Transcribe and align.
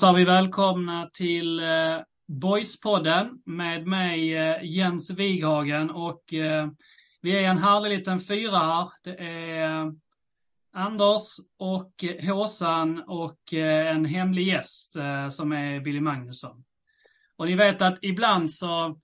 Hälsar 0.00 0.14
vi 0.14 0.24
välkomna 0.24 1.10
till 1.12 1.60
eh, 1.60 1.98
Boyspodden 2.28 3.42
med 3.46 3.86
mig 3.86 4.36
eh, 4.36 4.64
Jens 4.64 5.10
Wighagen 5.10 5.90
och 5.90 6.34
eh, 6.34 6.68
vi 7.22 7.36
är 7.36 7.42
en 7.42 7.58
härlig 7.58 7.98
liten 7.98 8.20
fyra 8.20 8.58
här. 8.58 8.88
Det 9.02 9.24
är 9.24 9.92
Anders 10.72 11.22
och 11.58 11.92
Håsan 12.22 13.02
och 13.06 13.52
en 13.52 14.04
hemlig 14.04 14.46
gäst 14.46 14.96
som 15.30 15.52
är 15.52 15.80
Billy 15.80 16.00
Magnusson. 16.00 16.64
Och 17.36 17.46
ni 17.46 17.54
vet 17.54 17.82
att 17.82 17.98
ibland 18.02 18.50
så 18.50 19.00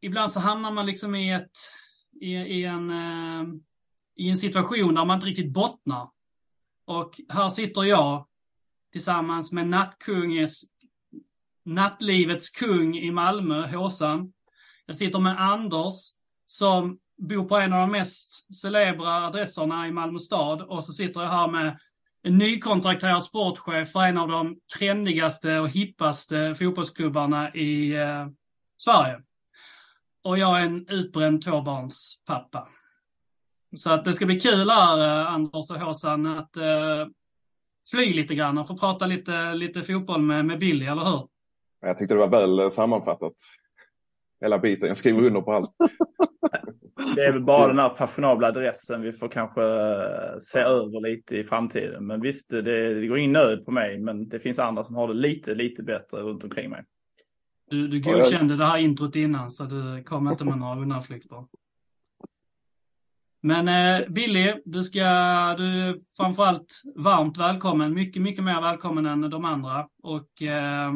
ibland 0.00 0.32
så 0.32 0.40
hamnar 0.40 0.70
man 0.70 0.86
liksom 0.86 1.14
i 1.14 1.32
ett 1.32 1.56
i, 2.20 2.34
i 2.34 2.64
en 2.64 2.92
i 4.16 4.30
en 4.30 4.36
situation 4.36 4.94
där 4.94 5.04
man 5.04 5.16
inte 5.16 5.26
riktigt 5.26 5.52
bottnar. 5.52 6.08
Och 6.84 7.20
här 7.28 7.48
sitter 7.48 7.84
jag 7.84 8.26
tillsammans 8.92 9.52
med 9.52 9.68
nattkunges, 9.68 10.62
nattlivets 11.64 12.50
kung 12.50 12.96
i 12.96 13.10
Malmö, 13.10 13.66
Håsan. 13.66 14.32
Jag 14.86 14.96
sitter 14.96 15.18
med 15.18 15.40
Anders 15.40 15.94
som 16.46 16.98
bor 17.18 17.44
på 17.44 17.56
en 17.56 17.72
av 17.72 17.80
de 17.80 17.90
mest 17.90 18.54
celebra 18.54 19.26
adresserna 19.26 19.88
i 19.88 19.92
Malmö 19.92 20.18
stad 20.18 20.62
och 20.62 20.84
så 20.84 20.92
sitter 20.92 21.20
jag 21.22 21.30
här 21.30 21.48
med 21.48 21.78
en 22.22 22.38
nykontrakterad 22.38 23.22
sportchef 23.22 23.92
för 23.92 24.00
en 24.00 24.18
av 24.18 24.28
de 24.28 24.58
trendigaste 24.78 25.58
och 25.58 25.68
hippaste 25.68 26.54
fotbollsklubbarna 26.54 27.54
i 27.54 27.94
eh, 27.96 28.26
Sverige. 28.76 29.22
Och 30.24 30.38
jag 30.38 30.60
är 30.60 30.64
en 30.64 30.88
utbränd 30.88 31.42
tvåbarnspappa. 31.42 32.68
Så 33.78 33.92
att 33.92 34.04
det 34.04 34.12
ska 34.12 34.26
bli 34.26 34.40
kul 34.40 34.70
här, 34.70 34.98
eh, 34.98 35.32
Anders 35.32 35.70
och 35.70 35.80
Håsan, 35.80 36.26
att 36.26 36.56
eh, 36.56 37.06
fly 37.90 38.12
lite 38.12 38.34
grann 38.34 38.58
och 38.58 38.66
få 38.66 38.76
prata 38.76 39.06
lite, 39.06 39.54
lite 39.54 39.82
fotboll 39.82 40.22
med, 40.22 40.44
med 40.44 40.58
Billy, 40.58 40.86
eller 40.86 41.04
hur? 41.04 41.28
Jag 41.80 41.98
tyckte 41.98 42.14
det 42.14 42.20
var 42.20 42.28
väl 42.28 42.58
eh, 42.58 42.68
sammanfattat. 42.68 43.34
Hela 44.40 44.58
biten, 44.58 44.88
jag 44.88 44.96
skriver 44.96 45.22
under 45.22 45.40
på 45.40 45.52
allt. 45.52 45.70
Det 47.14 47.24
är 47.24 47.32
väl 47.32 47.42
bara 47.42 47.66
den 47.66 47.78
här 47.78 47.88
fashionabla 47.88 48.48
adressen 48.48 49.02
vi 49.02 49.12
får 49.12 49.28
kanske 49.28 49.62
eh, 49.62 50.38
se 50.40 50.58
över 50.58 51.00
lite 51.00 51.36
i 51.36 51.44
framtiden. 51.44 52.06
Men 52.06 52.20
visst, 52.20 52.48
det, 52.48 52.62
det 53.00 53.06
går 53.06 53.18
ingen 53.18 53.32
nöd 53.32 53.64
på 53.64 53.70
mig, 53.70 53.98
men 53.98 54.28
det 54.28 54.38
finns 54.38 54.58
andra 54.58 54.84
som 54.84 54.94
har 54.94 55.08
det 55.08 55.14
lite, 55.14 55.54
lite 55.54 55.82
bättre 55.82 56.20
runt 56.20 56.44
omkring 56.44 56.70
mig. 56.70 56.84
Du, 57.70 57.88
du 57.88 58.00
godkände 58.00 58.56
det 58.56 58.66
här 58.66 58.78
introt 58.78 59.16
innan, 59.16 59.50
så 59.50 59.64
du 59.64 60.02
kom 60.02 60.28
inte 60.28 60.44
med 60.44 60.58
några 60.58 60.80
undanflykter. 60.80 61.44
Men 63.44 63.68
eh, 63.68 64.08
Billy, 64.08 64.54
du 64.64 64.82
ska, 64.82 65.00
du 65.58 65.88
är 65.88 65.96
framförallt 66.16 66.82
varmt 66.96 67.38
välkommen. 67.38 67.94
Mycket, 67.94 68.22
mycket 68.22 68.44
mer 68.44 68.60
välkommen 68.60 69.06
än 69.06 69.30
de 69.30 69.44
andra. 69.44 69.88
Och 70.02 70.42
eh, 70.42 70.92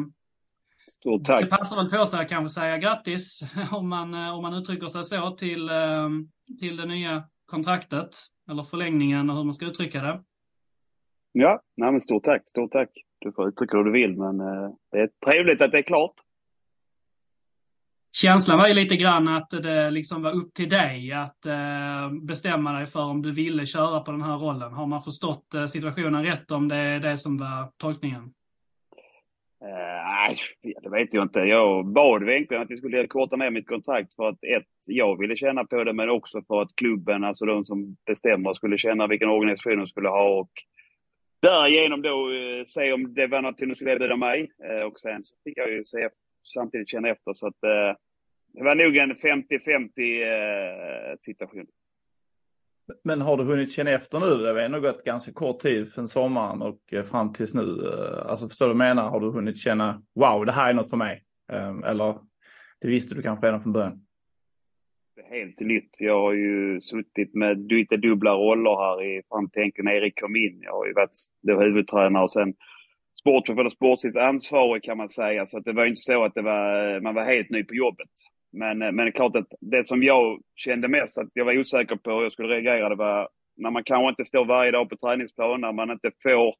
Stort 0.87 1.23
tack. 1.25 1.43
det 1.43 1.57
passar 1.57 1.75
väl 1.75 1.89
på 1.89 2.05
sig 2.05 2.19
att 2.19 2.29
kanske 2.29 2.61
säga 2.61 2.77
grattis, 2.77 3.41
om 3.71 3.89
man, 3.89 4.13
eh, 4.13 4.35
om 4.35 4.41
man 4.41 4.53
uttrycker 4.53 4.87
sig 4.87 5.03
så, 5.03 5.31
till, 5.31 5.69
eh, 5.69 6.09
till 6.59 6.77
det 6.77 6.85
nya 6.85 7.23
kontraktet. 7.45 8.09
Eller 8.49 8.63
förlängningen 8.63 9.29
och 9.29 9.35
hur 9.35 9.43
man 9.43 9.53
ska 9.53 9.65
uttrycka 9.65 10.01
det. 10.01 10.23
Ja, 11.31 11.61
nej 11.77 11.91
men 11.91 12.01
stort 12.01 12.23
tack. 12.23 12.49
Stort 12.49 12.71
tack. 12.71 12.89
Du 13.19 13.31
får 13.31 13.47
uttrycka 13.47 13.77
hur 13.77 13.83
du 13.83 13.91
vill, 13.91 14.17
men 14.17 14.39
eh, 14.39 14.69
det 14.91 14.97
är 14.97 15.09
trevligt 15.25 15.61
att 15.61 15.71
det 15.71 15.77
är 15.77 15.81
klart 15.81 16.13
känslan 18.15 18.57
var 18.57 18.67
ju 18.67 18.73
lite 18.73 18.95
grann 18.95 19.27
att 19.27 19.49
det 19.49 19.91
liksom 19.91 20.21
var 20.21 20.35
upp 20.35 20.53
till 20.53 20.69
dig 20.69 21.11
att 21.11 21.45
eh, 21.45 22.11
bestämma 22.21 22.73
dig 22.73 22.85
för 22.85 23.03
om 23.03 23.21
du 23.21 23.31
ville 23.31 23.65
köra 23.65 23.99
på 23.99 24.11
den 24.11 24.21
här 24.21 24.37
rollen. 24.37 24.73
Har 24.73 24.85
man 24.85 25.01
förstått 25.01 25.53
eh, 25.53 25.65
situationen 25.65 26.25
rätt 26.25 26.51
om 26.51 26.67
det 26.67 26.75
är 26.75 26.99
det 26.99 27.17
som 27.17 27.37
var 27.37 27.71
tolkningen? 27.77 28.33
Eh, 29.61 30.03
nej, 30.03 30.35
uh, 30.65 30.81
det 30.83 30.89
vet 30.89 31.13
jag 31.13 31.23
inte. 31.23 31.39
Jag 31.39 31.87
bad 31.87 32.29
egentligen 32.29 32.63
att 32.63 32.71
vi 32.71 32.77
skulle 32.77 33.07
korta 33.07 33.35
ner 33.35 33.49
mitt 33.49 33.67
kontrakt 33.67 34.15
för 34.15 34.29
att 34.29 34.43
ett, 34.43 34.67
jag 34.87 35.19
ville 35.19 35.35
känna 35.35 35.63
på 35.65 35.83
det, 35.83 35.93
men 35.93 36.09
också 36.09 36.41
för 36.47 36.61
att 36.61 36.75
klubben, 36.75 37.23
alltså 37.23 37.45
de 37.45 37.65
som 37.65 37.97
bestämmer, 38.05 38.53
skulle 38.53 38.77
känna 38.77 39.07
vilken 39.07 39.29
organisation 39.29 39.77
de 39.77 39.87
skulle 39.87 40.09
ha 40.09 40.39
och 40.39 40.51
därigenom 41.41 42.01
då 42.01 42.29
uh, 42.29 42.63
se 42.67 42.93
om 42.93 43.13
det 43.13 43.27
var 43.27 43.41
något 43.41 43.57
de 43.57 43.75
skulle 43.75 43.91
erbjuda 43.91 44.15
mig. 44.15 44.51
Uh, 44.71 44.83
och 44.87 44.99
sen 44.99 45.23
så 45.23 45.35
fick 45.43 45.57
jag 45.57 45.71
ju 45.71 45.83
se, 45.83 46.09
samtidigt 46.53 46.89
känna 46.89 47.09
efter 47.09 47.33
så 47.33 47.47
att 47.47 47.61
det 48.57 48.63
var 48.63 48.75
nog 48.75 48.97
en 48.97 49.13
50-50 49.13 51.11
eh, 51.11 51.17
situation. 51.21 51.67
Men 53.03 53.21
har 53.21 53.37
du 53.37 53.43
hunnit 53.43 53.71
känna 53.71 53.91
efter 53.91 54.19
nu? 54.19 54.37
Det 54.37 54.51
har 54.51 54.59
ändå 54.59 54.79
gått 54.79 55.03
ganska 55.03 55.31
kort 55.31 55.59
tid 55.59 55.93
från 55.93 56.07
sommaren 56.07 56.61
och 56.61 56.93
eh, 56.93 57.03
fram 57.03 57.33
tills 57.33 57.53
nu. 57.53 57.61
Eh, 57.61 58.29
alltså 58.29 58.47
förstår 58.47 58.65
du 58.67 58.73
vad 58.73 58.87
jag 58.87 58.95
menar? 58.95 59.09
Har 59.09 59.19
du 59.19 59.31
hunnit 59.31 59.57
känna 59.57 60.01
wow, 60.15 60.45
det 60.45 60.51
här 60.51 60.69
är 60.69 60.73
något 60.73 60.89
för 60.89 60.97
mig? 60.97 61.23
Eller 61.85 62.19
det 62.81 62.87
visste 62.87 63.15
du 63.15 63.21
kanske 63.21 63.47
redan 63.47 63.61
från 63.61 63.73
början? 63.73 64.05
Det 65.15 65.21
är 65.21 65.39
helt 65.39 65.59
nytt. 65.59 66.01
Jag 66.01 66.21
har 66.21 66.33
ju 66.33 66.81
suttit 66.81 67.35
med 67.35 67.71
lite 67.71 67.97
dubbla 67.97 68.33
roller 68.33 68.75
här 68.75 69.03
i, 69.03 69.21
fram 69.29 69.49
till 69.49 69.71
när 69.83 69.91
Erik 69.91 70.19
kom 70.19 70.35
in. 70.35 70.59
Jag 70.61 70.73
har 70.73 70.87
ju 70.87 70.93
varit 70.93 71.11
huvudtränare 71.63 72.23
och 72.23 72.31
sen 72.31 72.53
sportchef 73.19 73.57
eller 73.57 73.69
sportsligt 73.69 74.17
ansvarig 74.17 74.83
kan 74.83 74.97
man 74.97 75.09
säga. 75.09 75.45
Så 75.45 75.57
att 75.57 75.65
det 75.65 75.73
var 75.73 75.85
inte 75.85 76.01
så 76.01 76.23
att 76.23 76.33
det 76.35 76.41
var, 76.41 76.99
man 77.01 77.15
var 77.15 77.23
helt 77.23 77.49
ny 77.49 77.63
på 77.63 77.75
jobbet. 77.75 78.09
Men, 78.51 78.81
eh, 78.81 78.91
men 78.91 79.05
det 79.05 79.09
är 79.09 79.11
klart 79.11 79.35
att 79.35 79.53
det 79.61 79.83
som 79.83 80.03
jag 80.03 80.41
kände 80.55 80.87
mest 80.87 81.17
att 81.17 81.29
jag 81.33 81.45
var 81.45 81.59
osäker 81.59 81.95
på 81.95 82.11
hur 82.11 82.23
jag 82.23 82.31
skulle 82.31 82.55
reagera, 82.55 82.89
det 82.89 82.95
var 82.95 83.29
när 83.57 83.71
man 83.71 83.83
kanske 83.83 84.09
inte 84.09 84.25
står 84.25 84.45
varje 84.45 84.71
dag 84.71 84.89
på 84.89 84.95
träningsplan, 84.97 85.61
när 85.61 85.71
man 85.71 85.91
inte 85.91 86.11
får 86.23 86.55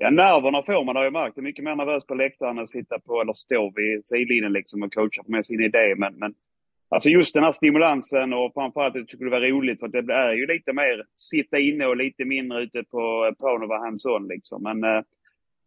Ja, 0.00 0.10
nerverna 0.10 0.62
får 0.62 0.84
man 0.84 0.96
har 0.96 1.04
jag 1.04 1.12
märkt. 1.12 1.34
Det 1.34 1.40
är 1.40 1.42
mycket 1.42 1.64
mer 1.64 1.76
nervös 1.76 2.06
på 2.06 2.14
läktaren 2.14 2.58
att 2.58 2.68
sitta 2.68 2.98
på 2.98 3.20
eller 3.20 3.32
stå 3.32 3.72
vid 3.76 4.06
sidlinjen 4.06 4.52
liksom 4.52 4.82
och 4.82 4.94
coacha 4.94 5.22
med 5.26 5.46
sin 5.46 5.60
idé. 5.60 5.94
Men, 5.96 6.14
men 6.14 6.34
alltså 6.88 7.08
just 7.08 7.34
den 7.34 7.44
här 7.44 7.52
stimulansen 7.52 8.32
och 8.32 8.52
framförallt 8.54 8.94
att 8.94 9.00
jag 9.00 9.08
tycker 9.08 9.24
det 9.24 9.30
var 9.30 9.40
roligt 9.40 9.80
för 9.80 9.86
att 9.86 9.92
det 9.92 10.14
är 10.14 10.32
ju 10.32 10.46
lite 10.46 10.72
mer 10.72 11.04
sitta 11.16 11.58
inne 11.58 11.86
och 11.86 11.96
lite 11.96 12.24
mindre 12.24 12.62
ute 12.62 12.84
på 12.84 13.34
plan 13.38 13.62
och 13.62 13.68
vara 13.68 13.80
hands-on 13.80 14.28
liksom. 14.28 14.62
Men 14.62 14.84
eh, 14.84 15.02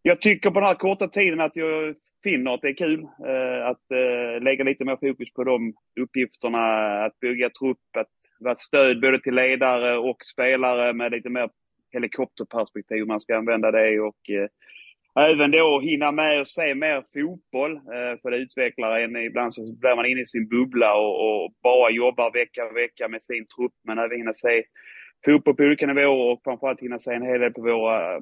jag 0.01 0.21
tycker 0.21 0.49
på 0.49 0.59
den 0.59 0.67
här 0.67 0.75
korta 0.75 1.07
tiden 1.07 1.41
att 1.41 1.55
jag 1.55 1.95
finner 2.23 2.53
att 2.53 2.61
det 2.61 2.69
är 2.69 2.73
kul 2.73 2.99
eh, 3.03 3.67
att 3.67 3.91
eh, 3.91 4.43
lägga 4.43 4.63
lite 4.63 4.85
mer 4.85 4.95
fokus 4.95 5.33
på 5.33 5.43
de 5.43 5.73
uppgifterna, 6.01 6.59
att 7.05 7.19
bygga 7.19 7.49
trupp, 7.49 7.77
att 7.97 8.07
vara 8.39 8.55
stöd 8.55 9.01
både 9.01 9.19
till 9.19 9.35
ledare 9.35 9.97
och 9.97 10.17
spelare 10.33 10.93
med 10.93 11.11
lite 11.11 11.29
mer 11.29 11.49
helikopterperspektiv, 11.91 13.01
om 13.01 13.07
man 13.07 13.19
ska 13.19 13.37
använda 13.37 13.71
det. 13.71 13.99
Och 13.99 14.29
eh, 14.29 14.47
även 15.29 15.51
då 15.51 15.79
hinna 15.79 16.11
med 16.11 16.41
och 16.41 16.47
se 16.47 16.75
mer 16.75 17.03
fotboll, 17.13 17.75
eh, 17.75 18.21
för 18.21 18.31
det 18.31 18.37
utvecklar 18.37 18.99
en. 18.99 19.15
Ibland 19.15 19.53
så 19.53 19.61
blir 19.61 19.95
man 19.95 20.05
inne 20.05 20.21
i 20.21 20.25
sin 20.25 20.47
bubbla 20.47 20.93
och, 20.93 21.43
och 21.43 21.53
bara 21.63 21.91
jobbar 21.91 22.31
vecka 22.33 22.67
för 22.67 22.73
vecka 22.73 23.07
med 23.07 23.21
sin 23.21 23.45
trupp, 23.47 23.73
men 23.83 23.97
även 23.97 24.17
hinna 24.17 24.33
se 24.33 24.63
fotboll 25.25 25.55
på 25.55 25.63
olika 25.63 25.87
nivåer 25.87 26.31
och 26.31 26.41
framförallt 26.43 26.81
hinna 26.81 26.99
se 26.99 27.13
en 27.13 27.25
hel 27.25 27.39
del 27.39 27.53
på 27.53 27.61
våra 27.61 28.21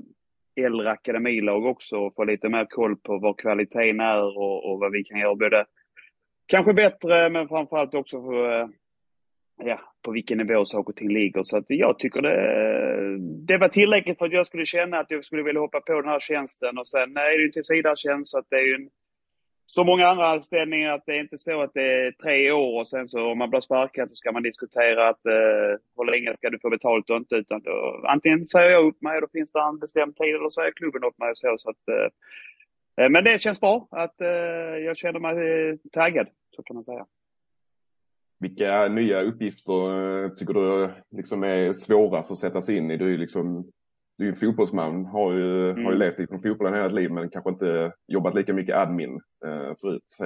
äldre 0.63 0.91
akademilag 0.91 1.65
också 1.65 1.97
och 1.97 2.15
få 2.15 2.23
lite 2.23 2.49
mer 2.49 2.65
koll 2.65 2.95
på 2.95 3.19
vad 3.19 3.39
kvaliteten 3.39 3.99
är 3.99 4.37
och, 4.37 4.71
och 4.71 4.79
vad 4.79 4.91
vi 4.91 5.03
kan 5.03 5.19
göra 5.19 5.35
både 5.35 5.65
kanske 6.47 6.73
bättre 6.73 7.29
men 7.29 7.47
framförallt 7.47 7.95
också 7.95 8.21
för, 8.21 8.61
eh, 8.61 8.67
ja, 9.63 9.79
på 10.01 10.11
vilken 10.11 10.37
nivå 10.37 10.65
saker 10.65 10.89
och 10.89 10.95
ting 10.95 11.13
ligger. 11.13 11.43
Så 11.43 11.57
att 11.57 11.65
jag 11.67 11.99
tycker 11.99 12.21
det, 12.21 13.17
det 13.47 13.57
var 13.57 13.69
tillräckligt 13.69 14.17
för 14.17 14.25
att 14.25 14.33
jag 14.33 14.47
skulle 14.47 14.65
känna 14.65 14.99
att 14.99 15.11
jag 15.11 15.25
skulle 15.25 15.43
vilja 15.43 15.61
hoppa 15.61 15.81
på 15.81 16.01
den 16.01 16.11
här 16.11 16.19
tjänsten 16.19 16.77
och 16.77 16.87
sen 16.87 17.17
är 17.17 17.29
det 17.29 17.41
ju 17.41 17.45
en 17.45 17.51
tillsvidaretjänst 17.51 18.31
så 18.31 18.39
att 18.39 18.49
det 18.49 18.55
är 18.55 18.67
ju 18.67 18.75
en 18.75 18.89
så 19.71 19.83
många 19.83 20.07
andra 20.07 20.27
anställningar 20.27 20.93
att 20.93 21.05
det 21.05 21.15
är 21.15 21.19
inte 21.19 21.37
så 21.37 21.61
att 21.61 21.73
det 21.73 22.05
är 22.07 22.11
tre 22.11 22.51
år 22.51 22.79
och 22.79 22.87
sen 22.87 23.07
så 23.07 23.31
om 23.31 23.37
man 23.37 23.49
blir 23.49 23.59
sparkad 23.59 24.09
så 24.09 24.15
ska 24.15 24.31
man 24.31 24.43
diskutera 24.43 25.09
att 25.09 25.25
eh, 25.25 25.79
hur 25.97 26.11
länge 26.11 26.35
ska 26.35 26.49
du 26.49 26.59
få 26.59 26.69
betalt 26.69 27.09
och 27.09 27.17
inte. 27.17 27.35
Utan 27.35 27.61
då, 27.61 28.03
antingen 28.07 28.45
säger 28.45 28.69
jag 28.69 28.85
upp 28.85 29.01
mig 29.01 29.15
och 29.15 29.21
då 29.21 29.27
finns 29.27 29.51
det 29.51 29.61
en 29.61 29.79
bestämd 29.79 30.15
tid 30.15 30.35
eller 30.35 30.49
så 30.49 30.61
är 30.61 30.71
klubben 30.71 31.03
upp 31.03 31.19
mig 31.19 31.31
och 31.31 31.37
så. 31.37 31.55
så 31.57 31.69
att, 31.69 31.87
eh, 31.87 33.05
eh 33.05 33.09
men 33.09 33.23
det 33.23 33.41
känns 33.41 33.59
bra 33.59 33.87
att 33.91 34.21
eh, 34.21 34.27
jag 34.85 34.97
känner 34.97 35.19
mig 35.19 35.69
eh, 35.69 35.75
taggad, 35.91 36.27
så 36.55 36.63
kan 36.63 36.75
man 36.75 36.83
säga. 36.83 37.05
Vilka 38.39 38.87
nya 38.87 39.21
uppgifter 39.21 40.23
eh, 40.23 40.29
tycker 40.29 40.53
du 40.53 40.89
liksom 41.11 41.43
är 41.43 41.73
svårast 41.73 42.31
att 42.31 42.37
sätta 42.37 42.61
sig 42.61 42.77
in 42.77 42.91
i? 42.91 42.97
Du 42.97 43.13
är 43.13 43.17
liksom 43.17 43.71
du 44.19 44.25
är 44.25 44.29
en 44.29 44.35
fotbollsman, 44.35 45.05
har 45.05 45.33
ju, 45.33 45.71
mm. 45.71 45.85
har 45.85 45.91
ju 45.91 45.97
levt 45.97 46.19
inom 46.19 46.41
fotbollen 46.41 46.73
hela 46.73 46.87
livet 46.87 47.11
men 47.11 47.29
kanske 47.29 47.49
inte 47.49 47.91
jobbat 48.07 48.35
lika 48.35 48.53
mycket 48.53 48.75
admin 48.75 49.21
eh, 49.45 49.75
förut. 49.81 50.17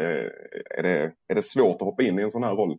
Är 0.78 0.84
det, 0.84 1.12
är 1.28 1.36
det 1.36 1.44
svårt 1.44 1.82
att 1.82 1.88
hoppa 1.88 2.04
in 2.04 2.20
i 2.20 2.22
en 2.22 2.32
sån 2.32 2.44
här 2.44 2.56
roll? 2.56 2.78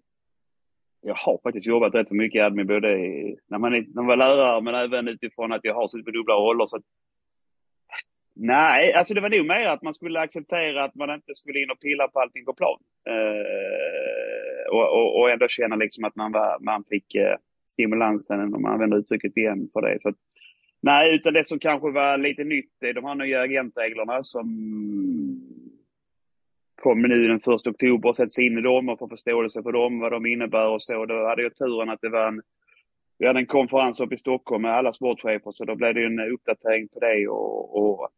Jag 1.01 1.15
har 1.15 1.41
faktiskt 1.43 1.67
jobbat 1.67 1.95
rätt 1.95 2.11
mycket 2.11 2.43
admin 2.43 2.67
både 2.67 2.99
i, 2.99 3.37
när, 3.47 3.59
man, 3.59 3.73
när 3.73 3.95
man 3.95 4.07
var 4.07 4.17
lärare 4.17 4.61
men 4.63 4.75
även 4.75 5.09
utifrån 5.09 5.53
att 5.53 5.65
jag 5.65 5.75
har 5.75 5.89
suttit 5.89 6.05
på 6.05 6.11
dubbla 6.11 6.35
roller. 6.35 6.67
Så 6.67 6.77
att, 6.77 6.83
nej, 8.35 8.93
alltså 8.93 9.15
det 9.15 9.21
var 9.21 9.31
nog 9.31 9.47
mer 9.47 9.69
att 9.69 9.83
man 9.83 9.95
skulle 9.95 10.21
acceptera 10.21 10.85
att 10.85 10.95
man 10.95 11.11
inte 11.11 11.35
skulle 11.35 11.61
in 11.61 11.71
och 11.71 11.81
pilla 11.81 12.09
på 12.09 12.21
allting 12.21 12.45
på 12.45 12.55
plan. 12.55 12.79
Eh, 13.09 14.73
och, 14.73 14.89
och, 14.99 15.21
och, 15.21 15.31
ändå 15.31 15.49
känna 15.49 15.77
liksom 15.77 16.05
att 16.05 16.17
man, 16.17 16.33
var, 16.33 16.59
man 16.61 16.85
fick 16.85 17.15
eh, 17.15 17.37
stimulansen, 17.67 18.55
om 18.55 18.63
man 18.63 18.73
använder 18.73 18.99
uttrycket 18.99 19.37
igen, 19.37 19.69
för 19.73 19.83
det. 19.83 20.03
Så 20.03 20.09
att, 20.09 20.17
Nej, 20.85 21.15
utan 21.15 21.35
det 21.35 21.49
som 21.49 21.59
kanske 21.59 21.91
var 21.91 22.19
lite 22.19 22.45
nytt 22.45 22.83
är 22.83 22.93
de 22.93 23.05
här 23.05 23.15
nya 23.15 23.41
agentreglerna 23.41 24.23
som 24.23 24.47
kom 26.83 27.03
nu 27.03 27.29
den 27.29 27.37
1 27.37 27.47
oktober 27.47 28.09
och 28.09 28.17
sätts 28.17 28.39
in 28.39 28.59
i 28.59 28.61
dem 28.61 28.89
och 28.89 28.99
får 28.99 29.09
förståelse 29.09 29.63
för 29.63 29.73
dem, 29.73 30.01
vad 30.01 30.13
de 30.13 30.27
innebär 30.27 30.69
och 30.69 30.83
så. 30.83 31.07
Då 31.07 31.27
hade 31.27 31.43
jag 31.43 31.57
turen 31.57 31.91
att 31.91 32.01
det 32.01 32.09
var 32.09 32.29
en, 32.29 32.43
vi 33.19 33.27
hade 33.27 33.39
en 33.39 33.47
konferens 33.47 34.01
uppe 34.01 34.15
i 34.15 34.19
Stockholm 34.19 34.63
med 34.63 34.75
alla 34.75 34.93
sportchefer 34.93 35.53
så 35.53 35.65
då 35.65 35.75
blev 35.75 35.95
det 35.95 36.05
en 36.05 36.21
uppdatering 36.21 36.89
på 36.89 37.01
det 37.01 37.29
och, 37.29 37.77
och 37.77 38.11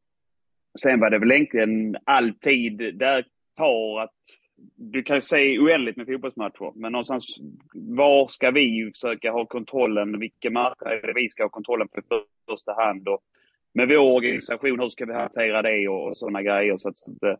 sen 0.80 1.00
var 1.00 1.10
det 1.10 1.18
väl 1.18 1.32
egentligen 1.32 1.96
alltid 2.04 2.98
där 2.98 3.24
tar 3.56 4.00
att 4.00 4.20
du 4.76 5.02
kan 5.02 5.16
ju 5.16 5.22
se 5.22 5.58
oändligt 5.58 5.96
med 5.96 6.06
fotbollsmatcher, 6.06 6.72
men 6.74 6.92
någonstans 6.92 7.36
var 7.74 8.28
ska 8.28 8.50
vi 8.50 8.90
försöka 8.94 9.30
ha 9.30 9.46
kontrollen? 9.46 10.20
Vilka 10.20 10.50
matcher 10.50 10.86
är 10.86 11.06
det 11.06 11.12
vi 11.12 11.28
ska 11.28 11.42
ha 11.42 11.50
kontrollen 11.50 11.88
på 11.88 12.00
i 12.00 12.02
första 12.50 12.72
hand? 12.72 13.08
Och 13.08 13.20
med 13.74 13.88
vår 13.88 14.14
organisation, 14.14 14.80
hur 14.80 14.90
ska 14.90 15.06
vi 15.06 15.12
hantera 15.12 15.62
det 15.62 15.88
och, 15.88 16.16
sådana 16.16 16.42
grejer? 16.42 16.76
Så 16.76 16.88
att, 16.88 16.96
det, 17.20 17.36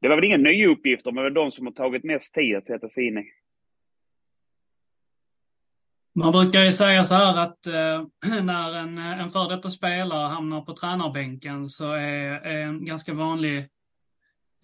det 0.00 0.08
var 0.08 0.16
väl 0.16 0.24
inga 0.24 0.36
nya 0.36 0.68
uppgifter, 0.68 1.12
men 1.12 1.34
de 1.34 1.50
som 1.50 1.66
har 1.66 1.72
tagit 1.72 2.04
mest 2.04 2.34
tid 2.34 2.56
att 2.56 2.66
sätta 2.66 2.88
sig 2.88 3.06
in 3.06 3.18
i. 3.18 3.24
Man 6.14 6.32
brukar 6.32 6.64
ju 6.64 6.72
säga 6.72 7.04
så 7.04 7.14
här 7.14 7.42
att 7.42 7.66
eh, 7.66 8.42
när 8.42 8.74
en, 8.74 8.98
en 8.98 9.30
före 9.30 9.56
detta 9.56 9.70
spelare 9.70 10.28
hamnar 10.28 10.60
på 10.60 10.72
tränarbänken 10.72 11.68
så 11.68 11.92
är, 11.92 12.46
är 12.46 12.60
en 12.60 12.84
ganska 12.84 13.14
vanlig 13.14 13.68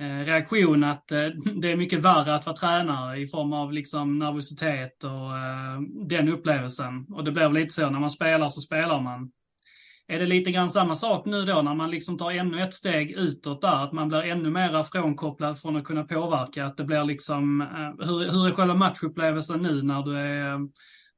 Eh, 0.00 0.25
reaktion 0.25 0.85
att 0.85 1.12
eh, 1.12 1.19
det 1.61 1.73
är 1.73 1.76
mycket 1.76 1.99
värre 1.99 2.35
att 2.35 2.46
vara 2.46 2.56
tränare 2.56 3.19
i 3.19 3.26
form 3.26 3.52
av 3.52 3.73
liksom 3.73 4.19
nervositet 4.19 5.05
och 5.05 5.38
eh, 5.38 5.81
den 6.08 6.29
upplevelsen. 6.29 7.06
Och 7.14 7.25
det 7.25 7.32
blir 7.32 7.49
lite 7.49 7.75
så, 7.75 7.91
när 7.91 8.00
man 8.00 8.11
spelar 8.11 8.49
så 8.49 8.61
spelar 8.61 9.00
man. 9.00 9.31
Är 10.06 10.19
det 10.19 10.26
lite 10.26 10.50
grann 10.50 10.70
samma 10.70 10.94
sak 10.94 11.26
nu 11.26 11.44
då 11.44 11.62
när 11.62 11.75
man 11.75 11.91
liksom 11.91 12.19
tar 12.19 12.31
ännu 12.31 12.62
ett 12.62 12.75
steg 12.75 13.11
utåt 13.11 13.61
där? 13.62 13.85
Att 13.85 13.93
man 13.93 14.08
blir 14.08 14.23
ännu 14.23 14.50
mer 14.50 14.82
frånkopplad 14.82 15.61
från 15.61 15.76
att 15.76 15.85
kunna 15.85 16.05
påverka? 16.05 16.64
Att 16.64 16.76
det 16.76 16.85
blir 16.85 17.05
liksom, 17.05 17.61
hur, 17.99 18.32
hur 18.32 18.49
är 18.49 18.52
själva 18.52 18.75
matchupplevelsen 18.75 19.62
nu 19.62 19.82
när 19.82 20.02
du 20.02 20.19
är, 20.19 20.58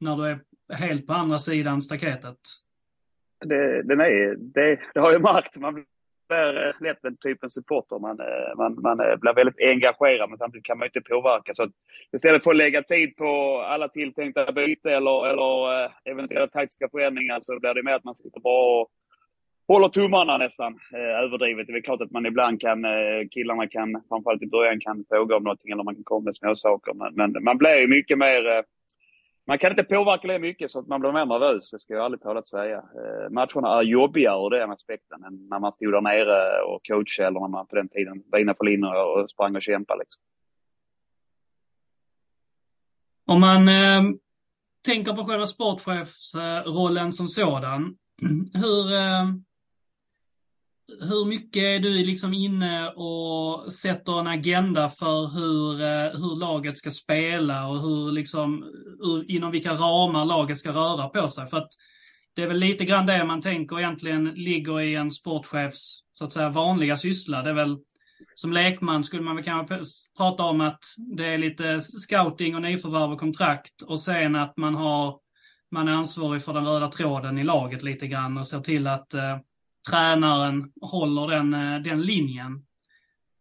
när 0.00 0.16
du 0.16 0.26
är 0.26 0.40
helt 0.76 1.06
på 1.06 1.12
andra 1.12 1.38
sidan 1.38 1.82
staketet? 1.82 2.38
Det, 3.44 3.82
den 3.82 4.00
är, 4.00 4.36
det, 4.36 4.80
det 4.94 5.00
har 5.00 5.12
jag 5.12 5.22
märkt. 5.22 5.56
Man 5.56 5.84
blir 6.28 6.66
eh, 6.66 6.72
lätt 6.80 6.96
typ 6.96 7.04
en 7.04 7.16
typen 7.16 7.50
supporter. 7.50 7.98
Man, 7.98 8.20
eh, 8.20 8.56
man, 8.56 8.82
man 8.82 9.00
eh, 9.00 9.16
blir 9.16 9.34
väldigt 9.34 9.60
engagerad 9.60 10.28
men 10.28 10.38
samtidigt 10.38 10.66
kan 10.66 10.78
man 10.78 10.86
inte 10.86 11.00
påverka. 11.00 11.54
Så 11.54 11.68
istället 12.12 12.44
för 12.44 12.50
att 12.50 12.56
lägga 12.56 12.82
tid 12.82 13.16
på 13.16 13.60
alla 13.60 13.88
tilltänkta 13.88 14.52
byten 14.52 14.92
eller, 14.92 15.26
eller 15.26 15.90
eventuella 16.04 16.46
taktiska 16.46 16.88
förändringar 16.88 17.38
så 17.40 17.60
blir 17.60 17.74
det 17.74 17.82
mer 17.82 17.94
att 17.94 18.04
man 18.04 18.14
sitter 18.14 18.40
bara 18.40 18.80
och 18.80 18.88
håller 19.68 19.88
tummarna 19.88 20.38
nästan 20.38 20.78
överdrivet. 20.94 21.66
Det 21.66 21.72
är 21.72 21.80
klart 21.80 22.00
att 22.00 22.10
man 22.10 22.26
ibland 22.26 22.60
kan, 22.60 22.84
killarna 23.30 23.66
kan, 23.66 24.02
framförallt 24.08 24.42
i 24.42 24.46
början, 24.46 24.80
kan 24.80 25.04
fråga 25.08 25.36
om 25.36 25.42
någonting 25.42 25.70
eller 25.70 25.84
man 25.84 25.94
kan 25.94 26.04
komma 26.04 26.24
med 26.24 26.34
småsaker. 26.34 26.94
Men, 26.94 27.14
men 27.14 27.44
man 27.44 27.58
blir 27.58 27.76
ju 27.76 27.88
mycket 27.88 28.18
mer 28.18 28.64
man 29.46 29.58
kan 29.58 29.70
inte 29.70 29.84
påverka 29.84 30.28
det 30.28 30.38
mycket 30.38 30.70
så 30.70 30.78
att 30.78 30.86
man 30.86 31.00
blir 31.00 31.12
mer 31.12 31.26
nervös, 31.26 31.70
det 31.70 31.78
ska 31.78 31.94
jag 31.94 32.04
ärligt 32.04 32.22
talat 32.22 32.48
säga. 32.48 32.76
Eh, 32.76 33.30
matcherna 33.30 33.78
är 33.78 33.82
jobbigare 33.82 34.46
ur 34.46 34.50
den 34.50 34.70
aspekten 34.70 35.24
än 35.24 35.48
när 35.48 35.58
man 35.58 35.72
stod 35.72 35.92
där 35.92 36.00
nere 36.00 36.62
och 36.62 36.80
coachade 36.86 37.28
eller 37.28 37.40
när 37.40 37.48
man 37.48 37.66
på 37.66 37.76
den 37.76 37.88
tiden 37.88 38.22
var 38.26 38.38
inne 38.38 38.54
på 38.54 38.64
linjen 38.64 38.90
och 38.90 39.30
sprang 39.30 39.56
och 39.56 39.62
kämpade. 39.62 39.98
Liksom. 39.98 40.22
Om 43.26 43.40
man 43.40 43.68
eh, 43.68 44.02
tänker 44.84 45.12
på 45.12 45.24
själva 45.24 45.46
sportchefsrollen 45.46 47.12
som 47.12 47.28
sådan, 47.28 47.96
hur, 48.54 48.94
eh, 48.94 49.24
hur 50.88 51.26
mycket 51.26 51.62
är 51.62 51.78
du 51.78 52.04
liksom 52.04 52.34
inne 52.34 52.88
och 52.88 53.72
sätter 53.72 54.20
en 54.20 54.26
agenda 54.26 54.90
för 54.90 55.26
hur, 55.26 55.80
eh, 55.80 56.20
hur 56.20 56.40
laget 56.40 56.78
ska 56.78 56.90
spela 56.90 57.68
och 57.68 57.80
hur 57.80 58.12
liksom, 58.12 58.64
inom 59.28 59.50
vilka 59.50 59.72
ramar 59.72 60.24
laget 60.24 60.58
ska 60.58 60.72
röra 60.72 61.08
på 61.08 61.28
sig? 61.28 61.46
För 61.46 61.56
att 61.56 61.68
det 62.36 62.42
är 62.42 62.46
väl 62.46 62.58
lite 62.58 62.84
grann 62.84 63.06
det 63.06 63.24
man 63.24 63.40
tänker 63.40 63.78
egentligen 63.78 64.24
ligger 64.24 64.80
i 64.80 64.94
en 64.94 65.10
sportchefs, 65.10 65.98
så 66.12 66.24
att 66.24 66.32
säga, 66.32 66.48
vanliga 66.48 66.96
syssla. 66.96 67.42
Det 67.42 67.50
är 67.50 67.54
väl, 67.54 67.78
som 68.34 68.52
lekman 68.52 69.04
skulle 69.04 69.22
man 69.22 69.36
väl 69.36 69.44
kanske 69.44 69.80
prata 70.16 70.42
om 70.42 70.60
att 70.60 70.80
det 71.16 71.26
är 71.26 71.38
lite 71.38 71.80
scouting 71.80 72.54
och 72.54 72.62
nyförvärv 72.62 73.12
och 73.12 73.20
kontrakt 73.20 73.82
och 73.82 74.00
sen 74.00 74.36
att 74.36 74.56
man 74.56 74.74
har, 74.74 75.18
man 75.70 75.88
är 75.88 75.92
ansvarig 75.92 76.42
för 76.42 76.52
den 76.52 76.66
röda 76.66 76.88
tråden 76.88 77.38
i 77.38 77.44
laget 77.44 77.82
lite 77.82 78.06
grann 78.06 78.38
och 78.38 78.46
ser 78.46 78.60
till 78.60 78.86
att 78.86 79.14
eh, 79.14 79.38
tränaren 79.90 80.72
håller 80.80 81.28
den, 81.28 81.54
eh, 81.54 81.82
den 81.82 82.02
linjen. 82.02 82.62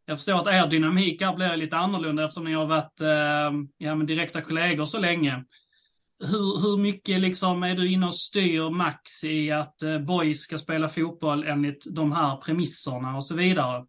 Jag 0.05 0.17
förstår 0.17 0.39
att 0.39 0.47
er 0.47 0.67
dynamik 0.69 1.21
här 1.21 1.35
blir 1.35 1.57
lite 1.57 1.77
annorlunda 1.77 2.23
eftersom 2.23 2.43
ni 2.43 2.53
har 2.53 2.65
varit 2.65 3.01
eh, 3.01 3.59
ja, 3.77 3.95
men 3.95 4.05
direkta 4.05 4.41
kollegor 4.41 4.85
så 4.85 4.99
länge. 4.99 5.43
Hur, 6.19 6.61
hur 6.61 6.77
mycket 6.77 7.19
liksom 7.19 7.63
är 7.63 7.75
du 7.75 7.91
inne 7.91 8.05
och 8.05 8.15
styr 8.15 8.69
Max 8.69 9.23
i 9.23 9.51
att 9.51 9.81
eh, 9.83 9.99
boys 9.99 10.39
ska 10.39 10.57
spela 10.57 10.87
fotboll 10.87 11.43
enligt 11.47 11.95
de 11.95 12.11
här 12.11 12.35
premisserna 12.35 13.15
och 13.15 13.25
så 13.25 13.35
vidare? 13.35 13.85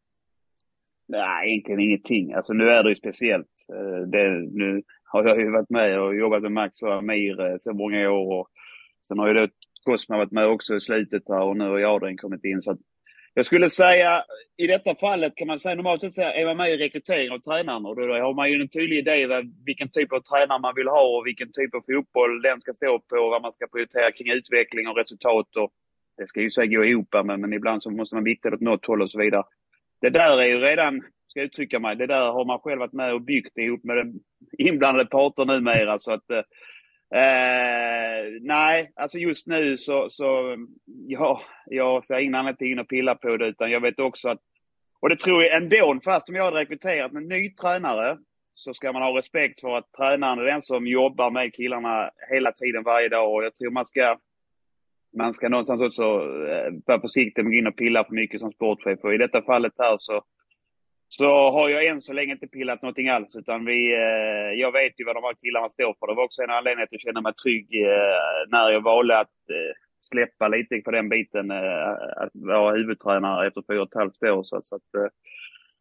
Nej, 1.08 1.50
egentligen 1.50 1.80
ingenting. 1.80 2.32
Alltså 2.32 2.52
nu 2.52 2.68
är 2.68 2.82
det 2.82 2.88
ju 2.88 2.96
speciellt. 2.96 3.66
Det, 4.12 4.28
nu 4.52 4.82
har 5.04 5.24
jag 5.24 5.40
ju 5.40 5.50
varit 5.50 5.70
med 5.70 6.00
och 6.00 6.16
jobbat 6.16 6.42
med 6.42 6.52
Max 6.52 6.82
och 6.82 6.94
Amir 6.94 7.58
så 7.58 7.72
många 7.72 8.10
år. 8.10 8.40
Och 8.40 8.48
sen 9.06 9.18
har 9.18 9.28
ju 9.28 9.34
då 9.34 9.48
Cosma 9.86 10.16
varit 10.16 10.32
med 10.32 10.46
också 10.46 10.76
i 10.76 10.80
slutet 10.80 11.22
här 11.28 11.42
och 11.42 11.56
nu 11.56 11.64
har 11.64 11.94
Adrian 11.94 12.16
kommit 12.16 12.44
in. 12.44 12.62
Så 12.62 12.76
jag 13.34 13.46
skulle 13.46 13.70
säga, 13.70 14.24
i 14.56 14.66
detta 14.66 14.94
fallet 14.94 15.36
kan 15.36 15.46
man 15.46 15.58
säga 15.58 15.74
normalt 15.74 16.00
sett 16.00 16.18
är 16.18 16.46
man 16.46 16.56
med 16.56 16.70
i 16.70 16.76
rekrytering 16.76 17.30
av 17.30 17.38
tränarna 17.38 17.88
och 17.88 17.96
då 17.96 18.02
har 18.02 18.34
man 18.34 18.50
ju 18.50 18.60
en 18.60 18.68
tydlig 18.68 18.98
idé 18.98 19.38
om 19.38 19.54
vilken 19.66 19.88
typ 19.88 20.12
av 20.12 20.20
tränare 20.20 20.58
man 20.60 20.74
vill 20.76 20.88
ha 20.88 21.16
och 21.16 21.26
vilken 21.26 21.52
typ 21.52 21.74
av 21.74 21.82
fotboll 21.90 22.42
den 22.42 22.60
ska 22.60 22.72
stå 22.72 22.98
på 22.98 23.16
och 23.16 23.30
vad 23.30 23.42
man 23.42 23.52
ska 23.52 23.66
prioritera 23.66 24.12
kring 24.12 24.32
utveckling 24.32 24.88
och 24.88 24.96
resultat. 24.96 25.56
Och 25.56 25.70
det 26.18 26.26
ska 26.28 26.40
ju 26.40 26.50
säga 26.50 26.66
gå 26.66 26.84
ihop 26.84 27.08
men, 27.24 27.40
men 27.40 27.52
ibland 27.52 27.82
så 27.82 27.90
måste 27.90 28.14
man 28.14 28.24
vikta 28.24 28.48
åt 28.48 28.60
något 28.60 28.86
håll 28.86 29.02
och 29.02 29.10
så 29.10 29.18
vidare. 29.18 29.44
Det 30.00 30.10
där 30.10 30.40
är 30.42 30.46
ju 30.46 30.56
redan, 30.56 31.02
ska 31.28 31.40
jag 31.40 31.46
uttrycka 31.46 31.78
mig, 31.78 31.96
det 31.96 32.06
där 32.06 32.32
har 32.32 32.44
man 32.44 32.58
själv 32.58 32.78
varit 32.78 32.92
med 32.92 33.14
och 33.14 33.22
byggt 33.22 33.58
ihop 33.58 33.84
med 33.84 33.96
den 33.96 34.12
inblandade 34.58 35.06
parter 35.06 35.44
numera. 35.44 35.98
Så 35.98 36.12
att 36.12 36.30
eh, 36.30 36.42
Eh, 37.14 38.40
nej, 38.40 38.92
alltså 38.96 39.18
just 39.18 39.46
nu 39.46 39.78
så, 39.78 40.10
så 40.10 40.56
ja, 41.06 41.40
jag 41.66 42.04
ser 42.04 42.18
ingen 42.18 42.34
anledning 42.34 42.56
till 42.56 42.78
att 42.78 42.88
pilla 42.88 43.14
på 43.14 43.36
det 43.36 43.46
utan 43.46 43.70
jag 43.70 43.80
vet 43.80 44.00
också 44.00 44.28
att, 44.28 44.40
och 45.00 45.08
det 45.08 45.16
tror 45.16 45.42
jag 45.42 45.56
ändå, 45.56 46.00
fast 46.04 46.28
om 46.28 46.34
jag 46.34 46.44
hade 46.44 46.60
rekryterat 46.60 47.12
en 47.12 47.28
ny 47.28 47.54
tränare 47.54 48.18
så 48.54 48.74
ska 48.74 48.92
man 48.92 49.02
ha 49.02 49.18
respekt 49.18 49.60
för 49.60 49.76
att 49.76 49.92
tränaren 49.92 50.38
är 50.38 50.44
den 50.44 50.62
som 50.62 50.86
jobbar 50.86 51.30
med 51.30 51.54
killarna 51.54 52.10
hela 52.30 52.52
tiden 52.52 52.82
varje 52.82 53.08
dag 53.08 53.34
och 53.34 53.44
jag 53.44 53.54
tror 53.54 53.70
man 53.70 53.84
ska 53.84 54.16
man 55.16 55.34
ska 55.34 55.48
någonstans 55.48 55.80
också 55.80 56.02
eh, 56.48 56.72
vara 56.86 57.00
försiktig 57.00 57.44
med 57.44 57.50
att 57.50 57.52
gå 57.52 57.58
in 57.58 57.66
och 57.66 57.76
pilla 57.76 58.04
för 58.04 58.14
mycket 58.14 58.40
som 58.40 58.52
sportchef 58.52 59.04
och 59.04 59.14
i 59.14 59.18
detta 59.18 59.42
fallet 59.42 59.72
här 59.78 59.94
så 59.98 60.22
så 61.08 61.50
har 61.50 61.68
jag 61.68 61.86
än 61.86 62.00
så 62.00 62.12
länge 62.12 62.32
inte 62.32 62.46
pillat 62.46 62.82
någonting 62.82 63.08
alls. 63.08 63.36
Utan 63.36 63.64
vi, 63.64 63.92
eh, 63.94 64.60
jag 64.60 64.72
vet 64.72 65.00
ju 65.00 65.04
vad 65.04 65.16
de 65.16 65.24
här 65.24 65.34
killarna 65.34 65.68
står 65.68 65.94
för. 65.98 66.06
Det 66.06 66.14
var 66.14 66.24
också 66.24 66.42
en 66.42 66.50
anledning 66.50 66.82
att 66.82 66.92
jag 66.92 67.00
kände 67.00 67.20
mig 67.20 67.34
trygg 67.34 67.82
eh, 67.82 68.48
när 68.48 68.70
jag 68.70 68.80
valde 68.80 69.18
att 69.18 69.50
eh, 69.50 69.74
släppa 69.98 70.48
lite 70.48 70.80
på 70.84 70.90
den 70.90 71.08
biten. 71.08 71.50
Eh, 71.50 71.90
att 72.16 72.30
vara 72.32 72.76
huvudtränare 72.76 73.46
efter 73.46 73.62
fyra 73.70 73.82
och 73.82 73.88
ett 73.88 73.98
halvt 73.98 74.22
år. 74.22 74.42
Så, 74.42 74.58
så 74.62 74.76
att, 74.76 74.94
eh, 74.98 75.10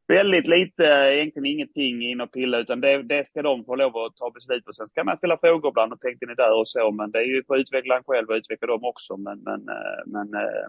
väldigt 0.08 0.48
lite, 0.48 0.84
egentligen 0.84 1.46
ingenting 1.46 2.04
in 2.12 2.22
och 2.22 2.32
pilla. 2.32 2.60
Utan 2.60 2.82
det, 2.82 3.04
det 3.04 3.28
ska 3.28 3.42
de 3.42 3.66
få 3.66 3.76
lov 3.76 3.98
att 3.98 4.16
ta 4.16 4.32
beslut 4.32 4.66
på. 4.66 4.74
Sen 4.74 4.88
ska 4.88 5.04
man 5.04 5.18
ställa 5.18 5.38
frågor 5.38 5.70
ibland 5.70 5.94
och 5.94 6.02
tänkte 6.02 6.26
ni 6.26 6.36
där 6.36 6.60
och 6.60 6.68
så. 6.68 6.92
Men 6.92 7.12
det 7.12 7.20
är 7.20 7.24
ju 7.24 7.44
för 7.44 7.58
utvecklaren 7.58 8.04
själv 8.08 8.30
och 8.30 8.36
utveckla 8.36 8.68
dem 8.68 8.84
också. 8.84 9.18
Men, 9.18 9.40
men, 9.40 9.70
eh, 9.70 10.02
men 10.06 10.34
eh, 10.34 10.68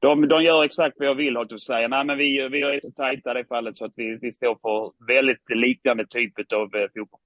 de, 0.00 0.28
de 0.28 0.42
gör 0.42 0.64
exakt 0.64 0.96
vad 0.98 1.08
jag 1.08 1.14
vill, 1.14 1.36
har 1.36 1.46
jag 1.50 1.62
säga. 1.62 1.88
Nej, 1.88 2.04
men 2.04 2.18
vi, 2.18 2.48
vi 2.48 2.62
är 2.62 2.80
så 2.80 2.90
tajta 2.90 3.30
i 3.30 3.34
det 3.34 3.48
fallet 3.48 3.76
så 3.76 3.84
att 3.84 3.92
vi, 3.96 4.18
vi 4.22 4.32
står 4.32 4.58
för 4.62 5.06
väldigt 5.06 5.50
liknande 5.50 6.06
typ 6.06 6.52
av 6.52 6.74
eh, 6.74 6.88
fotboll. 6.94 7.20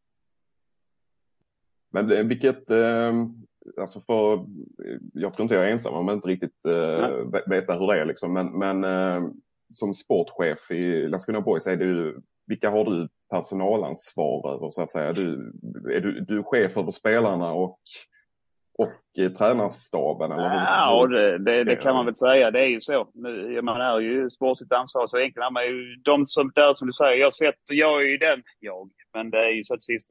Men 1.92 2.12
eh, 2.12 2.24
vilket, 2.24 2.70
eh, 2.70 3.12
alltså 3.80 4.00
för, 4.00 4.46
jag 5.12 5.34
tror 5.34 5.44
inte 5.44 5.54
jag 5.54 5.66
är 5.66 5.70
ensam 5.70 5.94
om 5.94 6.10
inte 6.10 6.28
riktigt 6.28 6.64
eh, 6.64 7.08
veta 7.46 7.78
hur 7.78 7.86
det 7.86 8.00
är 8.00 8.04
liksom, 8.04 8.32
men, 8.32 8.58
men 8.58 8.84
eh, 8.84 9.30
som 9.70 9.94
sportchef 9.94 10.70
i 10.70 11.08
Landskrona 11.08 11.40
Boys, 11.40 11.66
är 11.66 11.76
du, 11.76 12.22
vilka 12.46 12.70
har 12.70 12.84
du 12.84 13.08
personalansvar 13.30 14.54
över 14.54 14.70
så 14.70 14.82
att 14.82 14.90
säga? 14.90 15.12
Du, 15.12 15.52
är 15.90 16.00
du, 16.00 16.20
du 16.20 16.38
är 16.38 16.42
chef 16.42 16.76
över 16.76 16.90
spelarna 16.90 17.52
och 17.52 17.80
och 18.78 19.18
eh, 19.18 19.30
tränarstaben? 19.30 20.32
Eller? 20.32 20.44
Ja, 20.44 21.06
det, 21.06 21.38
det, 21.38 21.64
det, 21.64 21.76
kan 21.76 21.94
man 21.94 22.06
väl 22.06 22.16
säga. 22.16 22.50
Det 22.50 22.60
är 22.60 22.68
ju 22.68 22.80
så. 22.80 23.08
Man 23.62 23.80
är 23.80 24.00
ju 24.00 24.30
sportsligt 24.30 24.72
ansvarig 24.72 25.10
så 25.10 25.18
enkelt 25.18 25.46
är 25.46 25.50
man 25.50 25.66
ju. 25.66 25.96
De 26.04 26.26
som, 26.26 26.52
där 26.54 26.74
som 26.74 26.86
du 26.86 26.92
säger, 26.92 27.16
jag, 27.16 27.34
sett, 27.34 27.60
jag 27.70 28.02
är 28.02 28.06
ju 28.06 28.16
den, 28.16 28.42
jag, 28.60 28.90
men 29.14 29.30
det 29.30 29.38
är 29.38 29.50
ju 29.50 29.64
så 29.64 29.74
att 29.74 29.84
sist 29.84 30.10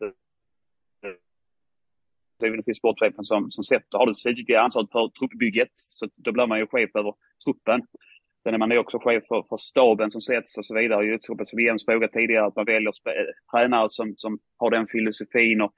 syvende 2.44 2.58
och 2.58 2.66
sist 2.66 2.80
sportchefen 2.80 3.24
som, 3.24 3.52
som 3.52 3.64
sätter. 3.64 3.98
Har 3.98 4.08
du 4.08 4.14
slutgiltiga 4.14 4.62
ansvaret 4.62 4.92
för 4.92 5.08
truppbygget 5.08 5.72
så 5.74 6.08
då 6.16 6.32
blir 6.32 6.48
man 6.48 6.60
ju 6.60 6.68
chef 6.68 6.90
över 6.96 7.14
truppen. 7.46 7.82
Sen 8.44 8.54
är 8.54 8.58
man 8.58 8.72
ju 8.72 8.78
också 8.78 9.00
chef 9.00 9.24
för, 9.28 9.44
för 9.50 9.58
staben 9.58 10.12
som 10.12 10.22
sätts 10.22 10.58
och 10.58 10.66
så 10.66 10.76
vidare. 10.76 11.06
Jag 11.06 11.22
tror 11.22 11.46
som 11.46 11.60
Jens 11.60 11.86
frågade 11.86 12.14
tidigare 12.14 12.46
att 12.46 12.56
man 12.56 12.66
väljer 12.66 12.92
tränare 13.52 13.90
som, 13.90 14.14
som 14.18 14.40
har 14.58 14.70
den 14.72 14.88
filosofin 14.88 15.62
och 15.62 15.74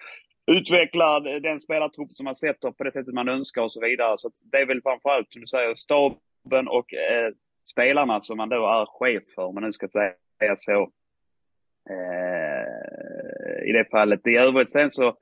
utvecklar 0.48 1.40
den 1.40 1.60
spelartrupp 1.60 2.12
som 2.12 2.24
man 2.24 2.36
sätter 2.36 2.72
på 2.72 2.84
det 2.84 2.92
sättet 2.92 3.14
man 3.14 3.30
önskar 3.30 3.62
och 3.62 3.72
så 3.72 3.82
vidare. 3.82 4.18
Så 4.18 4.30
det 4.52 4.58
är 4.58 4.66
väl 4.66 4.82
framförallt, 4.82 5.32
som 5.32 5.42
du 5.42 5.48
säger, 5.48 5.76
staben 5.76 6.68
och 6.68 6.94
eh, 6.94 7.34
spelarna 7.64 8.22
som 8.22 8.38
man 8.38 8.50
då 8.50 8.56
är 8.56 8.86
chef 8.86 9.24
för, 9.36 9.44
om 9.44 9.54
man 9.54 9.64
nu 9.64 9.74
ska 9.74 9.88
säga 9.88 10.56
så. 10.56 10.92
Eh, 11.90 13.70
I 13.70 13.72
det 13.72 13.86
fallet. 13.92 14.28
I 14.28 14.36
övrigt 14.36 14.70
sen 14.70 14.92
så 14.92 15.18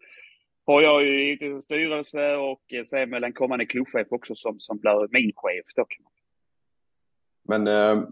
har 0.66 0.82
jag 0.82 1.04
ju 1.04 1.26
givetvis 1.26 1.64
styrelse 1.64 2.36
och 2.36 2.62
sen 2.90 3.10
väl 3.10 3.24
en 3.24 3.34
kommande 3.34 3.66
klubbchef 3.66 4.08
också 4.10 4.36
som, 4.36 4.60
som 4.60 4.80
blir 4.80 5.08
min 5.12 5.32
chef. 5.36 5.66
Då. 5.76 5.86
Men 7.48 7.68
eh, 7.68 8.04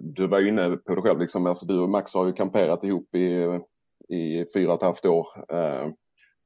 du 0.00 0.26
var 0.26 0.40
ju 0.40 0.48
inne 0.48 0.76
på 0.76 0.94
det 0.94 1.02
själv, 1.02 1.20
liksom, 1.20 1.46
alltså, 1.46 1.66
du 1.66 1.78
och 1.78 1.90
Max 1.90 2.14
har 2.14 2.26
ju 2.26 2.32
kamperat 2.32 2.84
ihop 2.84 3.14
i, 3.14 3.60
i 4.08 4.44
fyra 4.54 4.72
och 4.72 4.78
ett 4.78 4.82
halvt 4.82 5.04
år. 5.04 5.26
Eh, 5.48 5.88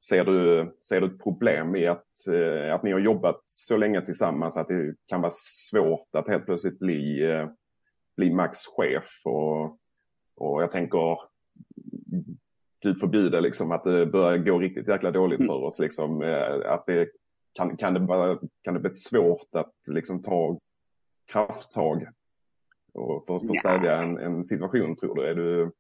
ser, 0.09 0.25
du, 0.25 0.73
ser 0.89 1.01
du 1.01 1.07
ett 1.07 1.23
problem 1.23 1.77
i 1.77 1.87
att, 1.87 2.29
eh, 2.29 2.75
att 2.75 2.83
ni 2.83 2.93
har 2.93 2.99
jobbat 2.99 3.43
så 3.47 3.77
länge 3.77 4.01
tillsammans 4.01 4.57
att 4.57 4.69
det 4.69 4.95
kan 5.07 5.21
vara 5.21 5.33
svårt 5.35 6.09
att 6.13 6.29
helt 6.29 6.45
plötsligt 6.45 6.79
bli, 6.79 7.31
eh, 7.31 7.49
bli 8.17 8.33
Max 8.33 8.59
chef? 8.77 9.21
Och, 9.25 9.79
och 10.37 10.63
jag 10.63 10.71
tänker, 10.71 11.19
gud 12.83 13.01
förbjude 13.01 13.41
liksom 13.41 13.73
att 13.73 13.85
det 13.85 14.07
börjar 14.07 14.39
gå 14.39 14.59
riktigt 14.59 14.89
jäkla 14.89 15.11
dåligt 15.11 15.47
för 15.47 15.63
oss. 15.63 15.79
Liksom, 15.79 16.23
eh, 16.23 16.73
att 16.73 16.87
det, 16.87 17.09
kan, 17.53 17.77
kan, 17.77 17.95
det 17.95 18.01
vara, 18.01 18.39
kan 18.63 18.75
det 18.75 18.81
bli 18.81 18.93
svårt 18.93 19.55
att 19.55 19.75
liksom 19.89 20.23
ta 20.23 20.59
krafttag 21.33 22.09
och 22.95 23.27
för 23.27 23.37
att 23.37 23.59
stävja 23.59 24.03
en, 24.03 24.19
en 24.19 24.45
situation 24.45 24.97
tror 24.97 25.15
du? 25.15 25.27
Är 25.27 25.35
du 25.35 25.73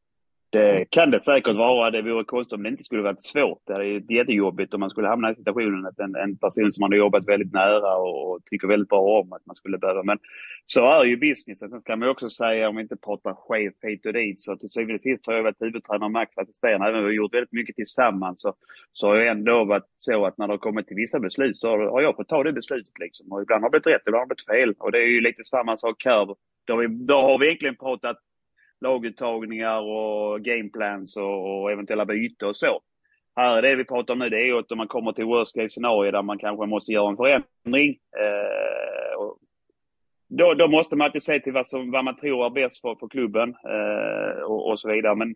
det 0.52 0.90
kan 0.90 1.10
det 1.10 1.20
säkert 1.20 1.56
vara. 1.56 1.90
Det 1.90 2.02
vore 2.02 2.24
konstigt 2.24 2.52
om 2.52 2.62
det 2.62 2.68
inte 2.68 2.84
skulle 2.84 3.02
varit 3.02 3.22
svårt. 3.22 3.62
Det 3.66 3.72
är 3.72 4.12
jättejobbigt 4.12 4.74
om 4.74 4.80
man 4.80 4.90
skulle 4.90 5.08
hamna 5.08 5.30
i 5.30 5.34
situationen 5.34 5.86
att 5.86 5.98
en, 5.98 6.16
en 6.16 6.36
person 6.36 6.72
som 6.72 6.80
man 6.80 6.92
har 6.92 6.98
jobbat 6.98 7.28
väldigt 7.28 7.52
nära 7.52 7.96
och, 7.96 8.30
och, 8.30 8.44
tycker 8.44 8.68
väldigt 8.68 8.88
bra 8.88 9.20
om 9.20 9.32
att 9.32 9.46
man 9.46 9.56
skulle 9.56 9.78
behöva. 9.78 10.02
Men 10.02 10.18
så 10.64 10.86
är 10.86 11.04
ju 11.04 11.16
businessen. 11.16 11.70
Sen 11.70 11.80
ska 11.80 11.96
man 11.96 12.08
också 12.08 12.30
säga, 12.30 12.68
om 12.68 12.76
vi 12.76 12.82
inte 12.82 12.96
pratar 12.96 13.34
chef 13.34 13.74
hit 13.82 14.06
och 14.06 14.12
dit, 14.12 14.40
så 14.40 14.56
till 14.56 14.70
syvende 14.70 14.94
och 14.94 15.00
sist 15.00 15.26
har 15.26 15.34
jag 15.34 15.42
varit 15.42 15.62
huvudtränare 15.62 16.04
och 16.04 16.12
Max 16.12 16.38
assisterande. 16.38 16.86
Även 16.86 16.98
om 16.98 17.04
vi 17.04 17.10
har 17.10 17.14
gjort 17.14 17.34
väldigt 17.34 17.52
mycket 17.52 17.76
tillsammans 17.76 18.40
så, 18.40 18.54
så 18.92 19.06
har 19.06 19.16
jag 19.16 19.26
ändå 19.26 19.64
varit 19.64 19.92
så 19.96 20.26
att 20.26 20.38
när 20.38 20.46
det 20.46 20.52
har 20.52 20.58
kommit 20.58 20.86
till 20.86 20.96
vissa 20.96 21.20
beslut 21.20 21.56
så 21.56 21.68
har, 21.68 21.78
har 21.78 22.00
jag 22.02 22.16
fått 22.16 22.28
ta 22.28 22.42
det 22.42 22.52
beslutet. 22.52 22.98
Liksom. 23.00 23.32
Och 23.32 23.42
ibland 23.42 23.62
har 23.62 23.70
det 23.70 23.80
blivit 23.80 23.96
rätt, 23.96 24.02
ibland 24.06 24.20
har 24.20 24.26
det 24.26 24.34
blivit 24.46 24.76
fel. 24.76 24.84
Och 24.84 24.92
det 24.92 24.98
är 24.98 25.08
ju 25.08 25.20
lite 25.20 25.44
samma 25.44 25.76
sak 25.76 26.04
här. 26.04 26.26
Då 26.66 26.76
vi, 26.76 26.86
då 26.86 27.14
har 27.14 27.38
vi 27.38 27.46
egentligen 27.46 27.76
pratat 27.76 28.16
laguttagningar 28.82 29.80
och 29.80 30.40
gameplans 30.40 31.16
och, 31.16 31.62
och 31.62 31.72
eventuella 31.72 32.06
byte 32.06 32.46
och 32.46 32.56
så. 32.56 32.80
Här 33.36 33.56
är 33.56 33.62
det 33.62 33.76
vi 33.76 33.84
pratar 33.84 34.14
om 34.14 34.18
nu, 34.18 34.28
det 34.28 34.36
är 34.36 34.46
ju 34.46 34.58
att 34.58 34.72
om 34.72 34.78
man 34.78 34.88
kommer 34.88 35.12
till 35.12 35.24
worst 35.24 35.54
case 35.54 35.68
scenario 35.68 36.10
där 36.10 36.22
man 36.22 36.38
kanske 36.38 36.66
måste 36.66 36.92
göra 36.92 37.10
en 37.10 37.16
förändring. 37.16 37.90
Eh, 38.18 39.02
då, 40.28 40.54
då, 40.54 40.68
måste 40.68 40.96
man 40.96 41.04
alltid 41.04 41.22
se 41.22 41.40
till 41.40 41.52
vad, 41.52 41.66
som, 41.66 41.90
vad 41.90 42.04
man 42.04 42.16
tror 42.16 42.46
är 42.46 42.50
bäst 42.50 42.80
för, 42.80 42.94
för 42.94 43.08
klubben 43.08 43.48
eh, 43.50 44.42
och, 44.42 44.70
och, 44.70 44.80
så 44.80 44.88
vidare. 44.88 45.14
Men 45.14 45.34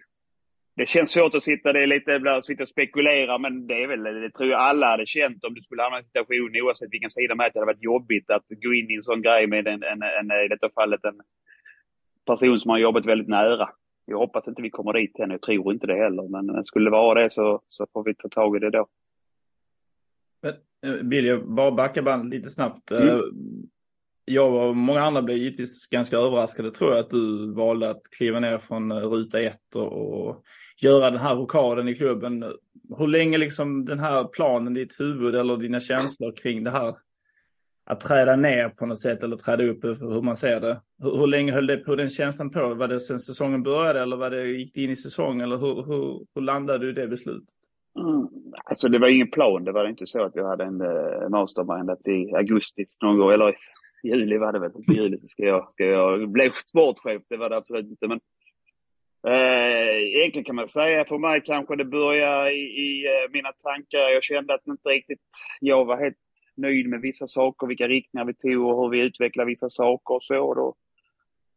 det 0.77 0.89
känns 0.89 1.11
svårt 1.11 1.35
att 1.35 1.43
sitta, 1.43 1.73
det 1.73 1.83
är 1.83 1.87
lite 1.87 2.43
sitta 2.43 2.63
och 2.63 2.69
spekulera, 2.69 3.39
men 3.39 3.67
det 3.67 3.83
är 3.83 3.87
väl, 3.87 4.03
det 4.03 4.31
tror 4.31 4.51
jag 4.51 4.61
alla 4.61 4.87
hade 4.87 5.07
känt 5.07 5.45
om 5.45 5.55
du 5.55 5.63
skulle 5.63 5.83
hamna 5.83 5.97
i 5.97 6.01
en 6.01 6.05
situation, 6.05 6.51
oavsett 6.63 6.93
vilken 6.93 7.11
sida 7.11 7.35
man 7.35 7.45
är, 7.45 7.49
att 7.49 7.55
det 7.55 7.61
hade 7.61 7.73
varit 7.73 7.83
jobbigt 7.83 8.31
att 8.31 8.45
gå 8.49 8.75
in 8.75 8.91
i 8.91 8.95
en 8.95 9.03
sån 9.03 9.23
grej 9.23 9.47
med 9.47 9.69
en, 9.69 9.83
en, 9.83 10.03
en 10.03 10.45
i 10.45 10.49
detta 10.49 10.71
fallet 10.75 11.05
en, 11.05 11.21
person 12.27 12.61
som 12.61 12.71
har 12.71 12.79
jobbat 12.79 13.07
väldigt 13.07 13.29
nära. 13.29 13.69
Jag 14.05 14.19
hoppas 14.19 14.49
inte 14.49 14.63
vi 14.63 14.71
kommer 14.71 14.93
dit 14.93 15.19
än, 15.19 15.31
jag 15.31 15.43
tror 15.43 15.73
inte 15.73 15.87
det 15.87 15.95
heller, 15.95 16.29
men 16.29 16.65
skulle 16.65 16.87
det 16.87 16.91
vara 16.91 17.23
det 17.23 17.31
så, 17.31 17.61
så 17.69 17.87
får 17.93 18.05
vi 18.05 18.15
ta 18.15 18.29
tag 18.29 18.57
i 18.57 18.59
det 18.59 18.71
då. 18.71 18.89
Eh, 20.87 21.19
jag 21.19 21.49
bara 21.49 21.71
backa 21.71 22.03
band 22.03 22.31
lite 22.31 22.51
snabbt. 22.51 22.91
Mm. 22.91 23.09
Eh, 23.09 23.21
jag 24.25 24.69
och 24.69 24.77
många 24.77 25.01
andra 25.01 25.23
blev 25.23 25.37
givetvis 25.37 25.87
ganska 25.87 26.17
överraskade 26.17 26.71
tror 26.71 26.91
jag 26.91 27.01
att 27.01 27.11
du 27.11 27.53
valde 27.53 27.91
att 27.91 28.03
kliva 28.19 28.41
ner 28.41 28.59
från 28.59 28.93
eh, 28.93 28.97
ruta 28.97 29.41
ett 29.41 29.75
och, 29.75 29.93
och 29.93 30.45
göra 30.83 31.11
den 31.11 31.21
här 31.21 31.35
rockaden 31.35 31.89
i 31.89 31.95
klubben. 31.95 32.45
Hur 32.99 33.07
länge 33.07 33.39
liksom 33.39 33.85
den 33.85 33.99
här 33.99 34.25
planen 34.25 34.77
i 34.77 34.81
ditt 34.81 35.01
huvud 35.01 35.35
eller 35.35 35.57
dina 35.57 35.81
känslor 35.81 36.37
kring 36.37 36.65
det 36.65 36.71
här 36.71 36.97
att 37.87 38.01
träda 38.01 38.37
ner 38.37 38.69
på 38.69 38.87
något 38.87 39.01
sätt 39.01 39.23
eller 39.23 39.37
träda 39.37 39.65
upp 39.65 39.85
hur 39.85 40.23
man 40.23 40.37
ser 40.37 40.61
det. 40.61 40.81
Hur, 41.03 41.17
hur 41.17 41.27
länge 41.27 41.53
höll 41.53 41.67
det 41.67 41.77
på 41.77 41.95
den 41.95 42.11
känslan 42.11 42.51
på? 42.51 42.75
Var 42.75 42.89
det 42.89 43.01
sen 43.01 43.21
säsongen 43.21 43.63
började 43.63 44.01
eller 44.01 44.17
var 44.17 44.31
det, 44.31 44.47
gick 44.47 44.75
det 44.75 44.83
in 44.83 44.91
i 44.91 44.97
säsongen 44.97 45.41
eller 45.41 45.57
hur, 45.57 45.75
hur, 45.75 46.27
hur 46.35 46.43
landade 46.43 46.79
du 46.79 46.91
i 46.91 46.93
det 46.93 47.09
beslutet? 47.09 47.55
Mm. 47.99 48.29
Alltså 48.65 48.89
det 48.89 48.99
var 48.99 49.09
ingen 49.09 49.31
plan. 49.31 49.65
Det 49.65 49.73
var 49.73 49.89
inte 49.89 50.07
så 50.07 50.23
att 50.23 50.37
jag 50.37 50.49
hade 50.49 50.65
en 50.65 50.81
uh, 50.81 51.29
mastermind 51.29 51.91
i 52.07 52.35
augusti 52.35 52.85
någon 53.03 53.19
gång, 53.19 53.33
eller 53.33 53.51
i 53.51 53.55
juli 54.09 54.39
var 54.39 54.53
det 54.53 54.59
väl. 54.59 54.71
I 54.89 54.93
juli 54.93 55.19
ska 55.25 55.43
jag, 55.43 55.73
ska 55.73 55.85
jag 55.85 56.29
bli 56.29 56.51
sportchef. 56.67 57.23
Det 57.29 57.37
var 57.37 57.51
det 57.51 57.57
absolut 57.57 57.87
inte. 57.87 58.09
Men 58.09 58.21
Eh, 59.29 59.97
egentligen 60.17 60.45
kan 60.45 60.57
man 60.57 60.69
säga 60.69 61.05
för 61.05 61.19
mig 61.19 61.43
kanske 61.45 61.77
det 61.77 61.85
började 61.85 62.51
i, 62.51 62.63
i 62.63 63.07
eh, 63.07 63.31
mina 63.33 63.53
tankar. 63.53 63.99
Jag 64.15 64.23
kände 64.23 64.55
att 64.55 64.67
inte 64.67 64.89
riktigt 64.89 65.21
jag 65.61 65.85
var 65.85 65.97
helt 65.97 66.17
nöjd 66.57 66.89
med 66.89 67.01
vissa 67.01 67.27
saker, 67.27 67.67
vilka 67.67 67.89
riktningar 67.89 68.25
vi 68.25 68.35
tog 68.35 68.67
och 68.67 68.83
hur 68.83 68.91
vi 68.91 69.01
utvecklade 69.01 69.51
vissa 69.51 69.71
saker 69.71 70.15
och 70.15 70.23
så. 70.23 70.55
Då, 70.55 70.75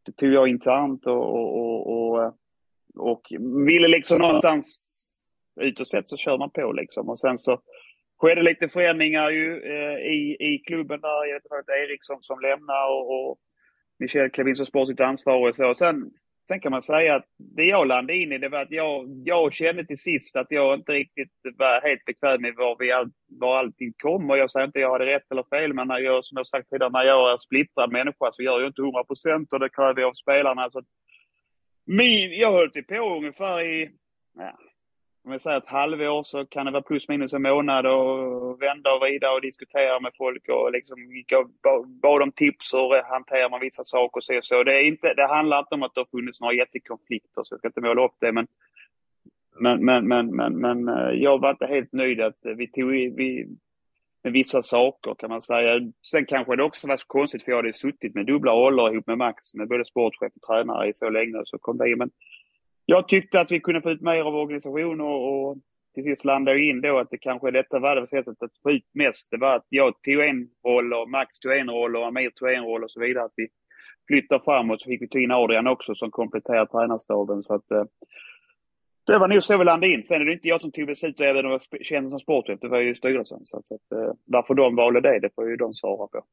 det 0.06 0.12
tog 0.12 0.34
jag 0.34 0.48
internt 0.48 1.08
och, 1.08 1.34
och, 1.34 1.88
och, 1.88 2.34
och 2.96 3.22
ville 3.66 3.88
liksom 3.88 4.20
någonstans 4.22 4.96
Utåt 5.62 5.88
sett 5.88 6.10
så 6.10 6.18
kör 6.18 6.38
man 6.38 6.50
på 6.50 6.72
liksom. 6.72 7.10
Och 7.10 7.20
sen 7.20 7.38
så 7.38 7.62
skedde 8.18 8.42
lite 8.42 8.70
förändringar 8.70 9.30
ju 9.30 9.62
eh, 9.62 9.98
i, 9.98 10.38
i 10.40 10.64
klubben 10.68 11.02
där. 11.02 11.26
Jag 11.26 11.34
vet 11.34 11.60
inte, 11.60 11.72
Eriksson 11.72 12.18
som 12.22 12.40
lämnar 12.40 12.90
och, 12.90 13.30
och 13.30 13.38
Michel 14.00 14.30
klev 14.30 14.48
in 14.48 14.56
som 14.56 14.66
sportligt 14.66 15.02
ansvarig 15.02 15.50
och 15.50 15.56
så. 15.56 15.74
Sen 15.74 16.12
Sen 16.50 16.60
kan 16.60 16.72
man 16.72 16.82
säga 16.82 17.16
att 17.16 17.26
det 17.38 17.64
jag 17.64 17.88
landade 17.88 18.18
in 18.18 18.32
i 18.32 18.38
det 18.38 18.50
var 18.50 18.62
att 18.62 18.72
jag, 18.72 19.22
jag 19.26 19.54
kände 19.54 19.86
till 19.86 19.98
sist 19.98 20.36
att 20.36 20.48
jag 20.50 20.76
inte 20.80 20.92
riktigt 20.92 21.32
var 21.58 21.82
helt 21.82 22.06
bekväm 22.06 22.42
med 22.42 22.56
var, 22.56 22.76
vi 22.80 22.92
all, 22.92 23.12
var 23.28 23.58
allting 23.58 23.94
kom. 23.98 24.30
Och 24.30 24.38
jag 24.38 24.52
säger 24.52 24.66
inte 24.66 24.80
att 24.80 24.82
jag 24.82 24.92
hade 24.92 25.06
rätt 25.06 25.32
eller 25.32 25.44
fel, 25.44 25.74
men 25.74 25.88
när 25.88 26.00
jag, 26.00 26.26
som 26.26 26.38
jag 26.38 26.48
sagt 26.48 26.70
tidigare, 26.70 26.92
när 26.92 27.04
jag 27.04 27.34
är 27.34 27.38
splittrad 27.38 27.92
människa 27.92 28.32
så 28.32 28.44
gör 28.44 28.60
jag 28.60 28.70
inte 28.70 28.82
100 28.82 29.04
procent 29.04 29.54
och 29.54 29.60
det 29.60 29.70
kräver 29.70 30.02
jag 30.02 30.10
av 30.10 30.14
spelarna. 30.14 30.70
Så 30.72 30.82
min, 31.86 32.40
jag 32.40 32.52
höll 32.52 32.72
till 32.72 32.86
på 32.86 32.96
ungefär 32.96 33.62
i, 33.62 33.92
ja, 34.38 34.58
om 35.30 35.34
jag 35.34 35.42
säger 35.42 35.58
ett 35.58 35.66
halvår 35.66 36.24
så 36.24 36.46
kan 36.46 36.66
det 36.66 36.72
vara 36.72 36.84
plus 36.84 37.10
minus 37.10 37.34
en 37.34 37.42
månad 37.42 37.86
och 37.86 38.62
vända 38.62 38.94
och 38.94 39.00
vrida 39.02 39.32
och 39.32 39.42
diskutera 39.42 40.00
med 40.00 40.12
folk 40.18 40.50
och 40.50 40.72
liksom 40.72 40.98
bad 42.02 42.22
om 42.22 42.32
tips 42.32 42.74
och 42.74 42.96
hanterar 42.96 43.50
man 43.50 43.60
vissa 43.60 43.84
saker 43.84 44.18
och 44.18 44.24
så. 44.24 44.40
så 44.42 44.64
det, 44.64 44.74
är 44.74 44.86
inte, 44.86 45.14
det 45.14 45.28
handlar 45.28 45.60
inte 45.60 45.76
om 45.76 45.84
att 45.84 45.96
det 45.96 46.02
har 46.02 46.20
funnits 46.20 46.42
några 46.42 46.54
jättekonflikter 46.54 47.44
så 47.44 47.54
jag 47.54 47.60
ska 47.60 47.68
inte 47.68 47.82
måla 47.82 48.06
upp 48.06 48.16
det 48.20 48.32
men 48.32 48.48
men, 49.60 49.86
men, 49.86 50.08
men, 50.08 50.36
men, 50.36 50.60
men 50.60 50.88
eh, 50.88 51.12
jag 51.12 51.42
var 51.42 51.50
inte 51.50 51.66
helt 51.66 51.94
nöjd 51.94 52.22
att 52.22 52.40
vi 52.44 52.68
tog 52.68 52.90
vi, 52.92 53.48
med 54.24 54.34
vissa 54.34 54.62
saker 54.62 55.16
kan 55.16 55.30
man 55.30 55.42
säga. 55.42 55.92
Sen 56.12 56.26
kanske 56.26 56.56
det 56.56 56.64
också 56.64 56.88
var 56.88 56.98
så 56.98 57.06
konstigt 57.08 57.44
för 57.44 57.52
jag 57.52 57.58
hade 57.58 57.74
suttit 57.74 58.16
med 58.16 58.26
dubbla 58.26 58.52
roller 58.52 58.94
ihop 58.94 59.08
med 59.08 59.18
Max 59.18 59.54
med 59.54 59.68
både 59.68 59.86
sportchef 59.86 60.32
och 60.36 60.42
tränare 60.42 60.90
i 60.90 60.94
så 60.94 61.10
länge 61.10 61.42
så 61.46 61.58
kom 61.58 61.78
det 61.78 61.90
in. 61.92 61.98
Men 61.98 62.10
jag 62.90 63.08
tyckte 63.08 63.40
att 63.40 63.52
vi 63.52 63.60
kunde 63.60 63.82
få 63.82 63.92
ut 63.92 64.02
mer 64.02 64.22
av 64.22 64.36
organisationen 64.36 65.02
och, 65.02 65.50
och 65.50 65.58
till 65.94 66.04
sist 66.04 66.26
landade 66.26 66.58
jag 66.58 66.70
in 66.70 66.82
då 66.82 67.00
att 67.00 67.10
det 67.10 67.18
kanske 67.18 67.52
detta 67.52 67.80
var 67.80 67.96
det 67.96 68.08
sättet 68.08 68.44
att 68.44 68.62
få 68.64 68.72
ut 68.72 68.86
mest. 68.94 69.32
Det 69.32 69.38
var 69.38 69.56
att 69.56 69.66
jag 69.70 69.94
tog 70.02 70.20
en 70.20 70.48
roll 70.66 70.94
och 70.94 71.10
Max 71.10 71.40
tog 71.40 71.52
en 71.52 71.70
roll 71.70 71.96
och 71.96 72.08
Amir 72.08 72.30
tog 72.30 72.50
en 72.50 72.64
roll 72.64 72.84
och 72.84 72.92
så 72.92 73.00
vidare. 73.00 73.26
Att 73.26 73.34
vi 73.36 73.48
flyttar 74.08 74.40
framåt 74.40 74.82
så 74.82 74.90
fick 74.90 75.02
vi 75.02 75.08
ta 75.08 75.20
in 75.20 75.32
Adrian 75.32 75.68
också 75.68 75.96
som 75.96 76.12
kompletterar 76.12 76.66
tränarstaben. 76.66 77.42
Så 77.42 77.56
att, 77.56 77.72
eh, 77.72 77.84
det 79.06 79.18
var 79.18 79.28
nog 79.28 79.44
så 79.44 79.58
vi 79.58 79.66
landade 79.66 79.94
in. 79.94 80.04
Sen 80.04 80.22
är 80.22 80.26
det 80.26 80.34
inte 80.34 80.48
jag 80.48 80.62
som 80.62 80.72
tog 80.72 80.88
beslutet 80.88 81.22
även 81.22 81.46
om 81.46 81.52
jag 81.52 81.86
kände 81.86 82.10
som 82.10 82.20
sportchef. 82.20 82.60
Det 82.60 82.68
var 82.68 82.80
ju 82.80 82.96
styrelsen. 82.96 83.40
Så 83.44 83.58
att, 83.58 83.68
så 83.68 83.76
att, 83.76 83.92
eh, 83.92 84.14
varför 84.26 84.54
de 84.54 84.76
valde 84.76 85.02
det, 85.02 85.20
det 85.20 85.36
får 85.36 85.50
ju 85.50 85.56
de 85.56 85.74
svara 85.74 86.08
på. 86.08 86.24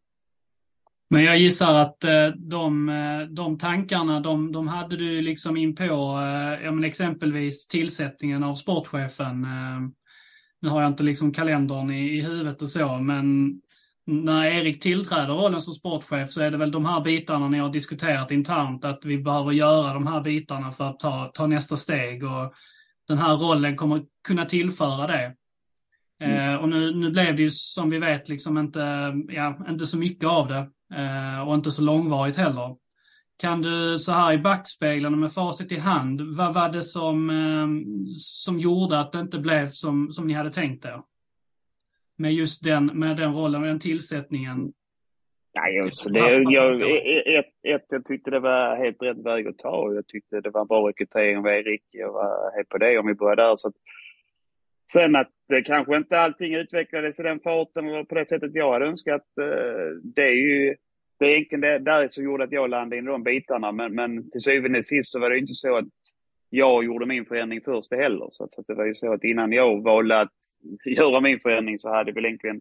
Men 1.09 1.25
jag 1.25 1.39
gissar 1.39 1.75
att 1.75 2.05
eh, 2.05 2.29
de, 2.37 2.89
eh, 2.89 3.21
de 3.29 3.59
tankarna, 3.59 4.21
de, 4.21 4.53
de 4.53 4.69
hade 4.69 4.97
du 4.97 5.23
liksom 5.23 5.57
in 5.57 5.75
på, 5.75 5.85
eh, 5.85 6.65
ja, 6.65 6.85
exempelvis 6.87 7.67
tillsättningen 7.67 8.43
av 8.43 8.55
sportchefen. 8.55 9.47
Nu 10.61 10.69
har 10.69 10.83
jag 10.83 10.91
inte 10.91 11.03
liksom 11.03 11.33
kalendern 11.33 11.91
i, 11.91 12.19
i 12.19 12.21
huvudet 12.21 12.63
och 12.63 12.69
så, 12.69 12.99
men 12.99 13.55
när 14.07 14.45
Erik 14.45 14.83
tillträder 14.83 15.35
rollen 15.35 15.61
som 15.61 15.75
sportchef 15.75 16.33
så 16.33 16.41
är 16.41 16.51
det 16.51 16.57
väl 16.57 16.71
de 16.71 16.87
här 16.87 17.01
bitarna 17.01 17.49
ni 17.49 17.59
har 17.59 17.71
diskuterat 17.71 18.31
internt, 18.31 18.85
att 18.85 19.05
vi 19.05 19.19
behöver 19.19 19.53
göra 19.53 19.95
de 19.95 20.07
här 20.07 20.21
bitarna 20.21 20.73
för 20.73 20.89
att 20.89 20.99
ta, 20.99 21.31
ta 21.35 21.47
nästa 21.47 21.77
steg 21.77 22.25
och 22.25 22.55
den 23.09 23.19
här 23.19 23.37
rollen 23.37 23.77
kommer 23.77 24.03
kunna 24.29 24.45
tillföra 24.45 25.07
det. 25.07 25.35
Mm. 26.21 26.55
Eh, 26.55 26.61
och 26.61 26.69
nu, 26.69 26.95
nu 26.95 27.11
blev 27.11 27.37
det 27.37 27.43
ju 27.43 27.51
som 27.51 27.91
vi 27.91 27.99
vet 27.99 28.29
liksom 28.29 28.59
inte, 28.59 29.13
ja, 29.29 29.59
inte 29.69 29.87
så 29.87 29.99
mycket 29.99 30.29
av 30.29 30.49
det. 30.49 30.71
Eh, 30.95 31.49
och 31.49 31.55
inte 31.55 31.71
så 31.71 31.83
långvarigt 31.83 32.37
heller. 32.37 32.77
Kan 33.41 33.63
du 33.63 33.99
så 33.99 34.13
här 34.13 34.33
i 34.33 34.39
backspegeln 34.39 35.15
och 35.15 35.21
med 35.21 35.33
facit 35.33 35.73
i 35.73 35.79
hand, 35.79 36.37
vad 36.37 36.55
var 36.55 36.69
det 36.69 36.83
som, 36.83 37.31
eh, 37.31 37.67
som 38.19 38.59
gjorde 38.59 39.01
att 39.01 39.13
det 39.13 39.21
inte 39.21 39.39
blev 39.39 39.69
som, 39.69 40.13
som 40.13 40.27
ni 40.27 40.35
hade 40.35 40.51
tänkt 40.51 40.85
er? 40.85 41.03
Med 42.19 42.35
just 42.35 42.65
den, 42.65 42.87
med 42.87 43.17
den 43.17 43.35
rollen 43.35 43.61
och 43.61 43.69
den 43.69 43.81
tillsättningen. 43.81 44.73
Nej, 45.59 45.81
alltså 45.81 46.09
det, 46.09 46.19
jag, 46.51 46.83
ett, 47.39 47.47
ett, 47.63 47.87
jag 47.89 48.05
tyckte 48.05 48.31
det 48.31 48.41
var 48.41 48.77
helt 48.77 49.03
rätt 49.03 49.25
väg 49.25 49.47
att 49.47 49.59
ta. 49.59 49.95
Jag 49.95 50.07
tyckte 50.07 50.41
det 50.41 50.51
var 50.51 50.61
en 50.61 50.67
bra 50.67 50.89
rekrytering 50.89 51.39
av 51.39 51.47
Erik. 51.47 51.83
Jag 51.91 52.13
var 52.13 52.57
helt 52.57 52.69
på 52.69 52.79
det 52.79 52.99
om 52.99 53.07
vi 53.07 53.15
börjar 53.15 53.37
där. 53.37 53.57
Så 53.57 53.69
att, 53.69 53.75
sen 54.93 55.17
att 55.17 55.31
det 55.49 55.63
kanske 55.63 55.97
inte 55.97 56.19
allting 56.19 56.55
utvecklades 56.55 57.21
i 57.21 57.23
den 57.23 57.41
farten 57.41 57.89
eller 57.89 58.05
på 58.05 58.15
det 58.15 58.27
sättet 58.27 58.55
jag 58.55 58.73
hade 58.73 58.87
önskat. 58.87 59.25
Eh, 59.41 59.97
det 60.03 60.23
är 60.23 60.35
ju 60.35 60.77
det 61.19 61.27
är 61.27 61.31
egentligen 61.31 61.61
det 61.61 61.79
där 61.79 62.09
som 62.09 62.25
gjorde 62.25 62.45
att 62.45 62.53
jag 62.53 62.71
landade 62.71 62.97
in 62.97 63.05
i 63.05 63.11
de 63.11 63.23
bitarna. 63.23 63.73
Men, 63.73 63.95
men 63.95 64.31
till 64.31 64.41
syvende 64.41 64.79
och 64.79 64.85
sist 64.85 65.13
så 65.13 65.21
var 65.21 65.31
det 65.31 65.39
inte 65.39 65.55
så 65.55 65.77
att 65.77 65.85
jag 66.51 66.85
gjorde 66.85 67.07
min 67.07 67.27
förändring 67.27 67.61
först 67.65 67.95
heller. 67.95 68.27
Så, 68.31 68.45
att, 68.45 68.53
så 68.53 68.61
att 68.61 68.67
det 68.67 68.75
var 68.75 68.85
ju 68.85 68.95
så 68.95 69.13
att 69.13 69.25
innan 69.25 69.53
jag 69.53 69.83
valde 69.83 70.21
att 70.21 70.33
göra 70.85 71.21
min 71.21 71.41
förändring 71.41 71.79
så 71.79 71.89
hade 71.89 72.13
väl 72.13 72.25
egentligen 72.25 72.61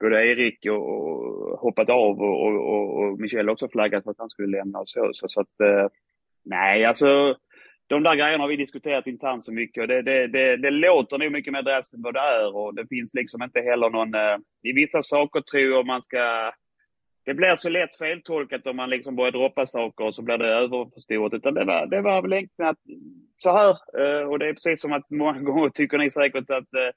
både 0.00 0.26
Erik 0.26 0.66
och, 0.66 0.88
och 0.88 1.58
hoppat 1.58 1.90
av 1.90 2.20
och, 2.20 2.46
och, 2.46 2.98
och, 2.98 3.20
Michel 3.20 3.50
också 3.50 3.68
flaggat 3.68 4.04
för 4.04 4.10
att 4.10 4.18
han 4.18 4.30
skulle 4.30 4.56
lämna 4.58 4.78
och 4.78 4.88
så. 4.88 5.10
Så, 5.12 5.28
så 5.28 5.40
att, 5.40 5.60
eh, 5.60 5.88
nej, 6.44 6.84
alltså 6.84 7.36
de 7.86 8.02
där 8.02 8.14
grejerna 8.14 8.44
har 8.44 8.48
vi 8.48 8.56
diskuterat 8.56 9.06
internt 9.06 9.44
så 9.44 9.52
mycket 9.52 9.82
och 9.82 9.88
det, 9.88 10.02
det, 10.02 10.26
det, 10.26 10.56
det 10.56 10.70
låter 10.70 11.18
nog 11.18 11.32
mycket 11.32 11.52
mer 11.52 11.62
drastiskt 11.62 11.94
än 11.94 12.02
vad 12.02 12.14
det 12.14 12.20
är 12.20 12.56
och 12.56 12.74
det 12.74 12.86
finns 12.86 13.14
liksom 13.14 13.42
inte 13.42 13.60
heller 13.60 13.90
någon... 13.90 14.14
Eh, 14.14 14.38
I 14.62 14.72
vissa 14.72 15.02
saker 15.02 15.40
tror 15.40 15.62
jag 15.62 15.86
man 15.86 16.02
ska 16.02 16.52
det 17.24 17.34
blir 17.34 17.56
så 17.56 17.68
lätt 17.68 17.96
feltolkat 17.96 18.66
om 18.66 18.76
man 18.76 18.90
liksom 18.90 19.16
börjar 19.16 19.32
droppa 19.32 19.66
saker 19.66 20.04
och 20.04 20.14
så 20.14 20.22
blir 20.22 20.38
det 20.38 20.48
överförstorat. 20.48 21.34
Utan 21.34 21.54
det 21.54 21.64
var, 21.64 21.86
det 21.86 22.00
var 22.00 22.22
väl 22.22 22.32
egentligen 22.32 22.70
att 22.70 22.78
så 23.36 23.52
här, 23.52 23.68
eh, 23.70 24.28
och 24.28 24.38
det 24.38 24.48
är 24.48 24.52
precis 24.52 24.80
som 24.80 24.92
att 24.92 25.10
många 25.10 25.40
gånger 25.40 25.68
tycker 25.68 25.98
ni 25.98 26.10
säkert 26.10 26.50
att 26.50 26.74
eh, 26.74 26.90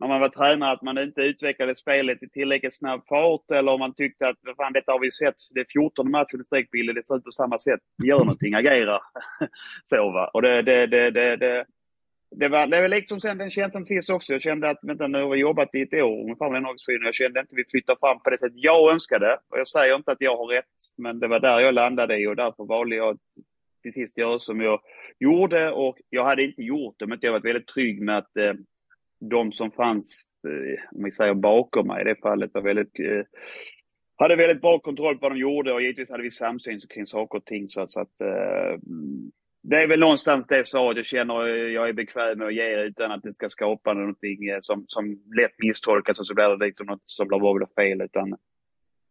när 0.00 0.08
man 0.08 0.20
var 0.20 0.28
tränare 0.28 0.70
att 0.70 0.82
man 0.82 0.98
inte 0.98 1.20
utvecklade 1.20 1.74
spelet 1.74 2.22
i 2.22 2.28
tillräckligt 2.28 2.76
snabb 2.76 3.06
fart 3.08 3.50
eller 3.50 3.72
om 3.72 3.80
man 3.80 3.94
tyckte 3.94 4.28
att 4.28 4.36
fan 4.56 4.72
detta 4.72 4.92
har 4.92 5.00
vi 5.00 5.10
sett, 5.10 5.34
det 5.54 5.60
är 5.60 5.66
14 5.72 6.10
matcher 6.10 6.40
i 6.40 6.44
streckbilden, 6.44 6.94
det 6.94 7.02
ser 7.02 7.16
ut 7.16 7.24
på 7.24 7.30
samma 7.30 7.58
sätt, 7.58 7.80
gör 8.04 8.18
någonting, 8.18 8.54
agera. 8.54 9.00
så 9.84 10.10
va. 10.10 10.30
Och 10.34 10.42
det, 10.42 10.62
det, 10.62 10.86
det, 10.86 11.10
det, 11.10 11.36
det 11.36 11.64
det 12.30 12.48
var, 12.48 12.66
det 12.66 12.80
var 12.80 12.88
liksom 12.88 13.20
sen 13.20 13.38
den 13.38 13.50
känslan 13.50 13.84
sist 13.84 14.10
också. 14.10 14.32
Jag 14.32 14.42
kände 14.42 14.70
att 14.70 14.78
vänta, 14.82 15.06
nu 15.06 15.22
har 15.22 15.28
vi 15.28 15.38
jobbat 15.38 15.74
i 15.74 15.82
ett 15.82 15.94
år 15.94 16.20
ungefär 16.22 16.50
med 16.50 16.56
den 16.56 16.64
organisationen. 16.64 17.04
Jag 17.04 17.14
kände 17.14 17.40
inte 17.40 17.52
att 17.52 17.58
vi 17.58 17.64
flyttar 17.70 17.96
fram 18.00 18.20
på 18.20 18.30
det 18.30 18.38
sätt 18.38 18.52
jag 18.54 18.92
önskade. 18.92 19.38
Och 19.48 19.58
jag 19.58 19.68
säger 19.68 19.96
inte 19.96 20.12
att 20.12 20.20
jag 20.20 20.36
har 20.36 20.46
rätt, 20.46 20.64
men 20.96 21.20
det 21.20 21.28
var 21.28 21.40
där 21.40 21.60
jag 21.60 21.74
landade 21.74 22.18
i 22.18 22.26
och 22.26 22.36
därför 22.36 22.64
valde 22.64 22.96
jag 22.96 23.08
att 23.08 23.20
till 23.82 23.92
sist 23.92 24.18
göra 24.18 24.38
som 24.38 24.60
jag 24.60 24.80
gjorde. 25.18 25.70
Och 25.70 25.98
jag 26.10 26.24
hade 26.24 26.44
inte 26.44 26.62
gjort 26.62 26.94
det, 26.98 27.06
men 27.06 27.18
jag 27.20 27.32
varit 27.32 27.44
väldigt 27.44 27.68
trygg 27.68 28.02
med 28.02 28.18
att 28.18 28.36
eh, 28.36 28.54
de 29.20 29.52
som 29.52 29.70
fanns, 29.70 30.24
eh, 30.48 30.98
om 30.98 31.04
vi 31.04 31.12
säger 31.12 31.34
bakom 31.34 31.86
mig 31.86 32.00
i 32.00 32.04
det 32.04 32.16
fallet, 32.22 32.50
var 32.54 32.62
väldigt 32.62 33.00
eh, 33.00 33.22
hade 34.16 34.36
väldigt 34.36 34.60
bra 34.60 34.78
kontroll 34.78 35.14
på 35.14 35.20
vad 35.22 35.32
de 35.32 35.38
gjorde 35.38 35.72
och 35.72 35.82
givetvis 35.82 36.10
hade 36.10 36.22
vi 36.22 36.30
samsyn 36.30 36.80
kring 36.94 37.06
saker 37.06 37.38
och 37.38 37.44
ting. 37.44 37.68
Så 37.68 37.80
att, 37.80 37.90
så 37.90 38.00
att 38.00 38.20
eh, 38.20 38.78
det 39.62 39.76
är 39.76 39.88
väl 39.88 40.00
någonstans 40.00 40.46
det 40.46 40.68
svaret 40.68 40.96
jag 40.96 41.06
känner 41.06 41.46
jag 41.46 41.88
är 41.88 41.92
bekväm 41.92 42.38
med 42.38 42.46
att 42.46 42.54
ge 42.54 42.84
utan 42.84 43.12
att 43.12 43.22
det 43.22 43.32
ska 43.32 43.48
skapa 43.48 43.92
någonting 43.92 44.38
som, 44.60 44.84
som 44.88 45.10
lätt 45.10 45.54
misstolkas 45.58 46.20
och 46.20 46.26
så 46.26 46.34
blir 46.34 46.56
det 46.56 46.84
något 46.84 47.02
som 47.06 47.28
blir 47.28 47.56
eller 47.56 47.74
fel. 47.74 48.02
Utan 48.02 48.36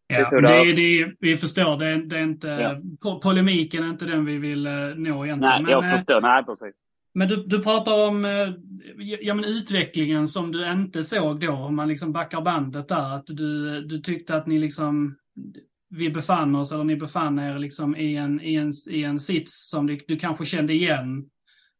Ja, 0.09 0.25
det, 0.31 0.41
det, 0.41 0.73
det, 0.73 1.15
vi 1.19 1.37
förstår, 1.37 1.77
det, 1.77 2.05
det 2.05 2.17
är 2.17 2.23
inte, 2.23 2.47
ja. 2.47 3.19
polemiken 3.23 3.83
är 3.83 3.89
inte 3.89 4.05
den 4.05 4.25
vi 4.25 4.37
vill 4.37 4.63
nå 4.97 5.25
egentligen. 5.25 5.39
Nej, 5.39 5.61
men, 5.61 5.71
jag 5.71 5.91
förstår, 5.91 6.21
nej 6.21 6.45
precis. 6.45 6.75
Men 7.17 7.27
du, 7.27 7.43
du 7.47 7.63
pratar 7.63 8.07
om 8.07 8.25
eh, 8.25 8.49
ja, 9.21 9.33
men 9.33 9.45
utvecklingen 9.45 10.27
som 10.27 10.51
du 10.51 10.71
inte 10.71 11.03
såg 11.03 11.39
då, 11.39 11.51
om 11.51 11.75
man 11.75 11.87
liksom 11.87 12.11
backar 12.11 12.41
bandet 12.41 12.87
där, 12.87 13.15
att 13.15 13.25
du, 13.27 13.81
du 13.81 13.99
tyckte 13.99 14.35
att 14.35 14.47
ni 14.47 14.59
liksom 14.59 15.15
vi 15.89 16.09
befann 16.09 16.55
oss, 16.55 16.71
eller 16.71 16.83
ni 16.83 16.95
befann 16.95 17.39
er 17.39 17.59
liksom 17.59 17.95
i 17.95 18.15
en, 18.15 18.41
i 18.41 18.55
en, 18.55 18.73
i 18.89 19.03
en 19.03 19.19
sits 19.19 19.69
som 19.69 19.87
du, 19.87 19.99
du 20.07 20.17
kanske 20.17 20.45
kände 20.45 20.73
igen 20.73 21.25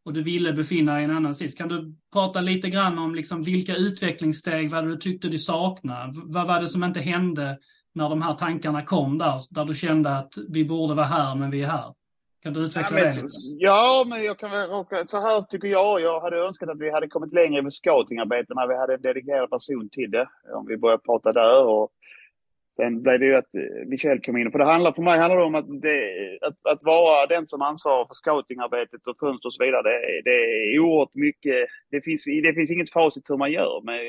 och 0.06 0.14
du 0.14 0.24
ville 0.24 0.54
befinna 0.54 0.94
dig 0.94 1.02
i 1.02 1.06
en 1.06 1.16
annan 1.16 1.36
sits. 1.36 1.56
Kan 1.56 1.70
du 1.70 1.96
prata 2.14 2.42
lite 2.42 2.70
grann 2.70 3.00
om 3.00 3.16
liksom 3.16 3.44
vilka 3.44 3.76
utvecklingssteg 3.76 4.70
vad 4.70 4.88
du 4.88 4.96
tyckte 4.96 5.28
du 5.28 5.38
saknade? 5.38 6.14
Vad 6.16 6.48
var 6.48 6.60
det 6.60 6.68
som 6.68 6.84
inte 6.84 7.00
hände 7.00 7.58
när 7.96 8.10
de 8.10 8.22
här 8.22 8.34
tankarna 8.34 8.86
kom 8.86 9.18
där, 9.18 9.42
där 9.50 9.66
du 9.66 9.76
kände 9.76 10.18
att 10.18 10.34
vi 10.50 10.66
borde 10.66 10.94
vara 10.94 11.06
här 11.06 11.36
men 11.36 11.52
vi 11.52 11.62
är 11.62 11.68
här? 11.68 11.97
Kan 12.48 12.54
du 12.54 12.66
utveckla 12.66 13.00
ja, 13.00 13.06
men, 13.06 13.26
det? 13.26 13.32
Ja, 13.58 14.06
men 14.10 14.24
jag 14.24 14.40
kan 14.40 14.52
väl, 14.52 15.08
så 15.08 15.20
här 15.20 15.42
tycker 15.42 15.68
jag. 15.68 16.02
Jag 16.02 16.20
hade 16.20 16.38
önskat 16.38 16.70
att 16.70 16.82
vi 16.82 16.92
hade 16.92 17.08
kommit 17.08 17.34
längre 17.34 17.62
med 17.62 17.74
scoutingarbete 17.74 18.54
när 18.54 18.68
vi 18.68 18.78
hade 18.78 18.94
en 18.94 19.02
dedikerad 19.02 19.50
person 19.50 19.90
till 19.92 20.12
det. 20.12 20.28
Om 20.54 20.66
vi 20.68 20.78
börjar 20.78 20.98
prata 20.98 21.34
där. 21.34 21.64
Och 21.64 21.92
Sen 22.70 23.02
blev 23.02 23.20
det 23.20 23.26
ju 23.26 23.36
att 23.36 23.56
eh, 23.56 23.88
Michel 23.88 24.22
kom 24.22 24.38
in. 24.38 24.52
För 24.52 24.60
det 24.60 24.66
handlar, 24.66 24.92
för 24.92 25.02
mig 25.02 25.20
handlar 25.20 25.38
det 25.38 25.44
om 25.44 25.56
att, 25.56 25.82
det, 25.82 26.00
att, 26.42 26.58
att 26.74 26.84
vara 26.86 27.26
den 27.26 27.46
som 27.46 27.62
ansvarar 27.62 28.06
för 28.06 28.14
scoutingarbetet 28.14 29.08
och 29.08 29.18
fönster 29.20 29.48
och 29.48 29.54
så 29.54 29.64
vidare. 29.64 29.84
Det, 29.84 30.22
det 30.24 30.38
är 30.74 30.80
oerhört 30.80 31.16
mycket. 31.16 31.68
Det 31.92 32.02
finns, 32.02 32.26
det 32.26 32.54
finns 32.54 32.72
inget 32.72 32.92
facit 32.92 33.30
hur 33.30 33.38
man 33.38 33.52
gör 33.52 33.82
med 33.86 34.02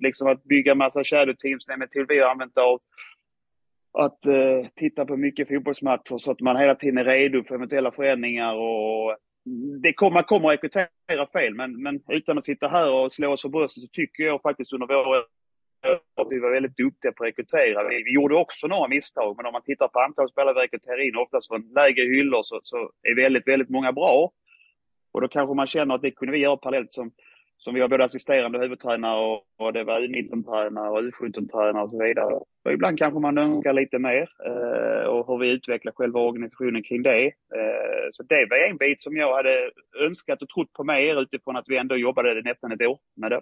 liksom 0.00 0.28
att 0.28 0.44
bygga 0.44 0.74
massa 0.74 1.04
shadow 1.04 1.34
teams. 1.34 1.66
Den 1.66 1.78
metod 1.78 2.06
vi 2.08 2.20
har 2.20 2.30
använt 2.30 2.58
av 2.58 2.80
att 3.98 4.26
eh, 4.26 4.68
titta 4.74 5.04
på 5.04 5.16
mycket 5.16 5.48
fotbollsmatcher 5.48 6.18
så 6.18 6.30
att 6.30 6.40
man 6.40 6.56
hela 6.56 6.74
tiden 6.74 6.98
är 6.98 7.04
redo 7.04 7.44
för 7.44 7.54
eventuella 7.54 7.90
förändringar. 7.90 8.54
Och 8.54 9.16
det 9.82 9.92
kommer, 9.92 10.14
man 10.14 10.24
kommer 10.24 10.48
att 10.48 10.52
rekrytera 10.52 11.26
fel, 11.32 11.54
men, 11.54 11.82
men 11.82 12.00
utan 12.08 12.38
att 12.38 12.44
sitta 12.44 12.68
här 12.68 12.90
och 12.90 13.12
slå 13.12 13.32
oss 13.32 13.42
för 13.42 13.48
bröstet 13.48 13.82
så 13.82 13.88
tycker 13.88 14.24
jag 14.24 14.42
faktiskt 14.42 14.72
under 14.72 14.86
våra 14.86 15.22
vi 16.30 16.38
var 16.38 16.50
väldigt 16.50 16.76
duktiga 16.76 17.12
på 17.12 17.24
att 17.24 17.28
rekrytera. 17.28 17.88
Vi, 17.88 18.02
vi, 18.02 18.14
gjorde 18.14 18.34
också 18.34 18.66
några 18.66 18.88
misstag, 18.88 19.36
men 19.36 19.46
om 19.46 19.52
man 19.52 19.62
tittar 19.62 19.88
på 19.88 20.00
antal 20.00 20.30
spelare 20.30 20.54
vi 20.54 20.60
rekryterar 20.60 21.08
in, 21.08 21.16
oftast 21.16 21.48
från 21.48 21.72
lägre 21.74 22.02
hyllor, 22.02 22.42
så, 22.42 22.60
så 22.62 22.90
är 23.02 23.14
väldigt, 23.14 23.48
väldigt 23.48 23.68
många 23.68 23.92
bra. 23.92 24.32
Och 25.12 25.20
då 25.20 25.28
kanske 25.28 25.54
man 25.54 25.66
känner 25.66 25.94
att 25.94 26.02
det 26.02 26.10
kunde 26.10 26.32
vi 26.32 26.38
göra 26.38 26.56
parallellt 26.56 26.92
som, 26.92 27.10
som 27.58 27.74
vi 27.74 27.80
har 27.80 27.88
både 27.88 28.04
assisterande 28.04 28.58
huvudtränare 28.58 29.20
och, 29.20 29.42
och 29.56 29.72
det 29.72 29.84
var 29.84 30.00
U19-tränare 30.00 30.90
och 30.90 31.00
U17-tränare 31.00 31.82
och 31.82 31.90
så 31.90 32.04
vidare. 32.04 32.34
Och 32.64 32.72
ibland 32.72 32.98
kanske 32.98 33.20
man 33.20 33.38
önskar 33.38 33.72
lite 33.72 33.98
mer 33.98 34.28
eh, 34.46 35.06
och 35.06 35.26
hur 35.26 35.38
vi 35.38 35.50
utvecklar 35.50 35.92
själva 35.92 36.20
organisationen 36.20 36.82
kring 36.82 37.02
det. 37.02 37.26
Eh, 37.26 38.06
så 38.10 38.22
det 38.22 38.46
var 38.50 38.56
en 38.56 38.76
bit 38.76 39.00
som 39.00 39.16
jag 39.16 39.36
hade 39.36 39.70
önskat 40.04 40.42
och 40.42 40.48
trott 40.48 40.72
på 40.72 40.84
mer 40.84 41.22
utifrån 41.22 41.56
att 41.56 41.68
vi 41.68 41.76
ändå 41.76 41.96
jobbade 41.96 42.42
nästan 42.42 42.72
ett 42.72 42.82
år 42.82 42.98
med 43.16 43.30
det. 43.30 43.40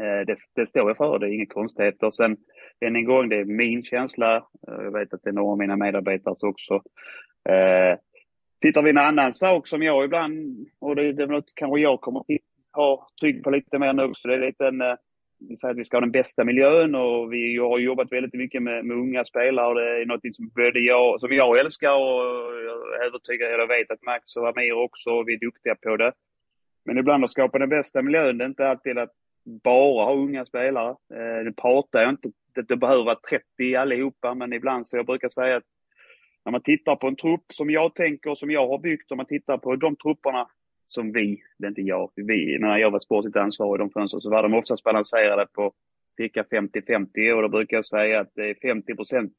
Eh, 0.00 0.26
det, 0.26 0.36
det 0.54 0.66
står 0.66 0.90
jag 0.90 0.96
för, 0.96 1.18
det 1.18 1.26
är 1.26 1.32
inget 1.32 1.52
konstigheter. 1.52 2.10
Sen 2.10 2.36
än 2.80 2.96
en 2.96 3.04
gång, 3.04 3.28
det 3.28 3.36
är 3.36 3.44
min 3.44 3.84
känsla. 3.84 4.36
Eh, 4.36 4.84
jag 4.84 4.92
vet 4.92 5.14
att 5.14 5.22
det 5.22 5.30
är 5.30 5.34
några 5.34 5.52
av 5.52 5.58
mina 5.58 5.76
medarbetare 5.76 6.48
också. 6.48 6.74
Eh, 7.48 7.98
tittar 8.60 8.82
vi 8.82 8.90
en 8.90 8.98
annan 8.98 9.32
sak 9.32 9.66
som 9.66 9.82
jag 9.82 10.04
ibland, 10.04 10.66
och 10.78 10.96
det, 10.96 11.12
det 11.12 11.22
är 11.22 11.26
något 11.26 11.52
kanske 11.54 11.80
jag 11.80 12.00
kommer 12.00 12.20
att 12.20 12.26
har 12.78 13.04
tryck 13.20 13.44
på 13.44 13.50
lite 13.50 13.78
mer 13.78 13.92
nu, 13.92 14.12
så 14.14 14.28
det 14.28 14.34
är 14.34 14.46
lite 14.46 14.66
en, 14.66 14.80
eh, 14.80 14.94
vi 15.48 15.56
säger 15.56 15.72
att 15.72 15.78
vi 15.78 15.84
ska 15.84 15.96
ha 15.96 16.00
den 16.00 16.10
bästa 16.10 16.44
miljön 16.44 16.94
och 16.94 17.32
vi 17.32 17.56
har 17.56 17.78
jobbat 17.78 18.12
väldigt 18.12 18.34
mycket 18.34 18.62
med, 18.62 18.84
med 18.84 18.96
unga 18.96 19.24
spelare 19.24 19.74
det 19.74 20.02
är 20.02 20.06
något 20.06 20.34
som 20.34 20.48
både 20.48 20.80
jag, 20.80 21.20
som 21.20 21.32
jag 21.32 21.58
älskar 21.58 21.94
och 21.94 22.24
jag 22.68 23.00
är 23.00 23.06
övertygad, 23.06 23.50
jag 23.50 23.66
vet 23.66 23.90
att 23.90 24.02
Max 24.02 24.36
och 24.36 24.48
Amir 24.48 24.72
också, 24.72 25.10
och 25.10 25.28
vi 25.28 25.34
är 25.34 25.38
duktiga 25.38 25.74
på 25.74 25.96
det. 25.96 26.12
Men 26.84 26.98
ibland 26.98 27.24
att 27.24 27.30
skapa 27.30 27.58
den 27.58 27.68
bästa 27.68 28.02
miljön, 28.02 28.38
det 28.38 28.44
är 28.44 28.48
inte 28.48 28.68
alltid 28.68 28.98
att 28.98 29.12
bara 29.62 30.04
ha 30.04 30.14
unga 30.14 30.44
spelare. 30.44 30.90
Eh, 30.90 31.44
nu 31.44 31.52
pratar 31.52 32.00
jag 32.00 32.10
inte 32.10 32.28
att 32.58 32.68
det 32.68 32.76
behöver 32.76 33.04
vara 33.04 33.18
30 33.30 33.74
allihopa, 33.76 34.34
men 34.34 34.52
ibland 34.52 34.86
så 34.86 34.96
jag 34.96 35.06
brukar 35.06 35.28
säga 35.28 35.56
att 35.56 35.64
när 36.44 36.52
man 36.52 36.62
tittar 36.62 36.96
på 36.96 37.08
en 37.08 37.16
trupp 37.16 37.44
som 37.52 37.70
jag 37.70 37.94
tänker, 37.94 38.34
som 38.34 38.50
jag 38.50 38.68
har 38.68 38.78
byggt, 38.78 39.10
om 39.10 39.16
man 39.16 39.26
tittar 39.26 39.58
på 39.58 39.76
de 39.76 39.96
trupperna 39.96 40.48
som 40.90 41.12
vi, 41.12 41.42
det 41.58 41.66
är 41.66 41.68
inte 41.68 41.82
jag, 41.82 42.10
vi, 42.14 42.58
när 42.58 42.78
jag 42.78 42.90
var 42.90 42.98
sportligt 42.98 43.36
ansvarig 43.36 43.80
i 43.80 43.82
de 43.82 43.90
fönstren 43.90 44.20
så 44.20 44.30
var 44.30 44.42
de 44.42 44.54
oftast 44.54 44.84
balanserade 44.84 45.46
på 45.52 45.72
cirka 46.16 46.42
50-50 46.42 47.32
och 47.32 47.42
då 47.42 47.48
brukar 47.48 47.76
jag 47.76 47.86
säga 47.86 48.20
att 48.20 48.32
det 48.34 48.50
är 48.50 48.54
50 48.54 48.94
procent 48.94 49.32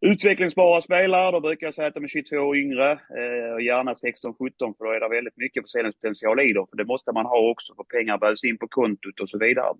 utvecklingsbara 0.00 0.80
spelare. 0.80 1.32
Då 1.32 1.40
brukar 1.40 1.66
jag 1.66 1.74
säga 1.74 1.88
att 1.88 1.94
de 1.94 2.04
är 2.04 2.08
22 2.08 2.36
år 2.36 2.56
yngre. 2.56 2.92
Eh, 2.92 3.64
gärna 3.64 3.92
16-17 3.92 4.74
för 4.78 4.84
då 4.84 4.90
är 4.90 5.00
det 5.00 5.08
väldigt 5.08 5.36
mycket 5.36 5.62
försäljningspotential 5.62 6.40
i 6.40 6.52
dem. 6.52 6.66
För 6.70 6.76
det 6.76 6.84
måste 6.84 7.12
man 7.12 7.26
ha 7.26 7.50
också 7.50 7.74
för 7.74 7.84
pengar 7.84 8.18
behövs 8.18 8.44
in 8.44 8.58
på 8.58 8.68
kontot 8.68 9.20
och 9.20 9.28
så 9.28 9.38
vidare. 9.38 9.74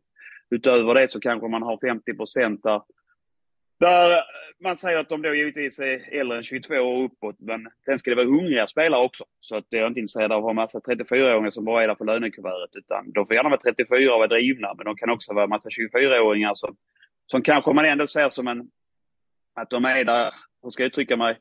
Utöver 0.51 0.95
det 0.95 1.11
så 1.11 1.21
kanske 1.21 1.49
man 1.49 1.63
har 1.63 1.79
50 1.89 2.15
procent 2.15 2.63
där 2.63 2.83
där 3.81 4.23
man 4.61 4.77
säger 4.77 4.99
att 4.99 5.09
de 5.09 5.23
då 5.23 5.35
givetvis 5.35 5.79
är 5.79 6.21
äldre 6.21 6.37
än 6.37 6.43
22 6.43 6.75
år 6.75 7.05
uppåt, 7.05 7.37
men 7.39 7.69
sen 7.87 7.99
ska 7.99 8.11
det 8.11 8.17
vara 8.17 8.27
hungriga 8.27 8.67
spelare 8.67 9.01
också. 9.01 9.25
Så 9.41 9.57
att 9.57 9.65
jag 9.69 9.83
är 9.83 9.87
inte 9.87 10.01
intresserad 10.01 10.33
av 10.33 10.39
att 10.39 10.45
ha 10.45 10.53
massa 10.53 10.79
34-åringar 10.79 11.51
som 11.51 11.65
bara 11.65 11.83
är 11.83 11.89
där 11.89 11.95
på 11.95 12.05
lönekuvertet, 12.05 12.77
utan 12.77 13.13
de 13.13 13.27
får 13.27 13.37
gärna 13.37 13.49
vara 13.49 13.61
34 13.61 14.13
och 14.13 14.19
vara 14.19 14.29
drivna, 14.29 14.75
men 14.75 14.85
de 14.85 14.97
kan 14.97 15.11
också 15.11 15.35
vara 15.35 15.47
massa 15.47 15.69
24-åringar 15.69 16.55
som, 16.55 16.77
som 17.27 17.43
kanske 17.43 17.73
man 17.73 17.85
ändå 17.85 18.07
ser 18.07 18.29
som 18.29 18.49
en, 18.49 18.71
att 19.55 19.71
de 19.71 19.85
är 19.85 20.05
där, 20.05 20.35
hur 20.63 20.71
ska 20.71 20.83
jag 20.83 20.89
uttrycka 20.89 21.17
mig, 21.17 21.39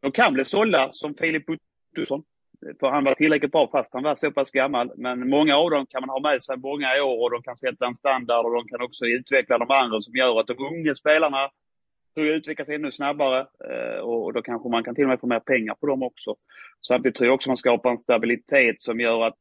de 0.00 0.12
kan 0.12 0.32
bli 0.32 0.44
sålda 0.44 0.92
som 0.92 1.14
Filip 1.14 1.44
Ottosson. 1.50 2.22
För 2.80 2.90
han 2.90 3.04
var 3.04 3.14
tillräckligt 3.14 3.52
bra 3.52 3.68
fast 3.72 3.94
han 3.94 4.02
var 4.02 4.14
så 4.14 4.30
pass 4.30 4.50
gammal. 4.50 4.92
Men 4.96 5.28
många 5.28 5.56
av 5.56 5.70
dem 5.70 5.86
kan 5.86 6.00
man 6.00 6.08
ha 6.08 6.20
med 6.20 6.42
sig 6.42 6.56
många 6.56 7.02
år 7.02 7.24
och 7.24 7.30
de 7.30 7.42
kan 7.42 7.56
sätta 7.56 7.86
en 7.86 7.94
standard 7.94 8.44
och 8.46 8.54
de 8.54 8.68
kan 8.68 8.82
också 8.82 9.06
utveckla 9.06 9.58
de 9.58 9.70
andra 9.70 10.00
som 10.00 10.14
gör 10.14 10.40
att 10.40 10.46
de 10.46 10.56
unga 10.58 10.94
spelarna 10.94 11.50
tror 12.14 12.26
jag 12.26 12.36
utvecklas 12.36 12.68
ännu 12.68 12.90
snabbare 12.90 13.46
eh, 13.70 14.00
och 14.00 14.32
då 14.32 14.42
kanske 14.42 14.68
man 14.68 14.84
kan 14.84 14.94
till 14.94 15.04
och 15.04 15.10
med 15.10 15.20
få 15.20 15.26
mer 15.26 15.40
pengar 15.40 15.74
på 15.74 15.86
dem 15.86 16.02
också. 16.02 16.36
Samtidigt 16.86 17.16
tror 17.16 17.26
jag 17.26 17.34
också 17.34 17.50
man 17.50 17.56
skapar 17.56 17.90
en 17.90 17.98
stabilitet 17.98 18.82
som 18.82 19.00
gör 19.00 19.22
att, 19.22 19.36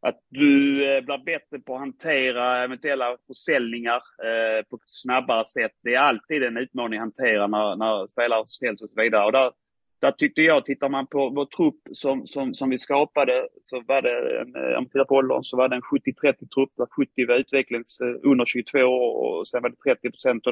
att 0.00 0.18
du 0.28 0.84
eh, 0.96 1.04
blir 1.04 1.24
bättre 1.24 1.58
på 1.58 1.74
att 1.74 1.80
hantera 1.80 2.58
eventuella 2.58 3.16
försäljningar 3.26 4.02
eh, 4.24 4.64
på 4.70 4.76
ett 4.76 4.82
snabbare 4.86 5.44
sätt. 5.44 5.72
Det 5.82 5.94
är 5.94 6.00
alltid 6.00 6.42
en 6.42 6.56
utmaning 6.56 6.98
att 6.98 7.02
hantera 7.02 7.46
när, 7.46 7.76
när 7.76 8.06
spelare 8.06 8.46
säljs 8.46 8.82
och 8.82 8.90
så 8.90 9.02
vidare. 9.02 9.24
Och 9.24 9.32
där, 9.32 9.52
där 10.00 10.10
tyckte 10.10 10.40
jag, 10.42 10.66
tittar 10.66 10.88
man 10.88 11.06
på 11.06 11.30
vår 11.30 11.46
trupp 11.46 11.80
som, 11.92 12.26
som, 12.26 12.54
som 12.54 12.70
vi 12.70 12.78
skapade, 12.78 13.48
så 13.62 13.82
var 13.86 14.02
det, 14.02 14.40
en, 14.40 14.56
om 14.56 14.72
man 14.72 14.86
tittar 14.86 15.04
på 15.04 15.14
åldern, 15.14 15.44
så 15.44 15.56
var 15.56 15.68
det 15.68 15.76
en 15.76 15.82
70-30 15.82 16.48
trupp, 16.54 16.72
där 16.76 16.86
70 16.86 17.26
var 17.26 17.34
utvecklings 17.34 18.00
under 18.22 18.44
22 18.44 18.78
år 18.78 19.38
och 19.38 19.48
sen 19.48 19.62
var 19.62 19.70
det 19.70 19.94
30 19.94 20.10
procent. 20.10 20.46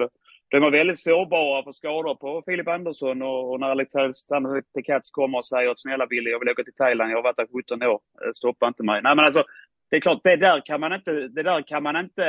De 0.52 0.60
var 0.60 0.70
väldigt 0.70 1.00
sårbara 1.00 1.62
för 1.64 1.72
skador 1.72 2.14
på 2.14 2.42
Filip 2.46 2.68
Andersson 2.68 3.22
och, 3.22 3.52
och 3.52 3.60
när 3.60 3.66
Alexander 3.66 4.62
Tekats 4.74 5.10
kommer 5.10 5.38
och 5.38 5.44
säger 5.44 5.70
att 5.70 5.80
snälla 5.80 6.06
Billy, 6.06 6.30
jag 6.30 6.38
vill 6.38 6.48
åka 6.48 6.64
till 6.64 6.74
Thailand, 6.74 7.10
jag 7.10 7.16
har 7.16 7.22
varit 7.22 7.36
där 7.36 7.46
17 7.62 7.82
år, 7.82 8.00
eh, 8.24 8.30
stoppa 8.34 8.68
inte 8.68 8.82
mig. 8.82 9.00
Nej 9.02 9.16
men 9.16 9.24
alltså, 9.24 9.44
det 9.90 9.96
är 9.96 10.00
klart, 10.00 10.20
det 10.24 10.36
där 10.36 10.66
kan 10.66 10.80
man 10.80 10.92
inte, 10.92 11.12
det 11.12 11.42
där 11.42 11.62
kan 11.62 11.82
man 11.82 11.96
inte, 11.96 12.24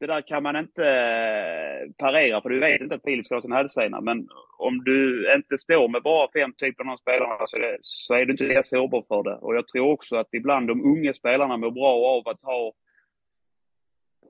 det 0.00 0.06
där 0.06 0.20
kan 0.20 0.42
man 0.42 0.56
inte 0.56 0.84
eh, 0.84 1.92
parera, 1.98 2.42
för 2.42 2.48
du 2.48 2.60
vet 2.60 2.80
inte 2.80 2.94
att 2.94 3.04
Filip 3.04 3.26
ska 3.26 3.34
ha 3.34 3.42
sin 3.42 3.52
hälsena. 3.52 4.00
Men 4.00 4.28
om 4.58 4.84
du 4.84 5.32
inte 5.34 5.58
står 5.58 5.88
med 5.88 6.02
bara 6.02 6.28
fem 6.32 6.52
typer 6.52 6.92
av 6.92 6.96
spelare 6.96 7.26
spelarna 7.36 7.46
så, 7.46 7.58
det, 7.58 7.78
så 7.80 8.14
är 8.14 8.24
du 8.24 8.32
inte 8.32 8.44
lika 8.44 8.62
sårbar 8.62 9.02
för 9.08 9.22
det. 9.22 9.34
Och 9.34 9.54
jag 9.54 9.68
tror 9.68 9.90
också 9.90 10.16
att 10.16 10.34
ibland 10.34 10.68
de 10.68 10.84
unga 10.84 11.12
spelarna 11.12 11.56
mår 11.56 11.70
bra 11.70 11.94
av 12.16 12.28
att 12.28 12.42
ha 12.42 12.72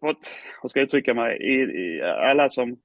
fått, 0.00 0.30
hur 0.62 0.68
ska 0.68 0.80
jag 0.80 0.86
uttrycka 0.86 1.14
mig, 1.14 1.38
i, 1.42 1.54
i, 1.54 2.02
alla 2.02 2.48
som 2.48 2.76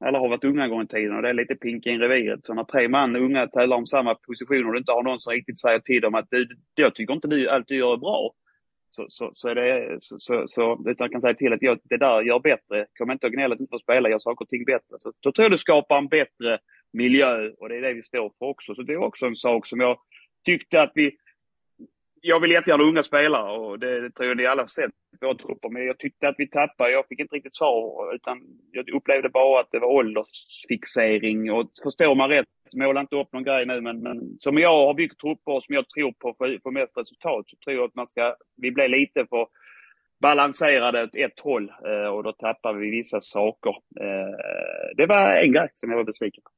alla 0.00 0.18
har 0.18 0.28
varit 0.28 0.44
unga 0.44 0.64
en 0.64 0.70
gång 0.70 0.82
i 0.82 0.86
tiden 0.86 1.16
och 1.16 1.22
det 1.22 1.28
är 1.28 1.34
lite 1.34 1.54
pinka 1.54 1.90
in 1.90 2.00
reviret. 2.00 2.44
Så 2.44 2.54
när 2.54 2.64
tre 2.64 2.88
man 2.88 3.16
unga 3.16 3.46
tävlar 3.46 3.76
om 3.76 3.86
samma 3.86 4.14
position 4.14 4.66
och 4.66 4.72
du 4.72 4.78
inte 4.78 4.92
har 4.92 5.02
någon 5.02 5.20
som 5.20 5.32
riktigt 5.32 5.60
säger 5.60 5.78
till 5.78 6.00
dem 6.00 6.14
att 6.14 6.26
du, 6.30 6.48
jag 6.74 6.94
tycker 6.94 7.14
inte 7.14 7.28
du 7.28 7.48
alltid 7.48 7.78
gör 7.78 7.96
bra. 7.96 8.32
Så, 8.90 9.04
så, 9.08 9.30
så 9.34 9.48
är 9.48 9.54
det, 9.54 9.96
så, 10.00 10.16
så, 10.18 10.42
så, 10.46 10.72
utan 10.86 11.04
jag 11.04 11.12
kan 11.12 11.20
säga 11.20 11.34
till 11.34 11.52
att 11.52 11.62
jag, 11.62 11.78
det 11.84 11.96
där 11.96 12.22
gör 12.22 12.40
bättre. 12.40 12.86
Kom 12.98 13.10
inte 13.10 13.26
och 13.26 13.32
gnäll 13.32 13.52
att 13.52 13.60
inte 13.60 13.70
får 13.70 13.78
spela, 13.78 14.08
gör 14.08 14.18
saker 14.18 14.44
och 14.44 14.48
ting 14.48 14.64
bättre. 14.64 14.96
Så 14.98 15.12
då 15.20 15.32
tror 15.32 15.44
jag 15.44 15.52
du 15.52 15.58
skapar 15.58 15.98
en 15.98 16.08
bättre 16.08 16.58
miljö 16.92 17.50
och 17.58 17.68
det 17.68 17.76
är 17.76 17.82
det 17.82 17.92
vi 17.92 18.02
står 18.02 18.32
för 18.38 18.46
också. 18.46 18.74
Så 18.74 18.82
det 18.82 18.92
är 18.92 19.04
också 19.04 19.26
en 19.26 19.36
sak 19.36 19.66
som 19.66 19.80
jag 19.80 19.96
tyckte 20.44 20.82
att 20.82 20.92
vi, 20.94 21.16
jag 22.20 22.40
vill 22.40 22.50
jättegärna 22.50 22.84
unga 22.84 23.02
spelare 23.02 23.58
och 23.58 23.78
det, 23.78 24.00
det 24.00 24.10
tror 24.10 24.28
jag 24.28 24.36
ni 24.36 24.46
alla 24.46 24.66
sett 24.66 24.90
våra 25.20 25.34
trupper. 25.34 25.68
Men 25.68 25.86
jag 25.86 25.98
tyckte 25.98 26.28
att 26.28 26.34
vi 26.38 26.48
tappade. 26.48 26.92
Jag 26.92 27.06
fick 27.08 27.20
inte 27.20 27.34
riktigt 27.34 27.56
svar 27.56 28.14
utan 28.14 28.38
jag 28.72 28.90
upplevde 28.90 29.28
bara 29.28 29.60
att 29.60 29.68
det 29.70 29.78
var 29.78 29.88
åldersfixering. 29.88 31.52
Och 31.52 31.70
förstår 31.82 32.14
man 32.14 32.28
rätt, 32.28 32.46
måla 32.76 33.00
inte 33.00 33.16
upp 33.16 33.32
någon 33.32 33.44
grej 33.44 33.66
nu, 33.66 33.80
men, 33.80 34.02
men 34.02 34.36
som 34.40 34.58
jag 34.58 34.86
har 34.86 34.94
byggt 34.94 35.20
trupper 35.20 35.52
och 35.52 35.64
som 35.64 35.74
jag 35.74 35.88
tror 35.88 36.12
på 36.12 36.34
för, 36.38 36.58
för 36.62 36.70
mest 36.70 36.98
resultat 36.98 37.44
så 37.48 37.56
tror 37.56 37.76
jag 37.76 37.84
att 37.84 37.94
man 37.94 38.06
ska, 38.06 38.34
vi 38.56 38.70
blir 38.70 38.88
lite 38.88 39.26
för 39.26 39.46
balanserade 40.20 41.02
åt 41.02 41.14
ett 41.14 41.40
håll 41.40 41.72
eh, 41.86 42.08
och 42.08 42.22
då 42.22 42.32
tappar 42.32 42.74
vi 42.74 42.90
vissa 42.90 43.20
saker. 43.20 43.70
Eh, 44.00 44.96
det 44.96 45.06
var 45.06 45.36
en 45.36 45.52
grej 45.52 45.68
som 45.74 45.90
jag 45.90 45.96
var 45.96 46.04
besviken 46.04 46.42
på. 46.44 46.50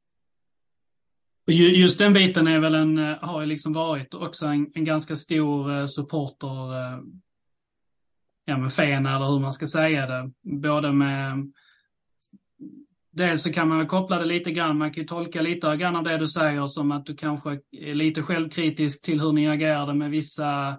Just 1.46 1.98
den 1.98 2.12
biten 2.12 2.46
är 2.46 2.60
väl 2.60 2.74
en, 2.74 2.98
eh, 2.98 3.16
har 3.20 3.40
ju 3.40 3.46
liksom 3.46 3.72
varit 3.72 4.14
också 4.14 4.46
en, 4.46 4.70
en 4.74 4.84
ganska 4.84 5.16
stor 5.16 5.78
eh, 5.78 5.86
supporter, 5.86 6.72
eh, 6.72 6.98
ja 8.44 8.58
men 8.58 8.70
fena 8.70 9.16
eller 9.16 9.26
hur 9.26 9.40
man 9.40 9.52
ska 9.52 9.66
säga 9.66 10.06
det. 10.06 10.30
Både 10.42 10.92
med, 10.92 11.52
dels 13.12 13.42
så 13.42 13.52
kan 13.52 13.68
man 13.68 13.78
väl 13.78 13.86
koppla 13.86 14.18
det 14.18 14.24
lite 14.24 14.50
grann, 14.50 14.78
man 14.78 14.92
kan 14.92 15.02
ju 15.02 15.08
tolka 15.08 15.42
lite 15.42 15.76
grann 15.76 15.96
av 15.96 16.04
det 16.04 16.18
du 16.18 16.28
säger 16.28 16.66
som 16.66 16.92
att 16.92 17.06
du 17.06 17.16
kanske 17.16 17.58
är 17.70 17.94
lite 17.94 18.22
självkritisk 18.22 19.02
till 19.02 19.20
hur 19.20 19.32
ni 19.32 19.48
agerade 19.48 19.94
med 19.94 20.10
vissa 20.10 20.78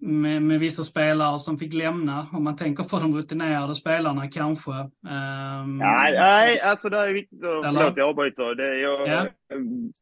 med, 0.00 0.42
med, 0.42 0.60
vissa 0.60 0.82
spelare 0.82 1.38
som 1.38 1.58
fick 1.58 1.74
lämna, 1.74 2.26
om 2.32 2.44
man 2.44 2.56
tänker 2.56 2.84
på 2.84 2.98
de 2.98 3.14
rutinerade 3.14 3.74
spelarna 3.74 4.30
kanske. 4.30 4.70
Um, 4.70 5.78
nej, 5.78 6.12
nej, 6.12 6.60
alltså 6.60 6.88
det 6.88 6.98
är 6.98 7.12
viktigt 7.12 7.44
att, 7.44 7.64
förlåt 7.64 7.96
jag 7.96 8.08
avbryter. 8.08 8.54
Det, 8.54 8.78
jag 8.78 9.08
ja. 9.08 9.26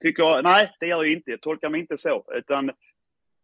tycker, 0.02 0.42
nej 0.42 0.70
det 0.80 0.86
gör 0.86 1.04
jag 1.04 1.12
inte, 1.12 1.30
jag 1.30 1.40
tolkar 1.40 1.70
mig 1.70 1.80
inte 1.80 1.96
så. 1.96 2.24
Utan 2.34 2.70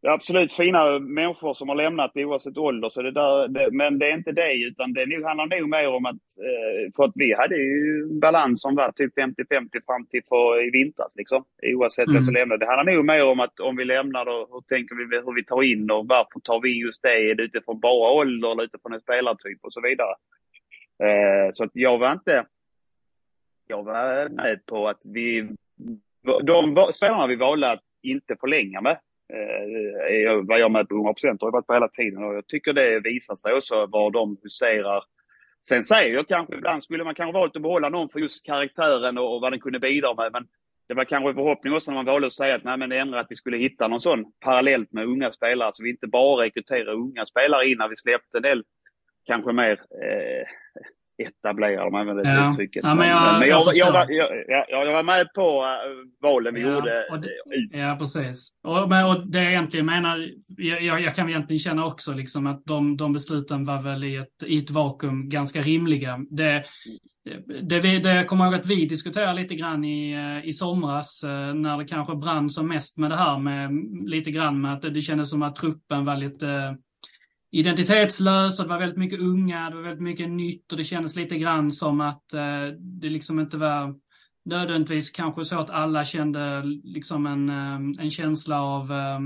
det 0.03 0.09
är 0.09 0.13
absolut 0.13 0.53
fina 0.53 0.99
människor 0.99 1.55
som 1.55 1.69
har 1.69 1.77
lämnat 1.77 2.11
oavsett 2.15 2.59
ålder, 2.59 2.89
så 2.89 3.03
det 3.03 3.11
där, 3.11 3.49
det, 3.49 3.71
men 3.73 3.99
det 3.99 4.11
är 4.11 4.17
inte 4.17 4.33
det, 4.33 4.55
utan 4.55 4.93
det 4.93 5.07
nu 5.07 5.25
handlar 5.25 5.47
nog 5.47 5.69
mer 5.69 5.89
om 5.89 6.07
att, 6.07 6.15
eh, 6.15 6.93
för 6.97 7.05
att 7.05 7.13
vi 7.15 7.35
hade 7.35 7.57
ju 7.57 8.07
balans 8.21 8.63
som 8.63 8.75
var 8.75 8.93
typ 8.93 9.19
50-50 9.19 9.37
fram 9.87 10.07
till 10.07 10.23
för 10.29 10.67
i 10.67 10.71
vintras, 10.71 11.17
liksom, 11.17 11.45
oavsett 11.63 12.07
mm. 12.07 12.15
vem 12.15 12.23
som 12.23 12.35
lämnade. 12.35 12.65
Det 12.65 12.67
handlar 12.67 12.95
nog 12.95 13.05
mer 13.05 13.25
om 13.25 13.41
att 13.41 13.61
om 13.61 13.77
vi 13.77 13.85
lämnar, 13.85 14.25
då, 14.25 14.49
hur 14.53 14.61
tänker 14.61 14.95
vi 14.95 15.17
hur 15.17 15.35
vi 15.35 15.45
tar 15.45 15.63
in 15.63 15.91
och 15.91 16.09
varför 16.09 16.41
tar 16.41 16.61
vi 16.61 16.81
just 16.81 17.03
det? 17.03 17.31
Är 17.31 17.35
det 17.35 17.43
utifrån 17.43 17.81
bara 17.81 18.13
ålder 18.13 18.53
eller 18.53 18.65
utifrån 18.65 18.93
en 18.93 19.01
spelartyp 19.01 19.59
och 19.63 19.73
så 19.73 19.81
vidare? 19.81 20.15
Eh, 21.03 21.51
så 21.53 21.65
att 21.65 21.71
jag 21.73 21.99
var 21.99 22.13
inte, 22.13 22.47
jag 23.67 23.83
var 23.83 24.29
med 24.29 24.67
på 24.67 24.89
att 24.89 25.03
vi, 25.15 25.49
de 26.43 26.93
spelarna 26.93 27.27
vi 27.27 27.37
valde 27.37 27.71
att 27.71 27.83
inte 28.03 28.37
förlänga 28.41 28.81
med, 28.81 28.99
eh, 29.33 30.43
vad 30.43 30.61
jag 30.61 30.71
med 30.71 30.89
på 30.89 30.95
100 30.95 31.13
procent 31.13 31.41
har 31.41 31.49
jag 31.49 31.53
varit 31.53 31.67
på 31.67 31.75
hela 31.75 31.89
tiden 31.89 32.25
och 32.25 32.35
jag 32.35 32.47
tycker 32.47 32.73
det 32.73 33.01
visar 33.01 33.35
sig 33.35 33.53
också 33.53 33.87
var 33.87 34.11
de 34.11 34.37
huserar. 34.43 35.05
Sen 35.67 35.85
säger 35.85 36.15
jag 36.15 36.29
kanske 36.29 36.55
ibland 36.55 36.83
skulle 36.83 37.05
man 37.05 37.15
kanske 37.15 37.33
valt 37.33 37.57
att 37.57 37.63
behålla 37.63 37.89
någon 37.89 38.09
för 38.09 38.21
just 38.21 38.47
karaktären 38.47 39.19
och, 39.19 39.35
och 39.35 39.41
vad 39.41 39.53
den 39.53 39.61
kunde 39.61 39.81
bidra 39.81 40.15
med. 40.15 40.33
Men 40.33 40.47
det 40.89 40.95
var 40.95 41.05
kanske 41.05 41.29
en 41.29 41.35
förhoppning 41.35 41.73
också 41.73 41.91
när 41.91 41.99
man 41.99 42.05
valde 42.05 42.27
att 42.27 42.33
säga 42.33 42.55
att 42.55 42.65
nej 42.65 42.77
men 42.77 42.93
ändra 42.93 43.21
att 43.21 43.27
vi 43.31 43.37
skulle 43.37 43.57
hitta 43.57 43.89
någon 43.89 44.01
sån 44.01 44.33
parallellt 44.41 44.93
med 44.93 45.05
unga 45.07 45.33
spelare 45.33 45.71
så 45.73 45.83
vi 45.83 45.91
inte 45.91 46.07
bara 46.07 46.45
rekryterar 46.45 46.93
unga 46.93 47.27
spelare 47.27 47.71
in 47.71 47.79
när 47.79 47.89
vi 47.89 47.97
släppte 47.97 48.39
en 48.39 48.43
del 48.43 48.65
kanske 49.27 49.53
mer 49.53 49.73
eh, 49.73 50.47
etablerade, 51.21 51.87
om 51.87 51.93
man 51.93 52.01
använder 52.01 52.25
det 52.25 52.49
uttrycket. 52.49 52.85
Ja, 52.85 52.95
men 52.95 53.09
jag, 53.09 53.39
men 53.39 53.49
jag, 53.49 53.63
jag, 53.75 53.77
jag, 53.77 53.93
var, 53.93 54.87
jag, 54.87 54.93
var 54.93 55.03
med 55.03 55.35
på 55.35 55.61
uh, 55.61 55.67
valen 56.23 56.55
vi 56.55 56.61
ja, 56.61 56.75
gjorde. 56.75 57.07
Det, 57.23 57.79
ja, 57.79 57.97
precis. 57.99 58.49
Och, 58.63 58.89
men, 58.89 59.07
och 59.07 59.31
det 59.31 59.43
jag 59.43 59.53
egentligen 59.53 59.87
menar, 59.87 60.29
jag, 60.57 61.01
jag 61.01 61.15
kan 61.15 61.29
egentligen 61.29 61.61
känna 61.61 61.87
också 61.87 62.13
liksom 62.13 62.47
att 62.47 62.65
de, 62.65 62.97
de 62.97 63.13
besluten 63.13 63.65
var 63.65 63.83
väl 63.83 64.05
i 64.05 64.17
ett, 64.17 64.43
i 64.47 64.59
ett 64.59 64.71
vakuum 64.71 65.29
ganska 65.29 65.63
rimliga. 65.63 66.19
Det, 66.31 66.65
det, 67.63 67.81
vi, 67.81 67.99
det 67.99 68.15
jag 68.15 68.29
kommer 68.29 68.45
ihåg 68.45 68.55
att 68.55 68.67
vi 68.67 68.87
diskuterade 68.87 69.41
lite 69.41 69.55
grann 69.55 69.85
i, 69.85 70.13
eh, 70.13 70.49
i 70.49 70.53
somras 70.53 71.25
eh, 71.25 71.55
när 71.55 71.79
det 71.79 71.85
kanske 71.85 72.17
brann 72.17 72.51
som 72.51 72.69
mest 72.69 72.99
med 72.99 73.11
det 73.11 73.17
här 73.17 73.39
med 73.39 73.71
lite 74.07 74.31
grann 74.31 74.61
med 74.61 74.73
att 74.73 74.83
det, 74.83 74.91
det 74.91 75.01
kändes 75.01 75.31
som 75.31 75.43
att 75.43 75.57
truppen 75.57 76.05
var 76.05 76.17
lite 76.17 76.77
identitetslös 77.51 78.59
och 78.59 78.65
det 78.65 78.71
var 78.71 78.79
väldigt 78.79 78.99
mycket 78.99 79.21
unga, 79.21 79.71
det 79.71 79.77
var 79.77 79.83
väldigt 79.83 80.03
mycket 80.03 80.31
nytt 80.31 80.73
och 80.73 80.79
det 80.79 80.85
kändes 80.85 81.17
lite 81.17 81.39
grann 81.39 81.71
som 81.71 82.01
att 82.01 82.35
eh, 82.35 82.67
det 82.79 83.09
liksom 83.09 83.41
inte 83.41 83.57
var 83.57 83.95
nödvändigtvis 84.45 85.11
kanske 85.11 85.45
så 85.45 85.59
att 85.59 85.71
alla 85.71 86.05
kände 86.05 86.63
liksom 86.85 87.27
en, 87.27 87.49
eh, 87.49 88.03
en 88.05 88.11
känsla 88.11 88.63
av 88.63 88.93
eh, 88.93 89.19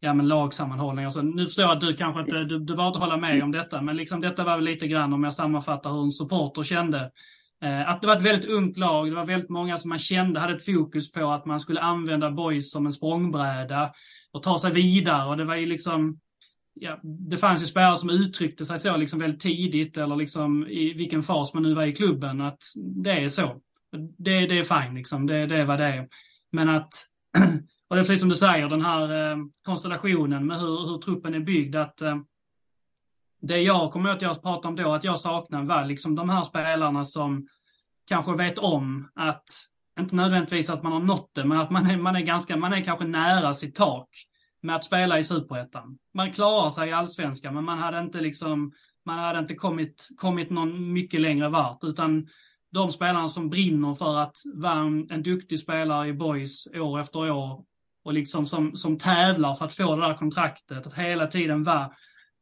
ja, 0.00 0.14
men 0.14 0.28
lagsammanhållning. 0.28 1.04
Alltså, 1.04 1.22
nu 1.22 1.44
förstår 1.44 1.64
jag 1.64 1.72
att 1.72 1.80
du 1.80 1.94
kanske 1.94 2.20
inte, 2.20 2.44
du, 2.44 2.58
du 2.58 2.74
bara 2.76 2.86
inte 2.86 2.98
hålla 2.98 3.16
med 3.16 3.42
om 3.42 3.52
detta, 3.52 3.82
men 3.82 3.96
liksom 3.96 4.20
detta 4.20 4.44
var 4.44 4.56
väl 4.56 4.64
lite 4.64 4.88
grann 4.88 5.12
om 5.12 5.24
jag 5.24 5.34
sammanfattar 5.34 5.90
hur 5.90 6.02
en 6.02 6.12
supporter 6.12 6.62
kände. 6.62 7.10
Eh, 7.64 7.88
att 7.88 8.00
det 8.00 8.06
var 8.06 8.16
ett 8.16 8.22
väldigt 8.22 8.50
ungt 8.50 8.76
lag, 8.76 9.08
det 9.10 9.14
var 9.14 9.26
väldigt 9.26 9.50
många 9.50 9.78
som 9.78 9.88
man 9.88 9.98
kände 9.98 10.40
hade 10.40 10.54
ett 10.54 10.64
fokus 10.64 11.12
på 11.12 11.30
att 11.30 11.46
man 11.46 11.60
skulle 11.60 11.80
använda 11.80 12.30
boys 12.30 12.70
som 12.70 12.86
en 12.86 12.92
språngbräda 12.92 13.92
och 14.32 14.42
ta 14.42 14.58
sig 14.58 14.72
vidare 14.72 15.28
och 15.28 15.36
det 15.36 15.44
var 15.44 15.56
ju 15.56 15.66
liksom 15.66 16.18
ja, 16.74 17.00
det 17.02 17.36
fanns 17.36 17.62
ju 17.62 17.66
spelare 17.66 17.96
som 17.96 18.10
uttryckte 18.10 18.64
sig 18.64 18.78
så 18.78 18.96
liksom 18.96 19.18
väldigt 19.18 19.40
tidigt 19.40 19.96
eller 19.96 20.16
liksom 20.16 20.66
i 20.66 20.92
vilken 20.92 21.22
fas 21.22 21.54
man 21.54 21.62
nu 21.62 21.74
var 21.74 21.84
i 21.84 21.94
klubben 21.94 22.40
att 22.40 22.62
det 23.04 23.10
är 23.10 23.28
så. 23.28 23.60
Det, 24.18 24.46
det 24.46 24.58
är 24.58 24.82
fine 24.82 24.94
liksom, 24.94 25.26
det, 25.26 25.46
det 25.46 25.56
är 25.56 25.64
vad 25.64 25.78
det 25.78 25.84
är. 25.84 26.08
Men 26.52 26.68
att, 26.68 26.92
och 27.88 27.96
det 27.96 28.00
är 28.00 28.04
precis 28.04 28.20
som 28.20 28.28
du 28.28 28.36
säger, 28.36 28.68
den 28.68 28.82
här 28.82 29.30
eh, 29.32 29.36
konstellationen 29.64 30.46
med 30.46 30.60
hur, 30.60 30.90
hur 30.90 30.98
truppen 30.98 31.34
är 31.34 31.40
byggd, 31.40 31.76
att 31.76 32.00
eh, 32.00 32.16
det 33.42 33.58
jag 33.58 33.92
kommer 33.92 34.08
ihåg 34.08 34.16
att 34.16 34.22
jag 34.22 34.42
pratade 34.42 34.68
om 34.68 34.76
då, 34.76 34.92
att 34.92 35.04
jag 35.04 35.20
saknade 35.20 35.66
var 35.66 35.84
liksom 35.84 36.14
de 36.14 36.28
här 36.28 36.42
spelarna 36.42 37.04
som 37.04 37.48
kanske 38.08 38.36
vet 38.36 38.58
om 38.58 39.10
att, 39.14 39.44
inte 40.00 40.16
nödvändigtvis 40.16 40.70
att 40.70 40.82
man 40.82 40.92
har 40.92 41.00
nått 41.00 41.30
det, 41.34 41.44
men 41.44 41.60
att 41.60 41.70
man 41.70 41.90
är, 41.90 41.96
man 41.96 42.16
är 42.16 42.20
ganska, 42.20 42.56
man 42.56 42.72
är 42.72 42.84
kanske 42.84 43.04
nära 43.04 43.54
sitt 43.54 43.74
tak 43.74 44.08
med 44.62 44.76
att 44.76 44.84
spela 44.84 45.18
i 45.18 45.24
superettan. 45.24 45.98
Man 46.14 46.32
klarar 46.32 46.70
sig 46.70 46.88
i 46.88 46.92
allsvenskan, 46.92 47.54
men 47.54 47.64
man 47.64 47.78
hade 47.78 48.00
inte 48.00 48.20
liksom, 48.20 48.72
man 49.04 49.18
hade 49.18 49.38
inte 49.38 49.54
kommit, 49.54 50.08
kommit 50.16 50.50
någon 50.50 50.92
mycket 50.92 51.20
längre 51.20 51.48
vart, 51.48 51.84
utan 51.84 52.28
de 52.72 52.92
spelarna 52.92 53.28
som 53.28 53.50
brinner 53.50 53.94
för 53.94 54.18
att 54.18 54.36
vara 54.54 54.78
en, 54.78 55.10
en 55.10 55.22
duktig 55.22 55.58
spelare 55.58 56.08
i 56.08 56.12
boys 56.12 56.66
år 56.74 57.00
efter 57.00 57.30
år 57.30 57.64
och 58.04 58.12
liksom 58.12 58.46
som, 58.46 58.76
som 58.76 58.98
tävlar 58.98 59.54
för 59.54 59.64
att 59.64 59.74
få 59.74 59.96
det 59.96 60.06
där 60.06 60.14
kontraktet, 60.14 60.86
att 60.86 60.94
hela 60.94 61.26
tiden 61.26 61.62
vara 61.62 61.90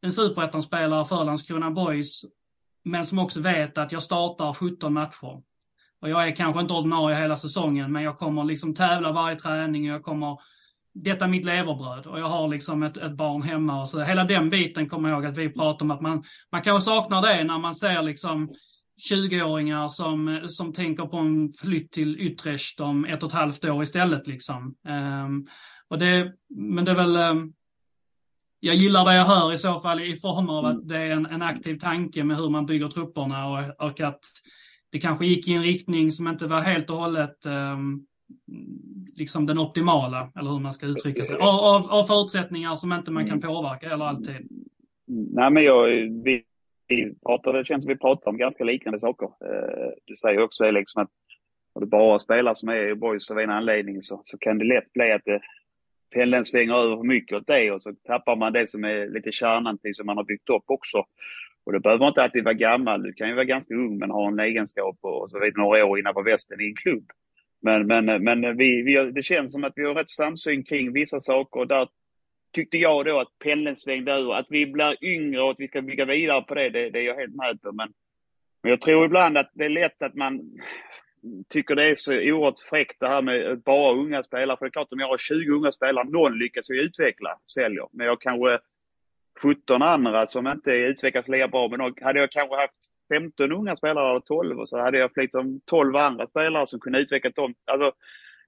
en 0.02 0.12
superettan-spelare 0.12 1.04
för 1.04 1.24
Landskrona 1.24 1.70
Boys, 1.70 2.24
men 2.84 3.06
som 3.06 3.18
också 3.18 3.40
vet 3.40 3.78
att 3.78 3.92
jag 3.92 4.02
startar 4.02 4.52
17 4.52 4.92
matcher. 4.92 5.42
Och 6.00 6.08
jag 6.08 6.28
är 6.28 6.36
kanske 6.36 6.60
inte 6.60 6.74
ordinarie 6.74 7.16
hela 7.16 7.36
säsongen, 7.36 7.92
men 7.92 8.02
jag 8.02 8.18
kommer 8.18 8.44
liksom 8.44 8.74
tävla 8.74 9.12
varje 9.12 9.38
träning 9.38 9.90
och 9.90 9.94
jag 9.94 10.02
kommer 10.02 10.38
detta 10.94 11.24
är 11.24 11.28
mitt 11.28 11.44
leverbröd 11.44 12.06
och 12.06 12.20
jag 12.20 12.28
har 12.28 12.48
liksom 12.48 12.82
ett, 12.82 12.96
ett 12.96 13.16
barn 13.16 13.42
hemma 13.42 13.80
och 13.80 13.88
så. 13.88 14.02
Hela 14.02 14.24
den 14.24 14.50
biten 14.50 14.88
kommer 14.88 15.08
jag 15.08 15.16
ihåg 15.16 15.26
att 15.26 15.38
vi 15.38 15.52
pratade 15.52 15.84
om 15.84 15.90
att 15.90 16.00
man, 16.00 16.22
man 16.52 16.62
kanske 16.62 16.84
saknar 16.84 17.22
det 17.22 17.44
när 17.44 17.58
man 17.58 17.74
ser 17.74 18.02
liksom 18.02 18.48
20-åringar 19.10 19.88
som, 19.88 20.40
som 20.48 20.72
tänker 20.72 21.06
på 21.06 21.16
en 21.16 21.52
flytt 21.52 21.92
till 21.92 22.20
Utrecht 22.20 22.80
om 22.80 23.04
ett 23.04 23.22
och 23.22 23.28
ett 23.28 23.34
halvt 23.34 23.64
år 23.64 23.82
istället 23.82 24.26
liksom. 24.26 24.74
Um, 25.24 25.46
och 25.88 25.98
det, 25.98 26.32
men 26.48 26.84
det 26.84 26.90
är 26.90 26.96
väl, 26.96 27.16
um, 27.16 27.52
jag 28.60 28.74
gillar 28.74 29.04
det 29.04 29.14
jag 29.14 29.24
hör 29.24 29.52
i 29.52 29.58
så 29.58 29.80
fall 29.80 30.00
i 30.00 30.16
form 30.16 30.48
av 30.48 30.64
att 30.64 30.88
det 30.88 30.96
är 30.96 31.10
en, 31.10 31.26
en 31.26 31.42
aktiv 31.42 31.78
tanke 31.78 32.24
med 32.24 32.36
hur 32.36 32.50
man 32.50 32.66
bygger 32.66 32.88
trupperna 32.88 33.48
och, 33.48 33.88
och 33.88 34.00
att 34.00 34.20
det 34.92 35.00
kanske 35.00 35.26
gick 35.26 35.48
i 35.48 35.52
en 35.52 35.62
riktning 35.62 36.10
som 36.10 36.28
inte 36.28 36.46
var 36.46 36.60
helt 36.60 36.90
och 36.90 36.96
hållet 36.96 37.46
um, 37.46 38.06
liksom 39.14 39.46
den 39.46 39.58
optimala, 39.58 40.32
eller 40.36 40.50
hur 40.50 40.58
man 40.58 40.72
ska 40.72 40.86
uttrycka 40.86 41.24
sig, 41.24 41.36
av, 41.36 41.48
av, 41.48 41.90
av 41.90 42.02
förutsättningar 42.02 42.76
som 42.76 42.92
inte 42.92 43.10
man 43.10 43.26
kan 43.26 43.38
mm. 43.38 43.48
påverka 43.48 43.90
eller 43.90 44.04
alltid. 44.04 44.36
Nej, 45.06 45.50
men 45.50 45.62
jag, 45.62 45.86
vi, 46.24 46.44
vi 46.88 47.14
pratar, 47.26 47.52
det 47.52 47.64
känns 47.64 47.84
som 47.84 47.92
vi 47.92 47.98
pratar 47.98 48.30
om 48.30 48.36
ganska 48.36 48.64
liknande 48.64 49.00
saker. 49.00 49.26
Eh, 49.26 49.90
du 50.04 50.16
säger 50.16 50.42
också 50.42 50.70
liksom 50.70 51.02
att 51.02 51.10
om 51.72 51.80
du 51.80 51.86
bara 51.86 52.18
spelar 52.18 52.54
som 52.54 52.68
är 52.68 52.90
i 52.90 52.94
boys 52.94 53.30
av 53.30 53.38
en 53.38 53.50
anledning 53.50 54.02
så, 54.02 54.20
så 54.24 54.38
kan 54.38 54.58
det 54.58 54.64
lätt 54.64 54.92
bli 54.92 55.12
att 55.12 55.24
det, 55.24 55.40
pendeln 56.10 56.44
svänger 56.44 56.74
över 56.74 56.96
för 56.96 57.04
mycket 57.04 57.36
åt 57.36 57.46
det 57.46 57.70
och 57.70 57.82
så 57.82 57.94
tappar 58.06 58.36
man 58.36 58.52
det 58.52 58.66
som 58.66 58.84
är 58.84 59.06
lite 59.06 59.32
kärnan 59.32 59.78
till 59.78 59.94
som 59.94 60.06
man 60.06 60.16
har 60.16 60.24
byggt 60.24 60.50
upp 60.50 60.64
också. 60.66 61.04
Och 61.64 61.72
det 61.72 61.80
behöver 61.80 62.08
inte 62.08 62.22
alltid 62.22 62.44
vara 62.44 62.54
gammal, 62.54 63.02
du 63.02 63.12
kan 63.12 63.28
ju 63.28 63.34
vara 63.34 63.44
ganska 63.44 63.74
ung 63.74 63.98
men 63.98 64.10
ha 64.10 64.28
en 64.28 64.40
egenskap 64.40 64.98
och 65.00 65.30
så 65.30 65.38
vidare 65.38 65.62
några 65.62 65.84
år 65.84 65.98
innanför 65.98 66.22
västen 66.22 66.60
i 66.60 66.66
en 66.66 66.74
klubb. 66.74 67.10
Men, 67.62 67.86
men, 67.86 68.04
men 68.24 68.56
vi, 68.56 68.82
vi, 68.82 69.10
det 69.10 69.22
känns 69.22 69.52
som 69.52 69.64
att 69.64 69.72
vi 69.76 69.84
har 69.84 69.94
rätt 69.94 70.10
samsyn 70.10 70.64
kring 70.64 70.92
vissa 70.92 71.20
saker 71.20 71.60
och 71.60 71.66
där 71.66 71.88
tyckte 72.52 72.76
jag 72.78 73.04
då 73.04 73.18
att 73.18 73.38
pendeln 73.38 73.76
svängde 73.76 74.12
ur. 74.12 74.34
Att 74.34 74.46
vi 74.48 74.66
blir 74.66 75.04
yngre 75.04 75.42
och 75.42 75.50
att 75.50 75.60
vi 75.60 75.68
ska 75.68 75.82
bygga 75.82 76.04
vidare 76.04 76.42
på 76.42 76.54
det, 76.54 76.70
det, 76.70 76.90
det 76.90 76.98
är 76.98 77.02
jag 77.02 77.16
helt 77.16 77.34
med 77.34 77.62
på. 77.62 77.72
Men, 77.72 77.92
men 78.62 78.70
jag 78.70 78.80
tror 78.80 79.04
ibland 79.04 79.38
att 79.38 79.50
det 79.54 79.64
är 79.64 79.68
lätt 79.68 80.02
att 80.02 80.14
man 80.14 80.40
tycker 81.48 81.74
det 81.74 81.90
är 81.90 81.94
så 81.94 82.12
oerhört 82.12 82.58
fräckt 82.70 83.00
det 83.00 83.08
här 83.08 83.22
med 83.22 83.62
bara 83.62 83.94
unga 83.94 84.22
spelare. 84.22 84.56
För 84.56 84.64
det 84.64 84.68
är 84.68 84.72
klart 84.72 84.92
om 84.92 85.00
jag 85.00 85.08
har 85.08 85.18
20 85.18 85.52
unga 85.52 85.72
spelare, 85.72 86.04
någon 86.04 86.38
lyckas 86.38 86.70
ju 86.70 86.74
utveckla, 86.74 87.38
säljer. 87.54 87.86
Men 87.92 88.06
jag 88.06 88.20
kanske 88.20 88.58
17 89.42 89.82
andra 89.82 90.26
som 90.26 90.46
inte 90.46 90.70
utvecklas 90.70 91.28
lika 91.28 91.48
bra. 91.48 91.68
Men 91.68 91.80
hade 91.80 92.20
jag 92.20 92.30
kanske 92.30 92.56
haft 92.56 92.90
15 93.14 93.52
unga 93.52 93.76
spelare 93.76 94.10
eller 94.10 94.20
12 94.20 94.60
och 94.60 94.68
så 94.68 94.78
hade 94.78 94.98
jag 94.98 95.10
liksom 95.16 95.60
12 95.66 95.96
andra 95.96 96.26
spelare 96.26 96.66
som 96.66 96.80
kunde 96.80 97.00
utveckla 97.00 97.30
dem. 97.30 97.54
Alltså, 97.66 97.92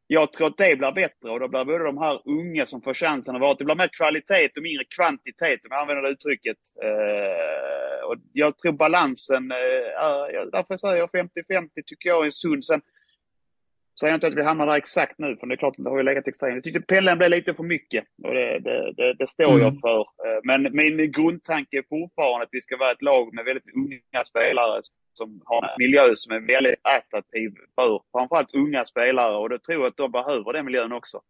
jag 0.06 0.32
tror 0.32 0.46
att 0.46 0.56
det 0.56 0.76
blir 0.76 0.92
bättre 0.92 1.30
och 1.30 1.40
då 1.40 1.48
blir 1.48 1.64
både 1.64 1.84
de 1.84 1.98
här 1.98 2.20
unga 2.24 2.66
som 2.66 2.82
får 2.82 2.94
chansen 2.94 3.34
att 3.34 3.40
vara, 3.40 3.54
det 3.54 3.64
blir 3.64 3.74
mer 3.74 3.88
kvalitet 3.88 4.50
och 4.56 4.62
mindre 4.62 4.84
kvantitet 4.96 5.60
om 5.64 5.68
jag 5.70 5.80
använder 5.80 6.02
det 6.02 6.08
uttrycket. 6.08 6.56
Eh, 6.82 8.06
och 8.08 8.16
jag 8.32 8.58
tror 8.58 8.72
balansen, 8.72 9.50
eh, 9.52 10.42
därför 10.52 10.76
säger 10.76 10.96
jag 10.96 11.10
50-50 11.10 11.68
tycker 11.86 12.08
jag 12.08 12.26
är 12.26 12.30
sund. 12.30 12.64
Sen 12.64 12.80
säger 14.00 14.10
jag 14.10 14.16
inte 14.16 14.26
att 14.26 14.34
vi 14.34 14.42
hamnar 14.42 14.66
där 14.66 14.74
exakt 14.74 15.18
nu, 15.18 15.36
för 15.36 15.46
det 15.46 15.54
är 15.54 15.56
klart 15.56 15.74
att 15.78 15.84
det 15.84 15.90
har 15.90 15.96
ju 15.96 16.02
legat 16.02 16.28
extremt. 16.28 16.54
Jag 16.54 16.64
tyckte 16.64 16.80
Pellen 16.80 17.18
blev 17.18 17.30
lite 17.30 17.54
för 17.54 17.62
mycket 17.62 18.04
och 18.22 18.34
det, 18.34 18.58
det, 18.58 18.92
det, 18.96 19.14
det 19.14 19.26
står 19.26 19.52
mm. 19.52 19.60
jag 19.60 19.80
för. 19.80 20.00
Eh, 20.00 20.40
men 20.44 20.76
min 20.76 21.12
grundtanke 21.12 21.78
är 21.78 21.84
fortfarande 21.88 22.44
att 22.44 22.52
vi 22.52 22.60
ska 22.60 22.76
vara 22.76 22.92
ett 22.92 23.02
lag 23.02 23.34
med 23.34 23.44
väldigt 23.44 23.74
unga 23.76 24.24
spelare 24.24 24.80
som 25.12 25.42
har 25.44 25.62
en 25.62 25.74
miljö 25.78 26.02
som 26.14 26.36
är 26.36 26.40
väldigt 26.40 26.80
attraktiv 26.82 27.50
för 27.74 28.00
framförallt 28.12 28.54
unga 28.54 28.84
spelare 28.84 29.36
och 29.36 29.48
då 29.48 29.58
tror 29.58 29.82
jag 29.82 29.90
att 29.90 29.96
de 29.96 30.12
behöver 30.12 30.52
den 30.52 30.64
miljön 30.64 30.92
också. 30.92 31.20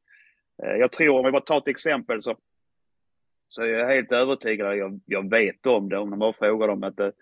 Eh, 0.63 0.77
jag 0.77 0.93
tror, 0.93 1.19
om 1.19 1.25
vi 1.25 1.33
bara 1.33 1.43
tar 1.43 1.59
ett 1.59 1.69
exempel 1.69 2.23
så, 2.23 2.37
så 3.49 3.63
är 3.63 3.69
jag 3.69 3.89
helt 3.89 4.13
övertygad, 4.13 4.77
jag, 4.77 5.01
jag 5.07 5.31
vet 5.31 5.67
om 5.67 5.89
det 5.89 5.99
om 5.99 6.11
de 6.11 6.19
bara 6.19 6.33
frågar 6.33 6.69
dem 6.69 6.83
att 6.83 6.97
det, 6.97 7.13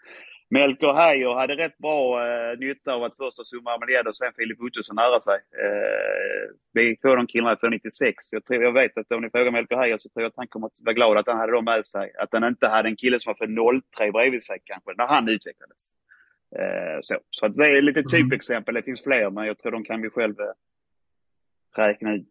Melker 0.51 0.93
Heijer 0.93 1.35
hade 1.35 1.57
rätt 1.57 1.79
bra 1.79 2.27
eh, 2.27 2.59
nytta 2.59 2.95
av 2.95 3.05
att 3.05 3.17
först 3.17 3.37
ha 3.37 3.45
Summa 3.45 3.75
Ameled 3.75 4.07
och 4.07 4.17
sen 4.17 4.33
Filip 4.37 4.61
Ottosson 4.61 4.97
nära 4.97 5.21
sig. 5.21 5.39
Eh, 5.65 6.55
vi 6.73 6.97
två 6.97 7.15
de 7.17 7.27
killarna 7.27 7.57
för 7.57 7.71
96. 7.71 8.15
Jag, 8.31 8.45
tror, 8.45 8.63
jag 8.63 8.73
vet 8.73 8.99
att 8.99 9.13
om 9.13 9.23
ni 9.23 9.31
frågar 9.31 9.51
Melker 9.51 9.77
Heijer 9.77 9.97
så 9.97 10.09
tror 10.09 10.23
jag 10.23 10.29
att 10.29 10.37
han 10.37 10.49
kommer 10.49 10.67
att 10.67 10.79
vara 10.85 10.95
glad 10.95 11.19
att 11.19 11.27
han 11.27 11.39
hade 11.39 11.53
dem 11.53 11.65
med 11.65 11.87
sig. 11.87 12.13
Att 12.19 12.29
han 12.33 12.45
inte 12.45 12.67
hade 12.67 12.89
en 12.89 12.97
kille 12.97 13.21
som 13.21 13.31
var 13.31 13.47
för 13.47 13.81
03 13.97 14.13
bredvid 14.13 14.43
sig 14.43 14.59
kanske, 14.65 14.93
när 14.97 15.07
han 15.07 15.29
utvecklades. 15.29 15.91
Eh, 16.59 16.99
så 17.03 17.19
så 17.31 17.49
det 17.49 17.67
är 17.67 17.83
lite 17.83 18.01
mm. 18.01 18.11
typexempel. 18.11 18.75
Det 18.75 18.83
finns 18.83 19.03
fler, 19.03 19.31
men 19.31 19.47
jag 19.47 19.59
tror 19.59 19.73
de 19.73 19.85
kan 19.85 20.03
vi 20.03 20.11
själv 20.11 20.41
eh, 20.41 20.53
räkna 21.77 22.15
ut. 22.15 22.31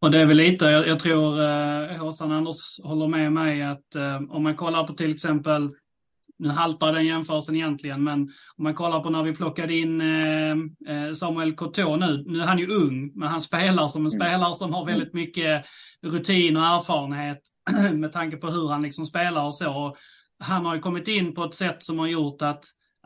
Och 0.00 0.10
det 0.10 0.18
är 0.18 0.26
väl 0.26 0.36
lite, 0.36 0.64
jag, 0.64 0.88
jag 0.88 0.98
tror 0.98 1.42
eh, 1.42 1.96
Håsan 1.96 2.32
Anders 2.32 2.80
håller 2.82 3.06
med 3.06 3.32
mig 3.32 3.62
att 3.62 3.94
eh, 3.94 4.22
om 4.30 4.42
man 4.42 4.56
kollar 4.56 4.86
på 4.86 4.92
till 4.92 5.12
exempel 5.12 5.70
nu 6.42 6.48
haltar 6.48 6.92
den 6.92 7.06
jämförelsen 7.06 7.56
egentligen, 7.56 8.04
men 8.04 8.20
om 8.56 8.64
man 8.64 8.74
kollar 8.74 9.00
på 9.00 9.10
när 9.10 9.22
vi 9.22 9.34
plockade 9.34 9.74
in 9.74 10.00
eh, 10.00 10.50
eh 10.88 11.12
Samuel 11.12 11.54
Coteau 11.54 11.96
nu. 11.96 12.24
Nu 12.26 12.40
är 12.40 12.46
han 12.46 12.58
ju 12.58 12.68
ung, 12.68 13.12
men 13.14 13.28
han 13.28 13.40
spelar 13.40 13.88
som 13.88 14.06
en 14.06 14.12
mm. 14.12 14.20
spelare 14.20 14.54
som 14.54 14.72
har 14.72 14.86
väldigt 14.86 15.14
mycket 15.14 15.64
rutin 16.06 16.56
och 16.56 16.62
erfarenhet 16.62 17.38
med 17.92 18.12
tanke 18.12 18.36
på 18.36 18.46
hur 18.50 18.68
han 18.68 18.82
liksom 18.82 19.06
spelar 19.06 19.46
och 19.46 19.54
så. 19.54 19.96
Han 20.44 20.66
har 20.66 20.74
ju 20.74 20.80
kommit 20.80 21.08
in 21.08 21.34
på 21.34 21.44
ett 21.44 21.54
sätt 21.54 21.82
som 21.82 21.98
har 21.98 22.06
gjort 22.06 22.42
att 22.42 22.64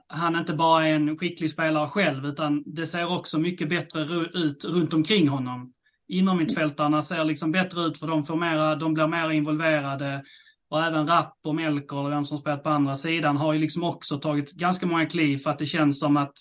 han 0.09 0.37
inte 0.37 0.55
bara 0.55 0.87
är 0.87 0.93
en 0.93 1.19
skicklig 1.19 1.51
spelare 1.51 1.89
själv, 1.89 2.27
utan 2.27 2.63
det 2.67 2.87
ser 2.87 3.13
också 3.13 3.39
mycket 3.39 3.69
bättre 3.69 4.03
ut 4.35 4.65
runt 4.65 4.95
omkring 4.95 5.29
honom. 5.29 5.73
Inom 6.09 6.37
mittfältarna 6.39 7.03
ser 7.03 7.25
liksom 7.25 7.53
bättre 7.53 7.81
ut 7.81 7.99
för 7.99 8.07
de, 8.07 8.25
får 8.25 8.37
mera, 8.37 8.75
de 8.75 8.95
blir 8.95 9.07
mer 9.07 9.31
involverade. 9.31 10.23
Och 10.69 10.83
även 10.83 11.07
Rapp 11.07 11.39
och 11.45 11.55
Melker, 11.55 12.01
eller 12.01 12.11
vem 12.11 12.25
som 12.25 12.39
spelat 12.39 12.63
på 12.63 12.71
andra 12.71 12.95
sidan, 12.95 13.37
har 13.37 13.53
ju 13.53 13.59
liksom 13.59 13.85
också 13.85 14.19
tagit 14.19 14.53
ganska 14.53 14.87
många 14.87 15.07
kliv 15.07 15.39
för 15.39 15.51
att 15.51 15.59
det 15.59 15.67
känns 15.67 15.99
som 15.99 16.17
att 16.17 16.33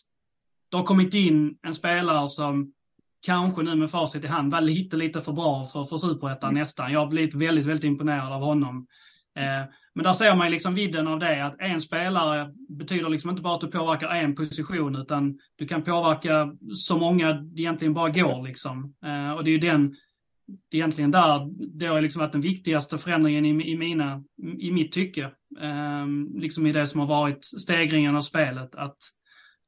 det 0.70 0.78
har 0.78 0.84
kommit 0.84 1.14
in 1.14 1.58
en 1.62 1.74
spelare 1.74 2.28
som 2.28 2.74
kanske 3.26 3.64
nu 3.64 3.76
med 3.76 3.90
facit 3.90 4.24
i 4.24 4.28
hand 4.28 4.52
var 4.52 4.62
lite, 4.62 4.98
lite 4.98 5.22
för 5.22 5.32
bra 5.32 5.66
för, 5.66 5.84
för 5.84 5.98
superettan 5.98 6.50
mm. 6.50 6.60
nästan. 6.60 6.92
Jag 6.92 7.00
har 7.00 7.08
blivit 7.08 7.36
väldigt, 7.36 7.66
väldigt 7.66 7.84
imponerad 7.84 8.34
av 8.34 8.42
honom. 8.42 8.88
Eh, 9.38 9.70
men 9.94 10.04
där 10.04 10.14
ser 10.14 10.36
man 10.36 10.52
liksom 10.52 10.76
vidden 10.76 11.08
av 11.08 11.20
det, 11.20 11.46
att 11.46 11.56
en 11.60 11.82
spelare 11.82 12.52
betyder 12.70 13.10
liksom 13.10 13.30
inte 13.30 13.42
bara 13.42 13.56
att 13.56 13.62
du 13.62 13.68
påverkar 13.68 14.10
en 14.10 14.36
position, 14.36 14.96
utan 14.96 15.40
du 15.56 15.68
kan 15.68 15.84
påverka 15.84 16.52
så 16.76 16.98
många 16.98 17.34
det 17.34 17.62
egentligen 17.62 17.94
bara 17.94 18.10
går. 18.10 18.48
Liksom. 18.48 18.94
Eh, 19.06 19.32
och 19.32 19.44
det 19.44 19.50
är 19.50 19.52
ju 19.52 19.58
den, 19.58 19.96
egentligen 20.72 21.12
där 21.12 21.50
det 21.80 21.86
har 21.86 22.02
liksom 22.02 22.20
varit 22.20 22.32
den 22.32 22.42
viktigaste 22.42 22.98
förändringen 22.98 23.46
i, 23.46 23.72
i, 23.72 23.78
mina, 23.78 24.24
i 24.60 24.72
mitt 24.72 24.92
tycke. 24.92 25.32
Um, 25.60 26.40
liksom 26.40 26.66
i 26.66 26.72
det 26.72 26.88
som 26.88 27.00
har 27.00 27.08
varit 27.08 27.46
stegringen 27.46 28.16
av 28.16 28.22
spelet. 28.22 28.76
Att, 28.76 28.98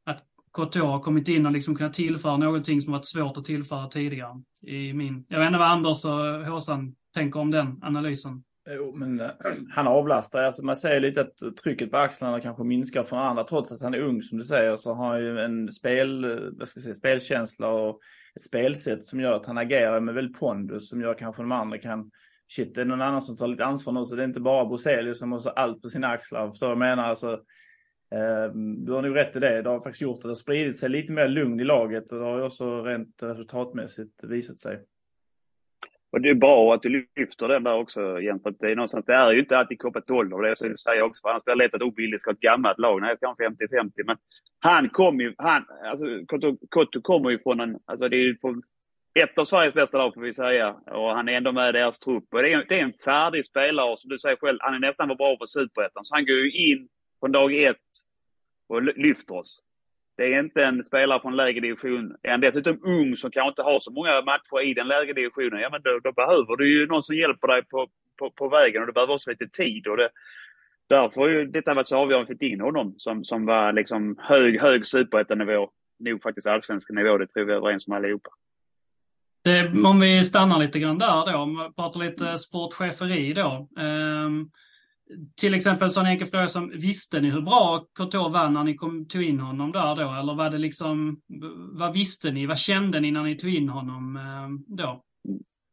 att 0.06 0.24
KTH 0.58 0.80
har 0.80 1.00
kommit 1.00 1.28
in 1.28 1.46
och 1.46 1.52
liksom 1.52 1.76
kunnat 1.76 1.94
tillföra 1.94 2.38
någonting 2.38 2.82
som 2.82 2.94
varit 2.94 3.08
svårt 3.08 3.38
att 3.38 3.46
tillföra 3.46 3.88
tidigare. 3.88 4.42
I 4.68 4.94
min, 4.94 5.26
jag 5.28 5.40
vet 5.40 5.48
inte 5.48 5.60
vad 5.60 5.68
Anders 5.68 6.06
och 6.06 6.46
Håsan 6.52 6.96
tänker 7.14 7.40
om 7.40 7.52
den 7.52 7.80
analysen. 7.84 8.44
Eh, 8.68 8.76
jo, 8.76 8.96
men 8.96 9.20
eh, 9.20 9.30
han 9.70 9.88
avlastar. 9.88 10.44
Alltså 10.44 10.66
man 10.66 10.76
ser 10.76 11.00
lite 11.00 11.22
att 11.22 11.56
trycket 11.64 11.92
på 11.92 11.98
axlarna 11.98 12.42
kanske 12.42 12.64
minskar 12.64 13.04
från 13.04 13.20
andra. 13.20 13.44
Trots 13.44 13.72
att 13.72 13.82
han 13.82 13.94
är 13.94 14.02
ung 14.02 14.22
som 14.22 14.38
du 14.38 14.44
säger 14.44 14.76
så 14.76 14.94
har 14.94 15.08
han 15.08 15.20
ju 15.20 15.40
en 15.40 15.72
spel, 15.72 16.24
eh, 16.24 16.30
vad 16.52 16.68
ska 16.68 16.78
jag 16.78 16.84
säga, 16.84 16.96
spelkänsla 16.96 17.68
och 17.68 18.00
ett 18.38 18.44
spelsätt 18.44 19.06
som 19.06 19.20
gör 19.20 19.34
att 19.34 19.46
han 19.46 19.58
agerar 19.58 20.00
med 20.00 20.16
väldigt 20.16 20.40
pondus 20.40 20.90
som 20.90 21.02
gör 21.02 21.14
kanske 21.14 21.42
de 21.42 21.52
andra 21.52 21.78
kan 21.78 22.12
Shit, 22.50 22.76
det 22.76 22.82
är 22.82 22.86
någon 22.86 23.02
annan 23.02 23.22
som 23.22 23.38
tar 23.38 23.48
lite 23.48 23.66
ansvar 23.66 23.94
nu 23.94 24.06
så 24.06 24.16
det 24.16 24.24
är 24.24 24.28
inte 24.28 24.40
bara 24.40 24.66
Bruzelius 24.66 25.20
som 25.20 25.32
har 25.32 25.50
allt 25.56 25.82
på 25.82 25.90
sina 25.90 26.08
axlar. 26.08 26.54
Så 26.54 26.66
jag 26.66 26.78
menar 26.78 27.04
alltså 27.04 27.34
eh, 28.12 28.54
du 28.56 28.92
har 28.92 29.02
nog 29.02 29.16
rätt 29.16 29.36
i 29.36 29.40
det. 29.40 29.62
Det 29.62 29.70
har 29.70 29.80
faktiskt 29.80 30.02
gjort 30.02 30.16
att 30.16 30.22
det 30.22 30.28
har 30.28 30.36
spridit 30.36 30.78
sig 30.78 30.90
lite 30.90 31.12
mer 31.12 31.28
lugn 31.28 31.60
i 31.60 31.64
laget 31.64 32.12
och 32.12 32.20
det 32.20 32.26
har 32.26 32.38
ju 32.38 32.44
också 32.44 32.84
rent 32.84 33.24
resultatmässigt 33.24 34.24
visat 34.24 34.60
sig. 34.60 34.80
och 36.12 36.22
det 36.22 36.30
är 36.30 36.34
bra 36.34 36.74
att 36.74 36.82
du 36.82 37.08
lyfter 37.16 37.48
den 37.48 37.64
där 37.64 37.78
också 37.78 38.22
Jens, 38.22 38.44
för 38.44 38.56
det 38.60 38.72
är 38.72 38.76
någonstans, 38.76 39.06
det 39.06 39.14
är 39.14 39.32
ju 39.32 39.40
inte 39.40 39.58
alltid 39.58 39.80
kopplat 39.80 40.06
till 40.06 40.16
ålder. 40.16 40.42
Det 40.42 40.50
är 40.50 40.74
säger 40.74 41.02
också, 41.02 41.22
för 41.22 41.46
blir 41.46 41.56
det 41.56 41.64
lätt 41.64 41.74
att 41.74 41.82
Obilly 41.82 42.18
ska 42.18 42.30
ha 42.30 42.34
ett 42.34 42.40
gammalt 42.40 42.80
lag. 42.80 43.02
Nej, 43.02 43.16
kanske 43.22 43.44
50-50. 43.44 43.92
Men 44.06 44.18
han 44.60 44.90
kom 44.90 45.20
ju, 45.20 45.34
han, 45.38 45.66
alltså 45.86 46.06
Kotto 46.70 47.02
kommer 47.02 47.30
ju 47.30 47.40
från 47.40 47.60
en, 47.60 47.80
alltså 47.86 48.10
det 48.10 48.16
är 48.16 48.22
ju 48.22 48.38
från 48.38 48.62
ett 49.14 49.38
av 49.38 49.46
Sveriges 49.46 49.74
bästa 49.74 49.98
lag 49.98 50.14
får 50.14 50.22
vi 50.22 50.34
säga. 50.34 50.76
Och 50.86 51.12
han 51.12 51.30
är 51.30 51.34
ändå 51.34 51.52
med 51.52 51.70
i 51.70 51.72
deras 51.72 52.00
trupp. 52.00 52.34
Och 52.34 52.42
det 52.42 52.54
är, 52.54 52.66
det 52.70 52.80
är 52.80 52.84
en 52.84 52.94
färdig 52.94 53.46
spelare 53.46 53.92
och 53.92 54.00
som 54.00 54.10
du 54.10 54.20
säger 54.20 54.36
själv, 54.36 54.58
han 54.62 54.74
är 54.74 54.80
nästan 54.80 55.08
för 55.08 55.16
bra 55.16 55.38
för 55.38 55.46
Superettan. 55.46 56.06
Så 56.06 56.16
han 56.16 56.26
går 56.26 56.36
ju 56.36 56.52
in 56.52 56.88
från 57.20 57.32
dag 57.32 57.64
ett 57.64 57.78
och 58.70 58.84
lyfter 58.84 59.36
oss. 59.36 59.64
Det 60.18 60.24
är 60.24 60.40
inte 60.40 60.66
en 60.66 60.84
spelare 60.84 61.22
från 61.22 61.36
lägre 61.36 61.60
division. 61.60 62.16
Är 62.24 62.32
han 62.32 62.42
dessutom 62.42 62.80
ung 62.84 63.18
som 63.18 63.32
kanske 63.32 63.50
inte 63.50 63.62
har 63.62 63.80
så 63.80 63.92
många 63.92 64.22
matcher 64.22 64.62
i 64.62 64.74
den 64.74 64.88
lägre 64.88 65.14
divisionen, 65.14 65.60
ja 65.60 65.70
men 65.70 65.82
då, 65.82 66.00
då 66.04 66.12
behöver 66.12 66.56
du 66.58 66.80
ju 66.80 66.88
någon 66.88 67.04
som 67.04 67.16
hjälper 67.16 67.48
dig 67.48 67.64
på, 67.64 67.88
på, 68.20 68.32
på 68.32 68.50
vägen 68.50 68.82
och 68.82 68.88
du 68.88 68.94
behöver 68.94 69.14
också 69.14 69.30
lite 69.30 69.48
tid. 69.48 69.88
Och 69.88 69.98
det, 69.98 70.10
därför 70.90 71.22
har 71.22 71.28
ju 71.28 71.46
detta 71.46 71.74
varit 71.74 71.88
så 71.88 71.98
avgörande 71.98 72.36
få 72.38 72.46
in 72.46 72.62
honom 72.62 72.94
som, 72.98 73.24
som 73.24 73.46
var 73.46 73.74
liksom 73.74 74.16
hög, 74.20 74.62
hög 74.62 74.86
superettanivå. 74.86 75.70
Nog 76.00 76.24
faktiskt 76.24 76.48
allsvensk 76.48 76.90
nivå, 76.90 77.18
det 77.18 77.28
tror 77.28 77.46
vi 77.46 77.54
är 77.54 77.58
överens 77.58 77.88
om 77.88 77.94
allihopa. 77.94 78.30
Det, 79.42 79.68
om 79.86 80.00
vi 80.00 80.24
stannar 80.24 80.60
lite 80.60 80.80
grann 80.80 80.98
där 80.98 81.32
då, 81.32 81.38
om 81.38 81.58
vi 81.58 81.74
pratar 81.76 82.00
lite 82.00 82.38
sportcheferi 82.38 83.34
då. 83.34 83.68
Um, 83.78 84.52
till 85.42 85.54
exempel 85.54 85.90
sån 85.90 86.06
enkel 86.06 86.28
fråga 86.28 86.48
som, 86.48 86.70
visste 86.70 87.22
ni 87.22 87.30
hur 87.30 87.42
bra 87.42 87.86
Couture 87.96 88.30
var 88.30 88.50
när 88.50 88.64
ni 88.64 88.76
kom, 88.76 89.08
tog 89.08 89.24
in 89.24 89.40
honom 89.40 89.72
där 89.72 89.96
då? 89.96 90.14
Eller 90.14 90.36
var 90.36 90.50
det 90.50 90.58
liksom, 90.58 91.22
vad 91.72 91.94
visste 91.94 92.32
ni, 92.32 92.46
vad 92.46 92.58
kände 92.58 93.00
ni 93.00 93.12
när 93.12 93.24
ni 93.24 93.36
tog 93.36 93.50
in 93.50 93.70
honom 93.70 94.18
eh, 94.18 94.76
då? 94.76 95.04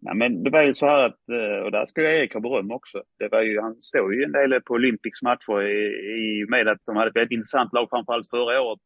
Nej, 0.04 0.14
men 0.14 0.42
det 0.42 0.50
var 0.50 0.62
ju 0.62 0.74
så 0.74 0.86
här 0.86 1.02
att, 1.02 1.28
eh, 1.28 1.64
och 1.64 1.70
där 1.70 1.86
ska 1.86 2.02
jag 2.02 2.14
Erik 2.14 2.34
ha 2.34 2.40
beröm 2.40 2.70
också. 2.70 3.02
Det 3.18 3.28
var 3.28 3.42
ju, 3.42 3.60
han 3.60 3.80
stod 3.80 4.14
ju 4.14 4.22
en 4.22 4.32
del 4.32 4.60
på 4.60 4.74
Olympics 4.74 5.22
matcher 5.22 5.62
i, 5.62 5.84
i 6.16 6.46
med 6.48 6.68
att 6.68 6.78
de 6.86 6.96
hade 6.96 7.10
ett 7.10 7.16
väldigt 7.16 7.36
intressant 7.36 7.72
lag, 7.72 7.88
framförallt 7.90 8.30
förra 8.30 8.62
året. 8.62 8.80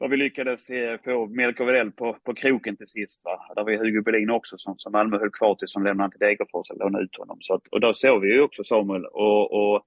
Där 0.00 0.08
vi 0.08 0.16
lyckades 0.16 0.70
eh, 0.70 1.00
få 1.04 1.26
Melker 1.26 1.64
Widell 1.64 1.92
på, 1.92 2.16
på 2.24 2.34
kroken 2.34 2.76
till 2.76 2.86
sist. 2.86 3.20
Va? 3.24 3.54
Där 3.54 3.64
var 3.64 3.72
Hugo 3.72 4.02
Berlin 4.02 4.30
också 4.30 4.58
som, 4.58 4.74
som 4.78 4.92
Malmö 4.92 5.18
höll 5.18 5.30
kvar 5.30 5.54
till 5.54 5.68
som 5.68 5.84
lämnade 5.84 6.10
till 6.10 6.26
Degerfors 6.26 6.70
och 6.70 6.78
lånade 6.78 7.04
ut 7.04 7.16
honom. 7.18 7.38
Så 7.40 7.54
att, 7.54 7.66
och 7.66 7.80
då 7.80 7.94
såg 7.94 8.22
vi 8.22 8.32
ju 8.32 8.40
också 8.40 8.64
Samuel 8.64 9.04
och, 9.04 9.52
och 9.52 9.82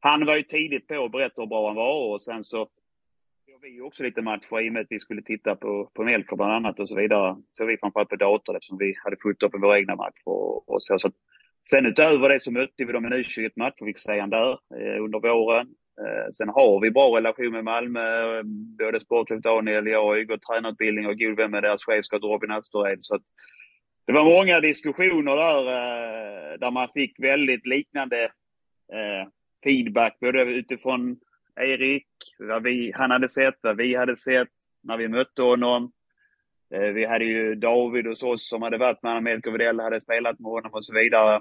han 0.00 0.26
var 0.26 0.36
ju 0.36 0.42
tidigt 0.42 0.86
på 0.88 1.04
att 1.04 1.12
berätta 1.12 1.42
hur 1.42 1.46
bra 1.46 1.66
han 1.66 1.76
var 1.76 2.12
och 2.12 2.22
sen 2.22 2.44
så 2.44 2.68
såg 3.60 3.70
vi 3.70 3.80
också 3.80 4.02
lite 4.02 4.22
matcher 4.22 4.60
i 4.60 4.68
och 4.68 4.72
med 4.72 4.82
att 4.82 4.86
vi 4.90 4.98
skulle 4.98 5.22
titta 5.22 5.56
på, 5.56 5.90
på 5.94 6.04
Melker 6.04 6.36
bland 6.36 6.52
annat 6.52 6.80
och 6.80 6.88
så 6.88 6.96
vidare. 6.96 7.36
Så 7.52 7.64
vi 7.64 7.76
framförallt 7.76 8.08
på 8.08 8.16
dator 8.16 8.56
eftersom 8.56 8.78
vi 8.78 8.94
hade 9.04 9.16
fullt 9.22 9.42
upp 9.42 9.52
med 9.52 9.60
våra 9.60 9.78
egna 9.78 9.96
matcher 9.96 10.28
och, 10.28 10.68
och 10.68 10.82
så. 10.82 10.98
så 10.98 11.10
sen 11.68 11.86
utöver 11.86 12.28
det 12.28 12.40
så 12.40 12.50
mötte 12.50 12.84
vi 12.84 12.92
dem 12.92 13.04
i 13.04 13.06
en 13.06 13.12
U21-match, 13.12 13.78
fick 13.84 13.98
se 13.98 14.26
där 14.26 14.50
eh, 14.50 15.04
under 15.04 15.20
våren. 15.20 15.66
Eh, 16.00 16.30
sen 16.32 16.48
har 16.48 16.80
vi 16.80 16.90
bra 16.90 17.16
relation 17.16 17.52
med 17.52 17.64
Malmö. 17.64 18.42
Både 18.78 19.00
sportchef 19.00 19.40
Daniel, 19.40 19.86
jag 19.86 20.04
har 20.04 20.16
ju 20.16 20.26
gått 20.26 20.42
tränarutbildning 20.42 21.06
och 21.06 21.18
god 21.18 21.36
vän 21.36 21.50
med 21.50 21.62
deras 21.62 21.84
chefscout 21.84 22.22
Robin 22.22 22.50
Östered. 22.50 22.98
Så 23.00 23.18
det 24.06 24.12
var 24.12 24.24
många 24.24 24.60
diskussioner 24.60 25.36
där, 25.36 25.62
eh, 25.66 26.58
där 26.58 26.70
man 26.70 26.88
fick 26.94 27.20
väldigt 27.20 27.66
liknande 27.66 28.24
eh, 28.92 29.28
feedback, 29.64 30.16
både 30.20 30.42
utifrån 30.42 31.16
Erik, 31.56 32.06
vad 32.38 32.62
vi, 32.62 32.92
han 32.94 33.10
hade 33.10 33.28
sett, 33.28 33.54
vad 33.60 33.76
vi 33.76 33.94
hade 33.94 34.16
sett 34.16 34.48
när 34.82 34.96
vi 34.96 35.08
mötte 35.08 35.42
honom. 35.42 35.92
Eh, 36.74 36.80
vi 36.92 37.06
hade 37.06 37.24
ju 37.24 37.54
David 37.54 38.06
hos 38.06 38.22
oss 38.22 38.48
som 38.48 38.62
hade 38.62 38.78
varit 38.78 39.02
med 39.02 39.10
honom, 39.10 39.24
Melker 39.24 39.50
Widell 39.50 39.80
hade 39.80 40.00
spelat 40.00 40.40
med 40.40 40.50
honom 40.50 40.74
och 40.74 40.84
så 40.84 40.94
vidare. 40.94 41.40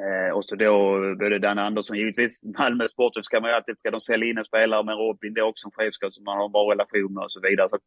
Eh, 0.00 0.36
och 0.36 0.44
så 0.44 0.56
då 0.56 0.98
både 1.14 1.38
Dan 1.38 1.58
Andersson, 1.58 1.98
givetvis 1.98 2.42
Malmö 2.58 2.88
Sportchef 2.88 3.24
ska 3.24 3.40
man 3.40 3.50
ju 3.50 3.56
alltid, 3.56 3.78
ska 3.78 3.90
de 3.90 4.00
sälja 4.00 4.28
in 4.28 4.38
en 4.38 4.44
spelare, 4.44 4.84
men 4.84 4.96
Robin 4.96 5.34
det 5.34 5.40
är 5.40 5.44
också 5.44 5.68
en 5.68 5.72
chefskap 5.72 6.12
som 6.12 6.24
man 6.24 6.36
har 6.36 6.44
en 6.44 6.52
bra 6.52 6.70
relation 6.72 7.14
med 7.14 7.24
och 7.24 7.32
så 7.32 7.40
vidare. 7.40 7.68
Så 7.68 7.78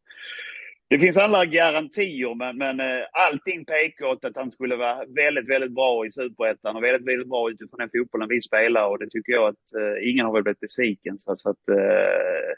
det 0.90 0.98
finns 0.98 1.16
alla 1.16 1.46
garantier, 1.46 2.34
men, 2.34 2.58
men 2.58 2.80
eh, 2.80 3.04
allting 3.12 3.64
pekar 3.64 4.06
åt 4.06 4.24
att 4.24 4.36
han 4.36 4.50
skulle 4.50 4.76
vara 4.76 5.04
väldigt, 5.16 5.50
väldigt 5.50 5.74
bra 5.74 6.06
i 6.06 6.10
Superettan 6.10 6.76
och 6.76 6.82
väldigt, 6.82 7.08
väldigt 7.08 7.28
bra 7.28 7.50
utifrån 7.50 7.78
den 7.78 7.90
fotbollen 7.94 8.28
vi 8.28 8.40
spelar 8.40 8.88
och 8.88 8.98
det 8.98 9.10
tycker 9.10 9.32
jag 9.32 9.48
att 9.48 9.74
eh, 9.78 10.10
ingen 10.10 10.26
har 10.26 10.32
väl 10.32 10.42
blivit 10.42 10.60
besviken. 10.60 11.18
Så, 11.18 11.36
så 11.36 11.50
att, 11.50 11.68
eh, 11.68 12.54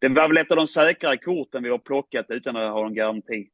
det 0.00 0.08
var 0.08 0.28
väl 0.28 0.36
ett 0.36 0.50
av 0.50 0.56
de 0.56 0.66
säkrare 0.66 1.16
korten 1.16 1.62
vi 1.62 1.70
har 1.70 1.78
plockat 1.78 2.26
utan 2.28 2.56
att 2.56 2.72
ha 2.72 2.86
en 2.86 2.94
garanti. 2.94 3.48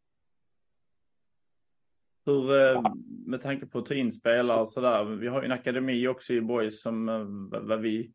Hur, 2.26 2.60
eh, 2.60 2.82
med 3.26 3.40
tanke 3.40 3.66
på 3.66 3.78
att 3.78 3.86
ta 3.86 3.94
in 3.94 4.12
spelare 4.12 4.60
och 4.60 4.68
sådär, 4.68 5.04
vi 5.04 5.28
har 5.28 5.42
ju 5.42 5.46
en 5.46 5.52
akademi 5.52 6.08
också 6.08 6.32
i 6.32 6.40
Boys 6.40 6.82
som 6.82 7.08
eh, 7.08 7.26
vad 7.60 7.80
vi, 7.80 8.10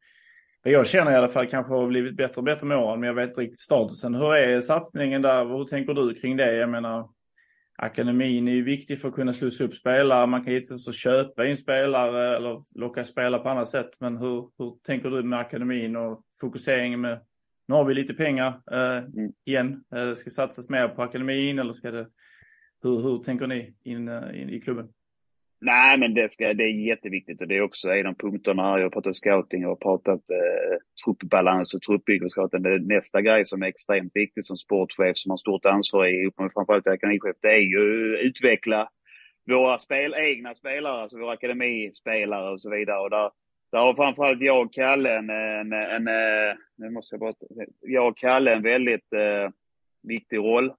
jag 0.64 0.88
känner 0.88 1.12
i 1.12 1.16
alla 1.16 1.28
fall 1.28 1.48
kanske 1.48 1.74
har 1.74 1.88
blivit 1.88 2.18
bättre 2.18 2.36
och 2.36 2.44
bättre 2.44 2.68
med 2.68 2.78
åren, 2.78 3.00
men 3.00 3.08
jag 3.08 3.14
vet 3.14 3.30
inte 3.30 3.42
riktigt 3.42 3.60
statusen. 3.60 4.16
Hur 4.16 4.36
är 4.36 4.62
satsningen 4.62 5.22
där? 5.22 5.46
Hur 5.46 5.66
tänker 5.66 5.94
du 5.94 6.14
kring 6.14 6.38
det? 6.38 6.56
Jag 6.56 6.70
menar, 6.70 7.10
akademin 7.78 8.48
är 8.48 8.52
ju 8.52 8.64
viktig 8.64 9.02
för 9.02 9.10
att 9.10 9.16
kunna 9.16 9.34
slussa 9.34 9.64
upp 9.64 9.74
spelare. 9.74 10.28
Man 10.28 10.44
kan 10.44 10.54
givetvis 10.54 10.96
köpa 10.96 11.46
in 11.46 11.58
spelare 11.58 12.36
eller 12.36 12.64
locka 12.76 13.06
spelare 13.06 13.42
på 13.42 13.50
annat 13.50 13.70
sätt. 13.70 13.90
Men 14.00 14.18
hur, 14.18 14.50
hur 14.58 14.78
tänker 14.84 15.10
du 15.10 15.24
med 15.24 15.40
akademin 15.40 15.96
och 15.96 16.22
fokuseringen 16.42 17.02
med, 17.02 17.20
nu 17.68 17.76
har 17.76 17.84
vi 17.86 17.94
lite 17.94 18.14
pengar 18.14 18.62
eh, 18.72 18.98
mm. 18.98 19.32
igen. 19.46 19.84
Eh, 19.96 20.14
ska 20.14 20.30
satsas 20.30 20.70
mer 20.70 20.88
på 20.88 21.02
akademin 21.02 21.60
eller 21.60 21.74
ska 21.74 21.92
det 21.92 22.08
hur, 22.84 23.02
hur 23.02 23.18
tänker 23.18 23.48
ni 23.48 23.74
in, 23.84 24.08
eh, 24.08 24.42
in, 24.42 24.50
i 24.50 24.62
klubben? 24.62 24.90
Nej, 25.60 25.98
men 25.98 26.14
det, 26.14 26.32
ska, 26.32 26.54
det 26.54 26.64
är 26.64 26.88
jätteviktigt 26.88 27.42
och 27.42 27.48
det 27.48 27.58
är 27.58 27.62
också 27.62 27.90
en 27.90 28.08
av 28.08 28.14
punkterna 28.14 28.64
här. 28.64 28.78
Jag 28.78 28.86
har 28.86 28.90
pratat 28.90 29.16
scouting 29.16 29.68
och 29.68 29.82
pratat 29.82 30.30
eh, 30.30 30.78
truppbalans 31.06 31.74
och 31.74 31.82
truppbygge. 31.82 32.28
Nästa 32.82 33.22
grej 33.22 33.46
som 33.46 33.64
är 33.64 33.68
extremt 33.68 34.12
viktig 34.16 34.46
som 34.46 34.58
sportchef 34.58 35.18
som 35.18 35.30
har 35.30 35.38
stort 35.38 35.66
ansvar 35.66 36.06
i, 36.06 36.32
framförallt 36.54 36.88
akademichef, 36.88 37.36
det 37.42 37.48
är 37.48 37.60
ju 37.60 38.14
att 38.14 38.22
utveckla 38.26 38.90
våra 39.50 39.78
spel, 39.78 40.16
egna 40.18 40.56
spelare, 40.56 41.02
alltså 41.02 41.20
våra 41.20 41.32
akademispelare 41.32 42.52
och 42.52 42.62
så 42.62 42.70
vidare. 42.70 43.00
Och 43.00 43.10
där, 43.10 43.32
där 43.72 43.80
har 43.80 43.96
framförallt 43.96 44.42
jag 44.42 44.66
och 44.66 44.74
Kalle 44.74 45.18
en, 45.18 45.30
en, 45.30 45.74
en, 45.74 46.08
en 46.08 46.58
nu 46.76 46.90
måste 46.90 47.16
jag 47.16 47.20
bara, 47.20 47.34
jag 47.82 48.08
och 48.08 48.18
Kalle 48.18 48.54
en 48.54 48.64
väldigt 48.64 49.14
eh, 49.14 49.50
viktig 50.04 50.38
roll. 50.38 50.74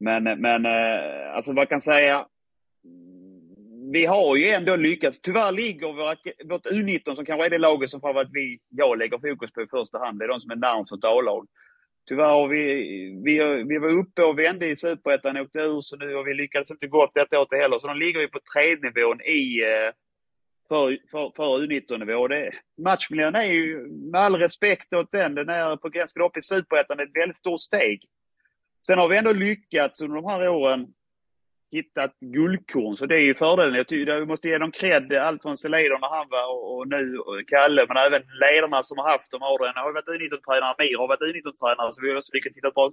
Men, 0.00 0.40
men 0.40 0.66
eh, 0.66 1.34
alltså 1.34 1.52
vad 1.52 1.68
kan 1.68 1.80
säga? 1.80 2.26
Vi 3.92 4.06
har 4.06 4.36
ju 4.36 4.48
ändå 4.48 4.76
lyckats. 4.76 5.20
Tyvärr 5.20 5.52
ligger 5.52 5.92
våra, 5.92 6.16
vårt 6.44 6.66
U19 6.66 7.14
som 7.14 7.24
kanske 7.24 7.46
är 7.46 7.50
det 7.50 7.58
laget 7.58 7.90
som 7.90 8.04
att 8.04 8.28
vi, 8.32 8.58
jag 8.68 8.98
lägger 8.98 9.18
fokus 9.18 9.52
på 9.52 9.62
i 9.62 9.66
första 9.66 9.98
hand. 9.98 10.18
Det 10.18 10.24
är 10.24 10.28
de 10.28 10.40
som 10.40 10.50
är 10.50 10.56
närmast 10.56 10.92
ett 10.92 11.04
A-lag. 11.04 11.46
Tyvärr 12.08 12.28
har 12.28 12.48
vi, 12.48 12.64
vi, 13.24 13.64
vi 13.68 13.78
var 13.78 13.88
uppe 13.88 14.22
och 14.22 14.38
vände 14.38 14.66
i 14.66 14.76
Superettan, 14.76 15.36
åkte 15.36 15.58
ur 15.58 15.80
så 15.80 15.96
nu 15.96 16.14
och 16.14 16.26
vi 16.26 16.34
lyckades 16.34 16.70
inte 16.70 16.86
gå 16.86 17.04
upp 17.04 17.10
detta 17.14 17.40
året 17.40 17.52
heller. 17.52 17.78
Så 17.78 17.86
de 17.86 17.98
ligger 17.98 18.20
ju 18.20 18.28
på 18.28 18.38
tredje 18.54 18.90
nivån 18.90 19.20
i 19.20 19.62
eh, 19.62 19.92
för, 20.68 20.98
för, 21.10 21.32
för 21.36 21.66
U19-nivå. 21.66 22.28
Matchmiljön 22.84 23.34
är 23.34 23.44
ju, 23.44 23.86
med 23.88 24.20
all 24.20 24.36
respekt 24.36 24.94
åt 24.94 25.12
den, 25.12 25.34
den 25.34 25.48
är 25.48 25.76
på 25.76 25.88
gränsen 25.88 26.22
upp 26.22 26.36
i 26.36 26.42
Superettan, 26.42 27.00
ett 27.00 27.16
väldigt 27.16 27.38
stort 27.38 27.60
steg. 27.60 28.04
Sen 28.86 28.98
har 28.98 29.08
vi 29.08 29.16
ändå 29.16 29.32
lyckats 29.32 30.00
under 30.00 30.16
de 30.16 30.24
här 30.24 30.48
åren 30.48 30.86
hittat 31.72 32.14
guldkorn, 32.20 32.96
så 32.96 33.06
det 33.06 33.14
är 33.14 33.20
ju 33.20 33.34
fördelen. 33.34 33.74
Jag 33.74 33.88
tycker 33.88 34.20
vi 34.20 34.26
måste 34.26 34.48
ge 34.48 34.58
dem 34.58 34.70
cred, 34.70 35.12
allt 35.12 35.42
från 35.42 35.58
Selider 35.58 35.98
när 35.98 36.08
han 36.08 36.26
var 36.30 36.46
och, 36.52 36.78
och 36.78 36.88
nu 36.88 37.18
och 37.18 37.48
Kalle, 37.48 37.84
men 37.88 37.96
även 37.96 38.22
ledarna 38.40 38.82
som 38.82 38.98
har 38.98 39.10
haft 39.10 39.30
de 39.30 39.42
åren. 39.42 39.72
Jag 39.74 39.82
har 39.82 39.92
varit 39.92 40.08
U19-tränare, 40.08 40.74
Mir 40.78 40.98
har 40.98 41.08
varit 41.08 41.20
U19-tränare, 41.20 41.92
så 41.92 42.00
vi 42.02 42.10
har 42.10 42.16
också 42.16 42.34
lyckats 42.34 42.56
hitta 42.56 42.70
bra 42.70 42.92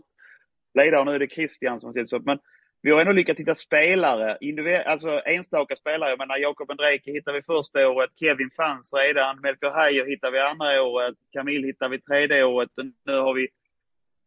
ledare. 0.74 1.06
Nu 1.06 1.12
är 1.12 1.20
det 1.20 1.32
Christian 1.32 1.80
som 1.80 1.92
ställs 1.92 2.14
upp. 2.14 2.26
Men 2.26 2.40
vi 2.82 2.92
har 2.92 3.02
ändå 3.02 3.12
lyckats 3.12 3.40
hitta 3.40 3.56
spelare, 3.56 4.38
alltså 4.86 5.22
enstaka 5.26 5.76
spelare. 5.76 6.10
Jag 6.10 6.20
menar 6.20 6.38
Jakob 6.38 6.72
Andrejki 6.72 7.12
hittade 7.12 7.38
vi 7.38 7.44
första 7.44 7.90
året, 7.90 8.10
Kevin 8.20 8.50
fanns 8.58 8.94
redan, 8.94 9.42
Melker 9.42 9.70
Heijer 9.70 10.06
hittade 10.06 10.34
vi 10.34 10.40
andra 10.40 10.84
året, 10.84 11.16
Camille 11.34 11.68
hittade 11.68 11.92
vi 11.92 12.02
tredje 12.02 12.44
året. 12.44 12.70
Nu 13.06 13.18
har 13.18 13.34
vi 13.34 13.48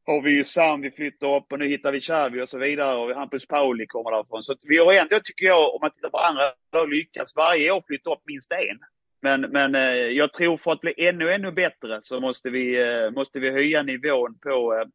har 0.06 0.22
vi 0.22 0.30
ju 0.30 0.44
Sam, 0.44 0.80
vi 0.80 0.90
flyttar 0.90 1.36
upp 1.36 1.52
och 1.52 1.58
nu 1.58 1.68
hittar 1.68 1.92
vi 1.92 2.00
Xavi 2.00 2.42
och 2.42 2.48
så 2.48 2.58
vidare 2.58 2.96
och 2.96 3.16
Hampus 3.16 3.46
Pauli 3.46 3.86
kommer 3.86 4.10
därifrån. 4.10 4.42
Så 4.42 4.54
vi 4.62 4.78
har 4.78 4.92
ändå, 4.92 5.20
tycker 5.24 5.46
jag, 5.46 5.74
om 5.74 5.78
man 5.82 5.90
tittar 5.90 6.10
på 6.10 6.18
andra, 6.18 6.42
lag, 6.72 6.88
lyckats 6.88 7.36
varje 7.36 7.70
år 7.70 7.82
flytta 7.86 8.10
upp 8.10 8.22
minst 8.26 8.52
en. 8.52 8.78
Men, 9.22 9.40
men 9.40 9.74
eh, 9.74 9.92
jag 9.92 10.32
tror 10.32 10.56
för 10.56 10.72
att 10.72 10.80
bli 10.80 10.94
ännu, 10.96 11.32
ännu 11.32 11.52
bättre 11.52 11.98
så 12.02 12.20
måste 12.20 12.50
vi, 12.50 12.80
eh, 12.80 13.10
måste 13.10 13.40
vi 13.40 13.50
höja 13.50 13.82
nivån 13.82 14.38
på, 14.38 14.74
eh, 14.74 14.88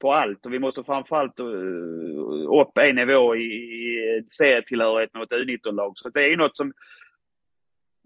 på 0.00 0.12
allt. 0.12 0.46
Och 0.46 0.52
vi 0.52 0.58
måste 0.58 0.84
framförallt 0.84 1.40
upp 2.60 2.78
en 2.78 2.96
nivå 2.96 3.36
i, 3.36 3.42
i 3.42 4.24
serietillhörigheten 4.30 5.20
mot 5.20 5.32
U19-lag. 5.32 5.92
Så 5.96 6.08
det 6.08 6.24
är 6.24 6.36
något 6.36 6.56
som 6.56 6.72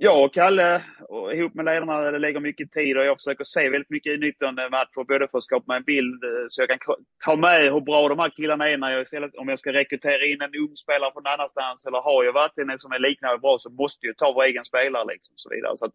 jag 0.00 0.24
och 0.24 0.32
Kalle 0.32 0.82
och 1.08 1.34
ihop 1.34 1.54
med 1.54 1.64
ledarna 1.64 2.10
lägger 2.10 2.40
mycket 2.40 2.72
tid 2.72 2.96
och 2.96 3.04
jag 3.04 3.16
försöker 3.16 3.44
se 3.44 3.70
väldigt 3.70 3.90
mycket 3.90 4.12
utnyttjande 4.12 4.68
matcher 4.70 5.04
både 5.04 5.28
för 5.28 5.38
att 5.38 5.44
skapa 5.44 5.64
mig 5.66 5.76
en 5.76 5.84
bild 5.84 6.24
eh, 6.24 6.44
så 6.48 6.62
jag 6.62 6.68
kan 6.68 6.78
ta 7.24 7.36
med 7.36 7.72
hur 7.72 7.80
bra 7.80 8.08
de 8.08 8.18
här 8.18 8.30
killarna 8.30 8.68
är 8.68 8.78
när 8.78 8.90
jag 8.90 9.02
istället, 9.02 9.34
om 9.34 9.48
jag 9.48 9.58
ska 9.58 9.72
rekrytera 9.72 10.24
in 10.24 10.42
en 10.42 10.54
ung 10.54 10.76
spelare 10.76 11.12
från 11.12 11.26
annanstans 11.26 11.86
eller 11.86 11.98
har 11.98 12.24
jag 12.24 12.32
verkligen 12.32 12.70
en 12.70 12.78
som 12.78 12.92
är 12.92 12.98
liknande 12.98 13.38
bra 13.38 13.56
så 13.58 13.70
måste 13.70 14.06
jag 14.06 14.16
ta 14.16 14.32
vår 14.32 14.44
egen 14.44 14.64
spelare 14.64 15.04
liksom 15.12 15.32
så 15.36 15.50
vidare. 15.50 15.76
Så 15.76 15.84
att, 15.84 15.92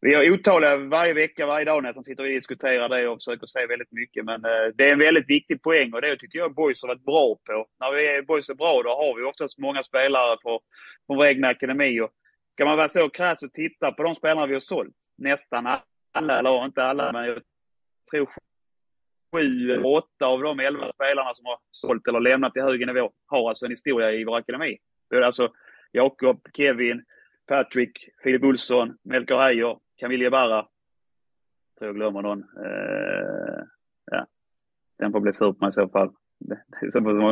vi 0.00 0.14
har 0.14 0.30
otaliga 0.30 0.76
varje 0.76 1.14
vecka, 1.14 1.46
varje 1.46 1.64
dag 1.64 1.82
nästan 1.82 2.04
sitter 2.04 2.22
vi 2.22 2.30
och 2.30 2.40
diskuterar 2.40 2.88
det 2.88 3.08
och 3.08 3.18
försöker 3.18 3.46
se 3.46 3.66
väldigt 3.66 3.92
mycket. 3.92 4.24
Men 4.24 4.44
eh, 4.44 4.66
det 4.74 4.88
är 4.88 4.92
en 4.92 4.98
väldigt 4.98 5.28
viktig 5.28 5.62
poäng 5.62 5.92
och 5.94 6.00
det 6.00 6.16
tycker 6.16 6.38
jag 6.38 6.54
Boys 6.54 6.82
har 6.82 6.88
varit 6.88 7.04
bra 7.04 7.36
på. 7.46 7.66
När 7.80 7.92
vi 7.92 8.06
är, 8.06 8.22
Boys 8.22 8.48
är 8.48 8.54
bra 8.54 8.82
då 8.82 8.90
har 8.90 9.16
vi 9.16 9.22
oftast 9.22 9.58
många 9.58 9.82
spelare 9.82 10.36
från, 10.42 10.58
från 11.06 11.16
vår 11.16 11.26
egna 11.26 11.48
akademi. 11.48 12.00
Och 12.00 12.10
ska 12.56 12.64
man 12.64 12.76
vara 12.76 12.88
så 12.88 13.08
krass 13.08 13.42
och 13.42 13.52
titta 13.52 13.92
på 13.92 14.02
de 14.02 14.14
spelarna 14.14 14.46
vi 14.46 14.52
har 14.52 14.60
sålt, 14.60 14.96
nästan 15.18 15.66
alla, 16.12 16.38
eller 16.38 16.64
inte 16.64 16.82
alla, 16.82 17.12
men 17.12 17.26
jag 17.26 17.42
tror 18.10 18.28
sju 19.32 19.70
eller 19.70 19.86
åtta 19.86 20.26
av 20.26 20.42
de 20.42 20.60
elva 20.60 20.92
spelarna 20.92 21.34
som 21.34 21.46
har 21.46 21.58
sålt 21.70 22.08
eller 22.08 22.20
lämnat 22.20 22.56
i 22.56 22.60
högre 22.60 22.86
nivå 22.86 23.12
har 23.26 23.48
alltså 23.48 23.64
en 23.64 23.70
historia 23.70 24.12
i 24.12 24.24
vår 24.24 24.36
akademi. 24.36 24.78
Det 25.10 25.16
är 25.16 25.22
alltså 25.22 25.52
Jakob, 25.92 26.48
Kevin, 26.52 27.04
Patrick, 27.46 28.08
Filip 28.22 28.42
Olsson, 28.42 28.98
Melker 29.02 29.36
Heijer, 29.36 29.78
Camille 29.96 30.30
Barra. 30.30 30.62
Tror 31.78 31.88
jag 31.88 31.94
glömmer 31.94 32.22
någon. 32.22 32.42
Uh, 32.42 33.64
ja. 34.10 34.26
Den 34.98 35.12
får 35.12 35.20
bli 35.20 35.32
sur 35.32 35.52
på 35.52 35.58
mig 35.60 35.68
i 35.68 35.72
så 35.72 35.88
fall. 35.88 36.12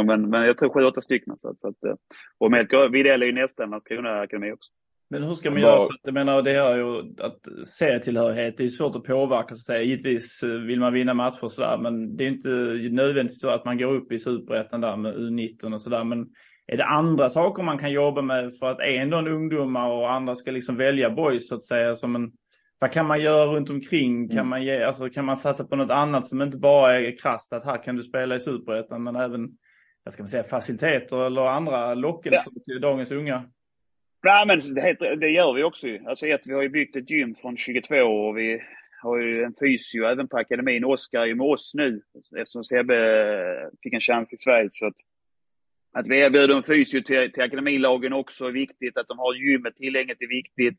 Men, 0.07 0.31
men 0.31 0.43
jag 0.43 0.59
tror 0.59 0.69
sju, 0.69 0.85
åtta 0.85 1.01
stycken. 1.01 1.37
Så, 1.37 1.55
så 1.57 1.69
att, 1.69 1.85
eh. 1.85 1.95
och 2.39 2.51
Melker 2.51 2.89
Widell 2.89 3.23
är 3.23 3.27
ju 3.27 3.33
nästan 3.33 3.71
Landskrona 3.71 4.21
Akademi 4.21 4.53
också. 4.53 4.71
Men 5.11 5.23
hur 5.23 5.35
ska 5.35 5.51
man 5.51 5.61
göra? 5.61 5.77
För 5.77 5.85
att, 5.85 6.01
jag 6.03 6.15
menar, 6.15 6.43
det 6.43 6.51
är 6.51 6.77
ju 6.77 6.99
att 7.21 7.67
serietillhörighet, 7.67 8.57
det 8.57 8.65
är 8.65 8.69
svårt 8.69 8.97
att 8.97 9.05
påverka 9.05 9.49
så 9.49 9.55
att 9.55 9.59
säga. 9.59 9.83
Givetvis 9.83 10.43
eh, 10.43 10.51
vill 10.51 10.81
man 10.81 10.93
vinna 10.93 11.15
matcher 11.15 11.45
och 11.45 11.53
sådär, 11.53 11.79
men 11.79 12.17
det 12.17 12.25
är 12.25 12.29
inte 12.29 12.49
nödvändigtvis 12.91 13.41
så 13.41 13.49
att 13.49 13.65
man 13.65 13.79
går 13.79 13.95
upp 13.95 14.13
i 14.13 14.19
superettan 14.19 14.81
där 14.81 14.97
med 14.97 15.15
U19 15.15 15.75
och 15.75 15.81
sådär. 15.81 16.05
Men 16.05 16.27
är 16.67 16.77
det 16.77 16.85
andra 16.85 17.29
saker 17.29 17.63
man 17.63 17.79
kan 17.79 17.93
jobba 17.93 18.23
med 18.23 18.57
för 18.61 18.71
att 18.71 18.81
ändå 18.81 19.17
en 19.17 19.29
ungdomar 19.29 19.91
och 19.91 20.13
andra 20.13 20.35
ska 20.35 20.51
liksom 20.51 20.77
välja 20.77 21.11
boys 21.11 21.49
så 21.49 21.55
att 21.55 21.65
säga 21.65 21.97
som 21.97 22.17
en 22.17 22.33
vad 22.79 22.93
kan 22.93 23.07
man 23.07 23.21
göra 23.21 23.47
runt 23.47 23.71
omkring? 23.71 24.29
Kan, 24.29 24.39
mm. 24.39 24.49
man 24.49 24.63
ge, 24.63 24.83
alltså, 24.83 25.09
kan 25.11 25.25
man 25.25 25.37
satsa 25.37 25.65
på 25.65 25.77
något 25.77 25.91
annat 25.91 26.27
som 26.27 26.43
inte 26.43 26.59
bara 26.59 27.01
är 27.01 27.19
krasst 27.19 27.53
att 27.53 27.65
här 27.65 27.83
kan 27.83 27.97
du 27.97 28.03
spela 28.03 28.35
i 28.35 28.41
superettan 28.41 29.03
men 29.03 29.17
även 29.17 29.49
jag 30.05 30.13
ska 30.13 30.27
säga, 30.27 30.43
faciliteter 30.43 31.27
eller 31.27 31.47
andra 31.47 31.95
lockelser 31.95 32.53
ja. 32.55 32.63
till 32.65 32.81
dagens 32.81 33.11
unga? 33.11 33.45
Nej, 34.25 34.47
men 34.47 34.75
det, 34.75 35.17
det 35.17 35.29
gör 35.29 35.53
vi 35.53 35.63
också 35.63 35.89
ju. 35.89 36.07
Alltså 36.07 36.27
ett, 36.27 36.47
vi 36.47 36.55
har 36.55 36.63
ju 36.63 36.69
byggt 36.69 36.97
ett 36.97 37.11
gym 37.11 37.35
från 37.35 37.57
22 37.57 37.97
och 37.97 38.39
vi 38.39 38.63
har 39.03 39.19
ju 39.19 39.43
en 39.43 39.55
fysio 39.61 40.05
även 40.05 40.29
på 40.29 40.37
akademin. 40.37 40.85
Oskar 40.85 41.21
är 41.21 41.27
ju 41.27 41.35
med 41.35 41.47
oss 41.47 41.75
nu 41.75 42.03
eftersom 42.37 42.65
Sebbe 42.65 43.71
fick 43.83 43.93
en 43.93 44.01
chans 44.01 44.33
i 44.33 44.37
Schweiz. 44.39 44.79
Så 44.79 44.87
att, 44.87 44.95
att 45.93 46.09
vi 46.09 46.19
erbjuder 46.19 46.57
en 46.57 46.63
fysio 46.63 47.03
till, 47.03 47.33
till 47.33 47.43
akademilagen 47.43 48.13
också 48.13 48.45
är 48.47 48.53
viktigt. 48.53 48.97
Att 48.97 49.09
de 49.09 49.19
har 49.19 49.35
gymmet 49.35 49.77
tillgängligt 49.77 50.23
är 50.23 50.29
viktigt. 50.29 50.79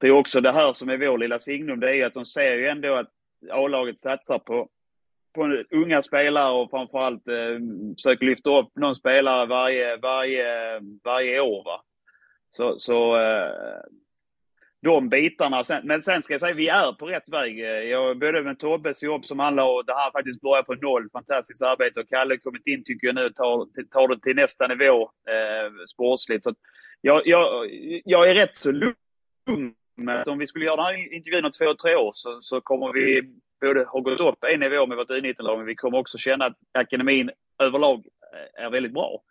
Det 0.00 0.06
är 0.06 0.10
också 0.12 0.40
det 0.40 0.52
här 0.52 0.72
som 0.72 0.88
är 0.88 0.98
vår 0.98 1.18
lilla 1.18 1.38
signum. 1.38 1.80
Det 1.80 1.96
är 1.96 2.06
att 2.06 2.14
de 2.14 2.24
ser 2.24 2.54
ju 2.54 2.68
ändå 2.68 2.94
att 2.94 3.10
A-laget 3.50 3.98
satsar 3.98 4.38
på, 4.38 4.68
på 5.34 5.64
unga 5.70 6.02
spelare 6.02 6.52
och 6.52 6.70
framförallt 6.70 7.28
eh, 7.28 7.58
försöker 7.96 8.26
lyfta 8.26 8.60
upp 8.60 8.76
någon 8.76 8.94
spelare 8.94 9.46
varje, 9.46 9.96
varje, 9.96 10.80
varje 11.04 11.40
år. 11.40 11.64
Va? 11.64 11.82
Så, 12.50 12.78
så 12.78 13.16
eh, 13.16 13.80
de 14.82 15.08
bitarna. 15.08 15.64
Sen, 15.64 15.86
men 15.86 16.02
sen 16.02 16.22
ska 16.22 16.34
jag 16.34 16.40
säga, 16.40 16.54
vi 16.54 16.68
är 16.68 16.92
på 16.92 17.06
rätt 17.06 17.28
väg. 17.28 17.58
Jag 17.90 18.18
började 18.18 18.42
med 18.42 18.58
Tobbes 18.58 19.02
jobb 19.02 19.26
som 19.26 19.38
handlar 19.38 19.64
om, 19.64 19.82
det 19.86 19.94
här 19.94 20.10
faktiskt 20.10 20.40
börjar 20.40 20.62
från 20.62 20.78
noll. 20.80 21.10
Fantastiskt 21.12 21.62
arbete. 21.62 22.00
Och 22.00 22.08
Kalle 22.08 22.36
kommit 22.36 22.66
in 22.66 22.84
tycker 22.84 23.06
jag 23.06 23.16
nu 23.16 23.30
tar, 23.30 23.84
tar 23.90 24.08
det 24.08 24.20
till 24.20 24.36
nästa 24.36 24.66
nivå 24.66 25.02
eh, 25.02 25.84
sportsligt. 25.88 26.44
Så 26.44 26.54
jag, 27.00 27.22
jag, 27.24 27.70
jag 28.04 28.30
är 28.30 28.34
rätt 28.34 28.56
så 28.56 28.72
lugn 28.72 29.74
med 29.96 30.20
att 30.20 30.28
om 30.28 30.38
vi 30.38 30.46
skulle 30.46 30.64
göra 30.64 30.76
den 30.76 30.84
här 30.84 31.14
intervjun 31.14 31.44
om 31.44 31.50
två, 31.50 31.74
tre 31.74 31.96
år 31.96 32.12
så, 32.14 32.38
så 32.42 32.60
kommer 32.60 32.92
vi 32.92 33.22
både 33.60 33.84
ha 33.84 34.00
gått 34.00 34.20
upp 34.20 34.44
en 34.44 34.60
nivå 34.60 34.86
med 34.86 34.96
vårt 34.96 35.10
U19-lag 35.10 35.58
men 35.58 35.66
vi 35.66 35.74
kommer 35.74 35.98
också 35.98 36.18
känna 36.18 36.44
att 36.44 36.56
akademin 36.72 37.30
överlag 37.58 38.06
eh, 38.34 38.64
är 38.64 38.70
väldigt 38.70 38.92
bra. 38.94 39.22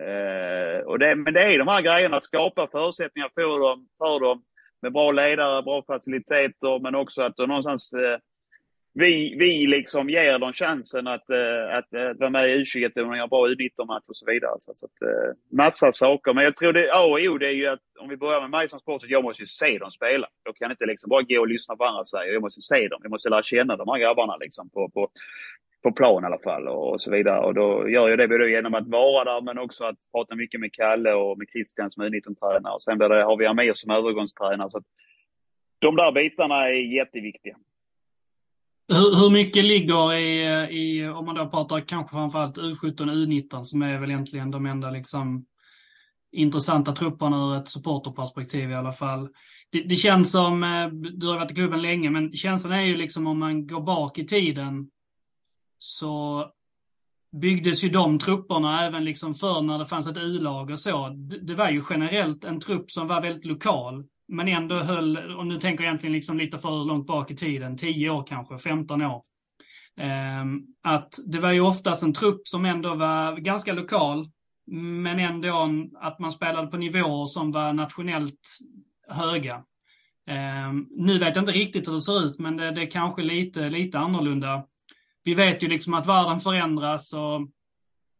Eh, 0.00 0.86
och 0.86 0.98
det, 0.98 1.14
men 1.14 1.34
det 1.34 1.42
är 1.42 1.58
de 1.58 1.68
här 1.68 1.82
grejerna, 1.82 2.16
att 2.16 2.24
skapa 2.24 2.68
förutsättningar 2.72 3.30
för 3.34 3.60
dem, 3.60 3.88
för 3.98 4.20
dem 4.20 4.42
med 4.82 4.92
bra 4.92 5.12
ledare, 5.12 5.62
bra 5.62 5.82
faciliteter, 5.86 6.78
men 6.82 6.94
också 6.94 7.22
att 7.22 7.38
någonstans 7.38 7.92
eh, 7.92 8.18
vi, 8.96 9.36
vi 9.38 9.66
liksom 9.66 10.10
ger 10.10 10.38
dem 10.38 10.52
chansen 10.52 11.06
att, 11.06 11.30
eh, 11.30 11.76
att, 11.76 11.94
att 11.94 12.18
vara 12.18 12.30
med 12.30 12.48
i 12.48 12.64
U21 12.64 13.08
och 13.08 13.16
göra 13.16 13.28
bra 13.28 13.46
U19-match 13.46 14.04
och 14.06 14.16
så 14.16 14.26
vidare. 14.26 14.54
Så, 14.58 14.72
så 14.74 14.86
att, 14.86 15.02
eh, 15.02 15.56
massa 15.56 15.92
saker. 15.92 16.34
Men 16.34 16.44
jag 16.44 16.56
tror 16.56 16.72
det 16.72 16.92
A 16.92 17.04
och 17.04 17.18
O 17.18 17.38
det 17.38 17.46
är 17.46 17.52
ju 17.52 17.66
att 17.66 17.80
om 18.00 18.08
vi 18.08 18.16
börjar 18.16 18.40
med 18.40 18.50
mig 18.50 18.68
som 18.68 18.80
sportchef, 18.80 19.10
jag 19.10 19.24
måste 19.24 19.42
ju 19.42 19.46
se 19.46 19.78
dem 19.78 19.90
spela. 19.90 20.26
Jag 20.44 20.56
kan 20.56 20.70
inte 20.70 20.86
liksom 20.86 21.08
bara 21.08 21.22
gå 21.22 21.40
och 21.40 21.48
lyssna 21.48 21.76
på 21.76 21.78
vad 21.78 21.88
andra 21.88 22.04
säger. 22.04 22.32
Jag 22.32 22.42
måste 22.42 22.60
se 22.60 22.88
dem. 22.88 23.00
Jag 23.02 23.10
måste 23.10 23.30
lära 23.30 23.42
känna 23.42 23.76
de 23.76 23.88
här 23.88 23.98
grabbarna 23.98 24.36
liksom 24.36 24.70
på, 24.70 24.90
på, 24.90 25.08
på 25.82 25.92
plan 25.92 26.22
i 26.22 26.26
alla 26.26 26.38
fall 26.38 26.68
och 26.68 27.00
så 27.00 27.10
vidare. 27.10 27.40
Och 27.46 27.54
då 27.54 27.88
gör 27.88 28.08
jag 28.08 28.18
det 28.18 28.28
både 28.28 28.50
genom 28.50 28.74
att 28.74 28.88
vara 28.88 29.24
där 29.24 29.40
men 29.40 29.58
också 29.58 29.84
att 29.84 29.98
prata 30.12 30.34
mycket 30.34 30.60
med 30.60 30.72
Kalle 30.72 31.12
och 31.12 31.38
med 31.38 31.46
Christian 31.52 31.90
som 31.90 32.02
är 32.02 32.08
19-tränare. 32.10 32.74
Och 32.74 32.82
sen 32.82 32.98
det, 32.98 33.24
har 33.24 33.36
vi 33.36 33.46
Amir 33.46 33.72
som 33.72 33.90
övergångstränare. 33.90 34.70
Så 34.70 34.78
att 34.78 34.84
de 35.78 35.96
där 35.96 36.12
bitarna 36.12 36.68
är 36.68 36.96
jätteviktiga. 36.96 37.56
Hur, 38.88 39.16
hur 39.16 39.30
mycket 39.30 39.64
ligger 39.64 40.12
i, 40.12 40.44
i, 40.70 41.08
om 41.08 41.26
man 41.26 41.34
då 41.34 41.46
pratar 41.46 41.80
kanske 41.80 42.12
framförallt 42.12 42.58
U17 42.58 43.00
och 43.00 43.16
U19 43.16 43.64
som 43.64 43.82
är 43.82 43.98
väl 43.98 44.10
egentligen 44.10 44.50
de 44.50 44.66
enda 44.66 44.90
liksom 44.90 45.44
intressanta 46.32 46.92
trupperna 46.92 47.36
ur 47.36 47.56
ett 47.56 47.68
supporterperspektiv 47.68 48.70
i 48.70 48.74
alla 48.74 48.92
fall. 48.92 49.28
Det, 49.70 49.80
det, 49.80 49.96
känns 49.96 50.30
som, 50.30 50.64
eh, 50.64 50.86
du 50.88 51.26
har 51.26 51.38
varit 51.38 51.50
i 51.50 51.54
klubben 51.54 51.82
länge, 51.82 52.10
men 52.10 52.32
känslan 52.32 52.72
är 52.72 52.80
ju 52.80 52.96
liksom 52.96 53.26
om 53.26 53.38
man 53.38 53.66
går 53.66 53.80
bak 53.80 54.18
i 54.18 54.26
tiden 54.26 54.90
så 55.78 56.46
byggdes 57.40 57.84
ju 57.84 57.88
de 57.88 58.18
trupperna 58.18 58.86
även 58.86 59.04
liksom 59.04 59.34
för 59.34 59.62
när 59.62 59.78
det 59.78 59.86
fanns 59.86 60.06
ett 60.06 60.18
U-lag 60.18 60.70
och 60.70 60.78
så. 60.78 61.08
Det, 61.08 61.38
det, 61.38 61.54
var 61.54 61.70
ju 61.70 61.82
generellt 61.90 62.44
en 62.44 62.60
trupp 62.60 62.90
som 62.90 63.08
var 63.08 63.20
väldigt 63.22 63.44
lokal, 63.44 64.04
men 64.28 64.48
ändå 64.48 64.74
höll, 64.74 65.34
och 65.36 65.46
nu 65.46 65.56
tänker 65.56 65.84
jag 65.84 65.88
egentligen 65.88 66.12
liksom 66.12 66.38
lite 66.38 66.58
för 66.58 66.84
långt 66.84 67.06
bak 67.06 67.30
i 67.30 67.36
tiden, 67.36 67.76
10 67.76 68.10
år 68.10 68.24
kanske, 68.26 68.58
15 68.58 69.02
år. 69.02 69.22
Ehm, 69.96 70.62
att 70.82 71.18
det 71.26 71.38
var 71.38 71.52
ju 71.52 71.60
oftast 71.60 72.02
en 72.02 72.14
trupp 72.14 72.48
som 72.48 72.64
ändå 72.64 72.94
var 72.94 73.36
ganska 73.36 73.72
lokal, 73.72 74.28
men 74.66 75.20
ändå 75.20 75.68
att 76.00 76.18
man 76.18 76.32
spelade 76.32 76.66
på 76.66 76.76
nivåer 76.76 77.26
som 77.26 77.52
var 77.52 77.72
nationellt 77.72 78.58
höga. 79.08 79.62
Ehm, 80.26 80.86
nu 80.90 81.18
vet 81.18 81.36
jag 81.36 81.42
inte 81.42 81.52
riktigt 81.52 81.88
hur 81.88 81.92
det 81.92 82.02
ser 82.02 82.24
ut, 82.24 82.38
men 82.38 82.56
det, 82.56 82.70
det 82.70 82.82
är 82.82 82.90
kanske 82.90 83.22
lite, 83.22 83.70
lite 83.70 83.98
annorlunda 83.98 84.64
vi 85.24 85.34
vet 85.34 85.62
ju 85.62 85.68
liksom 85.68 85.94
att 85.94 86.06
världen 86.06 86.40
förändras 86.40 87.12
och 87.12 87.48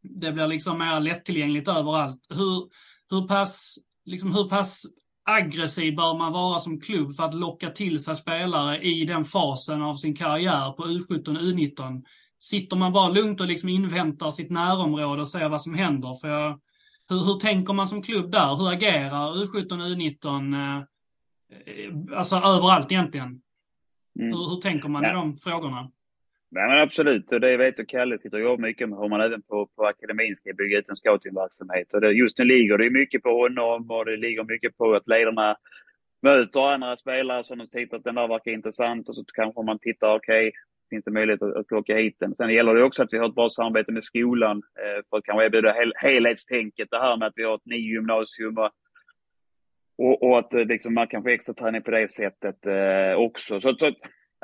det 0.02 0.32
blir 0.32 0.46
liksom 0.46 0.78
mer 0.78 1.00
lättillgängligt 1.00 1.68
överallt. 1.68 2.26
Hur, 2.28 2.68
hur, 3.10 3.28
pass, 3.28 3.78
liksom 4.04 4.34
hur 4.34 4.48
pass 4.48 4.86
aggressiv 5.24 5.96
bör 5.96 6.18
man 6.18 6.32
vara 6.32 6.58
som 6.58 6.80
klubb 6.80 7.16
för 7.16 7.24
att 7.24 7.34
locka 7.34 7.70
till 7.70 8.04
sig 8.04 8.16
spelare 8.16 8.82
i 8.82 9.04
den 9.04 9.24
fasen 9.24 9.82
av 9.82 9.94
sin 9.94 10.16
karriär 10.16 10.72
på 10.72 10.84
U17 10.84 11.36
och 11.36 11.42
U19? 11.42 12.02
Sitter 12.40 12.76
man 12.76 12.92
bara 12.92 13.08
lugnt 13.08 13.40
och 13.40 13.46
liksom 13.46 13.68
inväntar 13.68 14.30
sitt 14.30 14.50
närområde 14.50 15.20
och 15.20 15.28
ser 15.28 15.48
vad 15.48 15.62
som 15.62 15.74
händer? 15.74 16.14
För 16.14 16.28
jag, 16.28 16.60
hur, 17.08 17.24
hur 17.24 17.34
tänker 17.34 17.72
man 17.72 17.88
som 17.88 18.02
klubb 18.02 18.30
där? 18.30 18.56
Hur 18.56 18.72
agerar 18.72 19.34
U17 19.34 19.72
och 19.72 19.88
U19? 19.88 20.54
Eh, 21.50 22.18
alltså 22.18 22.36
överallt 22.36 22.92
egentligen. 22.92 23.40
Mm. 24.20 24.32
Hur, 24.32 24.50
hur 24.50 24.60
tänker 24.60 24.88
man 24.88 25.02
ja. 25.02 25.10
i 25.10 25.12
de 25.12 25.36
frågorna? 25.36 25.90
Nej 26.54 26.68
men 26.68 26.78
absolut, 26.78 27.32
och 27.32 27.40
det 27.40 27.56
vet 27.56 27.76
du 27.76 27.84
Kalle 27.84 28.18
sitter 28.18 28.38
och 28.38 28.44
jobbar 28.44 28.62
mycket 28.62 28.88
med 28.88 28.98
hur 28.98 29.08
man 29.08 29.20
även 29.20 29.42
på, 29.42 29.66
på 29.76 29.86
akademin 29.86 30.36
ska 30.36 30.52
bygga 30.52 30.78
ut 30.78 30.88
en 30.88 30.96
scoutingverksamhet. 30.96 31.94
Och 31.94 32.00
det, 32.00 32.12
just 32.12 32.38
nu 32.38 32.44
ligger 32.44 32.78
det 32.78 32.90
mycket 32.90 33.22
på 33.22 33.28
honom 33.28 33.90
och 33.90 34.04
det 34.04 34.16
ligger 34.16 34.44
mycket 34.44 34.76
på 34.76 34.94
att 34.94 35.08
ledarna 35.08 35.56
möter 36.22 36.72
andra 36.72 36.96
spelare 36.96 37.44
som 37.44 37.58
de 37.58 37.66
tycker 37.66 37.96
att 37.96 38.04
den 38.04 38.14
där 38.14 38.28
verkar 38.28 38.50
intressant 38.50 39.08
och 39.08 39.16
så 39.16 39.24
kanske 39.34 39.62
man 39.62 39.78
tittar, 39.78 40.14
okej, 40.14 40.48
okay, 40.48 40.52
finns 40.90 41.04
det 41.04 41.10
möjlighet 41.10 41.42
att, 41.42 41.56
att 41.56 41.66
plocka 41.66 41.96
hit 41.96 42.16
den? 42.20 42.34
Sen 42.34 42.54
gäller 42.54 42.74
det 42.74 42.84
också 42.84 43.02
att 43.02 43.12
vi 43.12 43.18
har 43.18 43.28
ett 43.28 43.34
bra 43.34 43.50
samarbete 43.50 43.92
med 43.92 44.04
skolan 44.04 44.56
eh, 44.56 45.02
för 45.10 45.16
att 45.16 45.24
kanske 45.24 45.46
erbjuda 45.46 45.72
hel, 45.72 45.92
helhetstänket, 45.96 46.88
det 46.90 46.98
här 46.98 47.16
med 47.16 47.28
att 47.28 47.36
vi 47.36 47.44
har 47.44 47.54
ett 47.54 47.66
nio 47.66 47.92
gymnasium 47.92 48.58
och, 48.58 48.70
och, 49.98 50.22
och 50.22 50.38
att 50.38 50.54
eh, 50.54 50.64
liksom, 50.64 50.94
man 50.94 51.06
kan 51.06 51.22
få 51.22 51.28
extra 51.28 51.54
träning 51.54 51.82
på 51.82 51.90
det 51.90 52.12
sättet 52.12 52.66
eh, 52.66 53.14
också. 53.18 53.60
Så, 53.60 53.74
så 53.74 53.92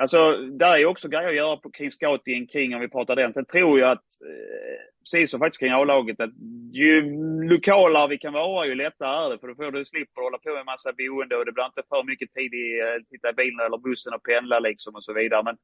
Alltså, 0.01 0.37
där 0.37 0.77
är 0.77 0.85
också 0.85 1.07
grejer 1.07 1.27
att 1.27 1.35
göra 1.35 1.57
på, 1.57 1.71
kring 1.71 1.91
scouting, 1.91 2.47
kring 2.47 2.75
om 2.75 2.81
vi 2.81 2.87
pratar 2.87 3.15
den. 3.15 3.33
Sen 3.33 3.45
tror 3.45 3.79
jag 3.79 3.91
att, 3.91 4.21
eh, 4.25 4.79
precis 5.03 5.31
som 5.31 5.39
faktiskt 5.39 5.59
kring 5.59 5.71
A-laget, 5.71 6.19
att 6.19 6.29
ju 6.71 7.01
lokalare 7.49 8.07
vi 8.07 8.17
kan 8.17 8.33
vara, 8.33 8.65
ju 8.65 8.75
lättare 8.75 9.25
är 9.25 9.29
det. 9.29 9.39
För 9.39 9.47
då 9.47 9.55
får 9.55 9.71
du 9.71 9.85
slipper 9.85 10.21
hålla 10.21 10.37
på 10.37 10.53
med 10.53 10.65
massa 10.65 10.93
boende 10.93 11.37
och 11.37 11.45
det 11.45 11.51
blir 11.51 11.65
inte 11.65 11.83
för 11.89 12.03
mycket 12.03 12.33
tid 12.33 12.53
i 12.53 12.79
eh, 12.79 12.95
att 12.95 13.33
i 13.33 13.35
bilen 13.35 13.65
eller 13.65 13.77
bussen 13.77 14.13
och 14.13 14.23
pendla 14.23 14.59
liksom 14.59 14.95
och 14.95 15.03
så 15.03 15.13
vidare. 15.13 15.43
Men 15.43 15.57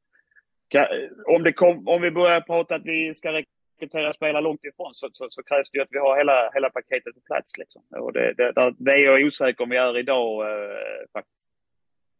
eh, 0.73 1.35
om, 1.35 1.43
det 1.43 1.53
kom, 1.53 1.88
om 1.88 2.01
vi 2.01 2.11
börjar 2.11 2.41
prata 2.41 2.75
att 2.75 2.85
vi 2.85 3.15
ska 3.15 3.33
rekrytera 3.33 4.13
spelare 4.13 4.43
långt 4.43 4.65
ifrån 4.65 4.93
så, 4.93 5.09
så, 5.13 5.27
så, 5.29 5.43
krävs 5.43 5.71
det 5.71 5.77
ju 5.77 5.83
att 5.83 5.91
vi 5.91 5.99
har 5.99 6.17
hela, 6.17 6.51
hela 6.53 6.69
paketet 6.69 7.15
på 7.15 7.21
plats. 7.21 7.57
Liksom. 7.57 7.81
Och 7.89 8.13
det, 8.13 8.33
det, 8.33 8.73
det 8.77 8.91
är 8.91 9.05
jag 9.05 9.27
osäker 9.27 9.63
om 9.63 9.69
vi 9.69 9.77
är 9.77 9.97
idag 9.97 10.51
eh, 10.51 11.05
faktiskt. 11.13 11.57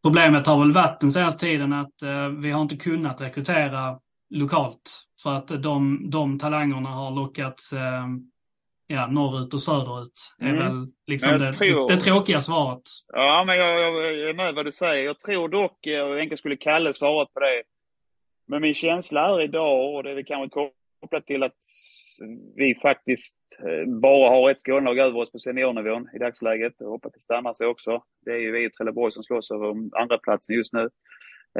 Problemet 0.08 0.48
har 0.48 0.60
väl 0.60 0.72
varit 0.72 1.00
den 1.00 1.12
senaste 1.12 1.46
tiden 1.46 1.74
att 1.74 2.02
eh, 2.02 2.28
vi 2.30 2.52
har 2.52 2.62
inte 2.62 2.78
kunnat 2.78 3.22
rekrytera 3.22 4.00
lokalt. 4.30 5.04
För 5.24 5.34
att 5.34 5.48
de, 5.48 6.10
de 6.10 6.40
talangerna 6.40 6.90
har 6.90 7.12
lockats 7.12 7.74
eh, 7.74 8.06
ja, 8.88 9.08
norrut 9.08 9.54
och 9.54 9.62
söderut. 9.62 10.36
Mm. 10.42 10.56
är 10.56 10.64
väl 10.64 10.88
liksom 11.08 11.38
det, 11.38 11.54
tror... 11.54 11.88
det, 11.88 11.98
tråkiga 11.98 12.42
svaret. 12.42 12.82
Ja, 13.14 13.44
men 13.48 13.58
jag, 13.58 13.80
jag, 13.80 13.94
jag 13.94 14.30
är 14.30 14.34
med 14.34 14.56
vad 14.56 14.66
du 14.66 14.72
säger. 14.72 15.06
Jag 15.06 15.20
tror 15.20 15.50
dock, 15.50 15.72
och 15.72 15.88
egentligen 15.88 16.38
skulle 16.38 16.56
Kalle 16.56 16.94
svarat 16.94 17.34
på 17.34 17.40
det, 17.40 17.64
men 18.48 18.62
min 18.62 18.74
känsla 18.74 19.28
är 19.28 19.42
idag, 19.42 19.96
och 19.96 20.04
det 20.04 20.12
är 20.12 20.24
kanske 20.24 20.50
kopplat 21.02 21.26
till 21.26 21.44
att 21.44 21.56
vi 22.56 22.76
faktiskt 22.82 23.38
eh, 23.60 23.90
bara 24.02 24.30
har 24.30 24.52
ett 24.52 24.60
Skånelag 24.60 24.98
över 25.00 25.20
oss 25.20 25.32
på 25.32 25.40
seniornivån 25.40 26.10
i 26.16 26.20
dagsläget. 26.20 26.74
Jag 26.78 26.88
hoppas 26.88 27.14
det 27.14 27.20
stannar 27.20 27.54
sig 27.54 27.68
också. 27.68 28.04
Det 28.26 28.32
är 28.32 28.40
ju 28.40 28.52
vi 28.52 28.68
och 28.68 28.74
Trelleborg 28.74 29.12
som 29.12 29.24
slåss 29.24 29.52
om 29.52 29.92
andra 29.96 30.18
platsen 30.18 30.56
just 30.56 30.74
nu. 30.74 30.90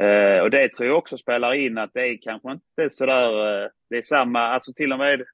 Eh, 0.00 0.42
och 0.42 0.50
det 0.50 0.72
tror 0.72 0.88
jag 0.88 0.98
också 0.98 1.18
spelar 1.18 1.54
in 1.54 1.78
att 1.78 1.90
det 1.94 2.00
är 2.00 2.18
kanske 2.22 2.52
inte 2.52 2.90
sådär, 2.90 3.62
eh, 3.62 3.68
det 3.90 3.96
är 3.96 4.02
samma, 4.02 4.40
alltså 4.40 4.72
till 4.72 4.92
och 4.92 4.98
med 4.98 5.24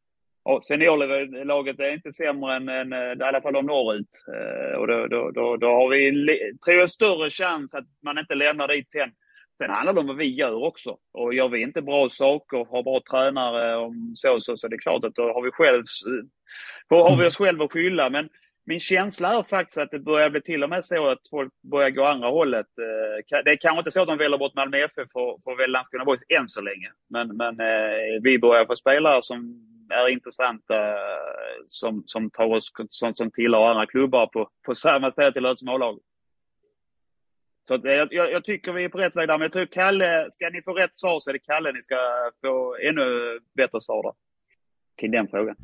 seniorlaget 0.63 1.81
är 1.81 1.95
inte 1.95 2.13
sämre 2.13 2.55
än, 2.55 2.69
än 2.69 2.93
eh, 2.93 2.99
i 2.99 3.23
alla 3.23 3.41
fall 3.41 3.53
de 3.53 3.67
norrut. 3.67 4.09
Eh, 4.35 4.79
och 4.79 4.87
då, 4.87 5.07
då, 5.07 5.31
då, 5.31 5.57
då 5.57 5.67
har 5.67 5.89
vi, 5.89 6.27
tror 6.65 6.79
jag, 6.79 6.91
större 6.91 7.31
chans 7.31 7.75
att 7.75 7.87
man 8.03 8.19
inte 8.19 8.35
lämnar 8.35 8.69
dit 8.69 8.95
än 8.95 9.11
Sen 9.59 9.71
handlar 9.71 9.93
det 9.93 10.01
om 10.01 10.07
vad 10.07 10.17
vi 10.17 10.35
gör 10.35 10.65
också. 10.65 10.97
Och 11.13 11.35
gör 11.35 11.49
vi 11.49 11.63
inte 11.63 11.83
bra 11.83 12.09
saker, 12.09 12.67
har 12.71 12.83
bra 12.83 13.01
tränare 13.11 13.77
och 13.77 13.93
så, 14.15 14.41
så, 14.41 14.57
så 14.57 14.69
det 14.69 14.77
är 14.77 14.81
klart 14.81 15.05
att 15.05 15.15
då 15.15 15.23
har 15.23 15.43
vi, 15.43 15.51
själv, 15.51 15.85
eh, 16.91 17.05
har 17.05 17.17
vi 17.17 17.27
oss 17.27 17.37
själva 17.37 17.65
att 17.65 17.73
skylla. 17.73 18.11
Men 18.11 18.29
min 18.67 18.81
känsla 18.81 19.39
är 19.39 19.43
faktiskt 19.43 19.79
att 19.79 19.91
det 19.91 19.99
börjar 19.99 20.31
bli 20.31 20.41
till 20.41 20.63
och 20.63 20.71
med 20.71 20.85
så 20.85 21.07
att 21.07 21.29
folk 21.31 21.53
börjar 21.71 21.91
gå 21.91 22.05
andra 22.05 22.29
hållet. 22.29 22.67
Eh, 22.79 23.41
det 23.45 23.51
är 23.51 23.57
kanske 23.57 23.79
inte 23.79 23.91
så 23.91 24.03
att 24.03 24.09
de 24.09 24.19
väljer 24.19 24.39
bort 24.39 24.55
Malmö 24.55 24.77
FF 24.77 25.09
för, 25.13 25.43
för 25.45 25.53
att 25.53 25.59
välja 25.59 25.73
Landskrona 25.73 26.05
Boys 26.05 26.25
än 26.29 26.49
så 26.49 26.61
länge. 26.61 26.91
Men, 27.11 27.37
men 27.37 27.61
eh, 27.61 28.23
vi 28.23 28.39
börjar 28.39 28.67
få 28.67 28.77
spelare 28.77 29.23
som 29.23 29.71
är 29.91 30.09
intressanta 30.09 30.95
som, 31.67 32.03
som 32.07 32.31
tar 32.31 32.55
oss, 32.55 32.71
som, 32.89 33.15
som 33.15 33.31
tillhör 33.31 33.71
andra 33.71 33.87
klubbar 33.87 34.27
på, 34.27 34.49
på 34.67 34.75
samma 34.75 35.11
sätt 35.11 35.35
till 35.35 35.55
smålag. 35.57 35.99
Så 37.69 37.75
att, 37.75 37.85
eh, 37.85 37.93
jag, 37.93 38.13
jag, 38.13 38.45
tycker 38.45 38.73
vi 38.73 38.85
är 38.85 38.89
på 38.89 38.99
rätt 38.99 39.17
väg 39.17 39.29
där. 39.29 39.39
Men 39.39 39.43
jag 39.43 39.53
tror 39.53 39.67
Kalle, 39.67 40.29
ska 40.33 40.51
ni 40.51 40.63
få 40.63 40.73
rätt 40.73 40.97
svar 40.97 41.21
så 41.21 41.31
är 41.31 41.33
det 41.33 41.39
Kalle 41.39 41.73
ni 41.73 41.83
ska 41.83 41.97
få 42.41 42.77
ännu 42.89 43.39
bättre 43.57 43.81
svar 43.81 44.03
där. 44.03 44.13
Kring 45.01 45.11
den 45.11 45.29
frågan. 45.29 45.57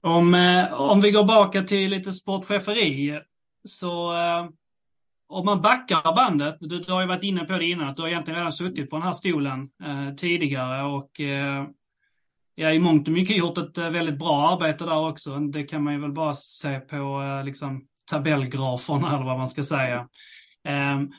Om, 0.00 0.34
eh, 0.34 0.80
om 0.80 1.00
vi 1.00 1.10
går 1.10 1.20
tillbaka 1.20 1.62
till 1.62 1.90
lite 1.90 2.12
sportcheferi 2.12 3.20
så 3.64 4.12
eh, 4.12 4.48
om 5.28 5.44
man 5.44 5.62
backar 5.62 6.14
bandet, 6.14 6.56
du, 6.60 6.78
du 6.78 6.92
har 6.92 7.00
ju 7.00 7.06
varit 7.06 7.24
inne 7.24 7.44
på 7.44 7.52
det 7.52 7.64
innan, 7.64 7.88
att 7.88 7.96
du 7.96 8.02
har 8.02 8.08
egentligen 8.08 8.38
redan 8.38 8.52
suttit 8.52 8.90
på 8.90 8.96
den 8.96 9.02
här 9.02 9.12
stolen 9.12 9.68
eh, 9.84 10.14
tidigare 10.14 10.82
och 10.82 11.20
eh, 11.20 11.66
ja, 12.54 12.72
i 12.72 12.78
mångt 12.78 13.08
och 13.08 13.14
mycket 13.14 13.36
gjort 13.36 13.58
ett 13.58 13.78
eh, 13.78 13.90
väldigt 13.90 14.18
bra 14.18 14.48
arbete 14.52 14.84
där 14.84 15.08
också. 15.08 15.38
Det 15.38 15.62
kan 15.62 15.84
man 15.84 15.92
ju 15.94 16.00
väl 16.00 16.12
bara 16.12 16.34
se 16.34 16.80
på 16.80 17.22
eh, 17.22 17.44
liksom, 17.44 17.86
tabellgraferna 18.10 19.08
eller 19.14 19.24
vad 19.24 19.38
man 19.38 19.48
ska 19.48 19.62
säga. 19.62 20.08
Ehm, 20.64 21.10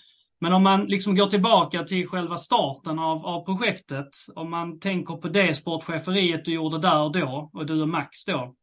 men 0.42 0.54
om 0.54 0.64
man 0.64 0.86
liksom 0.86 1.16
går 1.16 1.26
tillbaka 1.26 1.84
till 1.84 2.08
själva 2.08 2.38
starten 2.38 3.00
av, 3.00 3.26
av 3.26 3.46
projektet, 3.46 4.10
om 4.36 4.52
man 4.52 4.80
tänker 4.80 5.16
på 5.16 5.28
det 5.28 5.54
sportcheferiet 5.54 6.46
du 6.46 6.54
gjorde 6.54 6.80
där 6.80 7.02
och 7.02 7.12
då, 7.12 7.50
och 7.54 7.66
du 7.66 7.82
och 7.82 7.90
Max 7.90 8.26
då. 8.26 8.56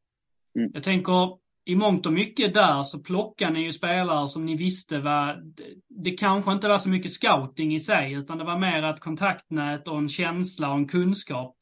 Mm. 0.58 0.70
Jag 0.74 0.82
tänker, 0.82 1.42
i 1.64 1.76
mångt 1.76 2.06
och 2.06 2.12
mycket 2.12 2.54
där 2.54 2.82
så 2.82 3.02
plockar 3.02 3.50
ni 3.50 3.62
ju 3.62 3.72
spelare 3.72 4.28
som 4.28 4.46
ni 4.46 4.56
visste 4.56 4.98
var, 4.98 5.34
det, 5.56 5.64
det 6.04 6.10
kanske 6.10 6.52
inte 6.52 6.68
var 6.68 6.78
så 6.78 6.88
mycket 6.88 7.12
scouting 7.12 7.74
i 7.74 7.80
sig, 7.80 8.12
utan 8.12 8.38
det 8.38 8.44
var 8.44 8.58
mer 8.58 8.82
ett 8.82 9.00
kontaktnät 9.00 9.88
och 9.88 9.98
en 9.98 10.08
känsla 10.08 10.70
och 10.70 10.76
en 10.76 10.88
kunskap 10.88 11.56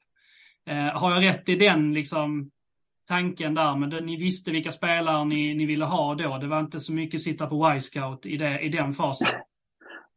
har 0.94 1.14
jag 1.14 1.24
rätt 1.24 1.48
i 1.48 1.54
den 1.54 1.94
liksom, 1.94 2.50
tanken 3.08 3.54
där? 3.54 3.76
Men 3.76 3.90
det, 3.90 4.00
ni 4.00 4.16
visste 4.16 4.50
vilka 4.50 4.70
spelare 4.70 5.24
ni, 5.24 5.54
ni 5.54 5.66
ville 5.66 5.84
ha 5.84 6.14
då? 6.14 6.38
Det 6.38 6.46
var 6.46 6.60
inte 6.60 6.80
så 6.80 6.92
mycket 6.92 7.20
sitta 7.20 7.46
på 7.46 7.72
Y-scout 7.76 8.26
i, 8.26 8.34
i 8.60 8.68
den 8.68 8.92
fasen? 8.92 9.28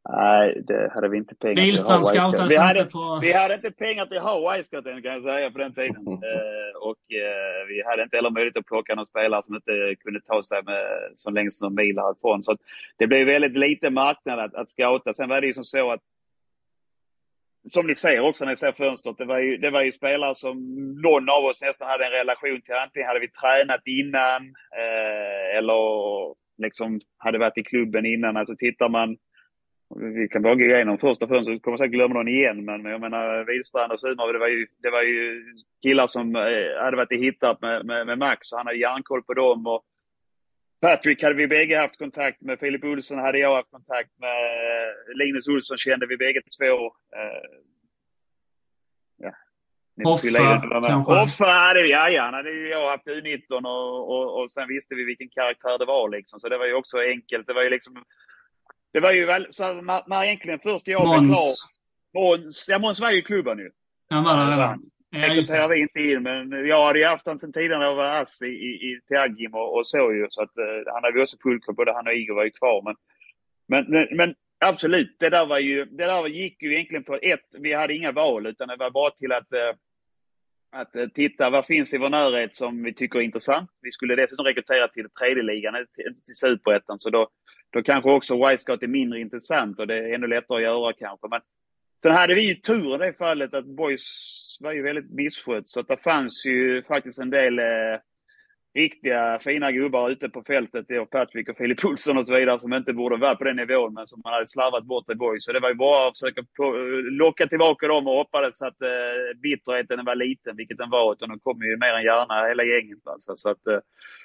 Nej, 0.09 0.63
det 0.67 0.91
hade 0.93 1.09
vi 1.09 1.17
inte 1.17 1.35
pengar 1.35 1.55
Bilstrand 1.55 2.03
till 2.03 2.19
att 2.19 2.39
ha. 2.39 2.47
Vi 2.47 2.57
hade, 2.57 2.79
inte 2.79 2.91
på... 2.91 3.19
vi 3.21 3.33
hade 3.33 3.53
inte 3.53 3.71
pengar 3.71 4.05
till 4.05 4.17
att 4.17 4.23
ha 4.23 4.57
Y-scout 4.57 4.83
kan 4.83 5.13
jag 5.13 5.23
säga 5.23 5.51
på 5.51 5.57
den 5.57 5.73
tiden. 5.73 6.07
eh, 6.07 6.73
och 6.81 7.01
eh, 7.13 7.67
vi 7.67 7.83
hade 7.85 8.03
inte 8.03 8.17
heller 8.17 8.29
möjlighet 8.29 8.57
att 8.57 8.65
plocka 8.65 8.95
någon 8.95 9.05
spelare 9.05 9.43
som 9.43 9.55
inte 9.55 9.95
kunde 9.99 10.21
ta 10.21 10.43
sig 10.43 10.63
med 10.63 10.83
så 11.15 11.31
länge 11.31 11.51
som 11.51 11.75
mil 11.75 11.97
härifrån. 11.97 12.43
Så 12.43 12.57
det 12.97 13.07
blev 13.07 13.25
väldigt 13.27 13.57
lite 13.57 13.89
marknad 13.89 14.39
att, 14.39 14.55
att 14.55 14.69
scouta. 14.69 15.13
Sen 15.13 15.29
var 15.29 15.41
det 15.41 15.47
ju 15.47 15.53
som 15.53 15.63
så 15.63 15.91
att 15.91 16.01
som 17.69 17.87
ni 17.87 17.95
ser 17.95 18.19
också 18.19 18.45
när 18.45 18.51
ni 18.51 18.57
ser 18.57 18.71
fönstret, 18.71 19.17
det 19.17 19.25
var, 19.25 19.39
ju, 19.39 19.57
det 19.57 19.69
var 19.69 19.81
ju 19.81 19.91
spelare 19.91 20.35
som 20.35 20.57
någon 21.01 21.29
av 21.29 21.45
oss 21.45 21.61
nästan 21.61 21.87
hade 21.87 22.05
en 22.05 22.11
relation 22.11 22.61
till. 22.61 22.73
Antingen 22.73 23.07
hade 23.07 23.19
vi 23.19 23.27
tränat 23.27 23.81
innan 23.85 24.41
eh, 24.77 25.57
eller 25.57 25.83
liksom 26.57 26.99
hade 27.17 27.37
varit 27.37 27.57
i 27.57 27.63
klubben 27.63 28.05
innan. 28.05 28.37
Alltså 28.37 28.55
tittar 28.55 28.89
man, 28.89 29.17
vi 30.15 30.27
kan 30.27 30.41
bara 30.41 30.55
gå 30.55 30.65
igenom 30.65 30.97
första 30.97 31.27
fönstret, 31.27 31.61
kommer 31.61 31.77
säkert 31.77 31.93
glömma 31.93 32.13
någon 32.13 32.27
igen, 32.27 32.65
men 32.65 32.85
jag 32.85 33.01
menar 33.01 33.45
Wihlstrand 33.45 33.91
och 33.91 33.99
Sumar, 33.99 34.33
det 34.33 34.39
var 34.39 34.47
ju, 34.47 34.67
det 34.81 34.89
var 34.89 35.03
ju 35.03 35.43
killar 35.83 36.07
som 36.07 36.35
eh, 36.35 36.83
hade 36.83 36.97
varit 36.97 37.11
i 37.11 37.17
hittat 37.17 37.61
med, 37.61 37.85
med, 37.85 38.07
med 38.07 38.17
Max 38.17 38.51
och 38.51 38.57
han 38.57 38.67
hade 38.67 38.79
järnkoll 38.79 39.23
på 39.23 39.33
dem. 39.33 39.67
Och, 39.67 39.83
Patrick 40.83 41.23
hade 41.23 41.35
vi 41.35 41.47
bägge 41.47 41.77
haft 41.77 41.97
kontakt 41.97 42.41
med. 42.41 42.59
Filip 42.59 42.83
Olsson 42.83 43.19
hade 43.19 43.39
jag 43.39 43.55
haft 43.55 43.71
kontakt 43.71 44.09
med. 44.19 44.35
Linus 45.15 45.47
Olsson 45.47 45.77
kände 45.77 46.07
vi 46.07 46.17
bägge 46.17 46.41
två. 46.59 46.85
Eh, 47.17 47.43
ja. 49.17 49.31
Hoffa? 50.03 51.19
Hoffa 51.19 51.45
hade 51.45 51.81
vi, 51.83 51.91
ja, 51.91 52.09
ja. 52.09 52.23
Han 52.23 52.33
hade 52.33 52.51
jag 52.51 52.91
haft 52.91 53.07
U19 53.07 53.65
och, 53.65 54.09
och, 54.11 54.41
och 54.41 54.51
sen 54.51 54.67
visste 54.67 54.95
vi 54.95 55.03
vilken 55.03 55.29
karaktär 55.29 55.77
det 55.79 55.85
var 55.85 56.09
liksom. 56.09 56.39
Så 56.39 56.49
det 56.49 56.57
var 56.57 56.65
ju 56.65 56.73
också 56.73 56.97
enkelt. 56.97 57.47
Det 57.47 57.53
var 57.53 57.63
ju 57.63 57.69
liksom... 57.69 58.03
Det 58.93 58.99
var 58.99 59.11
ju 59.11 59.25
väl, 59.25 59.47
så 59.49 59.73
när, 59.73 60.03
när 60.07 60.23
egentligen 60.23 60.59
först 60.59 60.87
jag 60.87 61.07
Måns. 61.07 61.21
blev 61.21 61.33
klar. 61.33 61.53
Måns. 62.13 62.65
Ja, 62.67 62.79
Måns 62.79 62.99
var 62.99 63.11
ju 63.11 63.17
i 63.17 63.21
klubben 63.21 63.57
ju. 63.57 63.71
Han 64.09 64.23
var 64.23 64.37
där 64.37 64.51
redan. 64.51 64.83
Rekryterar 65.13 65.67
vi 65.67 65.81
inte 65.81 65.99
in, 65.99 66.23
men 66.23 66.67
jag 66.67 66.85
hade 66.85 66.99
ju 66.99 67.05
haft 67.05 67.25
honom 67.25 67.37
sedan 67.37 67.53
tidigare 67.53 67.79
när 67.79 67.85
jag 67.85 67.95
var 67.95 68.21
ass 68.21 68.41
i, 68.41 68.45
i, 68.45 68.69
i 68.69 68.99
Teagim 69.07 69.53
och, 69.53 69.77
och 69.77 69.87
så 69.87 70.13
ju. 70.13 70.27
Så 70.29 70.41
att 70.41 70.57
uh, 70.57 70.93
han 70.93 71.03
hade 71.03 71.15
vi 71.17 71.23
också 71.23 71.37
full 71.43 71.59
koll 71.59 71.75
Både 71.75 71.93
han 71.93 72.07
och 72.07 72.13
Igor 72.13 72.35
var 72.35 72.43
ju 72.43 72.51
kvar. 72.51 72.81
Men, 72.83 72.95
men, 73.87 74.17
men, 74.17 74.35
absolut, 74.65 75.15
det 75.19 75.29
där 75.29 75.45
var 75.45 75.59
ju, 75.59 75.85
det 75.85 76.05
där 76.05 76.27
gick 76.27 76.61
ju 76.61 76.73
egentligen 76.73 77.03
på 77.03 77.15
ett, 77.15 77.45
vi 77.59 77.73
hade 77.73 77.93
inga 77.93 78.11
val 78.11 78.47
utan 78.47 78.67
det 78.67 78.75
var 78.75 78.91
bara 78.91 79.11
till 79.11 79.31
att 79.31 79.53
uh, 79.53 79.77
att 80.71 80.95
uh, 80.95 81.07
titta 81.07 81.49
vad 81.49 81.65
finns 81.65 81.93
i 81.93 81.97
vår 81.97 82.09
närhet 82.09 82.55
som 82.55 82.83
vi 82.83 82.93
tycker 82.93 83.19
är 83.19 83.23
intressant. 83.23 83.69
Vi 83.81 83.91
skulle 83.91 84.15
dessutom 84.15 84.45
rekrytera 84.45 84.87
till 84.87 85.09
tredje 85.09 85.43
ligan, 85.43 85.73
till, 85.73 86.15
till 86.25 86.35
superettan, 86.35 86.99
så 86.99 87.09
då, 87.09 87.29
då 87.69 87.83
kanske 87.83 88.11
också 88.11 88.47
Wisecout 88.47 88.83
är 88.83 88.87
mindre 88.87 89.19
intressant 89.19 89.79
och 89.79 89.87
det 89.87 89.95
är 89.95 90.13
ännu 90.13 90.27
lättare 90.27 90.57
att 90.57 90.63
göra 90.63 90.93
kanske. 90.93 91.27
Men 91.29 91.41
sen 92.03 92.11
hade 92.11 92.35
vi 92.35 92.41
ju 92.41 92.55
tur 92.55 92.95
i 92.95 92.97
det 92.97 93.13
fallet 93.13 93.53
att 93.53 93.65
Boys 93.65 94.57
var 94.59 94.71
ju 94.71 94.81
väldigt 94.81 95.11
misskött. 95.11 95.69
Så 95.69 95.79
att 95.79 95.87
det 95.87 95.97
fanns 95.97 96.45
ju 96.45 96.83
faktiskt 96.83 97.19
en 97.19 97.29
del 97.29 97.59
eh, 97.59 97.65
riktiga 98.75 99.39
fina 99.39 99.71
gubbar 99.71 100.09
ute 100.09 100.29
på 100.29 100.43
fältet. 100.43 100.85
Det 100.87 101.05
Patrick 101.05 101.49
och 101.49 101.57
Filip 101.57 101.85
Olsson 101.85 102.17
och 102.17 102.27
så 102.27 102.35
vidare 102.35 102.59
som 102.59 102.73
inte 102.73 102.93
borde 102.93 103.17
vara 103.17 103.35
på 103.35 103.43
den 103.43 103.55
nivån 103.55 103.93
men 103.93 104.07
som 104.07 104.21
man 104.23 104.33
hade 104.33 104.47
slarvat 104.47 104.83
bort 104.83 105.09
i 105.09 105.15
Boys. 105.15 105.45
Så 105.45 105.51
det 105.51 105.59
var 105.59 105.69
ju 105.69 105.75
bara 105.75 106.07
att 106.07 106.19
försöka 106.19 106.43
på, 106.57 106.63
locka 107.11 107.47
tillbaka 107.47 107.87
dem 107.87 108.07
och 108.07 108.13
hoppades 108.13 108.61
att 108.61 108.81
eh, 108.81 109.37
bitterheten 109.43 110.05
var 110.05 110.15
liten, 110.15 110.55
vilket 110.55 110.77
den 110.77 110.89
var. 110.89 111.13
Utan 111.13 111.29
de 111.29 111.39
kom 111.39 111.61
ju 111.61 111.77
mer 111.77 111.93
än 111.93 112.03
gärna 112.03 112.47
hela 112.47 112.63
gänget. 112.63 113.07
Alltså. 113.07 113.35
Så 113.35 113.49
att, 113.49 113.67
eh, 113.67 113.79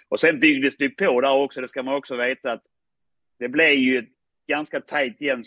och 0.08 0.20
sen 0.20 0.40
byggdes 0.40 0.76
det 0.76 0.88
på 0.88 1.20
där 1.20 1.32
också, 1.32 1.60
det 1.60 1.68
ska 1.68 1.82
man 1.82 1.94
också 1.94 2.16
veta. 2.16 2.52
att 2.52 2.62
Det 3.38 3.48
blev 3.48 3.74
ju 3.74 3.98
ett 3.98 4.17
ganska 4.48 4.80
tajt 4.80 5.20
gäng, 5.20 5.42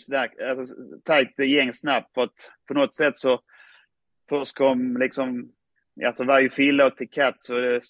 alltså, 0.50 0.74
tajt 1.04 1.38
gäng 1.38 1.72
snabbt. 1.72 2.14
För 2.14 2.22
att 2.22 2.50
på 2.68 2.74
något 2.74 2.94
sätt 2.94 3.18
så 3.18 3.40
först 4.28 4.56
kom 4.56 4.96
liksom, 4.96 5.52
alltså 6.06 6.24
var 6.24 6.40
ju 6.40 6.50
Fille 6.50 6.90
till 6.90 7.10
Katz 7.10 7.50
och 7.50 7.82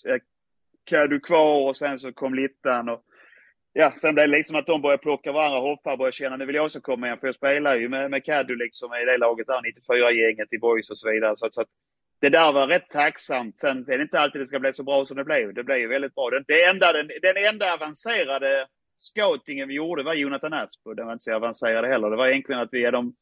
Kadu 0.84 1.20
kvar 1.20 1.68
och 1.68 1.76
sen 1.76 1.98
så 1.98 2.12
kom 2.12 2.34
Littan. 2.34 2.88
Och, 2.88 3.02
ja, 3.72 3.92
sen 3.96 4.14
blev 4.14 4.28
det 4.28 4.36
liksom 4.36 4.56
att 4.56 4.66
de 4.66 4.82
började 4.82 5.02
plocka 5.02 5.32
varandra. 5.32 5.60
Hoffa 5.60 5.96
började 5.96 6.12
känna 6.12 6.36
nu 6.36 6.46
vill 6.46 6.54
jag 6.54 6.64
också 6.64 6.80
komma 6.80 7.06
igen. 7.06 7.18
För 7.18 7.26
jag 7.26 7.34
spelar 7.34 7.76
ju 7.76 7.88
med, 7.88 8.10
med 8.10 8.24
Kadu 8.24 8.56
liksom 8.56 8.94
i 8.94 9.04
det 9.04 9.18
laget 9.18 9.46
där, 9.46 9.60
94-gänget 9.60 10.52
i 10.52 10.58
Boys 10.58 10.90
och 10.90 10.98
så 10.98 11.10
vidare. 11.10 11.36
Så, 11.36 11.48
så 11.50 11.60
att 11.60 11.68
det 12.20 12.28
där 12.28 12.52
var 12.52 12.66
rätt 12.66 12.90
tacksamt. 12.90 13.58
Sen 13.58 13.78
är 13.78 13.98
det 13.98 14.02
inte 14.02 14.20
alltid 14.20 14.40
det 14.40 14.46
ska 14.46 14.58
bli 14.58 14.72
så 14.72 14.82
bra 14.82 15.06
som 15.06 15.16
det 15.16 15.24
blev. 15.24 15.54
Det 15.54 15.64
blev 15.64 15.78
ju 15.78 15.88
väldigt 15.88 16.14
bra. 16.14 16.30
Det, 16.30 16.44
det 16.46 16.64
enda, 16.64 16.92
den, 16.92 17.10
den 17.22 17.36
enda 17.36 17.74
avancerade 17.74 18.66
scoutingen 19.02 19.68
vi 19.68 19.74
gjorde 19.74 20.02
var 20.02 20.14
Jonathan 20.14 20.52
Asp. 20.52 20.80
Och 20.86 20.96
den 20.96 21.06
var 21.06 21.12
inte 21.12 21.24
så 21.24 21.34
avancerad 21.34 21.84
heller. 21.84 22.10
Det 22.10 22.16
var 22.16 22.28
egentligen 22.28 22.60
att 22.60 22.68
vi 22.72 22.84
är 22.84 22.92
de 22.92 23.14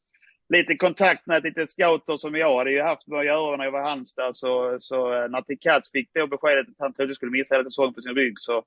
lite 0.49 0.75
kontakt 0.75 1.25
med 1.25 1.43
lite 1.43 1.67
scouter 1.67 2.17
som 2.17 2.35
jag 2.35 2.57
hade 2.57 2.71
ju 2.71 2.81
haft 2.81 3.07
med 3.07 3.19
att 3.19 3.25
göra 3.25 3.57
när 3.57 3.63
jag 3.63 3.71
var 3.71 3.79
i 3.79 3.83
Halmstad. 3.83 4.35
Så, 4.35 4.75
så 4.79 5.13
eh, 5.13 5.29
när 5.29 5.61
Katz 5.61 5.91
fick 5.91 6.13
då 6.13 6.27
beskedet 6.27 6.67
att 6.67 6.75
han 6.79 6.93
trodde 6.93 7.15
skulle 7.15 7.31
missa 7.31 7.55
hela 7.55 7.63
säsongen 7.63 7.93
på 7.93 8.01
sin 8.01 8.15
rygg 8.15 8.39
så, 8.39 8.63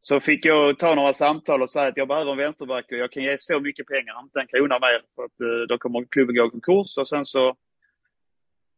så 0.00 0.20
fick 0.20 0.44
jag 0.44 0.78
ta 0.78 0.94
några 0.94 1.12
samtal 1.12 1.62
och 1.62 1.70
säga 1.70 1.88
att 1.88 1.96
jag 1.96 2.08
behöver 2.08 2.32
en 2.32 2.38
vänsterback 2.38 2.84
och 2.92 2.98
jag 2.98 3.12
kan 3.12 3.22
ge 3.22 3.36
så 3.38 3.60
mycket 3.60 3.86
pengar, 3.86 4.20
inte 4.22 4.40
en 4.40 4.46
krona 4.46 4.78
mer, 4.78 5.00
för 5.14 5.24
att 5.24 5.40
eh, 5.40 5.66
då 5.68 5.78
kommer 5.78 6.04
klubben 6.10 6.36
gå 6.36 6.46
i 6.46 6.50
konkurs. 6.50 6.98
Och 6.98 7.08
sen 7.08 7.24
så, 7.24 7.56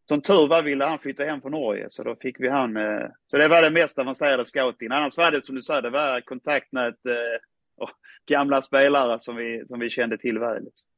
som 0.09 0.23
tur 0.23 0.49
var 0.49 0.63
ville 0.63 0.85
han 0.85 0.99
flytta 0.99 1.25
hem 1.25 1.41
från 1.41 1.53
Norge, 1.53 1.87
så 1.91 2.03
då 2.03 2.17
fick 2.17 2.41
vi 2.41 2.49
han. 2.49 2.77
Eh, 2.77 3.07
så 3.27 3.39
det 3.39 3.49
var 3.49 3.63
det 3.63 3.71
mest 3.71 3.99
avancerade 3.99 4.47
scouting. 4.47 4.93
Annars 4.93 5.17
var 5.17 5.31
det 5.31 5.47
som 5.47 5.55
du 5.55 5.63
sa, 5.63 5.81
det 5.81 5.91
var 5.91 6.21
kontaktnät 6.21 7.07
eh, 7.07 7.41
och 7.77 7.91
gamla 8.27 8.63
spelare 8.63 9.21
som 9.21 9.37
vi, 9.37 9.65
som 9.67 9.81
vi 9.81 9.91
kände 9.91 10.19
till 10.19 10.39
väl. 10.39 10.65
Liksom. 10.65 10.89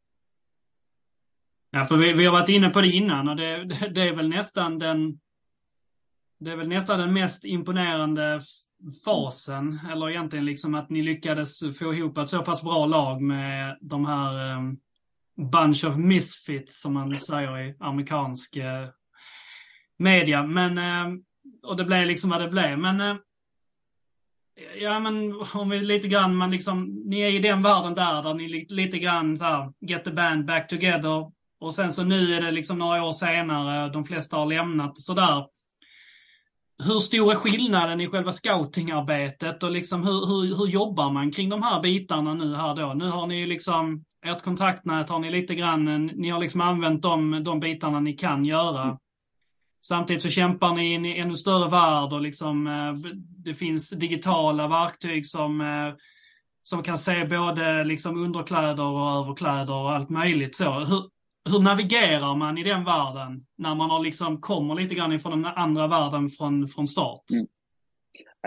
Ja, 1.70 1.84
för 1.84 1.96
vi, 1.96 2.12
vi 2.12 2.24
har 2.24 2.32
varit 2.32 2.48
inne 2.48 2.70
på 2.70 2.80
det 2.80 2.88
innan 2.88 3.28
och 3.28 3.36
det, 3.36 3.64
det, 3.64 3.88
det, 3.88 4.08
är 4.08 4.14
väl 4.14 4.28
nästan 4.28 4.78
den 4.78 5.20
det 6.40 6.50
är 6.50 6.56
väl 6.56 6.68
nästan 6.68 6.98
den 6.98 7.12
mest 7.12 7.44
imponerande 7.44 8.40
fasen, 9.04 9.80
eller 9.92 10.10
egentligen 10.10 10.44
liksom 10.44 10.74
att 10.74 10.90
ni 10.90 11.02
lyckades 11.02 11.78
få 11.78 11.94
ihop 11.94 12.18
ett 12.18 12.28
så 12.28 12.42
pass 12.42 12.62
bra 12.62 12.86
lag 12.86 13.22
med 13.22 13.78
de 13.80 14.06
här 14.06 14.56
um, 14.56 14.78
bunch 15.50 15.84
of 15.84 15.96
misfits 15.96 16.82
som 16.82 16.94
man 16.94 17.20
säger 17.20 17.58
i 17.58 17.76
amerikansk 17.80 18.56
uh, 18.56 18.88
media. 19.98 20.42
Men, 20.42 20.78
eh, 20.78 21.18
och 21.66 21.76
det 21.76 21.84
blev 21.84 22.06
liksom 22.06 22.30
vad 22.30 22.40
det 22.40 22.48
blev. 22.48 22.78
Men 22.78 23.00
eh, 23.00 23.16
Ja 24.80 25.00
men 25.00 25.34
om 25.54 25.68
vi 25.68 25.80
lite 25.80 26.08
grann, 26.08 26.36
man 26.36 26.50
liksom, 26.50 27.02
ni 27.06 27.20
är 27.20 27.32
i 27.32 27.38
den 27.38 27.62
världen 27.62 27.94
där, 27.94 28.22
där 28.22 28.34
ni 28.34 28.66
lite 28.68 28.98
grann 28.98 29.36
så 29.36 29.44
här, 29.44 29.72
get 29.80 30.04
the 30.04 30.10
band 30.10 30.46
back 30.46 30.68
together, 30.68 31.32
och 31.60 31.74
sen 31.74 31.92
så 31.92 32.04
nu 32.04 32.34
är 32.34 32.40
det 32.40 32.50
liksom 32.50 32.78
några 32.78 33.04
år 33.04 33.12
senare, 33.12 33.88
de 33.88 34.04
flesta 34.04 34.36
har 34.36 34.46
lämnat 34.46 34.98
sådär. 34.98 35.46
Hur 36.84 36.98
stor 36.98 37.32
är 37.32 37.36
skillnaden 37.36 38.00
i 38.00 38.08
själva 38.08 38.32
scoutingarbetet 38.32 39.62
och 39.62 39.70
liksom 39.70 40.04
hur, 40.04 40.26
hur, 40.26 40.56
hur 40.56 40.66
jobbar 40.66 41.10
man 41.10 41.32
kring 41.32 41.48
de 41.48 41.62
här 41.62 41.82
bitarna 41.82 42.34
nu 42.34 42.54
här 42.54 42.74
då? 42.74 42.94
Nu 42.94 43.08
har 43.08 43.26
ni 43.26 43.40
ju 43.40 43.46
liksom, 43.46 44.04
ert 44.24 44.42
kontaktnät 44.42 45.08
har 45.08 45.18
ni 45.18 45.30
lite 45.30 45.54
grann, 45.54 46.06
ni 46.06 46.30
har 46.30 46.40
liksom 46.40 46.60
använt 46.60 47.02
de, 47.02 47.44
de 47.44 47.60
bitarna 47.60 48.00
ni 48.00 48.12
kan 48.12 48.44
göra. 48.44 48.98
Samtidigt 49.88 50.22
så 50.22 50.28
kämpar 50.28 50.74
ni 50.74 50.92
i 50.92 50.94
en 50.94 51.04
ännu 51.04 51.36
större 51.36 51.70
värld 51.70 52.12
och 52.12 52.20
liksom 52.20 52.66
eh, 52.66 52.92
det 53.44 53.54
finns 53.54 53.90
digitala 53.90 54.68
verktyg 54.68 55.26
som 55.26 55.60
eh, 55.60 55.94
som 56.62 56.82
kan 56.82 56.98
se 56.98 57.24
både 57.24 57.84
liksom 57.84 58.24
underkläder 58.24 58.82
och 58.82 59.10
överkläder 59.20 59.72
och 59.72 59.92
allt 59.92 60.10
möjligt 60.10 60.54
så. 60.54 60.70
Hur, 60.72 61.02
hur 61.50 61.60
navigerar 61.62 62.34
man 62.34 62.58
i 62.58 62.62
den 62.62 62.84
världen 62.84 63.46
när 63.58 63.74
man 63.74 63.90
har 63.90 64.04
liksom 64.04 64.40
kommer 64.40 64.74
lite 64.74 64.94
grann 64.94 65.12
ifrån 65.12 65.42
den 65.42 65.52
andra 65.56 65.86
världen 65.86 66.28
från, 66.28 66.68
från 66.68 66.88
start? 66.88 67.24
Mm. 67.32 67.46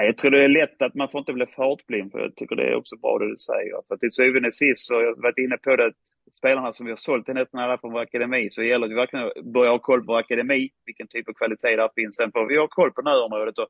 Jag 0.07 0.17
tror 0.17 0.31
det 0.31 0.43
är 0.43 0.49
lätt 0.49 0.81
att 0.81 0.95
man 0.95 1.09
får 1.09 1.19
inte 1.19 1.33
bli 1.33 1.45
fartblind, 1.45 2.11
för 2.11 2.19
jag 2.19 2.35
tycker 2.35 2.55
det 2.55 2.71
är 2.71 2.75
också 2.75 2.95
bra 2.97 3.17
det 3.19 3.29
du 3.29 3.37
säger. 3.37 3.87
För 3.87 3.97
till 3.97 4.11
syvende 4.11 4.47
och 4.47 4.53
sist 4.53 4.87
så 4.87 4.93
har 4.93 5.03
jag 5.03 5.21
varit 5.21 5.37
inne 5.37 5.57
på 5.57 5.75
det, 5.75 5.91
spelarna 6.31 6.73
som 6.73 6.85
vi 6.85 6.91
har 6.91 6.97
sålt 6.97 7.25
till 7.25 7.35
nästan 7.35 7.59
alla 7.59 7.77
från 7.77 7.93
vår 7.93 8.01
akademi, 8.01 8.49
så 8.49 8.63
gäller 8.63 8.87
det 8.87 8.95
verkligen 8.95 9.53
börjar 9.53 9.71
ha 9.71 9.79
koll 9.79 9.99
på 9.99 10.11
vår 10.11 10.19
akademi, 10.19 10.69
vilken 10.85 11.07
typ 11.07 11.29
av 11.29 11.33
kvalitet 11.33 11.75
där 11.75 11.89
finns. 11.95 12.15
Sen 12.15 12.31
får 12.31 12.45
vi 12.45 12.57
ha 12.57 12.67
koll 12.67 12.91
på 12.91 13.01
närområdet 13.01 13.57
och 13.57 13.67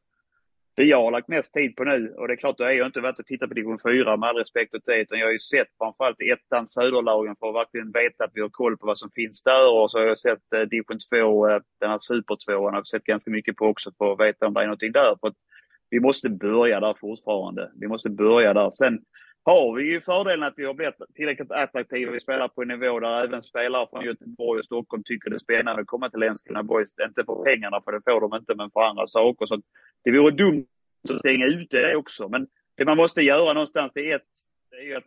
det 0.76 0.84
jag 0.84 1.02
har 1.02 1.12
lagt 1.12 1.28
mest 1.28 1.54
tid 1.54 1.76
på 1.76 1.84
nu, 1.84 2.14
och 2.18 2.28
det 2.28 2.34
är 2.34 2.38
klart, 2.38 2.58
då 2.58 2.64
är 2.64 2.72
jag 2.72 2.88
inte 2.88 3.00
varit 3.00 3.20
och 3.20 3.26
tittat 3.26 3.50
på 3.50 3.56
division 3.56 3.80
4 3.80 4.18
med 4.18 4.30
all 4.30 4.36
respekt 4.36 4.76
åt 4.76 4.86
det, 4.86 5.02
utan 5.02 5.20
jag 5.20 5.28
har 5.28 5.32
ju 5.32 5.40
sett 5.40 5.68
framförallt 5.78 6.18
ettan, 6.22 6.68
söderlagen 6.68 7.36
för 7.36 7.50
att 7.50 7.56
verkligen 7.56 7.92
veta 7.92 8.24
att 8.24 8.32
vi 8.34 8.42
har 8.42 8.50
koll 8.50 8.78
på 8.78 8.88
vad 8.88 8.98
som 8.98 9.12
finns 9.12 9.44
där. 9.44 9.74
Och 9.74 9.92
så 9.92 10.00
har 10.00 10.06
jag 10.06 10.18
sett 10.18 10.54
eh, 10.56 10.62
division 10.62 11.00
2, 11.12 11.50
eh, 11.50 11.60
den 11.80 11.90
här 11.90 12.00
supertvåan, 12.00 12.74
har 12.74 12.84
sett 12.84 13.04
ganska 13.04 13.32
mycket 13.32 13.56
på 13.56 13.66
också 13.66 13.92
för 13.98 14.14
att 14.14 14.20
veta 14.20 14.48
om 14.48 14.54
det 14.54 14.62
är 14.62 14.66
någonting 14.66 14.92
där. 14.92 15.16
För 15.22 15.28
att 15.28 15.36
vi 15.90 16.00
måste 16.00 16.30
börja 16.30 16.80
där 16.80 16.94
fortfarande. 16.94 17.72
Vi 17.76 17.88
måste 17.88 18.10
börja 18.10 18.54
där. 18.54 18.70
Sen 18.70 19.00
har 19.44 19.76
vi 19.76 19.84
ju 19.84 20.02
fördelen 20.02 20.44
att 20.44 20.54
vi 20.58 20.66
har 20.66 20.74
blivit 20.74 20.96
tillräckligt 21.16 21.52
attraktiva. 21.52 22.12
Vi 22.12 22.20
spelar 22.20 22.48
på 22.48 22.62
en 22.62 22.68
nivå 22.68 23.00
där 23.00 23.24
även 23.24 23.42
spelare 23.42 23.88
från 23.90 24.06
Göteborg 24.06 24.60
och 24.60 24.66
Stockholm 24.66 25.04
tycker 25.04 25.30
det 25.30 25.36
är 25.36 25.40
spännande 25.40 25.82
att 25.82 25.88
komma 25.88 26.10
till 26.10 26.20
Landskrona 26.20 26.64
Boys. 26.64 26.94
Inte 27.08 27.24
för 27.26 27.44
pengarna, 27.44 27.82
för 27.82 27.92
det 27.92 28.02
får 28.06 28.22
de 28.22 28.36
inte, 28.36 28.56
men 28.56 28.72
för 28.72 28.82
andra 28.82 29.08
saker. 29.08 29.46
Så 29.46 29.62
det 30.04 30.12
vore 30.12 30.32
dumt 30.32 30.66
att 31.10 31.20
stänga 31.20 31.46
ute 31.46 31.82
det 31.82 31.96
också. 31.96 32.30
Men 32.30 32.48
det 32.76 32.86
man 32.86 32.98
måste 32.98 33.22
göra 33.22 33.54
någonstans, 33.54 33.94
det 33.94 34.12
är, 34.12 34.16
ett, 34.16 34.32
det 34.70 34.92
är 34.92 34.98
att 34.98 35.04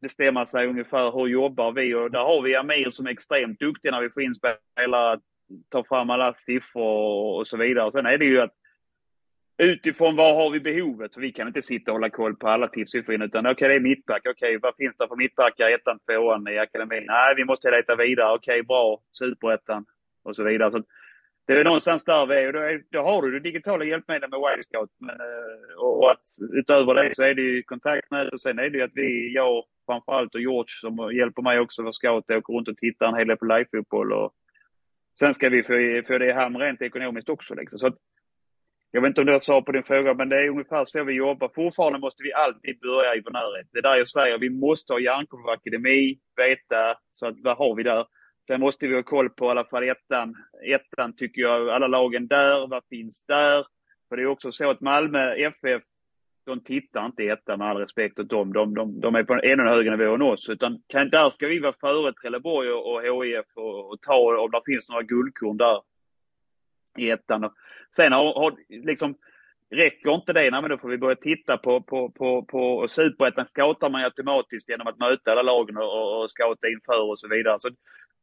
bestämma 0.00 0.46
sig 0.46 0.66
ungefär 0.66 1.12
hur 1.12 1.26
jobbar 1.26 1.72
vi? 1.72 1.94
Och 1.94 2.10
där 2.10 2.20
har 2.20 2.42
vi 2.42 2.56
Amir 2.56 2.90
som 2.90 3.06
är 3.06 3.10
extremt 3.10 3.60
duktig 3.60 3.90
när 3.90 4.00
vi 4.00 4.10
får 4.10 4.22
in 4.22 4.34
spelare, 4.34 5.20
tar 5.68 5.82
fram 5.82 6.10
alla 6.10 6.34
siffror 6.34 7.38
och 7.38 7.46
så 7.46 7.56
vidare. 7.56 7.92
Sen 7.92 8.06
är 8.06 8.18
det 8.18 8.24
ju 8.24 8.40
att 8.40 8.54
utifrån 9.58 10.16
vad 10.16 10.34
har 10.36 10.50
vi 10.50 10.60
behovet? 10.60 11.14
För 11.14 11.20
vi 11.20 11.32
kan 11.32 11.48
inte 11.48 11.62
sitta 11.62 11.90
och 11.90 11.94
hålla 11.94 12.10
koll 12.10 12.36
på 12.36 12.48
alla 12.48 12.68
tips 12.68 12.94
vi 12.94 13.02
får 13.02 13.14
in. 13.14 13.22
utan 13.22 13.46
okej, 13.46 13.52
okay, 13.52 13.68
det 13.68 13.74
är 13.74 13.80
mittback. 13.80 14.20
Okej, 14.20 14.32
okay, 14.32 14.58
vad 14.62 14.76
finns 14.76 14.96
det 14.96 15.08
för 15.08 15.16
mittbackar? 15.16 15.70
Ettan, 15.70 15.98
tvåan 15.98 16.48
i 16.48 16.58
akademin? 16.58 17.04
Nej, 17.06 17.34
vi 17.36 17.44
måste 17.44 17.70
leta 17.70 17.96
vidare. 17.96 18.34
Okej, 18.34 18.52
okay, 18.52 18.62
bra. 18.62 19.00
Superettan 19.18 19.84
och 20.24 20.36
så 20.36 20.44
vidare. 20.44 20.70
Så 20.70 20.82
det 21.46 21.52
är 21.60 21.64
någonstans 21.64 22.04
där 22.04 22.26
vi 22.26 22.34
är. 22.34 22.46
Och 22.46 22.52
då, 22.52 22.58
är, 22.58 22.82
då 22.90 23.02
har 23.02 23.22
du 23.22 23.30
det 23.30 23.40
digitala 23.40 23.84
hjälpmedel 23.84 24.30
med 24.30 24.40
Wildscout. 24.40 24.90
Eh, 25.10 25.82
och, 25.82 26.02
och 26.02 26.10
att 26.10 26.24
utöver 26.52 26.94
det 26.94 27.14
så 27.14 27.22
är 27.22 27.34
det 27.34 27.42
ju 27.42 27.62
kontaktnät 27.62 28.32
och 28.32 28.40
sen 28.40 28.58
är 28.58 28.70
det 28.70 28.78
ju 28.78 28.84
att 28.84 28.94
vi, 28.94 29.34
jag 29.34 29.64
framförallt 29.86 30.34
och 30.34 30.40
George 30.40 30.68
som 30.68 31.12
hjälper 31.14 31.42
mig 31.42 31.60
också 31.60 31.82
Vår 31.82 31.92
scout, 31.92 32.30
åker 32.30 32.52
runt 32.52 32.68
och 32.68 32.76
tittar 32.76 33.08
en 33.08 33.14
hel 33.14 33.28
del 33.28 33.36
på 33.36 33.44
livefotboll. 33.44 34.12
Och 34.12 34.32
sen 35.18 35.34
ska 35.34 35.48
vi 35.48 35.62
få, 35.62 36.02
få 36.06 36.18
det 36.18 36.32
hem 36.32 36.58
rent 36.58 36.82
ekonomiskt 36.82 37.28
också. 37.28 37.54
Liksom. 37.54 37.78
Så 37.78 37.86
att, 37.86 37.96
jag 38.96 39.02
vet 39.02 39.08
inte 39.08 39.20
om 39.20 39.26
det 39.26 39.40
sa 39.40 39.62
på 39.62 39.72
din 39.72 39.82
fråga, 39.82 40.14
men 40.14 40.28
det 40.28 40.36
är 40.36 40.48
ungefär 40.48 40.84
så 40.84 41.04
vi 41.04 41.12
jobbar. 41.12 41.50
Fortfarande 41.54 41.98
måste 41.98 42.22
vi 42.22 42.32
alltid 42.32 42.80
börja 42.80 43.14
i 43.14 43.20
vår 43.24 43.30
närhet. 43.30 43.68
Det 43.72 43.78
är 43.78 43.82
där 43.82 43.96
jag 43.96 44.08
säger, 44.08 44.38
vi 44.38 44.50
måste 44.50 44.92
ha 44.92 45.00
järnkoll 45.00 45.42
på 45.42 45.50
akademi, 45.50 46.18
veta, 46.36 46.98
så 47.10 47.26
att 47.26 47.34
vad 47.38 47.56
har 47.56 47.74
vi 47.74 47.82
där? 47.82 48.06
Sen 48.46 48.60
måste 48.60 48.86
vi 48.86 48.94
ha 48.94 49.02
koll 49.02 49.30
på 49.30 49.46
i 49.46 49.48
alla 49.48 49.64
fall 49.64 49.88
ettan. 49.88 50.34
Ettan 50.66 51.16
tycker 51.16 51.42
jag, 51.42 51.68
alla 51.68 51.86
lagen 51.86 52.26
där, 52.26 52.66
vad 52.66 52.82
finns 52.88 53.24
där? 53.26 53.66
För 54.08 54.16
det 54.16 54.22
är 54.22 54.26
också 54.26 54.52
så 54.52 54.70
att 54.70 54.80
Malmö 54.80 55.34
FF, 55.34 55.82
de 56.46 56.60
tittar 56.60 57.06
inte 57.06 57.22
i 57.22 57.28
ettan 57.28 57.58
med 57.58 57.68
all 57.68 57.76
respekt 57.76 58.18
åt 58.18 58.30
dem. 58.30 58.52
De, 58.52 58.74
de, 58.74 59.00
de 59.00 59.14
är 59.14 59.24
på 59.24 59.34
en 59.34 59.50
ännu 59.52 59.62
högre 59.62 59.96
nivå 59.96 60.14
än 60.14 60.22
oss. 60.22 60.48
Utan 60.48 60.82
kan, 60.86 61.10
där 61.10 61.30
ska 61.30 61.46
vi 61.46 61.58
vara 61.58 61.74
före 61.80 62.12
Trelleborg 62.12 62.70
och, 62.70 62.94
och 62.94 63.02
HIF 63.04 63.46
och, 63.54 63.90
och 63.90 64.00
ta 64.00 64.40
om 64.40 64.50
det 64.50 64.60
finns 64.66 64.88
några 64.88 65.02
guldkorn 65.02 65.56
där 65.56 65.80
i 66.96 67.10
ettan. 67.10 67.50
Sen 67.96 68.12
har, 68.12 68.34
har 68.34 68.54
liksom, 68.68 69.14
räcker 69.70 70.14
inte 70.14 70.32
det, 70.32 70.50
nej, 70.50 70.60
men 70.62 70.70
då 70.70 70.78
får 70.78 70.88
vi 70.88 70.98
börja 70.98 71.16
titta 71.16 71.56
på, 71.56 71.80
på, 71.80 72.10
på, 72.10 72.42
på 72.42 72.88
superettan 72.88 73.46
scoutar 73.46 73.90
man 73.90 74.00
ju 74.00 74.04
automatiskt 74.04 74.68
genom 74.68 74.86
att 74.86 74.98
möta 74.98 75.30
alla 75.30 75.42
lagen 75.42 75.76
och, 75.76 76.22
och 76.22 76.30
scouta 76.30 76.68
inför 76.68 77.10
och 77.10 77.18
så 77.18 77.28
vidare. 77.28 77.56
Så 77.58 77.68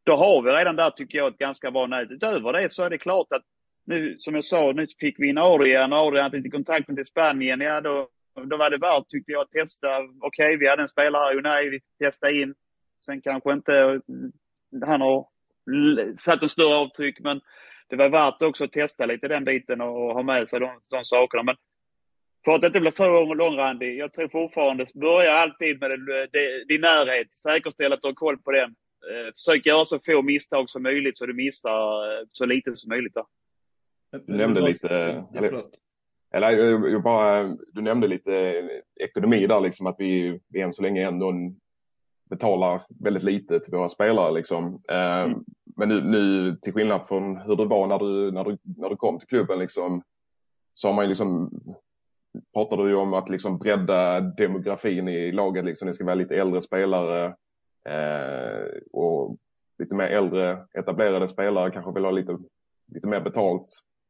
då 0.04 0.14
har 0.14 0.42
vi 0.42 0.52
redan 0.52 0.76
där, 0.76 0.90
tycker 0.90 1.18
jag, 1.18 1.28
ett 1.28 1.38
ganska 1.38 1.72
bra 1.72 1.88
nät. 1.88 2.12
Utöver 2.12 2.54
det 2.54 2.70
så 2.70 2.84
är 2.84 2.90
det 2.90 2.98
klart 2.98 3.28
att 3.32 3.44
nu, 3.86 4.16
som 4.20 4.36
jag 4.36 4.44
sa, 4.44 4.72
nu 4.72 4.88
fick 5.00 5.20
vi 5.20 5.28
in 5.28 5.38
Adrian. 5.38 5.94
Adrian 5.94 6.24
hade 6.24 6.38
lite 6.38 6.50
kontakt 6.50 6.88
med 6.88 7.08
Spanien. 7.08 7.62
Ja, 7.62 7.82
då, 7.82 8.08
då 8.44 8.58
var 8.58 8.70
det 8.70 8.78
värt, 8.78 9.08
tyckte 9.08 9.32
jag, 9.32 9.42
att 9.42 9.52
testa. 9.52 9.88
Okej, 10.22 10.46
okay, 10.46 10.58
vi 10.58 10.70
hade 10.70 10.82
en 10.82 10.88
spelare, 10.88 11.42
nej, 11.42 11.70
vi 11.70 11.80
testade 12.00 12.42
in. 12.42 12.54
Sen 13.06 13.22
kanske 13.22 13.54
inte 13.54 14.02
han 14.86 15.02
har 15.02 15.26
satt 16.16 16.44
en 16.44 16.50
större 16.50 16.76
avtryck, 16.76 17.20
men 17.20 17.42
det 17.94 17.98
var 17.98 18.10
värt 18.10 18.42
också 18.42 18.64
att 18.64 18.72
testa 18.72 19.06
lite 19.06 19.28
den 19.28 19.46
biten 19.46 19.82
och 19.82 20.14
ha 20.14 20.24
med 20.24 20.50
sig 20.50 20.60
de, 20.60 20.80
de 20.92 21.06
sakerna. 21.06 21.44
Men 21.44 21.56
för 22.46 22.56
att 22.56 22.62
det 22.62 22.68
inte 22.68 22.80
blir 22.80 22.92
för 22.92 23.36
långrandig, 23.36 23.98
jag 23.98 24.14
tror 24.14 24.28
fortfarande, 24.28 24.86
börja 24.94 25.32
alltid 25.32 25.80
med 25.80 25.90
det, 25.90 26.28
det, 26.32 26.66
din 26.68 26.82
närhet. 26.82 27.34
Säkerställ 27.34 27.94
att 27.94 28.02
du 28.02 28.08
har 28.08 28.14
koll 28.14 28.38
på 28.38 28.52
den. 28.52 28.70
Eh, 28.70 29.34
försök 29.34 29.66
göra 29.66 29.86
så 29.86 30.00
få 30.00 30.22
misstag 30.22 30.70
som 30.70 30.84
möjligt 30.84 31.18
så 31.18 31.26
du 31.26 31.34
missar 31.34 32.12
eh, 32.12 32.26
så 32.28 32.46
lite 32.46 32.76
som 32.76 32.90
möjligt. 32.90 33.14
Då. 33.14 33.28
Du 34.26 34.38
nämnde 34.38 34.62
lite, 34.62 34.90
eller, 35.36 35.64
eller 36.34 36.50
jag 36.90 37.04
bara, 37.04 37.58
du 37.72 37.82
nämnde 37.82 38.08
lite 38.08 38.64
ekonomi 39.00 39.48
där 39.48 39.62
liksom 39.62 39.88
att 39.88 39.96
vi, 40.00 40.40
vi 40.50 40.62
än 40.62 40.74
så 40.74 40.82
länge 40.82 41.08
ändå 41.08 41.34
betalar 42.36 42.82
väldigt 43.00 43.24
lite 43.24 43.60
till 43.60 43.74
våra 43.74 43.90
spelare 43.90 44.32
liksom. 44.32 44.82
Eh, 44.90 45.22
mm. 45.22 45.44
Men 45.76 45.90
nu, 45.90 46.02
nu 46.02 46.56
till 46.56 46.74
skillnad 46.74 47.06
från 47.06 47.38
hur 47.38 47.56
det 47.56 47.66
var 47.66 47.88
när 47.88 48.00
du, 48.00 48.32
när 48.32 48.44
du, 48.44 48.58
när 48.64 48.90
du 48.90 48.96
kom 48.96 49.20
till 49.20 49.28
klubben 49.28 49.60
liksom 49.60 50.04
så 50.74 50.88
har 50.88 50.96
man 50.96 51.06
ju 51.06 51.10
liksom 51.10 51.52
pratar 52.54 52.78
du 52.78 52.90
ju 52.90 52.96
om 52.96 53.14
att 53.14 53.30
liksom 53.30 53.58
bredda 53.58 54.20
demografin 54.20 55.08
i 55.08 55.32
laget. 55.32 55.66
Liksom. 55.66 55.88
Det 55.88 55.94
ska 55.94 56.06
vara 56.06 56.16
lite 56.16 56.36
äldre 56.36 56.62
spelare 56.62 57.26
eh, 57.90 58.66
och 58.92 59.38
lite 59.80 59.96
mer 59.96 60.08
äldre 60.08 60.66
etablerade 60.74 61.28
spelare 61.28 61.72
kanske 61.72 61.92
vill 61.92 62.06
ha 62.06 62.12
lite, 62.12 62.38
lite 62.94 63.08
mer 63.08 63.22
betalt. 63.22 63.68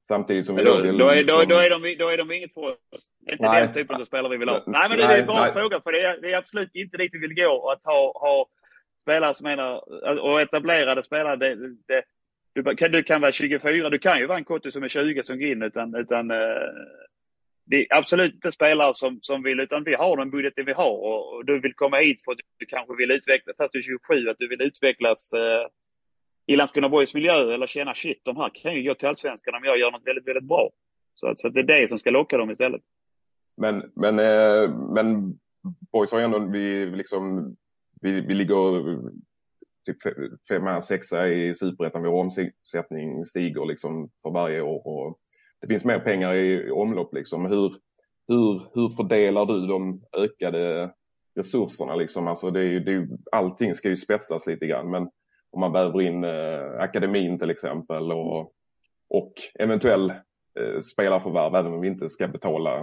Samtidigt 0.08 0.46
som 0.46 0.56
vi 0.56 0.64
då. 0.64 0.82
Då 0.82 1.10
är, 1.10 1.24
då, 1.24 1.44
då, 1.44 1.56
är 1.56 1.70
de, 1.70 1.96
då 2.00 2.10
är 2.10 2.18
de 2.18 2.32
inget 2.32 2.54
för 2.54 2.62
oss. 2.62 3.12
Det 3.20 3.32
är 3.32 3.34
inte 3.34 3.46
nej. 3.46 3.64
den 3.64 3.74
typen 3.74 4.02
av 4.02 4.06
spelare 4.06 4.32
vi 4.32 4.38
vill 4.38 4.50
ha. 4.50 4.64
Nej, 4.68 4.90
men 4.90 4.98
det 4.98 5.04
är 5.04 5.26
bara 5.26 5.48
en 5.48 5.54
fråga. 5.54 5.82
För 5.82 5.92
det 5.92 6.02
är, 6.02 6.22
det 6.22 6.32
är 6.32 6.38
absolut 6.38 6.70
inte 6.74 6.98
dit 6.98 7.14
vi 7.14 7.20
vill 7.20 7.36
gå. 7.36 7.72
Att 7.72 7.82
ha, 7.86 8.20
ha 8.20 8.48
spelare 9.02 9.34
som 9.34 9.44
menar, 9.44 9.82
och 10.20 10.42
etablerade 10.42 11.04
spelare, 11.04 11.36
det, 11.36 11.56
det, 11.88 12.04
du, 12.54 12.76
kan, 12.76 12.92
du 12.92 13.04
kan 13.04 13.22
vara 13.22 13.32
24, 13.32 13.90
du 13.90 14.00
kan 14.00 14.20
ju 14.20 14.26
vara 14.26 14.38
en 14.38 14.44
Kotto 14.44 14.72
som 14.72 14.84
är 14.84 14.88
20 14.88 15.24
som 15.24 15.40
går 15.40 15.48
in, 15.48 15.64
utan, 15.64 15.96
utan 15.96 16.32
eh, 16.32 16.38
det 17.66 17.76
är 17.76 17.98
absolut 17.98 18.34
inte 18.34 18.52
spelare 18.52 18.94
som, 18.94 19.20
som 19.22 19.44
vill, 19.44 19.60
utan 19.60 19.84
vi 19.84 19.96
har 19.96 20.18
den 20.18 20.32
budgeten 20.32 20.66
vi 20.66 20.74
har 20.74 20.92
och, 20.92 21.36
och 21.36 21.46
du 21.46 21.60
vill 21.60 21.74
komma 21.74 21.98
hit 21.98 22.24
för 22.26 22.32
att 22.32 22.38
du 22.58 22.66
kanske 22.66 22.96
vill 22.96 23.12
utvecklas, 23.12 23.58
fast 23.58 23.74
du 23.74 23.80
är 23.80 23.84
27, 23.84 24.30
att 24.30 24.38
du 24.40 24.48
vill 24.48 24.62
utvecklas 24.62 25.34
eh, 25.34 25.68
i 26.46 26.56
Landskrona 26.56 26.90
Boys 26.90 27.14
miljö 27.14 27.54
eller 27.54 27.68
känna 27.68 27.96
shit, 27.96 28.22
de 28.24 28.38
här 28.38 28.52
kan 28.54 28.74
ju 28.76 28.84
gå 28.84 28.94
till 28.94 29.08
allsvenskan 29.08 29.56
om 29.56 29.64
jag 29.64 29.78
gör 29.78 29.92
något 29.92 30.08
väldigt, 30.08 30.28
väldigt 30.28 30.44
bra. 30.44 30.70
Så, 31.14 31.28
att, 31.28 31.40
så 31.40 31.48
att 31.48 31.54
det 31.54 31.60
är 31.60 31.64
det 31.64 31.88
som 31.88 32.00
ska 32.00 32.10
locka 32.10 32.38
dem 32.38 32.52
istället. 32.52 32.82
Men, 33.58 33.92
men, 33.96 34.20
eh, 34.20 34.70
men 34.94 35.40
Boys 35.92 36.12
har 36.12 36.20
ju 36.20 36.26
ändå, 36.26 36.40
vi, 36.40 36.86
liksom, 36.86 37.56
vi, 38.02 38.22
vi 38.22 38.34
ligger 38.34 38.84
typ 39.86 39.98
femma, 40.50 40.82
sexa 40.82 41.28
i 41.28 41.56
superettan. 41.56 42.04
Vår 42.04 42.20
omsättning 42.20 43.26
stiger 43.26 43.66
liksom 43.66 44.10
för 44.24 44.32
varje 44.32 44.62
år 44.62 44.88
och 44.88 45.20
det 45.62 45.68
finns 45.68 45.86
mer 45.86 46.00
pengar 46.00 46.36
i 46.36 46.72
omlopp 46.72 47.14
liksom. 47.14 47.46
Hur, 47.46 47.76
hur, 48.28 48.62
hur 48.74 48.90
fördelar 48.90 49.46
du 49.46 49.68
de 49.68 50.02
ökade 50.18 50.94
resurserna 51.36 51.96
liksom? 51.96 52.28
Alltså 52.28 52.52
det 52.52 52.62
är, 52.62 52.80
det 52.80 52.94
är, 52.94 53.08
allting 53.32 53.76
ska 53.76 53.90
ju 53.90 53.96
spetsas 53.96 54.48
lite 54.48 54.66
grann 54.66 54.92
men 54.92 55.10
om 55.54 55.60
man 55.60 55.72
väver 55.72 56.02
in 56.02 56.24
eh, 56.24 56.80
akademin 56.80 57.40
till 57.40 57.50
exempel 57.50 58.12
och, 58.12 58.54
och 59.10 59.34
eventuell 59.60 60.10
eh, 60.60 60.80
spelarförvärv 60.94 61.56
även 61.56 61.74
om 61.74 61.82
vi 61.82 61.88
inte 61.88 62.10
ska 62.10 62.28
betala 62.28 62.80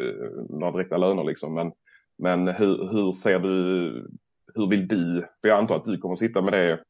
eh, 0.00 0.30
några 0.48 0.72
direkta 0.72 0.96
löner 0.96 1.24
liksom. 1.24 1.54
Men, 1.54 1.72
men 2.18 2.48
hur, 2.48 2.88
hur 2.92 3.12
ser 3.12 3.38
du, 3.38 4.08
hur 4.54 4.66
vill 4.66 4.88
du, 4.88 5.20
för 5.40 5.48
jag 5.48 5.58
antar 5.58 5.76
att 5.76 5.84
du 5.84 5.98
kommer 5.98 6.14
sitta 6.14 6.42
med 6.42 6.52
det 6.52 6.80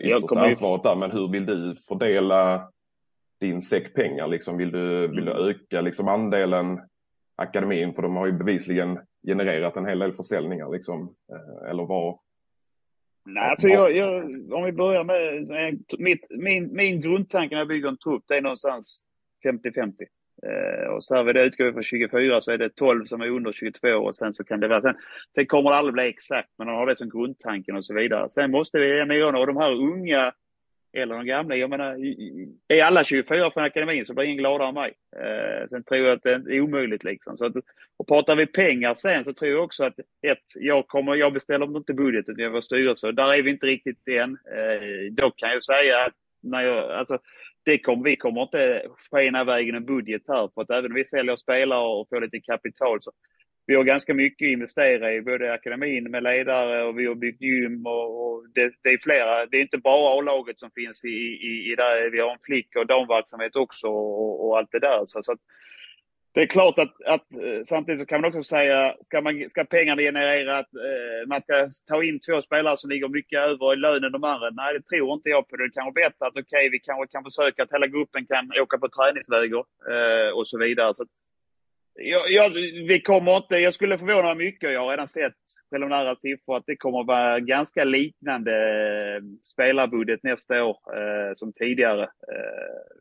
yttersta 0.00 0.40
ansvaret 0.40 0.82
där, 0.82 0.96
men 0.96 1.10
hur 1.10 1.28
vill 1.28 1.46
du 1.46 1.76
fördela 1.88 2.70
din 3.40 3.62
säck 3.62 3.94
pengar? 3.94 4.28
Liksom, 4.28 4.56
vill, 4.56 4.70
du, 4.70 5.08
vill 5.08 5.24
du 5.24 5.32
mm. 5.32 5.48
öka 5.48 5.80
liksom, 5.80 6.08
andelen 6.08 6.80
akademin? 7.36 7.94
För 7.94 8.02
de 8.02 8.16
har 8.16 8.26
ju 8.26 8.32
bevisligen 8.32 8.98
genererat 9.26 9.76
en 9.76 9.86
hel 9.86 9.98
del 9.98 10.12
försäljningar. 10.12 10.68
Liksom. 10.68 11.14
Eller 11.70 11.86
vad, 11.86 12.18
Nej, 13.30 13.50
alltså 13.50 13.68
jag, 13.68 13.96
jag, 13.96 14.24
om 14.52 14.64
vi 14.64 14.72
börjar 14.72 15.04
med 15.04 15.46
mitt, 15.98 16.26
min, 16.30 16.74
min 16.74 17.00
grundtanke 17.00 17.54
när 17.54 17.60
jag 17.60 17.68
bygger 17.68 17.88
en 17.88 17.98
trupp, 17.98 18.24
det 18.28 18.36
är 18.36 18.42
någonstans 18.42 19.00
50-50. 19.44 19.92
Eh, 20.42 20.88
och 20.88 21.04
så 21.04 21.14
här, 21.14 21.32
det 21.32 21.44
utgår 21.44 21.64
vi 21.64 21.72
från 21.72 21.82
24 21.82 22.40
så 22.40 22.50
är 22.50 22.58
det 22.58 22.74
12 22.74 23.04
som 23.04 23.20
är 23.20 23.30
under 23.30 23.52
22 23.52 23.88
och 23.88 24.14
sen 24.14 24.34
så 24.34 24.44
kan 24.44 24.60
det 24.60 24.68
vara, 24.68 24.82
sen, 24.82 24.94
sen 25.34 25.46
kommer 25.46 25.70
det 25.70 25.76
aldrig 25.76 25.94
bli 25.94 26.08
exakt, 26.08 26.48
men 26.58 26.66
man 26.66 26.76
har 26.76 26.86
det 26.86 26.96
som 26.96 27.08
grundtanken 27.08 27.76
och 27.76 27.84
så 27.84 27.94
vidare. 27.94 28.30
Sen 28.30 28.50
måste 28.50 28.78
vi 28.78 29.04
ner 29.04 29.34
och 29.34 29.46
de 29.46 29.56
här 29.56 29.72
unga 29.72 30.32
eller 30.92 31.14
de 31.14 31.26
gamla. 31.26 31.56
Jag 31.56 31.70
menar, 31.70 31.96
är 32.68 32.84
alla 32.84 33.04
24 33.04 33.50
från 33.50 33.64
akademin 33.64 34.06
så 34.06 34.14
blir 34.14 34.24
ingen 34.24 34.36
gladare 34.36 34.68
än 34.68 34.74
mig. 34.74 34.92
Eh, 35.16 35.68
sen 35.68 35.84
tror 35.84 36.00
jag 36.00 36.12
att 36.12 36.22
det 36.22 36.30
är 36.30 36.60
omöjligt 36.60 37.04
liksom. 37.04 37.36
Så 37.36 37.46
att, 37.46 37.56
och 37.96 38.08
pratar 38.08 38.36
vi 38.36 38.46
pengar 38.46 38.94
sen 38.94 39.24
så 39.24 39.32
tror 39.32 39.50
jag 39.50 39.64
också 39.64 39.84
att 39.84 39.98
ett, 40.22 40.44
jag 40.54 40.88
kommer, 40.88 41.14
jag 41.14 41.32
beställer 41.32 41.76
inte 41.76 41.94
budgeten 41.94 42.34
jag 42.38 42.50
vår 42.50 42.60
styrelse. 42.60 43.12
Där 43.12 43.34
är 43.34 43.42
vi 43.42 43.50
inte 43.50 43.66
riktigt 43.66 44.08
än. 44.08 44.30
Eh, 44.32 45.12
då 45.12 45.30
kan 45.30 45.50
jag 45.50 45.62
säga 45.62 45.98
att 46.04 46.14
när 46.42 46.62
jag, 46.62 46.90
alltså, 46.90 47.18
det 47.64 47.78
kommer, 47.78 48.04
vi 48.04 48.16
kommer 48.16 48.42
inte 48.42 48.86
skena 49.10 49.40
iväg 49.40 49.68
en 49.68 49.84
budget 49.84 50.22
här 50.28 50.50
för 50.54 50.62
att 50.62 50.70
även 50.70 50.90
om 50.90 50.94
vi 50.94 51.04
säljer 51.04 51.36
spelare 51.36 51.86
och 51.86 52.08
får 52.08 52.20
lite 52.20 52.40
kapital 52.40 52.98
så 53.02 53.12
vi 53.68 53.74
har 53.74 53.84
ganska 53.84 54.14
mycket 54.14 54.46
att 54.46 54.52
investera 54.52 55.12
i, 55.12 55.22
både 55.22 55.52
akademin 55.52 56.10
med 56.10 56.22
ledare 56.22 56.84
och 56.84 56.98
vi 56.98 57.06
har 57.06 57.14
byggt 57.14 57.42
gym 57.42 57.86
och, 57.86 58.24
och 58.24 58.44
det, 58.54 58.70
det, 58.82 58.88
är 58.88 58.98
flera. 58.98 59.46
Det 59.46 59.56
är 59.56 59.60
inte 59.62 59.78
bara 59.78 60.18
A-laget 60.18 60.58
som 60.58 60.70
finns 60.70 61.04
i, 61.04 61.18
i, 61.48 61.72
i 61.72 61.74
där. 61.76 62.10
Vi 62.10 62.20
har 62.20 62.32
en 62.32 62.38
flick 62.42 62.76
och 62.76 62.86
damverksamhet 62.86 63.56
också 63.56 63.86
och, 63.86 64.46
och, 64.46 64.58
allt 64.58 64.72
det 64.72 64.78
där. 64.78 65.02
Så, 65.04 65.22
så 65.22 65.32
att, 65.32 65.38
det 66.34 66.42
är 66.42 66.46
klart 66.46 66.78
att, 66.78 66.94
att, 67.06 67.26
eh, 67.44 67.60
samtidigt 67.64 68.00
så 68.00 68.06
kan 68.06 68.20
man 68.20 68.28
också 68.28 68.42
säga, 68.42 68.94
ska, 69.04 69.20
man, 69.20 69.50
ska 69.50 69.64
pengarna 69.64 70.02
generera 70.02 70.58
att 70.58 70.74
eh, 70.74 71.28
man 71.28 71.42
ska 71.42 71.68
ta 71.86 72.04
in 72.04 72.18
två 72.20 72.42
spelare 72.42 72.76
som 72.76 72.90
ligger 72.90 73.08
mycket 73.08 73.40
över 73.40 73.72
i 73.72 73.76
lönen 73.76 74.12
de 74.12 74.24
andra? 74.24 74.50
Nej, 74.50 74.74
det 74.74 74.82
tror 74.82 75.12
inte 75.12 75.28
jag 75.28 75.48
på. 75.48 75.56
Det 75.56 75.64
är 75.64 75.70
kanske 75.70 76.00
bättre 76.00 76.26
att 76.26 76.38
okej, 76.42 76.42
okay, 76.42 76.70
vi 76.70 76.78
kanske 76.78 77.06
kan 77.12 77.24
försöka 77.24 77.62
att 77.62 77.72
hela 77.72 77.86
gruppen 77.86 78.26
kan 78.26 78.52
åka 78.62 78.78
på 78.78 78.88
träningsläger 78.88 79.62
eh, 79.92 80.30
och 80.36 80.46
så 80.48 80.58
vidare. 80.58 80.94
Så 80.94 81.04
jag, 81.98 82.30
jag, 82.30 82.50
vi 82.88 83.00
kommer 83.00 83.36
inte, 83.36 83.56
jag 83.56 83.74
skulle 83.74 83.98
förvåna 83.98 84.34
mig 84.34 84.46
mycket, 84.46 84.72
jag 84.72 84.80
har 84.80 84.90
redan 84.90 85.08
sett 85.08 85.34
preliminära 85.70 86.16
siffror, 86.16 86.56
att 86.56 86.66
det 86.66 86.76
kommer 86.76 87.00
att 87.00 87.06
vara 87.06 87.40
ganska 87.40 87.84
liknande 87.84 88.52
eh, 88.52 89.22
spelarbudget 89.42 90.22
nästa 90.22 90.64
år 90.64 90.76
eh, 90.96 91.32
som 91.34 91.52
tidigare. 91.52 92.02
Eh, 92.02 92.98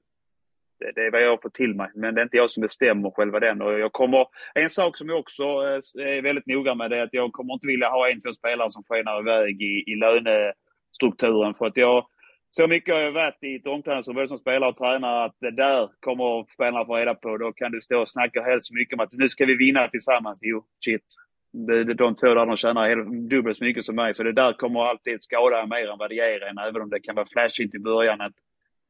det, 0.80 0.92
det, 0.96 1.02
är 1.02 1.12
vad 1.12 1.22
jag 1.22 1.30
har 1.30 1.38
fått 1.38 1.54
till 1.54 1.76
mig, 1.76 1.90
men 1.96 2.16
det 2.16 2.22
är 2.22 2.24
inte 2.24 2.38
jag 2.38 2.52
som 2.52 2.62
bestämmer 2.62 3.12
själva 3.12 3.40
den. 3.40 3.62
Och 3.62 3.80
jag 3.80 3.94
kommer, 3.94 4.26
en 4.56 4.70
sak 4.70 4.98
som 4.98 5.10
jag 5.10 5.20
också 5.20 5.44
eh, 5.44 6.18
är 6.18 6.22
väldigt 6.22 6.48
noga 6.48 6.76
med 6.76 6.94
är 6.94 7.04
att 7.04 7.14
jag 7.14 7.34
kommer 7.34 7.54
inte 7.54 7.68
vilja 7.68 7.90
ha 7.90 8.10
en, 8.10 8.22
två 8.22 8.34
spelare 8.34 8.70
som 8.70 8.84
skenar 8.84 9.20
iväg 9.20 9.62
i, 9.62 9.84
i 9.88 9.96
lönestrukturen. 9.96 11.54
För 11.54 11.66
att 11.66 11.78
jag, 11.78 12.08
så 12.50 12.68
mycket 12.68 12.96
har 12.96 13.02
jag 13.02 13.12
varit 13.12 13.44
i 13.44 13.56
ett 13.56 13.68
omklädningsrum 13.68 14.16
både 14.16 14.28
som 14.28 14.38
spelare 14.38 14.70
och 14.70 14.78
tränare 14.78 15.26
att 15.26 15.36
det 15.40 15.52
där 15.52 15.90
kommer 16.00 16.54
spelarna 16.54 16.86
få 16.86 16.96
reda 16.96 17.16
på. 17.16 17.38
Då 17.38 17.52
kan 17.52 17.72
du 17.72 17.82
stå 17.82 18.02
och 18.02 18.10
snacka 18.10 18.44
helt 18.44 18.64
så 18.64 18.74
mycket 18.74 18.94
om 18.94 19.00
att 19.00 19.14
nu 19.14 19.30
ska 19.30 19.46
vi 19.46 19.56
vinna 19.56 19.88
tillsammans. 19.88 20.40
Jo, 20.42 20.64
shit. 20.86 21.06
De, 21.52 21.84
de 21.84 22.16
två 22.16 22.28
där 22.28 22.46
de 22.46 22.56
tjänar 22.56 23.28
dubbelt 23.30 23.58
så 23.58 23.64
mycket 23.64 23.86
som 23.86 23.96
mig. 23.96 24.14
Så 24.14 24.24
det 24.24 24.32
där 24.32 24.54
kommer 24.54 24.82
alltid 24.82 25.24
skada 25.24 25.66
mer 25.66 25.92
än 25.92 25.98
vad 25.98 26.10
det 26.10 26.16
ger 26.16 26.44
en. 26.44 26.58
Även 26.58 26.82
om 26.82 26.90
det 26.90 27.00
kan 27.00 27.16
vara 27.16 27.26
flashigt 27.26 27.76
i 27.76 27.80
början 27.80 28.22
att 28.22 28.34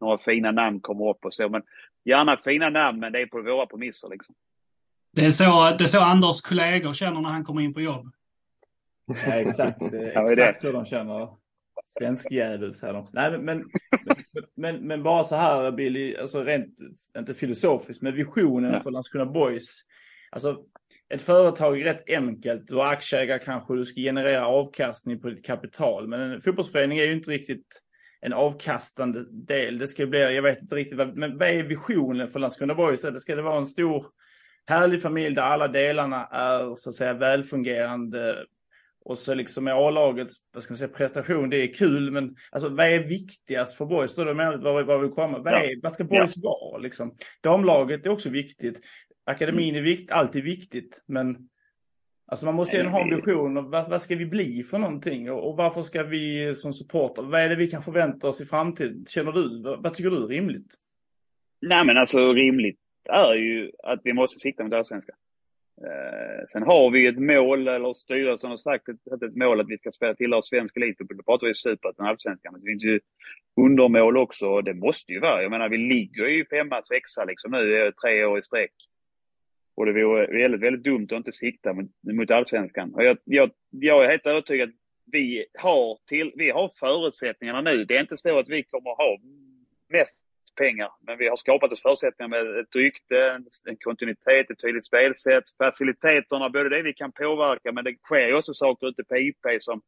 några 0.01 0.17
fina 0.17 0.51
namn 0.51 0.79
kommer 0.79 1.09
upp 1.09 1.25
och 1.25 1.33
så. 1.33 1.49
Men 1.49 1.61
gärna 2.05 2.37
fina 2.37 2.69
namn, 2.69 2.99
men 2.99 3.11
det 3.11 3.21
är 3.21 3.25
på 3.25 3.41
våra 3.41 3.65
premisser 3.65 4.09
liksom. 4.09 4.35
Det 5.13 5.25
är 5.25 5.31
så, 5.31 5.75
det 5.77 5.83
är 5.83 5.87
så 5.87 5.99
Anders 5.99 6.41
kollegor 6.41 6.93
känner 6.93 7.21
när 7.21 7.29
han 7.29 7.43
kommer 7.43 7.61
in 7.61 7.73
på 7.73 7.81
jobb. 7.81 8.11
Ja, 9.05 9.33
exakt. 9.33 9.81
exakt 10.31 10.59
så 10.59 10.71
de 10.71 10.85
känner. 10.85 11.46
Svensk 11.87 12.31
djävul 12.31 12.73
säger 12.73 12.93
de. 12.93 13.09
Nej, 13.13 13.31
men, 13.31 13.45
men, 13.45 13.65
men, 14.55 14.87
men, 14.87 15.03
bara 15.03 15.23
så 15.23 15.35
här 15.35 15.71
Billy, 15.71 16.15
alltså 16.15 16.43
rent, 16.43 16.77
inte 17.17 17.33
filosofiskt, 17.33 18.01
men 18.01 18.15
visionen 18.15 18.73
ja. 18.73 18.79
för 18.79 18.91
Landskrona 18.91 19.25
Boys. 19.25 19.81
Alltså 20.31 20.57
ett 21.09 21.21
företag 21.21 21.81
är 21.81 21.83
rätt 21.83 22.09
enkelt. 22.09 22.67
Du 22.67 22.75
har 22.75 22.85
aktieägare 22.85 23.39
kanske, 23.39 23.75
du 23.75 23.85
ska 23.85 24.01
generera 24.01 24.47
avkastning 24.47 25.21
på 25.21 25.29
ditt 25.29 25.45
kapital. 25.45 26.07
Men 26.07 26.21
en 26.21 26.41
fotbollsförening 26.41 26.97
är 26.97 27.05
ju 27.05 27.13
inte 27.13 27.31
riktigt 27.31 27.81
en 28.21 28.33
avkastande 28.33 29.25
del. 29.31 29.79
Det 29.79 29.87
ska 29.87 30.05
bli, 30.05 30.19
jag 30.19 30.41
vet 30.41 30.61
inte 30.61 30.75
riktigt, 30.75 30.97
vad, 30.97 31.17
men 31.17 31.37
vad 31.37 31.49
är 31.49 31.63
visionen 31.63 32.27
för 32.27 32.39
Landskrona 32.39 32.75
Boys? 32.75 33.21
Ska 33.21 33.35
det 33.35 33.41
vara 33.41 33.57
en 33.57 33.65
stor 33.65 34.05
härlig 34.67 35.01
familj 35.01 35.35
där 35.35 35.41
alla 35.41 35.67
delarna 35.67 36.25
är 36.25 36.75
så 36.75 36.89
att 36.89 36.95
säga 36.95 37.13
välfungerande 37.13 38.45
och 39.07 39.17
så 39.17 39.33
liksom 39.33 39.67
är 39.67 39.87
A-lagets 39.87 40.35
vad 40.53 40.63
ska 40.63 40.71
man 40.71 40.77
säga, 40.77 40.87
prestation, 40.87 41.49
det 41.49 41.57
är 41.57 41.73
kul, 41.73 42.11
men 42.11 42.35
alltså, 42.51 42.69
vad 42.69 42.85
är 42.85 42.99
viktigast 42.99 43.73
för 43.73 43.85
boys? 43.85 44.15
Då 44.15 44.33
med 44.33 44.59
vad, 44.59 44.85
vad 44.85 45.01
vill 45.01 45.11
komma? 45.11 45.37
Vad, 45.37 45.53
är, 45.53 45.81
vad 45.83 45.91
ska 45.91 46.03
boys 46.03 46.33
ja. 46.35 46.41
vara? 46.43 46.77
Liksom? 46.77 47.15
Damlaget 47.41 48.05
är 48.05 48.09
också 48.09 48.29
viktigt. 48.29 48.79
Akademin 49.25 49.75
är 49.75 49.81
vikt, 49.81 50.11
alltid 50.11 50.43
viktigt, 50.43 51.03
men 51.05 51.37
alltså, 52.27 52.45
man 52.45 52.55
måste 52.55 52.77
ju 52.77 52.83
ha 52.83 53.01
en 53.01 53.15
vision. 53.15 53.57
Och 53.57 53.63
vad, 53.63 53.89
vad 53.89 54.01
ska 54.01 54.15
vi 54.15 54.25
bli 54.25 54.63
för 54.63 54.77
någonting? 54.77 55.31
Och, 55.31 55.49
och 55.49 55.57
varför 55.57 55.81
ska 55.81 56.03
vi 56.03 56.55
som 56.55 56.73
supporter, 56.73 57.21
vad 57.21 57.41
är 57.41 57.49
det 57.49 57.55
vi 57.55 57.67
kan 57.71 57.81
förvänta 57.81 58.27
oss 58.27 58.41
i 58.41 58.45
framtiden? 58.45 59.05
Känner 59.07 59.31
du, 59.31 59.63
vad, 59.63 59.83
vad 59.83 59.93
tycker 59.93 60.09
du 60.09 60.23
är 60.23 60.27
rimligt? 60.27 60.73
Nej, 61.61 61.85
men 61.85 61.97
alltså 61.97 62.33
rimligt 62.33 62.79
är 63.09 63.33
ju 63.33 63.71
att 63.83 64.01
vi 64.03 64.13
måste 64.13 64.39
sikta 64.39 64.63
mot 64.63 64.73
allsvenskan. 64.73 65.15
Eh, 65.85 66.45
sen 66.47 66.63
har 66.63 66.91
vi 66.91 67.07
ett 67.07 67.19
mål, 67.19 67.67
eller 67.67 67.93
styrelsen 67.93 68.49
har 68.49 68.57
sagt 68.57 68.89
ett, 68.89 69.23
ett 69.23 69.35
mål 69.35 69.59
att 69.59 69.69
vi 69.69 69.77
ska 69.77 69.91
spela 69.91 70.15
till 70.15 70.33
av 70.33 70.41
svensk 70.41 70.77
elitfotboll. 70.77 71.17
Då 71.17 71.23
pratar 71.23 71.47
vi 71.47 71.53
superettan 71.53 72.05
allsvenskan. 72.05 72.53
Men 72.53 72.61
det 72.61 72.71
finns 72.71 72.83
ju 72.83 72.99
undermål 73.61 74.17
också 74.17 74.47
och 74.47 74.63
det 74.63 74.73
måste 74.73 75.11
ju 75.11 75.19
vara. 75.19 75.41
Jag 75.41 75.51
menar, 75.51 75.69
vi 75.69 75.77
ligger 75.77 76.27
ju 76.27 76.45
femma, 76.45 76.81
sexa 76.81 77.25
liksom 77.25 77.51
nu, 77.51 77.85
eh, 77.85 77.91
tre 77.91 78.25
år 78.25 78.39
i 78.39 78.41
sträck. 78.41 78.73
Och 79.75 79.85
det 79.85 79.93
vore 79.93 80.27
väldigt, 80.27 80.61
väldigt 80.61 80.83
dumt 80.83 81.07
att 81.11 81.17
inte 81.17 81.31
sikta 81.31 81.73
mot, 81.73 81.91
mot 82.13 82.31
allsvenskan. 82.31 82.93
Och 82.93 83.03
jag, 83.03 83.17
jag, 83.23 83.51
jag 83.69 84.05
är 84.05 84.09
helt 84.09 84.25
övertygad 84.25 84.69
att 84.69 84.75
vi 85.11 85.45
har, 85.59 85.97
till, 86.07 86.31
vi 86.35 86.49
har 86.49 86.71
förutsättningarna 86.79 87.61
nu. 87.61 87.85
Det 87.85 87.95
är 87.95 88.01
inte 88.01 88.17
så 88.17 88.39
att 88.39 88.49
vi 88.49 88.63
kommer 88.63 88.89
ha 88.89 89.17
mest 89.89 90.15
pengar. 90.57 90.89
Men 91.07 91.17
vi 91.17 91.27
har 91.27 91.35
skapat 91.35 91.71
oss 91.71 91.81
förutsättningar 91.81 92.29
med 92.29 92.59
ett 92.59 92.75
rykte, 92.75 93.19
en 93.69 93.77
kontinuitet, 93.79 94.51
ett 94.51 94.61
tydligt 94.61 94.85
spelsätt, 94.85 95.43
faciliteterna, 95.57 96.49
både 96.49 96.69
det 96.69 96.83
vi 96.83 96.93
kan 96.93 97.11
påverka 97.11 97.71
men 97.71 97.83
det 97.83 97.95
sker 98.03 98.27
ju 98.27 98.35
också 98.35 98.53
saker 98.53 98.87
ute 98.87 99.03
på 99.03 99.17
IP 99.17 99.45
som, 99.59 99.81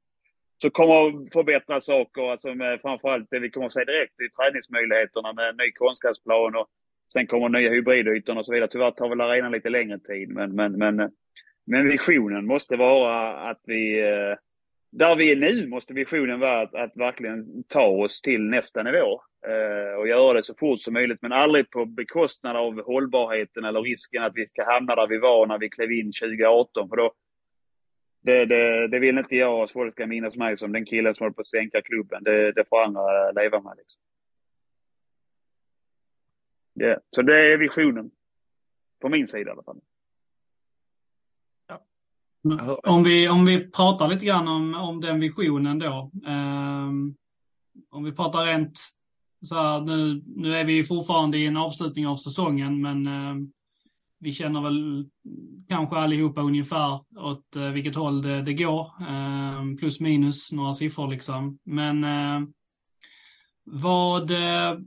som 0.61 0.71
kommer 0.71 1.07
att 1.07 1.33
förbättra 1.33 1.81
saker. 1.81 2.31
Alltså 2.31 2.55
med 2.55 2.81
framförallt 2.81 3.27
det 3.31 3.39
vi 3.39 3.49
kommer 3.49 3.67
att 3.67 3.73
se 3.73 3.83
direkt 3.83 4.21
i 4.21 4.29
träningsmöjligheterna 4.29 5.33
med 5.33 5.49
en 5.49 5.57
ny 5.57 5.71
konstgräsplan 5.71 6.55
och 6.55 6.67
sen 7.13 7.27
kommer 7.27 7.49
nya 7.49 7.69
hybridytor 7.69 8.37
och 8.37 8.45
så 8.45 8.53
vidare. 8.53 8.69
Tyvärr 8.71 8.91
tar 8.91 9.09
väl 9.09 9.21
arenan 9.21 9.51
lite 9.51 9.69
längre 9.69 9.99
tid 9.99 10.29
men, 10.29 10.55
men, 10.55 10.71
men, 10.71 10.95
men 11.65 11.87
visionen 11.87 12.45
måste 12.45 12.75
vara 12.75 13.33
att 13.49 13.61
vi 13.65 13.99
eh, 14.01 14.35
där 14.91 15.15
vi 15.15 15.31
är 15.31 15.35
nu 15.35 15.67
måste 15.67 15.93
visionen 15.93 16.39
vara 16.39 16.61
att, 16.61 16.75
att 16.75 16.97
verkligen 16.97 17.63
ta 17.63 17.87
oss 17.87 18.21
till 18.21 18.41
nästa 18.41 18.83
nivå 18.83 19.21
eh, 19.47 19.99
och 19.99 20.07
göra 20.07 20.33
det 20.33 20.43
så 20.43 20.55
fort 20.55 20.81
som 20.81 20.93
möjligt 20.93 21.21
men 21.21 21.31
aldrig 21.31 21.69
på 21.69 21.85
bekostnad 21.85 22.55
av 22.55 22.81
hållbarheten 22.85 23.65
eller 23.65 23.81
risken 23.81 24.23
att 24.23 24.35
vi 24.35 24.45
ska 24.45 24.71
hamna 24.71 24.95
där 24.95 25.07
vi 25.07 25.17
var 25.17 25.47
när 25.47 25.59
vi 25.59 25.69
klev 25.69 25.91
in 25.91 26.11
2018 26.21 26.89
för 26.89 26.95
då 26.95 27.13
det, 28.21 28.45
det, 28.45 28.87
det 28.87 28.99
vill 28.99 29.17
inte 29.17 29.35
jag 29.35 29.63
att 29.63 29.71
folk 29.71 29.91
ska 29.91 30.07
minnas 30.07 30.35
mig 30.35 30.57
som 30.57 30.71
den 30.71 30.85
killen 30.85 31.13
som 31.13 31.23
håller 31.23 31.33
på 31.33 31.41
att 31.41 31.47
sänka 31.47 31.81
klubben. 31.81 32.23
Det, 32.23 32.51
det 32.51 32.69
får 32.69 32.83
andra 32.83 33.31
leva 33.31 33.61
med. 33.61 33.73
Liksom. 33.77 34.01
Yeah. 36.81 36.99
Så 37.09 37.21
det 37.21 37.53
är 37.53 37.57
visionen. 37.57 38.11
På 39.01 39.09
min 39.09 39.27
sida 39.27 39.49
i 39.49 39.53
alla 39.53 39.63
fall. 39.63 39.81
Om 42.83 43.03
vi, 43.03 43.29
om 43.29 43.45
vi 43.45 43.71
pratar 43.71 44.07
lite 44.07 44.25
grann 44.25 44.47
om, 44.47 44.75
om 44.75 45.01
den 45.01 45.19
visionen 45.19 45.79
då. 45.79 46.11
Eh, 46.27 46.87
om 47.91 48.03
vi 48.03 48.11
pratar 48.11 48.45
rent 48.45 48.79
så 49.41 49.55
här, 49.55 49.81
nu, 49.81 50.23
nu 50.25 50.55
är 50.55 50.65
vi 50.65 50.83
fortfarande 50.83 51.37
i 51.37 51.45
en 51.45 51.57
avslutning 51.57 52.07
av 52.07 52.15
säsongen, 52.15 52.81
men 52.81 53.07
eh, 53.07 53.35
vi 54.19 54.31
känner 54.31 54.61
väl 54.61 55.09
kanske 55.67 55.95
allihopa 55.95 56.41
ungefär 56.41 56.99
åt 57.17 57.55
eh, 57.55 57.69
vilket 57.69 57.95
håll 57.95 58.21
det, 58.21 58.41
det 58.41 58.53
går. 58.53 58.87
Ehm, 59.09 59.77
plus 59.77 59.99
minus 59.99 60.51
några 60.51 60.73
siffror 60.73 61.07
liksom. 61.07 61.59
Men 61.63 62.03
ehm, 62.03 62.53
vad, 63.71 64.31
eh, 64.31 64.77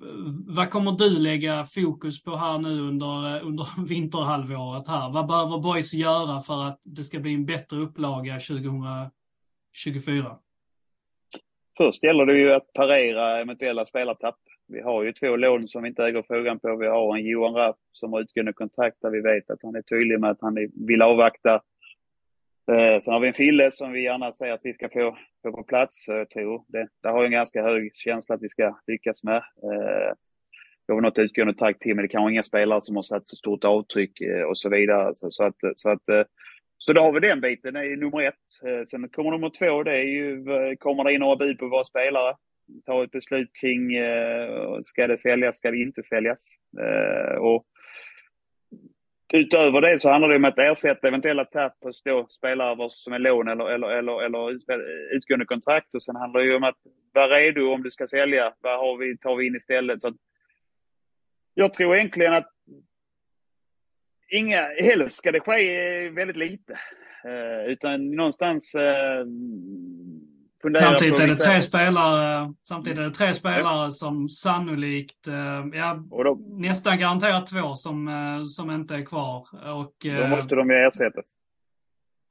vad 0.46 0.70
kommer 0.70 0.92
du 0.92 1.18
lägga 1.18 1.64
fokus 1.64 2.22
på 2.22 2.36
här 2.36 2.58
nu 2.58 2.80
under, 2.80 3.36
eh, 3.36 3.46
under 3.46 3.66
vinterhalvåret 3.88 4.88
här? 4.88 5.10
Vad 5.12 5.26
behöver 5.26 5.58
Boys 5.58 5.94
göra 5.94 6.40
för 6.40 6.64
att 6.64 6.80
det 6.84 7.04
ska 7.04 7.20
bli 7.20 7.34
en 7.34 7.46
bättre 7.46 7.76
upplaga 7.76 8.40
2024? 8.40 10.38
Först 11.76 12.02
gäller 12.02 12.26
det 12.26 12.38
ju 12.38 12.52
att 12.52 12.72
parera 12.72 13.40
eventuella 13.40 13.86
spelartapp. 13.86 14.38
Vi 14.68 14.80
har 14.80 15.02
ju 15.02 15.12
två 15.12 15.36
lån 15.36 15.68
som 15.68 15.82
vi 15.82 15.88
inte 15.88 16.04
äger 16.04 16.22
frågan 16.22 16.58
på. 16.58 16.76
Vi 16.76 16.86
har 16.86 17.16
en 17.16 17.26
Johan 17.26 17.54
Rapp 17.54 17.76
som 17.92 18.12
har 18.12 18.20
utgående 18.20 18.52
kontrakt 18.52 18.96
där 19.02 19.10
vi 19.10 19.20
vet 19.20 19.50
att 19.50 19.58
han 19.62 19.74
är 19.74 19.82
tydlig 19.82 20.20
med 20.20 20.30
att 20.30 20.40
han 20.40 20.54
vill 20.86 21.02
avvakta 21.02 21.60
Eh, 22.70 23.00
sen 23.00 23.12
har 23.12 23.20
vi 23.20 23.28
en 23.28 23.34
Fille 23.34 23.70
som 23.70 23.92
vi 23.92 24.02
gärna 24.02 24.32
säger 24.32 24.52
att 24.52 24.64
vi 24.64 24.74
ska 24.74 24.88
få, 24.88 25.16
få 25.42 25.52
på 25.52 25.64
plats. 25.64 26.08
Eh, 26.08 26.16
jag 26.16 26.30
tror 26.30 26.64
det. 26.68 26.88
Där 27.02 27.10
har 27.10 27.18
jag 27.18 27.26
en 27.26 27.32
ganska 27.32 27.62
hög 27.62 27.90
känsla 27.94 28.34
att 28.34 28.42
vi 28.42 28.48
ska 28.48 28.78
lyckas 28.86 29.24
med. 29.24 29.36
Eh, 29.36 30.14
vi 30.86 30.94
har 30.94 31.00
något 31.00 31.18
utgående 31.18 31.54
tack 31.54 31.78
till, 31.78 31.94
men 31.94 32.02
det 32.02 32.08
kanske 32.08 32.32
inga 32.32 32.42
spelare 32.42 32.80
som 32.80 32.96
har 32.96 33.02
satt 33.02 33.28
så 33.28 33.36
stort 33.36 33.64
avtryck 33.64 34.20
eh, 34.20 34.42
och 34.42 34.58
så 34.58 34.68
vidare. 34.68 35.14
Så, 35.14 35.30
så, 35.30 35.44
att, 35.44 35.56
så, 35.76 35.90
att, 35.90 36.08
eh, 36.08 36.22
så 36.78 36.92
då 36.92 37.00
har 37.00 37.12
vi 37.12 37.20
den 37.20 37.40
biten, 37.40 37.74
det 37.74 37.80
är 37.80 37.96
nummer 37.96 38.22
ett. 38.22 38.66
Eh, 38.66 38.82
sen 38.86 39.08
kommer 39.08 39.30
nummer 39.30 39.50
två, 39.50 39.82
det 39.82 39.92
är 39.92 40.04
ju, 40.04 40.52
eh, 40.52 40.76
kommer 40.78 41.04
det 41.04 41.12
in 41.12 41.20
några 41.20 41.36
bud 41.36 41.58
på 41.58 41.68
våra 41.68 41.84
spelare? 41.84 42.34
Ta 42.86 43.04
ett 43.04 43.10
beslut 43.10 43.50
kring, 43.60 43.94
eh, 43.96 44.78
ska 44.82 45.06
det 45.06 45.18
säljas, 45.18 45.56
ska 45.56 45.70
det 45.70 45.82
inte 45.82 46.02
säljas? 46.02 46.48
Och 47.38 47.66
Utöver 49.34 49.80
det 49.80 50.00
så 50.00 50.10
handlar 50.10 50.28
det 50.28 50.36
om 50.36 50.44
att 50.44 50.58
ersätta 50.58 51.08
eventuella 51.08 51.44
tapp 51.44 51.76
hos 51.84 52.02
spelare 52.32 52.88
som 52.90 53.12
är 53.12 53.18
lån 53.18 53.48
eller, 53.48 53.70
eller, 53.70 53.88
eller, 53.98 54.22
eller 54.22 55.14
utgående 55.16 55.46
kontrakt. 55.46 55.94
Och 55.94 56.02
sen 56.02 56.16
handlar 56.16 56.40
det 56.40 56.46
ju 56.46 56.54
om 56.56 56.64
att 56.64 56.78
vara 57.12 57.28
redo 57.28 57.72
om 57.72 57.82
du 57.82 57.90
ska 57.90 58.06
sälja. 58.06 58.54
Vad 58.60 58.78
har 58.78 58.96
vi, 58.96 59.18
tar 59.18 59.36
vi 59.36 59.46
in 59.46 59.56
istället? 59.56 60.00
Så 60.00 60.14
jag 61.54 61.74
tror 61.74 61.96
egentligen 61.96 62.34
att 62.34 62.50
inga, 64.28 64.60
helst 64.60 65.16
ska 65.16 65.32
det 65.32 65.40
ske 65.40 66.08
väldigt 66.08 66.36
lite. 66.36 66.78
Eh, 67.24 67.64
utan 67.66 68.10
någonstans 68.10 68.74
eh, 68.74 69.26
Samtidigt 70.62 71.20
är 71.20 71.26
det 71.26 71.36
tre 71.36 71.60
spelare, 71.60 72.52
samtidigt 72.68 72.98
är 72.98 73.02
det 73.02 73.10
tre 73.10 73.34
spelare 73.34 73.90
som 73.90 74.28
sannolikt, 74.28 75.28
eh, 75.28 75.66
ja, 75.72 76.04
då, 76.10 76.38
nästan 76.48 76.98
garanterat 76.98 77.46
två 77.46 77.76
som, 77.76 78.08
eh, 78.08 78.44
som 78.44 78.70
inte 78.70 78.94
är 78.94 79.04
kvar. 79.04 79.46
Och, 79.74 79.94
då 80.02 80.10
eh, 80.10 80.30
måste 80.30 80.54
de 80.54 80.70
ju 80.70 80.76
ersättas. 80.76 81.32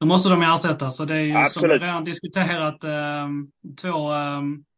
Då 0.00 0.06
måste 0.06 0.28
de 0.28 0.42
ersättas. 0.42 1.00
Och 1.00 1.06
det 1.06 1.14
är 1.14 1.20
ju 1.20 1.36
Absolut. 1.36 1.52
som 1.52 1.68
vi 1.68 1.86
redan 1.86 2.04
diskuterat, 2.04 2.80
två, 3.80 4.10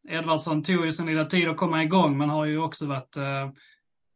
Edvardsson 0.09 0.63
tog 0.63 0.85
ju 0.85 0.91
sin 0.91 1.05
lilla 1.05 1.25
tid 1.25 1.49
att 1.49 1.57
komma 1.57 1.83
igång, 1.83 2.17
men 2.17 2.29
har 2.29 2.45
ju 2.45 2.59
också 2.59 2.85
varit 2.85 3.17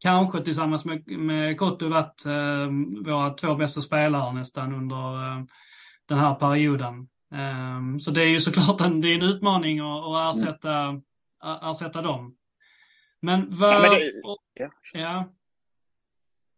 kanske 0.02 0.44
tillsammans 0.44 0.84
med, 0.84 1.08
med 1.08 1.58
Kotto 1.58 1.88
varit 1.88 2.22
våra 3.06 3.30
två 3.30 3.54
bästa 3.54 3.80
spelare 3.80 4.32
nästan 4.32 4.74
under 4.74 5.00
den 6.08 6.18
här 6.18 6.34
perioden. 6.34 7.08
Um, 7.32 8.00
så 8.00 8.10
det 8.10 8.22
är 8.22 8.28
ju 8.28 8.40
såklart 8.40 8.80
en, 8.80 9.00
det 9.00 9.08
är 9.08 9.14
en 9.14 9.22
utmaning 9.22 9.80
att, 9.80 10.04
att 10.04 10.36
ersätta, 10.36 10.74
mm. 10.74 11.02
ersätta 11.62 12.02
dem. 12.02 12.36
Men 13.22 13.46
vad... 13.50 13.74
Ja, 13.74 13.80
men, 13.80 13.90
det, 13.90 14.12
ja. 14.54 14.70
ja. 14.92 15.32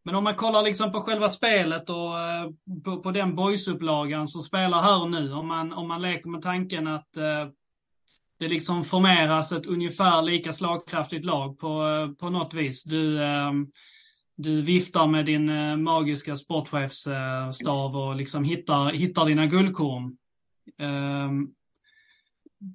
men 0.02 0.14
om 0.14 0.24
man 0.24 0.34
kollar 0.34 0.62
liksom 0.62 0.92
på 0.92 1.00
själva 1.00 1.28
spelet 1.28 1.90
och 1.90 1.96
uh, 1.96 2.80
på, 2.84 3.02
på 3.02 3.10
den 3.10 3.34
boysupplagan 3.34 4.28
som 4.28 4.42
spelar 4.42 4.82
här 4.82 5.02
och 5.02 5.10
nu. 5.10 5.32
Om 5.32 5.48
man, 5.48 5.72
om 5.72 5.88
man 5.88 6.02
leker 6.02 6.28
med 6.28 6.42
tanken 6.42 6.86
att 6.86 7.16
uh, 7.18 7.52
det 8.38 8.48
liksom 8.48 8.84
formeras 8.84 9.52
ett 9.52 9.66
ungefär 9.66 10.22
lika 10.22 10.52
slagkraftigt 10.52 11.24
lag 11.24 11.58
på, 11.58 11.82
uh, 11.82 12.12
på 12.12 12.30
något 12.30 12.54
vis. 12.54 12.84
Du, 12.84 13.24
ehm, 13.24 13.66
du 14.36 14.62
viftar 14.62 15.06
med 15.06 15.26
din 15.26 15.82
magiska 15.82 16.36
sportchefsstav 16.36 17.96
och 17.96 18.16
liksom 18.16 18.44
hittar, 18.44 18.92
hittar 18.92 19.26
dina 19.26 19.46
guldkorn. 19.46 20.16
Um, 20.78 21.54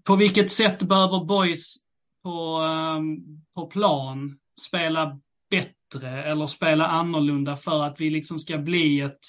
på 0.04 0.16
vilket 0.16 0.52
sätt 0.52 0.84
behöver 0.84 1.26
boys 1.26 1.76
på, 2.24 2.60
um, 2.60 3.20
på 3.56 3.66
plan 3.66 4.38
spela 4.60 5.20
bättre 5.50 6.24
eller 6.24 6.46
spela 6.46 6.88
annorlunda 6.88 7.56
för 7.56 7.84
att 7.84 8.00
vi 8.00 8.10
liksom 8.10 8.40
ska 8.40 8.58
bli 8.58 9.02
ett, 9.02 9.20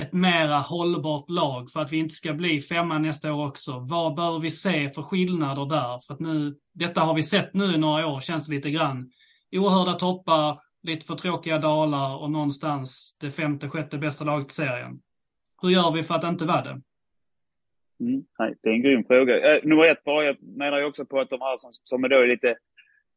ett 0.00 0.12
mera 0.12 0.58
hållbart 0.58 1.30
lag 1.30 1.70
för 1.70 1.80
att 1.80 1.92
vi 1.92 1.96
inte 1.96 2.14
ska 2.14 2.32
bli 2.32 2.60
femma 2.60 2.98
nästa 2.98 3.32
år 3.32 3.46
också. 3.46 3.78
Vad 3.78 4.14
behöver 4.14 4.38
vi 4.38 4.50
se 4.50 4.90
för 4.90 5.02
skillnader 5.02 5.66
där? 5.66 6.00
För 6.06 6.14
att 6.14 6.20
nu, 6.20 6.56
detta 6.74 7.00
har 7.00 7.14
vi 7.14 7.22
sett 7.22 7.54
nu 7.54 7.74
i 7.74 7.78
några 7.78 8.06
år, 8.06 8.20
känns 8.20 8.46
det 8.46 8.54
lite 8.54 8.70
grann. 8.70 9.12
Oerhörda 9.52 9.94
toppar, 9.94 10.60
lite 10.82 11.06
för 11.06 11.14
tråkiga 11.14 11.58
dalar 11.58 12.16
och 12.16 12.30
någonstans 12.30 13.16
det 13.20 13.30
femte, 13.30 13.68
sjätte 13.68 13.98
bästa 13.98 14.24
laget 14.24 14.50
i 14.50 14.54
serien. 14.54 15.00
Hur 15.62 15.70
gör 15.70 15.92
vi 15.92 16.02
för 16.02 16.14
att 16.14 16.24
inte 16.24 16.44
vara 16.44 16.62
det? 16.62 16.82
Mm, 18.00 18.24
nej, 18.38 18.54
det 18.62 18.68
är 18.68 18.72
en 18.72 18.82
grym 18.82 19.04
fråga. 19.04 19.54
Eh, 19.54 19.64
nummer 19.64 19.84
ett, 19.84 20.04
bara, 20.04 20.24
jag 20.24 20.36
menar 20.42 20.78
ju 20.78 20.84
också 20.84 21.04
på 21.04 21.18
att 21.18 21.30
de 21.30 21.40
här 21.40 21.56
som, 21.56 21.70
som 21.72 22.04
är 22.04 22.08
då 22.08 22.22
lite 22.22 22.56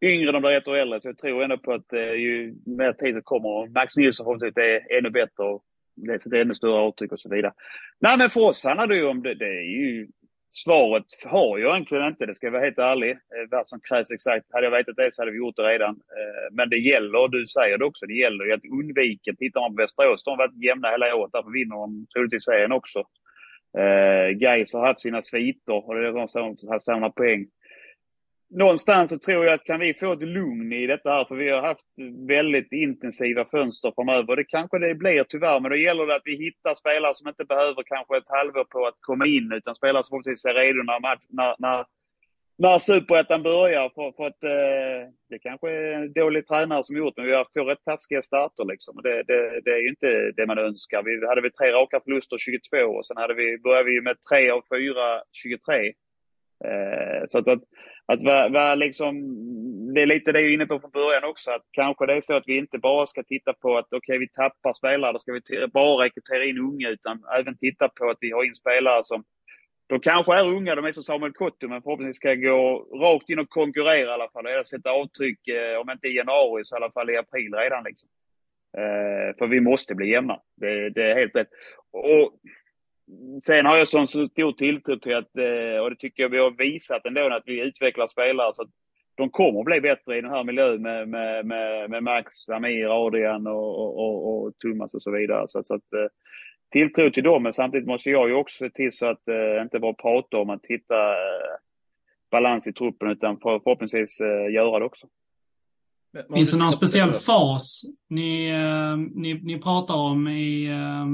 yngre, 0.02 0.32
de 0.32 0.42
blir 0.42 0.58
ett 0.58 0.68
år 0.68 0.78
äldre. 0.78 1.02
Så 1.02 1.08
jag 1.08 1.18
tror 1.18 1.44
ändå 1.44 1.58
på 1.58 1.74
att 1.74 1.94
eh, 1.94 2.14
ju 2.14 2.56
mer 2.66 2.94
tid 2.94 3.14
som 3.16 3.24
kommer, 3.24 3.50
och 3.50 3.70
Max 3.70 3.98
Nilsson 3.98 4.24
förhoppningsvis 4.24 4.58
är 4.58 4.98
ännu 4.98 5.10
bättre 5.10 5.44
och 5.44 5.64
det 5.96 6.26
är 6.26 6.42
ännu 6.42 6.54
större 6.54 6.80
avtryck 6.80 7.12
och 7.12 7.20
så 7.20 7.30
vidare. 7.30 7.54
Nej, 8.00 8.18
men 8.18 8.30
för 8.30 8.42
oss 8.42 8.64
handlar 8.64 8.88
det 8.88 8.96
ju 8.96 9.08
om 9.08 9.22
det. 9.22 9.34
Det 9.34 9.46
är 9.46 9.64
ju 9.64 10.08
Svaret 10.54 11.06
har 11.26 11.58
jag 11.58 11.72
egentligen 11.72 12.08
inte, 12.08 12.26
det 12.26 12.36
ska 12.36 12.48
jag 12.48 12.52
vara 12.52 12.64
helt 12.64 12.78
ärlig. 12.78 13.12
Eh, 13.12 13.46
vad 13.52 13.68
som 13.68 13.80
krävs 13.80 14.12
exakt. 14.12 14.46
Hade 14.54 14.66
jag 14.66 14.72
vetat 14.72 14.96
det 14.96 15.14
så 15.14 15.22
hade 15.22 15.32
vi 15.32 15.38
gjort 15.38 15.56
det 15.56 15.64
redan. 15.64 15.90
Eh, 15.90 16.48
men 16.52 16.70
det 16.70 16.78
gäller, 16.78 17.28
du 17.28 17.48
säger 17.48 17.78
det 17.78 17.86
också, 17.86 18.06
det 18.06 18.14
gäller 18.14 18.46
ju 18.46 18.54
att 18.54 18.66
undvika. 18.66 19.34
Tittar 19.34 19.62
man 19.62 19.76
på 19.76 19.82
Västerås, 19.82 20.24
de 20.24 20.30
har 20.30 20.38
varit 20.38 20.64
jämna 20.64 20.92
hela 20.92 21.16
året. 21.16 21.32
Därför 21.34 21.52
vinner 21.52 21.76
de 21.76 22.08
troligtvis 22.14 22.44
serien 22.44 22.72
också. 22.72 23.04
Eh, 23.78 24.30
Gais 24.38 24.74
har 24.74 24.88
haft 24.88 25.00
sina 25.00 25.22
sviter 25.22 25.88
och 25.88 25.96
det 25.96 26.12
har 26.12 26.72
haft 26.72 26.86
samma 26.86 27.10
poäng. 27.10 27.48
Någonstans 28.54 29.10
så 29.10 29.20
tror 29.20 29.46
jag 29.46 29.54
att 29.54 29.64
kan 29.64 29.80
vi 29.80 29.94
få 29.94 30.14
ett 30.14 30.22
lugn 30.22 30.74
i 30.74 30.88
detta 30.88 31.10
här, 31.10 31.26
för 31.26 31.36
vi 31.36 31.50
har 31.50 31.62
haft 31.62 31.86
väldigt 32.28 32.72
intensiva 32.72 33.46
fönster 33.46 33.92
framöver. 33.96 34.36
Det 34.36 34.44
kanske 34.44 34.80
det 34.80 34.96
blir 34.96 35.24
tyvärr, 35.24 35.60
men 35.60 35.72
då 35.72 35.78
gäller 35.78 36.08
det 36.08 36.16
att 36.16 36.26
vi 36.26 36.36
hittar 36.36 36.74
spelare 36.74 37.16
som 37.16 37.28
inte 37.28 37.46
behöver 37.46 37.84
kanske 37.84 38.18
ett 38.18 38.30
halvår 38.30 38.64
på 38.64 38.86
att 38.88 38.98
komma 39.00 39.26
in, 39.26 39.52
utan 39.54 39.76
spelare 39.76 40.04
som 40.04 40.10
förhoppningsvis 40.10 40.46
är 40.46 40.54
redo 40.54 40.84
när, 40.84 41.00
match, 41.00 41.26
när, 41.30 41.56
när 41.60 41.86
när 42.62 42.80
superettan 42.80 43.44
börjar. 43.44 43.90
För, 43.96 44.12
för 44.18 44.28
att 44.28 44.44
eh, 44.44 45.10
det 45.30 45.40
kanske 45.40 45.70
är 45.72 45.94
en 45.94 46.14
dålig 46.14 46.48
tränare 46.48 46.84
som 46.84 46.98
gjort 46.98 47.14
men 47.18 47.26
vi 47.26 47.32
har 47.32 47.38
haft 47.38 47.54
två 47.54 47.64
rätt 47.64 47.86
taskiga 47.86 48.22
starter 48.22 48.66
liksom. 48.66 49.00
Det, 49.04 49.24
det, 49.24 49.62
det, 49.66 49.72
är 49.72 49.82
ju 49.82 49.90
inte 49.90 50.32
det 50.38 50.46
man 50.48 50.58
önskar. 50.58 51.04
Vi 51.04 51.28
hade 51.28 51.42
vi 51.42 51.52
tre 51.52 51.72
raka 51.72 52.00
förluster 52.04 52.38
22 52.38 52.78
och 52.78 53.06
sen 53.06 53.18
hade 53.18 53.34
vi, 53.34 53.58
började 53.58 53.90
vi 53.90 54.02
med 54.02 54.18
tre 54.32 54.50
av 54.50 54.62
fyra 54.74 55.22
23. 55.32 55.88
Eh, 56.66 57.24
så 57.28 57.38
att, 57.38 57.48
att, 57.48 57.64
att 58.06 58.24
va, 58.24 58.50
va 58.50 58.76
liksom, 58.76 59.14
det 59.94 60.02
är 60.02 60.06
lite 60.06 60.32
det 60.32 60.42
jag 60.42 60.50
är 60.50 60.54
inne 60.54 60.66
på 60.66 60.80
från 60.80 60.92
början 60.92 61.24
också, 61.24 61.52
att 61.52 61.66
kanske 61.72 62.06
det 62.06 62.14
är 62.14 62.22
så 62.22 62.34
att 62.34 62.48
vi 62.48 62.58
inte 62.58 62.78
bara 62.78 63.06
ska 63.06 63.24
titta 63.24 63.54
på 63.54 63.78
att 63.78 63.86
okej, 63.86 63.98
okay, 63.98 64.18
vi 64.18 64.30
tappar 64.30 64.74
spelare, 64.74 65.14
då 65.14 65.20
ska 65.20 65.32
vi 65.32 65.68
bara 65.68 66.04
rekrytera 66.06 66.46
in 66.46 66.58
unga, 66.58 66.90
utan 66.90 67.24
även 67.40 67.58
titta 67.58 67.90
på 67.90 68.10
att 68.10 68.18
vi 68.20 68.32
har 68.32 68.44
in 68.44 68.56
spelare 68.56 69.04
som 69.04 69.24
de 69.92 70.00
kanske 70.00 70.34
är 70.34 70.48
unga, 70.48 70.76
de 70.76 70.86
är 70.86 70.92
som 70.92 71.04
Samuel 71.04 71.34
Kotto, 71.34 71.68
men 71.68 71.82
förhoppningsvis 71.82 72.18
ska 72.18 72.36
gå 72.36 72.88
rakt 72.94 73.30
in 73.30 73.40
och 73.40 73.50
konkurrera 73.50 74.10
i 74.10 74.14
alla 74.14 74.30
fall. 74.30 74.46
Eller 74.46 74.64
sätta 74.64 74.92
avtryck, 74.92 75.48
eh, 75.48 75.80
om 75.80 75.90
inte 75.90 76.08
i 76.08 76.16
januari 76.16 76.66
så 76.66 76.76
i 76.76 76.78
alla 76.78 76.92
fall 76.92 77.10
i 77.10 77.18
april 77.18 77.54
redan. 77.54 77.84
Liksom. 77.84 78.10
Eh, 78.78 79.38
för 79.38 79.48
vi 79.48 79.60
måste 79.60 79.96
bli 79.96 80.10
jämna. 80.10 80.40
Det, 80.56 80.90
det, 80.90 81.12
är 81.12 81.16
helt 81.16 81.36
rätt. 81.36 81.50
Och 81.92 82.40
sen 83.44 83.66
har 83.66 83.78
jag 83.78 83.88
sån 83.88 84.08
stor 84.08 84.52
tilltro 84.52 85.00
till 85.00 85.16
att, 85.16 85.38
eh, 85.38 85.78
och 85.82 85.90
det 85.90 85.96
tycker 86.00 86.24
jag 86.24 86.30
vi 86.30 86.38
har 86.38 86.52
visat 86.52 87.06
ändå, 87.06 87.22
att 87.22 87.44
vi 87.46 87.62
utvecklar 87.62 88.08
spelare 88.08 88.54
så 88.54 88.62
att 88.62 88.70
de 89.16 89.30
kommer 89.30 89.60
att 89.60 89.66
bli 89.66 89.82
bättre 89.82 90.18
i 90.18 90.22
den 90.22 90.32
här 90.32 90.44
miljön 90.44 90.82
med, 90.82 91.08
med, 91.08 91.46
med, 91.46 91.90
med 91.90 92.04
Max, 92.04 92.50
Amir, 92.50 93.06
Adrian 93.06 93.48
och, 93.48 93.80
och, 93.80 94.00
och, 94.00 94.44
och 94.44 94.54
Thomas 94.60 94.94
och 94.94 95.04
så 95.04 95.12
vidare. 95.12 95.48
Så, 95.48 95.64
så 95.64 95.76
att, 95.76 95.94
eh, 95.94 96.08
tilltro 96.72 97.12
till 97.12 97.24
dem, 97.24 97.44
men 97.44 97.54
samtidigt 97.54 97.88
måste 97.88 98.10
jag 98.10 98.30
ju 98.30 98.36
också 98.36 98.58
se 98.58 98.70
till 98.70 98.92
så 98.92 99.06
att 99.06 99.28
eh, 99.28 99.62
inte 99.62 99.80
bara 99.80 99.94
prata 99.94 100.38
om 100.38 100.50
att 100.50 100.66
hitta 100.66 101.10
eh, 101.10 101.56
balans 102.32 102.68
i 102.68 102.74
truppen, 102.74 103.12
utan 103.12 103.40
för, 103.40 103.60
förhoppningsvis 103.60 104.20
eh, 104.20 104.54
göra 104.54 104.80
det 104.80 104.86
också. 104.86 105.08
Finns 106.34 106.52
det 106.52 106.58
någon 106.58 106.74
speciell 106.74 107.12
fas 107.12 107.82
ni, 108.10 108.50
eh, 108.50 108.98
ni, 108.98 109.34
ni 109.34 109.60
pratar 109.62 109.96
om 109.96 110.28
i, 110.28 110.66
eh, 110.66 111.06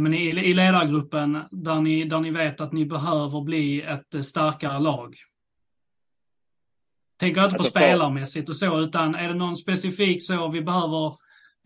men 0.00 0.14
i, 0.14 0.28
i 0.28 0.54
ledargruppen 0.54 1.38
där 1.50 1.80
ni, 1.80 2.04
där 2.04 2.20
ni 2.20 2.30
vet 2.30 2.60
att 2.60 2.72
ni 2.72 2.86
behöver 2.86 3.40
bli 3.40 3.82
ett 3.82 4.24
starkare 4.24 4.78
lag? 4.78 5.16
Tänker 7.18 7.40
jag 7.40 7.46
inte 7.46 7.56
alltså, 7.56 7.72
på 7.72 7.78
spelarmässigt 7.78 8.48
och 8.48 8.56
så, 8.56 8.80
utan 8.80 9.14
är 9.14 9.28
det 9.28 9.34
någon 9.34 9.56
specifik 9.56 10.22
så 10.22 10.48
vi 10.48 10.62
behöver 10.62 11.12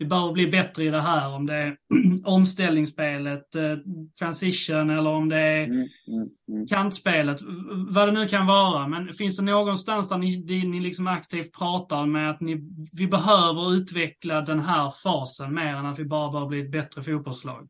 vi 0.01 0.07
behöver 0.07 0.33
bli 0.33 0.47
bättre 0.47 0.83
i 0.83 0.89
det 0.89 1.01
här. 1.01 1.35
Om 1.35 1.45
det 1.45 1.53
är 1.53 1.77
omställningsspelet, 2.25 3.55
eh, 3.55 3.77
transition 4.19 4.89
eller 4.89 5.09
om 5.09 5.29
det 5.29 5.37
är 5.37 5.63
mm, 5.63 5.77
mm, 5.77 5.87
mm. 6.51 6.67
kantspelet. 6.67 7.39
Vad 7.89 8.07
det 8.07 8.11
nu 8.11 8.27
kan 8.27 8.47
vara. 8.47 8.87
Men 8.87 9.13
finns 9.13 9.37
det 9.37 9.43
någonstans 9.43 10.09
där 10.09 10.17
ni, 10.17 10.35
där 10.35 10.67
ni 10.67 10.79
liksom 10.79 11.07
aktivt 11.07 11.57
pratar 11.57 12.05
med 12.05 12.29
att 12.29 12.41
ni, 12.41 12.57
vi 12.93 13.07
behöver 13.07 13.73
utveckla 13.73 14.41
den 14.41 14.59
här 14.59 14.93
fasen 15.03 15.53
mer 15.53 15.75
än 15.75 15.85
att 15.85 15.99
vi 15.99 16.05
bara 16.05 16.31
bör 16.31 16.47
bli 16.47 16.59
ett 16.61 16.71
bättre 16.71 17.03
fotbollslag? 17.03 17.67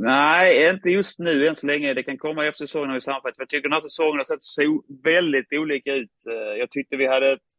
Nej, 0.00 0.70
inte 0.70 0.88
just 0.88 1.18
nu 1.18 1.46
än 1.46 1.56
så 1.56 1.66
länge. 1.66 1.94
Det 1.94 2.02
kan 2.02 2.18
komma 2.18 2.46
efter 2.46 2.66
säsongen 2.66 2.96
i 2.96 3.00
sammanfattning. 3.00 3.34
Jag 3.38 3.48
tycker 3.48 3.68
den 3.68 3.72
här 3.72 3.80
säsongen 3.80 4.16
har 4.16 4.24
sett 4.24 4.42
så 4.42 4.82
väldigt 5.04 5.52
olika 5.52 5.94
ut. 5.94 6.26
Eh, 6.30 6.58
jag 6.58 6.70
tyckte 6.70 6.96
vi 6.96 7.06
hade 7.06 7.32
ett 7.32 7.57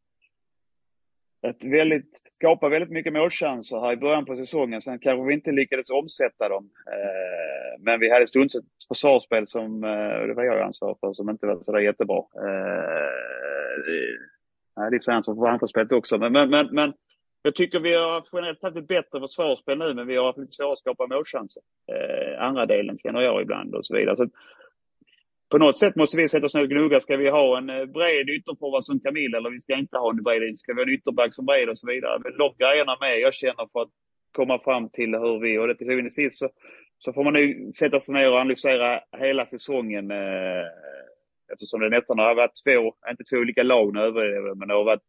ett 1.47 1.65
väldigt, 1.65 2.21
skapa 2.31 2.69
väldigt 2.69 2.89
mycket 2.89 3.13
målchanser 3.13 3.79
här 3.79 3.93
i 3.93 3.97
början 3.97 4.25
på 4.25 4.35
säsongen. 4.35 4.81
Sen 4.81 4.99
kanske 4.99 5.27
vi 5.27 5.33
inte 5.33 5.51
lyckades 5.51 5.89
omsätta 5.89 6.49
dem. 6.49 6.69
Eh, 6.87 7.81
men 7.83 7.99
vi 7.99 8.11
hade 8.11 8.27
stundtals 8.27 8.55
ett 8.55 8.87
försvarsspel 8.87 9.47
som, 9.47 9.83
eh, 9.83 10.27
det 10.27 10.33
var 10.33 10.43
jag 10.43 10.61
ansvarig 10.61 10.97
för, 10.99 11.13
som 11.13 11.29
inte 11.29 11.47
var 11.47 11.61
sådär 11.61 11.79
jättebra. 11.79 12.17
Eh, 12.17 13.09
nej, 14.77 14.91
det 14.91 15.07
är 15.07 15.11
ansvar 15.11 15.35
för 15.35 15.47
anfallsspelet 15.47 15.91
också. 15.91 16.17
Men, 16.17 16.31
men, 16.31 16.49
men, 16.49 16.67
men 16.71 16.93
jag 17.41 17.55
tycker 17.55 17.79
vi 17.79 17.95
har 17.95 18.23
generellt 18.33 18.63
haft 18.63 18.77
ett 18.77 18.87
bättre 18.87 19.19
försvarsspel 19.19 19.77
nu, 19.77 19.93
men 19.93 20.07
vi 20.07 20.15
har 20.15 20.25
haft 20.25 20.37
lite 20.37 20.51
svårare 20.51 20.73
att 20.73 20.79
skapa 20.79 21.07
målchanser. 21.07 21.63
Eh, 21.91 22.41
andra 22.43 22.65
delen 22.65 22.97
känner 22.97 23.21
jag 23.21 23.41
ibland 23.41 23.75
och 23.75 23.85
så 23.85 23.95
vidare. 23.95 24.17
Så 24.17 24.29
på 25.49 25.57
något 25.57 25.79
sätt 25.79 25.95
måste 25.95 26.17
vi 26.17 26.29
sätta 26.29 26.45
oss 26.45 26.53
ner 26.53 26.61
och 26.61 26.69
gnugga. 26.69 26.99
Ska 26.99 27.17
vi 27.17 27.29
ha 27.29 27.57
en 27.57 27.69
eh, 27.69 27.85
bred 27.85 28.29
ytterforward 28.29 28.83
som 28.83 28.99
Camille 28.99 29.37
eller 29.37 29.49
vi 29.49 29.59
ska 29.59 29.75
inte 29.75 29.97
ha 29.97 30.09
en 30.09 30.23
bred? 30.23 30.57
Ska 30.57 30.73
vi 30.73 30.79
ha 30.79 30.87
en 30.87 30.93
ytterback 30.93 31.33
som 31.33 31.45
bred 31.45 31.69
och 31.69 31.77
så 31.77 31.87
vidare? 31.87 32.19
Men 32.23 32.37
de 32.37 32.53
grejerna 32.57 32.97
med 32.99 33.19
jag 33.19 33.33
känner 33.33 33.67
för 33.71 33.81
att 33.81 33.89
komma 34.31 34.59
fram 34.59 34.89
till 34.89 35.15
hur 35.15 35.39
vi, 35.39 35.57
och 35.57 35.67
det 35.67 35.75
till 35.75 35.87
syvende 35.87 36.07
och 36.07 36.11
sist 36.11 36.39
så, 36.39 36.49
så 36.97 37.13
får 37.13 37.23
man 37.23 37.33
nu 37.33 37.71
sätta 37.71 37.99
sig 37.99 38.13
ner 38.13 38.29
och 38.29 38.35
analysera 38.35 38.99
hela 39.17 39.45
säsongen. 39.45 40.11
Eh, 40.11 40.67
eftersom 41.53 41.79
det 41.79 41.89
nästan 41.89 42.19
har 42.19 42.35
varit 42.35 42.63
två, 42.65 42.93
inte 43.09 43.23
två 43.23 43.37
olika 43.37 43.63
lag 43.63 43.93
nu, 43.93 44.11
men 44.55 44.67
det 44.67 44.73
har 44.73 44.83
varit 44.83 45.03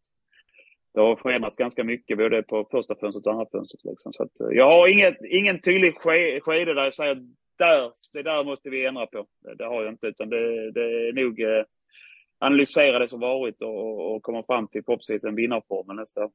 det 0.95 1.01
har 1.01 1.16
förändrats 1.16 1.57
ganska 1.57 1.84
mycket 1.84 2.18
både 2.18 2.43
på 2.43 2.68
första 2.70 2.95
fönstret 2.95 3.26
och 3.26 3.32
andra 3.32 3.47
fönstret. 3.53 3.84
Liksom. 3.84 4.12
Så 4.12 4.22
att, 4.22 4.41
eh, 4.41 4.49
jag 4.51 4.64
har 4.64 4.88
inget, 4.88 5.16
ingen 5.30 5.61
tydlig 5.61 5.95
skede 6.43 6.74
där 6.74 6.84
jag 6.84 6.95
säger 6.95 7.16
där, 7.61 7.92
det 8.12 8.22
där 8.22 8.44
måste 8.44 8.70
vi 8.70 8.86
ändra 8.86 9.06
på. 9.06 9.26
Det 9.58 9.64
har 9.64 9.82
jag 9.82 9.92
inte, 9.92 10.06
utan 10.06 10.28
det, 10.28 10.70
det 10.70 11.08
är 11.08 11.12
nog 11.12 11.40
eh, 11.40 11.64
analysera 12.38 12.98
det 12.98 13.08
som 13.08 13.20
varit 13.20 13.62
och, 13.62 14.14
och 14.14 14.22
komma 14.22 14.42
fram 14.42 14.68
till 14.68 14.84
förhoppningsvis 14.84 15.24
en 15.24 15.34
vinnarformel 15.34 15.96
nästa 15.96 16.24
år. 16.24 16.32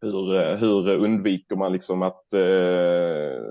Hur, 0.00 0.34
eh, 0.34 0.56
hur 0.56 0.96
undviker 0.96 1.56
man 1.56 1.72
liksom 1.72 2.02
att, 2.02 2.32
eh, 2.32 3.42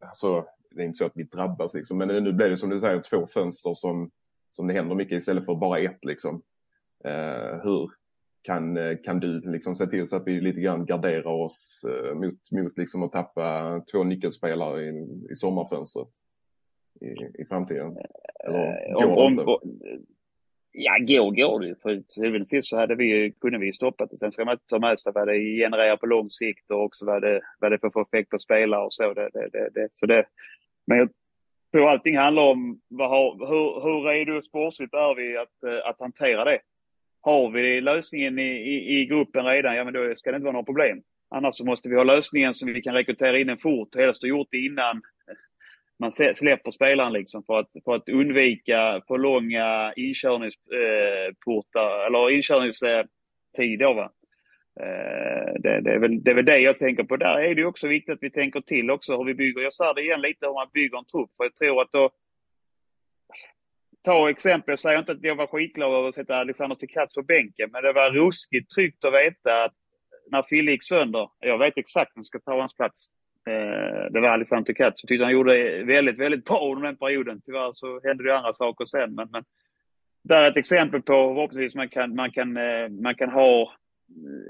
alltså 0.00 0.46
det 0.70 0.82
är 0.82 0.86
inte 0.86 0.98
så 0.98 1.06
att 1.06 1.16
vi 1.16 1.22
drabbas 1.22 1.74
liksom, 1.74 1.98
men 1.98 2.08
nu 2.08 2.32
blir 2.32 2.50
det 2.50 2.56
som 2.56 2.70
du 2.70 2.80
säger 2.80 3.00
två 3.00 3.26
fönster 3.26 3.74
som, 3.74 4.10
som 4.50 4.66
det 4.66 4.74
händer 4.74 4.94
mycket 4.94 5.18
istället 5.18 5.44
för 5.44 5.54
bara 5.54 5.78
ett 5.78 6.04
liksom. 6.04 6.42
Eh, 7.04 7.62
hur, 7.62 7.90
kan, 8.42 8.76
eh, 8.76 8.96
kan 9.04 9.20
du 9.20 9.40
liksom 9.50 9.76
se 9.76 9.86
till 9.86 10.06
så 10.06 10.16
att 10.16 10.26
vi 10.26 10.40
lite 10.40 10.60
grann 10.60 10.86
garderar 10.86 11.26
oss 11.26 11.84
eh, 11.88 12.14
mot, 12.14 12.52
mot 12.52 12.78
liksom 12.78 13.02
att 13.02 13.12
tappa 13.12 13.80
två 13.92 14.04
nyckelspelare 14.04 14.82
i, 14.82 15.06
i 15.30 15.34
sommarfönstret 15.34 16.08
i, 17.00 17.42
i 17.42 17.44
framtiden? 17.48 17.96
Eller 18.44 18.88
eh, 18.88 18.94
går 18.94 19.16
om, 19.16 19.36
det 19.36 19.42
inte? 19.42 20.04
Ja, 20.72 20.98
går 20.98 21.30
går 21.36 21.60
det 21.60 21.82
För 21.82 21.94
till 21.94 22.04
syvende 22.08 22.46
sist 22.46 22.68
så 22.68 22.76
hade 22.76 22.94
vi, 22.94 23.34
kunde 23.40 23.58
vi 23.58 23.72
stoppat 23.72 24.10
det. 24.10 24.18
Sen 24.18 24.32
ska 24.32 24.44
man 24.44 24.58
ta 24.66 24.78
med 24.78 24.98
sig 24.98 25.12
vad 25.14 25.28
det 25.28 25.38
genererar 25.38 25.96
på 25.96 26.06
lång 26.06 26.30
sikt 26.30 26.70
och 26.70 26.82
också 26.82 27.06
vad 27.06 27.22
det, 27.22 27.40
vad 27.60 27.72
det 27.72 27.78
får 27.78 27.90
för 27.90 28.02
effekt 28.02 28.30
på 28.30 28.38
spelare 28.38 28.84
och 28.84 28.92
så. 28.92 29.14
Det, 29.14 29.30
det, 29.32 29.48
det, 29.52 29.70
det. 29.74 29.88
så 29.92 30.06
det, 30.06 30.24
men 30.86 30.98
jag 30.98 31.08
tror 31.72 31.88
allting 31.88 32.18
handlar 32.18 32.42
om 32.42 32.80
vad 32.88 33.38
hur, 33.48 33.82
hur 33.82 34.08
redo 34.08 34.42
sportsligt 34.42 34.94
är 34.94 35.14
vi 35.14 35.36
att, 35.36 35.84
att 35.84 36.00
hantera 36.00 36.44
det 36.44 36.58
har 37.22 37.50
vi 37.50 37.80
lösningen 37.80 38.38
i, 38.38 38.52
i, 38.52 39.00
i, 39.00 39.06
gruppen 39.06 39.44
redan, 39.44 39.76
ja 39.76 39.84
men 39.84 39.94
då 39.94 40.14
ska 40.14 40.30
det 40.30 40.36
inte 40.36 40.44
vara 40.44 40.52
några 40.52 40.64
problem. 40.64 41.02
Annars 41.30 41.54
så 41.54 41.64
måste 41.64 41.88
vi 41.88 41.96
ha 41.96 42.04
lösningen 42.04 42.54
så 42.54 42.66
vi 42.66 42.82
kan 42.82 42.94
rekrytera 42.94 43.38
in 43.38 43.46
den 43.46 43.58
fort, 43.58 43.96
helst 43.96 44.22
ha 44.22 44.28
gjort 44.28 44.48
det 44.50 44.58
innan 44.58 45.02
man 46.02 46.12
släpper 46.12 46.70
spelaren 46.70 47.12
liksom 47.12 47.44
för 47.44 47.58
att, 47.58 47.70
för 47.84 47.94
att 47.94 48.08
undvika 48.08 49.02
för 49.08 49.18
långa 49.18 49.92
inkörningsportar, 49.96 52.00
eh, 52.00 52.06
eller 52.06 52.30
inkörningstid 52.30 53.78
då 53.78 53.94
va. 53.94 54.12
Eh, 54.80 55.52
det, 55.62 55.80
det, 55.80 55.90
är 55.90 55.98
väl, 55.98 56.22
det 56.22 56.30
är 56.30 56.34
väl 56.34 56.44
det 56.44 56.58
jag 56.58 56.78
tänker 56.78 57.04
på. 57.04 57.16
Där 57.16 57.38
är 57.38 57.54
det 57.54 57.64
också 57.64 57.88
viktigt 57.88 58.12
att 58.12 58.22
vi 58.22 58.30
tänker 58.30 58.60
till 58.60 58.90
också 58.90 59.16
hur 59.16 59.24
vi 59.24 59.34
bygger. 59.34 59.62
Jag 59.62 59.72
sa 59.72 59.92
det 59.92 60.02
igen 60.02 60.20
lite 60.20 60.46
hur 60.46 60.54
man 60.54 60.70
bygger 60.74 60.98
en 60.98 61.04
trupp, 61.04 61.30
för 61.36 61.44
jag 61.44 61.56
tror 61.56 61.82
att 61.82 61.92
då 61.92 62.10
ta 64.04 64.30
exempel, 64.30 64.72
jag 64.72 64.78
säger 64.78 64.98
inte 64.98 65.12
att 65.12 65.22
jag 65.22 65.36
var 65.36 65.46
skitglad 65.46 65.94
över 65.94 66.08
att 66.08 66.14
sätta 66.14 66.36
Alexander 66.36 66.76
Tikats 66.76 67.14
på 67.14 67.22
bänken, 67.22 67.70
men 67.72 67.82
det 67.82 67.92
var 67.92 68.10
ruskigt 68.10 68.74
tryggt 68.74 69.04
att 69.04 69.14
veta 69.14 69.64
att 69.64 69.72
när 70.30 70.42
Fille 70.42 70.70
gick 70.70 70.84
sönder, 70.84 71.28
jag 71.40 71.58
vet 71.58 71.78
exakt 71.78 72.16
vem 72.16 72.22
som 72.22 72.24
ska 72.24 72.38
ta 72.38 72.60
hans 72.60 72.76
plats. 72.76 73.06
Eh, 73.48 74.12
det 74.12 74.20
var 74.20 74.28
Alexander 74.28 74.64
Tikats. 74.64 75.02
Jag 75.02 75.08
tyckte 75.08 75.24
han 75.24 75.32
gjorde 75.32 75.84
väldigt, 75.84 76.18
väldigt 76.18 76.44
bra 76.44 76.72
under 76.72 76.86
den 76.86 76.96
perioden. 76.96 77.40
Tyvärr 77.44 77.72
så 77.72 78.00
hände 78.04 78.24
det 78.24 78.38
andra 78.38 78.52
saker 78.52 78.84
sen, 78.84 79.14
men, 79.14 79.28
men 79.32 79.44
där 80.24 80.42
är 80.42 80.50
ett 80.50 80.56
exempel 80.56 81.02
på 81.02 81.12
förhoppningsvis 81.12 81.74
man 81.74 81.88
kan, 81.88 82.14
man 82.14 82.30
kan, 82.30 82.56
eh, 82.56 82.88
man 82.88 83.14
kan 83.14 83.30
ha 83.30 83.72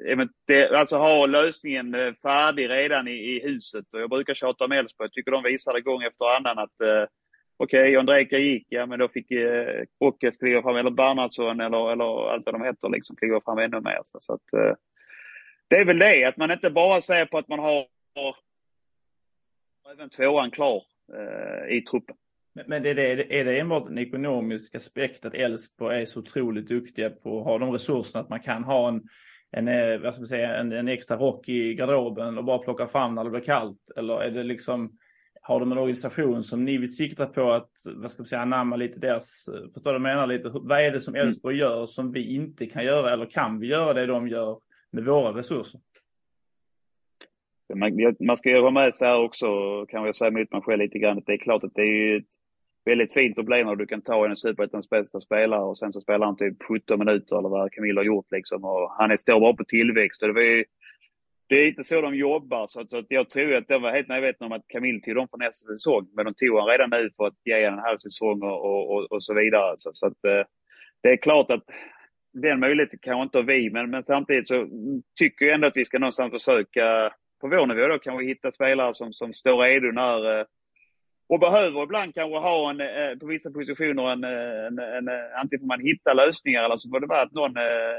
eh, 0.08 0.78
alltså 0.78 0.96
ha 0.96 1.26
lösningen 1.26 2.14
färdig 2.22 2.70
redan 2.70 3.08
i, 3.08 3.12
i 3.12 3.40
huset. 3.42 3.94
Och 3.94 4.00
jag 4.00 4.10
brukar 4.10 4.34
tjata 4.34 4.64
om 4.64 4.72
Elfsborg. 4.72 5.06
Jag 5.06 5.12
tycker 5.12 5.30
de 5.30 5.42
visar 5.42 5.72
det 5.72 5.80
gång 5.80 6.02
efter 6.02 6.36
annan 6.36 6.58
att 6.58 7.08
Okej, 7.62 7.80
okay, 7.80 7.96
Ondrejka 7.96 8.38
gick, 8.38 8.66
ja 8.68 8.86
men 8.86 8.98
då 8.98 9.08
fick 9.08 9.30
eh, 9.30 9.84
Ocke 9.98 10.30
kliva 10.30 10.62
fram, 10.62 10.76
eller 10.76 10.90
Bernhardsson 10.90 11.60
eller, 11.60 11.92
eller 11.92 12.30
allt 12.30 12.46
vad 12.46 12.54
de 12.54 12.62
heter, 12.62 12.88
liksom 12.88 13.16
kliva 13.16 13.40
fram 13.40 13.58
ännu 13.58 13.80
mer. 13.80 14.00
Så, 14.04 14.18
så 14.20 14.34
att, 14.34 14.52
eh, 14.52 14.74
det 15.68 15.76
är 15.76 15.84
väl 15.84 15.98
det, 15.98 16.24
att 16.24 16.36
man 16.36 16.50
inte 16.50 16.70
bara 16.70 17.00
ser 17.00 17.26
på 17.26 17.38
att 17.38 17.48
man 17.48 17.58
har 17.58 17.86
även 19.92 20.10
tvåan 20.10 20.50
klar 20.50 20.82
eh, 21.14 21.76
i 21.76 21.80
truppen. 21.80 22.16
Men, 22.54 22.64
men 22.68 22.86
är, 22.86 22.94
det, 22.94 23.40
är 23.40 23.44
det 23.44 23.60
enbart 23.60 23.86
en 23.86 23.98
ekonomisk 23.98 24.74
aspekt 24.74 25.24
att 25.24 25.34
Elfsborg 25.34 26.02
är 26.02 26.06
så 26.06 26.20
otroligt 26.20 26.68
duktiga 26.68 27.10
på 27.10 27.38
att 27.38 27.44
ha 27.44 27.58
de 27.58 27.72
resurserna 27.72 28.20
att 28.20 28.30
man 28.30 28.40
kan 28.40 28.64
ha 28.64 28.88
en, 28.88 29.02
en, 29.50 29.68
eh, 29.68 29.98
vad 29.98 30.14
ska 30.14 30.20
man 30.20 30.26
säga, 30.26 30.56
en, 30.56 30.72
en 30.72 30.88
extra 30.88 31.16
rock 31.16 31.48
i 31.48 31.74
garderoben 31.74 32.38
och 32.38 32.44
bara 32.44 32.58
plocka 32.58 32.86
fram 32.86 33.14
när 33.14 33.24
det 33.24 33.30
blir 33.30 33.40
kallt? 33.40 33.90
Eller 33.96 34.22
är 34.22 34.30
det 34.30 34.42
liksom 34.42 34.98
har 35.44 35.60
de 35.60 35.72
en 35.72 35.78
organisation 35.78 36.42
som 36.42 36.64
ni 36.64 36.78
vill 36.78 36.96
sikta 36.96 37.26
på 37.26 37.52
att, 37.52 37.70
vad 37.96 38.10
ska 38.10 38.22
man 38.22 38.26
säga, 38.26 38.42
anamma 38.42 38.76
lite 38.76 39.00
deras, 39.00 39.48
förstår 39.74 39.92
du 39.92 39.98
vad 39.98 40.10
jag 40.10 40.16
menar 40.16 40.26
lite, 40.26 40.50
vad 40.52 40.80
är 40.80 40.92
det 40.92 41.00
som 41.00 41.14
mm. 41.14 41.26
Elfsborg 41.26 41.60
mm. 41.60 41.70
gör 41.70 41.86
som 41.86 42.12
vi 42.12 42.34
inte 42.34 42.66
kan 42.66 42.84
göra 42.84 43.12
eller 43.12 43.26
kan 43.26 43.58
vi 43.58 43.66
göra 43.66 43.94
det 43.94 44.06
de 44.06 44.28
gör 44.28 44.58
med 44.90 45.04
våra 45.04 45.38
resurser? 45.38 45.80
Man, 47.74 48.16
man 48.20 48.36
ska 48.36 48.50
ju 48.50 48.60
ha 48.60 48.70
med 48.70 48.94
sig 48.94 49.08
här 49.08 49.20
också, 49.20 49.46
kan 49.86 50.04
jag 50.04 50.16
säga 50.16 50.30
mot 50.30 50.52
mig 50.52 50.62
själv 50.62 50.82
lite 50.82 50.98
grann, 50.98 51.18
att 51.18 51.26
det 51.26 51.32
är 51.32 51.38
klart 51.38 51.64
att 51.64 51.74
det 51.74 51.82
är 51.82 52.16
ett, 52.16 52.26
väldigt 52.84 53.12
fint 53.12 53.38
att 53.38 53.44
bli 53.44 53.64
när 53.64 53.76
du 53.76 53.86
kan 53.86 54.02
ta 54.02 54.26
en 54.26 54.36
superettans 54.36 54.90
bästa 54.90 55.20
spelare 55.20 55.62
och 55.62 55.78
sen 55.78 55.92
så 55.92 56.00
spelar 56.00 56.26
han 56.26 56.36
typ 56.36 56.62
17 56.62 56.98
minuter 56.98 57.38
eller 57.38 57.48
vad 57.48 57.72
Camille 57.72 58.00
har 58.00 58.04
gjort 58.04 58.26
liksom. 58.30 58.64
Och 58.64 58.92
han 58.98 59.10
är, 59.10 59.16
står 59.16 59.40
bara 59.40 59.52
på 59.52 59.64
tillväxt 59.64 60.22
och 60.22 60.28
det 60.28 60.34
var 60.34 60.40
ju, 60.40 60.64
det 61.52 61.60
är 61.60 61.68
inte 61.68 61.84
så 61.84 62.00
de 62.00 62.14
jobbar. 62.14 62.66
Så 62.66 62.80
att, 62.80 62.90
så 62.90 62.98
att 62.98 63.06
jag 63.08 63.30
tror 63.30 63.54
att 63.54 63.68
de 63.68 63.82
var 63.82 63.92
helt 63.92 64.08
medvetna 64.08 64.46
om 64.46 64.52
att 64.52 64.68
Camille 64.68 65.00
tog 65.00 65.14
dem 65.14 65.28
för 65.28 65.38
nästa 65.38 65.66
säsong. 65.72 66.08
Men 66.16 66.24
de 66.24 66.34
tog 66.34 66.58
han 66.58 66.68
redan 66.68 66.90
nu 66.90 67.10
för 67.16 67.26
att 67.26 67.34
ge 67.44 67.64
en 67.64 67.78
halv 67.78 67.96
säsong 67.96 68.42
och, 68.42 68.64
och, 68.64 68.92
och, 68.92 69.12
och 69.12 69.22
så 69.22 69.34
vidare. 69.34 69.74
Så, 69.76 69.90
så 69.92 70.06
att 70.06 70.24
eh, 70.24 70.44
det 71.02 71.08
är 71.08 71.16
klart 71.16 71.50
att 71.50 71.64
den 72.32 72.60
möjligheten 72.60 72.98
kanske 73.02 73.22
inte 73.22 73.38
har 73.38 73.42
vi, 73.42 73.70
men, 73.70 73.90
men 73.90 74.02
samtidigt 74.02 74.48
så 74.48 74.66
tycker 75.18 75.46
jag 75.46 75.54
ändå 75.54 75.66
att 75.66 75.76
vi 75.76 75.84
ska 75.84 75.98
någonstans 75.98 76.32
försöka 76.32 77.12
på 77.40 77.48
vår 77.48 77.66
nivå 77.66 77.88
då 77.88 77.98
kanske 77.98 78.26
hitta 78.26 78.52
spelare 78.52 78.94
som, 78.94 79.12
som 79.12 79.34
står 79.34 79.62
redo 79.62 79.92
när 79.92 80.38
eh, 80.38 80.46
och 81.32 81.40
behöver 81.40 81.82
ibland 81.82 82.14
kanske 82.14 82.38
ha 82.38 82.70
en, 82.70 82.80
eh, 82.80 83.18
på 83.20 83.26
vissa 83.26 83.50
positioner 83.50 84.12
en, 84.12 84.24
eh, 84.24 84.66
en, 84.66 84.78
en, 84.78 85.08
eh, 85.08 85.40
antingen 85.40 85.60
får 85.60 85.66
man 85.66 85.80
hitta 85.80 86.14
lösningar 86.14 86.64
eller 86.64 86.76
så 86.76 86.88
får 86.90 87.00
det 87.00 87.06
vara 87.06 87.22
att 87.22 87.32
någon 87.32 87.54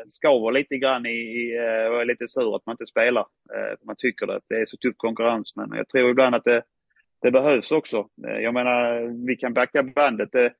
skaver 0.07 0.51
lite 0.51 0.77
grann 0.77 1.05
i, 1.05 1.51
och 1.89 2.01
är 2.01 2.05
lite 2.05 2.27
sur 2.27 2.55
att 2.55 2.65
man 2.65 2.73
inte 2.73 2.85
spelar. 2.85 3.25
Man 3.85 3.95
tycker 3.97 4.27
att 4.27 4.43
det 4.49 4.55
är 4.55 4.65
så 4.65 4.77
tuff 4.77 4.93
konkurrens 4.97 5.53
men 5.55 5.77
jag 5.77 5.89
tror 5.89 6.09
ibland 6.09 6.35
att 6.35 6.43
det, 6.43 6.63
det 7.21 7.31
behövs 7.31 7.71
också. 7.71 8.07
Jag 8.15 8.53
menar, 8.53 9.01
vi 9.27 9.35
kan 9.35 9.53
backa 9.53 9.83
bandet. 9.83 10.29
Det, 10.31 10.53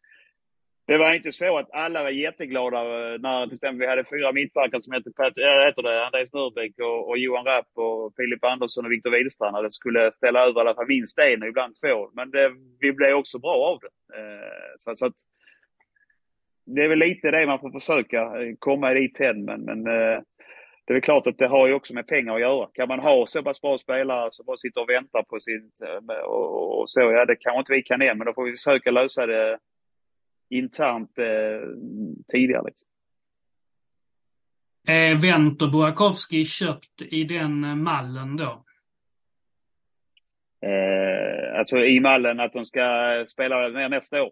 det 0.85 0.97
var 0.97 1.13
inte 1.13 1.31
så 1.31 1.57
att 1.57 1.71
alla 1.73 2.03
var 2.03 2.09
jätteglada 2.09 2.79
eh, 2.79 3.19
när 3.19 3.45
till 3.45 3.53
exempel 3.53 3.79
vi 3.79 3.87
hade 3.87 4.05
fyra 4.05 4.31
mittbackar 4.31 4.79
som 4.79 4.93
hette, 4.93 5.11
Pat, 5.11 5.37
äh, 5.37 5.65
heter 5.65 5.83
det, 5.83 6.05
Andreas 6.05 6.33
Murbeck 6.33 6.79
och, 6.79 7.09
och, 7.09 7.17
Johan 7.17 7.45
Rapp 7.45 7.67
och 7.73 8.13
Filip 8.15 8.43
Andersson 8.43 8.85
och 8.85 8.91
Viktor 8.91 9.11
Wihlstrand. 9.11 9.65
Det 9.65 9.71
skulle 9.71 10.11
ställa 10.11 10.39
över 10.39 10.57
i 10.57 10.61
alla 10.61 10.75
fall 10.75 10.87
minst 10.87 11.19
en 11.19 11.41
och 11.41 11.47
ibland 11.47 11.75
två. 11.75 12.09
Men 12.13 12.31
det, 12.31 12.51
vi 12.79 12.91
blev 12.93 13.15
också 13.15 13.39
bra 13.39 13.55
av 13.55 13.79
det. 13.79 14.17
Eh, 14.17 14.73
så, 14.79 14.95
så, 14.95 15.05
att, 15.05 15.15
det 16.65 16.83
är 16.83 16.89
väl 16.89 16.99
lite 16.99 17.31
det 17.31 17.47
man 17.47 17.59
får 17.59 17.79
försöka 17.79 18.21
eh, 18.21 18.55
komma 18.59 18.93
dit 18.93 19.19
än. 19.19 19.45
Men, 19.45 19.61
men 19.61 19.79
eh, 19.87 20.19
det 20.85 20.91
är 20.91 20.93
väl 20.93 21.01
klart 21.01 21.27
att 21.27 21.37
det 21.37 21.47
har 21.47 21.67
ju 21.67 21.73
också 21.73 21.93
med 21.93 22.07
pengar 22.07 22.35
att 22.35 22.41
göra. 22.41 22.69
Kan 22.73 22.87
man 22.87 22.99
ha 22.99 23.25
så 23.25 23.43
pass 23.43 23.61
bra 23.61 23.77
spelare 23.77 24.27
som 24.31 24.45
bara 24.45 24.57
sitter 24.57 24.81
och 24.81 24.89
väntar 24.89 25.23
på 25.23 25.39
sitt 25.39 25.79
och, 26.25 26.79
och 26.79 26.89
så, 26.89 27.01
ja 27.01 27.25
det 27.25 27.35
kanske 27.35 27.59
inte 27.59 27.73
vi 27.73 27.81
kan 27.81 28.01
än, 28.01 28.17
men 28.17 28.27
då 28.27 28.33
får 28.33 28.45
vi 28.45 28.51
försöka 28.51 28.91
lösa 28.91 29.25
det 29.25 29.59
internt 30.57 31.17
eh, 31.17 31.69
tidigare. 32.27 32.63
Liksom. 32.65 32.87
Är 34.87 35.15
Wendt 35.15 35.61
och 35.61 35.71
Burakovsky 35.71 36.45
köpt 36.45 37.01
i 37.01 37.23
den 37.23 37.63
eh, 37.63 37.75
mallen 37.75 38.37
då? 38.37 38.63
Eh, 40.65 41.57
alltså 41.57 41.77
i 41.77 41.99
mallen 41.99 42.39
att 42.39 42.53
de 42.53 42.65
ska 42.65 43.25
spela 43.27 43.69
mer 43.69 43.89
nästa 43.89 44.23
år? 44.23 44.31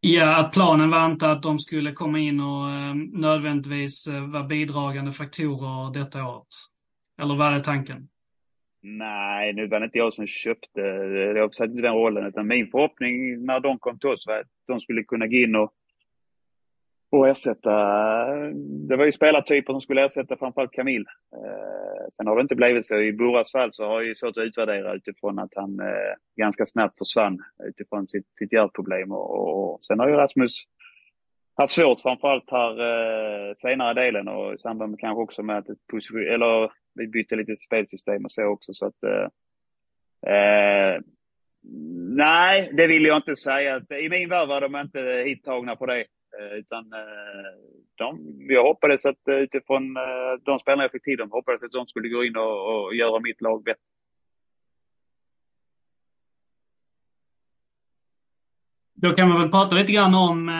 Ja, 0.00 0.36
att 0.36 0.52
planen 0.52 0.90
var 0.90 1.06
inte 1.06 1.30
att 1.30 1.42
de 1.42 1.58
skulle 1.58 1.92
komma 1.92 2.18
in 2.18 2.40
och 2.40 2.70
eh, 2.70 2.94
nödvändigtvis 3.12 4.06
eh, 4.06 4.30
vara 4.30 4.42
bidragande 4.42 5.12
faktorer 5.12 5.92
detta 5.94 6.24
året. 6.24 6.46
Eller 7.20 7.36
var 7.36 7.52
det 7.52 7.60
tanken? 7.60 8.08
Nej, 8.80 9.52
nu 9.52 9.68
var 9.68 9.80
det 9.80 9.84
inte 9.84 9.98
jag 9.98 10.14
som 10.14 10.26
köpte, 10.26 10.80
jag 10.80 11.42
har 11.58 11.64
inte 11.64 11.82
den 11.82 11.94
rollen, 11.94 12.26
utan 12.26 12.46
min 12.46 12.70
förhoppning 12.70 13.44
när 13.44 13.60
de 13.60 13.78
kom 13.78 13.98
till 13.98 14.08
oss 14.10 14.26
var 14.26 14.38
att 14.38 14.46
de 14.68 14.80
skulle 14.80 15.02
kunna 15.02 15.26
gå 15.26 15.36
in 15.36 15.56
och, 15.56 15.72
och 17.10 17.28
ersätta, 17.28 17.70
det 18.88 18.96
var 18.96 19.04
ju 19.04 19.12
spelartyper 19.12 19.72
som 19.72 19.80
skulle 19.80 20.04
ersätta 20.04 20.36
framförallt 20.36 20.72
Camille. 20.72 21.10
Eh, 21.36 22.06
sen 22.12 22.26
har 22.26 22.36
det 22.36 22.42
inte 22.42 22.56
blivit 22.56 22.86
så. 22.86 23.00
I 23.00 23.12
Burras 23.12 23.52
fall 23.52 23.72
så 23.72 23.86
har 23.86 23.94
jag 23.94 24.04
ju 24.04 24.14
svårt 24.14 24.38
att 24.38 24.46
utvärdera 24.46 24.94
utifrån 24.94 25.38
att 25.38 25.52
han 25.56 25.80
eh, 25.80 26.14
ganska 26.36 26.66
snabbt 26.66 26.98
försvann 26.98 27.38
utifrån 27.64 28.08
sitt, 28.08 28.26
sitt 28.38 28.52
hjärtproblem. 28.52 29.12
Och, 29.12 29.30
och, 29.30 29.74
och 29.74 29.84
sen 29.84 29.98
har 29.98 30.08
ju 30.08 30.14
Rasmus 30.14 30.52
haft 31.58 31.74
svårt 31.74 32.00
framförallt 32.00 32.50
här 32.50 32.80
eh, 32.80 33.54
senare 33.54 33.94
delen 33.94 34.28
och 34.28 34.54
i 34.54 34.58
samband 34.58 34.90
med 34.90 35.00
kanske 35.00 35.22
också 35.22 35.42
med 35.42 35.58
att 35.58 35.68
ett 35.68 35.86
position, 35.90 36.28
eller 36.28 36.72
vi 36.94 37.06
bytte 37.06 37.36
lite 37.36 37.56
spelsystem 37.56 38.24
och 38.24 38.32
så 38.32 38.44
också 38.44 38.74
så 38.74 38.86
att 38.86 39.02
eh, 39.02 39.28
eh, 40.34 41.00
Nej, 42.16 42.70
det 42.72 42.86
vill 42.86 43.04
jag 43.04 43.16
inte 43.16 43.36
säga. 43.36 43.82
I 43.90 44.08
min 44.08 44.28
värld 44.28 44.48
var 44.48 44.60
de 44.60 44.76
inte 44.76 45.24
hittagna 45.26 45.76
på 45.76 45.86
det. 45.86 46.04
Eh, 46.38 46.58
utan 46.58 46.92
eh, 46.92 47.52
de, 47.94 48.36
jag 48.48 48.62
hoppades 48.62 49.06
att 49.06 49.28
eh, 49.28 49.34
utifrån 49.34 49.94
de 50.44 50.58
spelarna 50.58 50.82
jag 50.82 50.90
fick 50.90 51.04
till 51.04 51.16
dem, 51.16 51.30
hoppades 51.30 51.62
att 51.62 51.72
de 51.72 51.86
skulle 51.86 52.08
gå 52.08 52.24
in 52.24 52.36
och, 52.36 52.84
och 52.84 52.94
göra 52.94 53.20
mitt 53.20 53.40
lag 53.40 53.64
bättre. 53.64 53.82
Då 58.94 59.12
kan 59.12 59.28
man 59.28 59.40
väl 59.40 59.50
prata 59.50 59.76
lite 59.76 59.92
grann 59.92 60.14
om, 60.14 60.50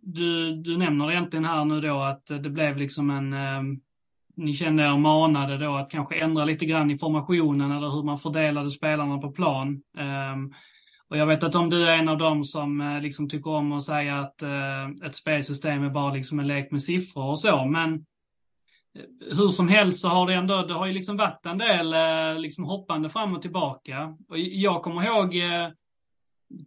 du, 0.00 0.52
du 0.52 0.76
nämner 0.76 1.10
egentligen 1.10 1.44
här 1.44 1.64
nu 1.64 1.80
då 1.80 2.00
att 2.00 2.26
det 2.26 2.50
blev 2.50 2.76
liksom 2.76 3.10
en, 3.10 3.32
ni 4.38 4.54
kände 4.54 4.82
er 4.82 4.98
manade 4.98 5.58
då 5.58 5.76
att 5.76 5.90
kanske 5.90 6.14
ändra 6.14 6.44
lite 6.44 6.66
grann 6.66 6.90
i 6.90 6.98
formationen 6.98 7.72
eller 7.72 7.88
hur 7.90 8.02
man 8.02 8.18
fördelade 8.18 8.70
spelarna 8.70 9.18
på 9.18 9.30
plan. 9.30 9.82
Um, 9.98 10.54
och 11.08 11.16
jag 11.16 11.26
vet 11.26 11.44
att 11.44 11.54
om 11.54 11.70
du 11.70 11.88
är 11.88 11.98
en 11.98 12.08
av 12.08 12.18
dem 12.18 12.44
som 12.44 12.80
uh, 12.80 13.00
liksom 13.00 13.28
tycker 13.28 13.50
om 13.50 13.72
att 13.72 13.82
säga 13.82 14.18
att 14.18 14.42
uh, 14.42 15.06
ett 15.06 15.14
spelsystem 15.14 15.84
är 15.84 15.90
bara 15.90 16.14
liksom 16.14 16.40
en 16.40 16.46
lek 16.46 16.70
med 16.70 16.82
siffror 16.82 17.24
och 17.24 17.38
så, 17.38 17.64
men 17.64 17.94
eh, 17.94 19.36
hur 19.36 19.48
som 19.48 19.68
helst 19.68 20.00
så 20.00 20.08
har 20.08 20.26
det 20.26 20.34
ändå, 20.34 20.62
det 20.62 20.74
har 20.74 20.86
ju 20.86 20.92
liksom 20.92 21.16
varit 21.16 21.46
en 21.46 21.58
del 21.58 21.94
uh, 21.94 22.40
liksom 22.40 22.64
hoppande 22.64 23.08
fram 23.08 23.34
och 23.34 23.42
tillbaka. 23.42 24.16
Och 24.28 24.38
jag 24.38 24.82
kommer 24.82 25.06
ihåg 25.06 25.34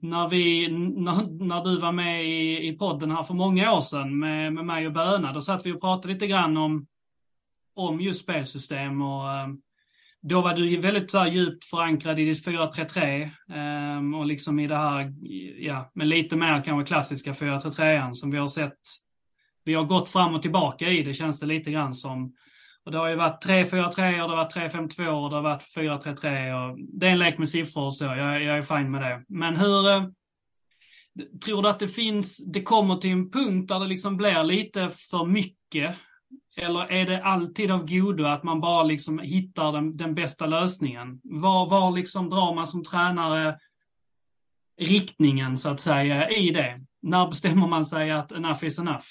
när, 0.02 0.28
vi, 0.28 0.68
när, 0.72 1.46
när 1.46 1.64
du 1.64 1.80
var 1.80 1.92
med 1.92 2.26
i, 2.26 2.68
i 2.68 2.78
podden 2.78 3.12
här 3.12 3.24
för 3.24 3.34
många 3.34 3.74
år 3.74 3.82
sedan 3.82 4.20
med, 4.20 4.54
med 4.54 4.66
mig 4.66 4.88
och 4.88 4.94
Böna, 4.94 5.34
då 5.34 5.42
satt 5.42 5.66
vi 5.66 5.72
och 5.72 5.82
pratade 5.82 6.14
lite 6.14 6.28
grann 6.28 6.58
om 6.58 6.86
om 7.74 8.02
just 8.02 8.22
spelsystem 8.22 9.02
och 9.02 9.32
ehm, 9.32 9.58
då 10.22 10.42
var 10.42 10.54
du 10.54 10.78
väldigt 10.78 11.12
så 11.12 11.20
här, 11.20 11.28
djupt 11.28 11.66
förankrad 11.66 12.20
i 12.20 12.26
ditt 12.26 12.46
4-3-3 12.46 13.24
um, 13.24 13.56
ehm, 13.56 14.14
och 14.14 14.26
liksom 14.26 14.60
i 14.60 14.68
det 14.68 14.78
här, 14.78 15.14
ja, 15.60 15.92
men 15.96 16.10
lite 16.10 16.36
mer 16.36 16.64
kanske 16.64 16.94
klassiska 16.94 17.32
4-3-3 17.32 18.14
som 18.14 18.32
vi 18.32 18.38
har 18.38 18.48
sett. 18.48 18.80
Vi 19.64 19.74
har 19.74 19.84
gått 19.84 20.10
fram 20.10 20.36
och 20.36 20.42
tillbaka 20.42 20.90
i 20.90 21.04
det 21.04 21.14
känns 21.14 21.40
det 21.40 21.46
lite 21.46 21.72
grann 21.72 21.94
som. 21.94 22.36
Och 22.86 22.92
det 22.92 22.98
har 22.98 23.10
ju 23.10 23.16
varit 23.16 23.46
3-4-3 23.46 24.22
och 24.22 24.30
det 24.30 24.36
har 24.36 24.44
varit 24.44 24.56
3-5-2 24.56 25.08
och 25.08 25.30
det 25.30 25.36
har 25.36 25.44
varit 25.44 25.76
4-3-3 25.76 26.70
och 26.72 26.78
det 26.80 27.08
är 27.08 27.12
en 27.12 27.20
lek 27.20 27.38
med 27.38 27.50
siffror 27.50 27.86
och 27.86 27.96
så. 27.96 28.06
Jag, 28.06 28.44
jag 28.44 28.58
är 28.58 28.62
fin 28.62 28.92
med 28.92 29.02
det. 29.02 29.24
Men 29.28 29.56
hur, 29.56 29.96
uh, 29.96 30.08
tror 31.46 31.64
du 31.64 31.70
att 31.70 31.80
det 31.80 31.88
finns, 31.88 32.38
det 32.38 32.64
kommer 32.64 32.96
till 32.96 33.12
en 33.12 33.32
punkt 33.32 33.68
där 33.68 33.80
det 33.80 33.88
liksom 33.88 34.18
blir 34.18 34.44
lite 34.44 34.90
för 34.90 35.26
mycket 35.26 35.96
eller 36.58 36.92
är 36.92 37.06
det 37.06 37.24
alltid 37.24 37.72
av 37.72 37.86
godo 37.86 38.26
att 38.26 38.44
man 38.44 38.62
bara 38.62 38.84
liksom 38.84 39.20
hittar 39.20 39.72
den, 39.72 39.98
den 39.98 40.16
bästa 40.16 40.46
lösningen? 40.46 41.20
Var, 41.24 41.70
var 41.70 41.92
liksom 41.92 42.30
drar 42.30 42.56
man 42.56 42.68
som 42.68 42.84
tränare 42.84 43.58
riktningen 44.78 45.58
så 45.58 45.70
att 45.70 45.80
säga 45.80 46.30
i 46.30 46.52
det? 46.52 46.82
När 47.02 47.28
bestämmer 47.28 47.68
man 47.68 47.86
sig 47.86 48.12
att 48.12 48.32
enough 48.32 48.66
is 48.66 48.80
enough? 48.80 49.06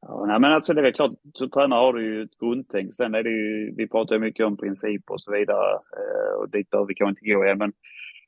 Ja, 0.00 0.24
nej, 0.26 0.40
men 0.40 0.52
alltså 0.52 0.74
det 0.74 0.80
är 0.80 0.82
väl 0.82 0.92
klart, 0.92 1.12
som 1.34 1.50
tränare 1.50 1.78
har 1.78 1.92
du 1.92 2.04
ju 2.04 2.22
ett 2.22 2.38
grundtänk. 2.38 2.94
Sen 2.94 3.14
är 3.14 3.22
det 3.22 3.30
ju, 3.30 3.74
vi 3.76 3.88
pratar 3.88 4.14
ju 4.14 4.20
mycket 4.20 4.46
om 4.46 4.56
principer 4.56 5.14
och 5.14 5.20
så 5.20 5.32
vidare. 5.32 5.72
Eh, 5.72 6.40
och 6.40 6.50
dit 6.50 6.70
behöver 6.70 6.88
vi 6.88 6.94
kanske 6.94 7.20
inte 7.20 7.34
gå 7.34 7.44
än. 7.44 7.58
Men 7.58 7.72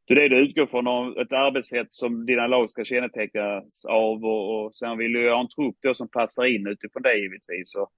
det 0.07 0.15
är 0.15 0.17
det 0.17 0.29
du 0.29 0.39
utgår 0.39 0.67
från, 0.67 1.19
ett 1.19 1.33
arbetssätt 1.33 1.89
som 1.91 2.27
dina 2.27 2.47
lag 2.47 2.71
ska 2.71 2.85
kännetecknas 2.85 3.85
av 3.85 4.25
och, 4.25 4.65
och 4.65 4.75
sen 4.75 4.99
vill 4.99 5.13
du 5.13 5.31
ha 5.31 5.41
en 5.41 5.49
trupp 5.49 5.77
då 5.83 5.95
som 5.95 6.09
passar 6.09 6.45
in 6.45 6.67
utifrån 6.67 7.03
det 7.03 7.19
givetvis. 7.19 7.77
Och, 7.77 7.91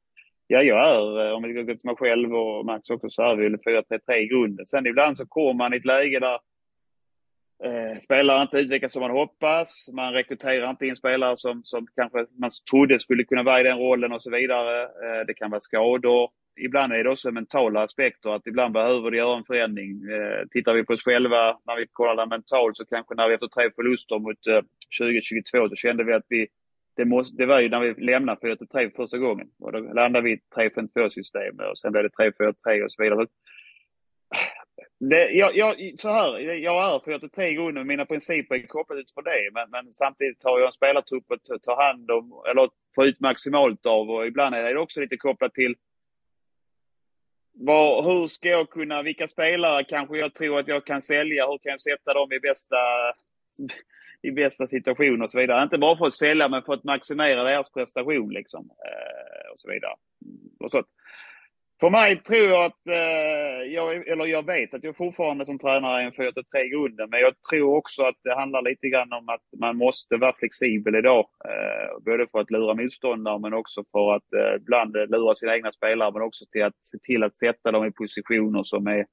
ja, 0.46 0.62
jag 0.62 0.88
är, 0.88 1.26
eh, 1.26 1.32
om 1.32 1.42
vi 1.42 1.52
går 1.52 1.64
till 1.64 1.80
mig 1.84 1.96
själv 1.96 2.34
och 2.34 2.66
Max 2.66 2.90
också, 2.90 3.10
så 3.10 3.22
är 3.22 3.36
vi 3.36 3.48
4-3-3 3.56 4.16
i 4.16 4.26
grunden. 4.26 4.66
Sen 4.66 4.86
ibland 4.86 5.16
så 5.16 5.26
kommer 5.26 5.54
man 5.54 5.74
i 5.74 5.76
ett 5.76 5.84
läge 5.84 6.20
där 6.20 6.38
eh, 7.64 7.98
spelare 7.98 8.42
inte 8.42 8.58
utvecklas 8.58 8.92
som 8.92 9.02
man 9.02 9.10
hoppas. 9.10 9.88
Man 9.92 10.12
rekryterar 10.12 10.70
inte 10.70 10.86
in 10.86 10.96
spelare 10.96 11.36
som, 11.36 11.64
som 11.64 11.86
kanske 11.96 12.26
man 12.38 12.50
trodde 12.70 12.98
skulle 12.98 13.24
kunna 13.24 13.42
vara 13.42 13.60
i 13.60 13.64
den 13.64 13.78
rollen 13.78 14.12
och 14.12 14.22
så 14.22 14.30
vidare. 14.30 14.82
Eh, 14.82 15.26
det 15.26 15.34
kan 15.34 15.50
vara 15.50 15.60
skador 15.60 16.30
ibland 16.56 16.92
är 16.92 17.04
det 17.04 17.10
också 17.10 17.30
mentala 17.30 17.82
aspekter, 17.82 18.30
att 18.30 18.46
ibland 18.46 18.74
behöver 18.74 19.10
det 19.10 19.16
göra 19.16 19.36
en 19.36 19.44
förändring. 19.44 19.90
Eh, 19.90 20.46
tittar 20.50 20.74
vi 20.74 20.84
på 20.84 20.92
oss 20.92 21.04
själva, 21.04 21.58
när 21.66 21.76
vi 21.76 21.86
kollar 21.92 22.26
mentalt, 22.26 22.76
så 22.76 22.84
kanske 22.84 23.14
när 23.14 23.28
vi 23.28 23.34
efter 23.34 23.48
tre 23.48 23.70
förluster 23.76 24.18
mot 24.18 24.46
eh, 24.46 24.62
2022 25.00 25.68
så 25.68 25.76
kände 25.76 26.04
vi 26.04 26.12
att 26.12 26.26
vi, 26.28 26.46
det, 26.96 27.04
måste, 27.04 27.36
det 27.36 27.46
var 27.46 27.60
ju 27.60 27.68
när 27.68 27.80
vi 27.80 28.04
lämnade 28.04 28.40
4-3 28.40 28.66
för 28.70 28.90
första 28.96 29.18
gången. 29.18 29.48
Och 29.58 29.72
då 29.72 29.78
landade 29.78 30.24
vi 30.24 30.30
i 30.30 30.34
ett 30.34 30.74
3-5-2 30.76 31.08
system 31.08 31.56
och 31.70 31.78
sen 31.78 31.92
blev 31.92 32.04
det 32.04 32.32
3-4-3 32.64 32.84
och 32.84 32.92
så 32.92 33.02
vidare. 33.02 33.26
Det, 35.00 35.30
jag, 35.30 35.56
jag, 35.56 35.76
så 35.96 36.08
här, 36.08 36.38
jag 36.38 36.94
är 36.94 37.00
43 37.04 37.48
i 37.48 37.54
grunden, 37.54 37.80
och 37.80 37.86
mina 37.86 38.04
principer 38.04 38.54
är 38.54 38.66
kopplade 38.66 39.00
utifrån 39.00 39.24
det. 39.24 39.50
Men, 39.52 39.70
men 39.70 39.92
samtidigt 39.92 40.44
har 40.44 40.58
jag 40.58 40.66
en 40.66 40.72
spelartrupp 40.72 41.32
att 41.32 41.62
ta 41.62 41.84
hand 41.84 42.10
om, 42.10 42.42
eller 42.50 42.68
få 42.94 43.04
ut 43.04 43.20
maximalt 43.20 43.86
av. 43.86 44.10
Och 44.10 44.26
ibland 44.26 44.54
är 44.54 44.74
det 44.74 44.80
också 44.80 45.00
lite 45.00 45.16
kopplat 45.16 45.54
till 45.54 45.74
var, 47.58 48.02
hur 48.02 48.28
ska 48.28 48.48
jag 48.48 48.70
kunna, 48.70 49.02
vilka 49.02 49.28
spelare 49.28 49.84
kanske 49.84 50.18
jag 50.18 50.34
tror 50.34 50.58
att 50.58 50.68
jag 50.68 50.84
kan 50.84 51.02
sälja? 51.02 51.46
Hur 51.46 51.58
kan 51.58 51.70
jag 51.70 51.80
sätta 51.80 52.14
dem 52.14 52.32
i 52.32 52.40
bästa 52.40 52.76
i 54.22 54.30
bästa 54.30 54.66
situation 54.66 55.22
och 55.22 55.30
så 55.30 55.38
vidare. 55.38 55.62
Inte 55.62 55.78
bara 55.78 55.96
för 55.96 56.06
att 56.06 56.14
sälja, 56.14 56.48
men 56.48 56.62
för 56.62 56.74
att 56.74 56.84
maximera 56.84 57.44
deras 57.44 57.72
prestation 57.72 58.32
liksom. 58.32 58.70
Eh, 58.70 59.52
och 59.52 59.60
så 59.60 59.70
vidare. 59.70 59.94
Och 60.60 60.70
så. 60.70 60.82
För 61.80 61.90
mig 61.90 62.22
tror 62.22 62.48
jag 62.48 62.64
att, 62.64 62.88
eh, 62.88 63.72
jag, 63.72 64.08
eller 64.08 64.26
jag 64.26 64.46
vet 64.46 64.74
att 64.74 64.84
jag 64.84 64.96
fortfarande 64.96 65.46
som 65.46 65.58
tränare 65.58 66.02
är 66.02 66.06
en 66.06 66.12
4-3 66.12 66.68
grunden, 66.72 67.10
men 67.10 67.20
jag 67.20 67.34
tror 67.50 67.76
också 67.76 68.02
att 68.02 68.14
det 68.24 68.34
handlar 68.34 68.62
lite 68.62 68.88
grann 68.88 69.12
om 69.12 69.28
att 69.28 69.60
man 69.60 69.76
måste 69.76 70.16
vara 70.16 70.32
flexibel 70.32 70.94
idag. 70.94 71.26
Eh, 71.44 72.02
både 72.04 72.26
för 72.26 72.40
att 72.40 72.50
lura 72.50 72.74
motståndare, 72.74 73.38
men 73.38 73.54
också 73.54 73.84
för 73.92 74.12
att 74.12 74.32
eh, 74.32 74.56
ibland 74.56 74.92
lura 74.92 75.34
sina 75.34 75.54
egna 75.54 75.72
spelare, 75.72 76.12
men 76.12 76.22
också 76.22 76.44
till 76.52 76.62
att 76.62 76.84
se 76.84 76.98
till 76.98 77.22
att 77.22 77.36
sätta 77.36 77.72
dem 77.72 77.86
i 77.86 77.92
positioner 77.92 78.62
som 78.62 78.86
är 78.86 79.06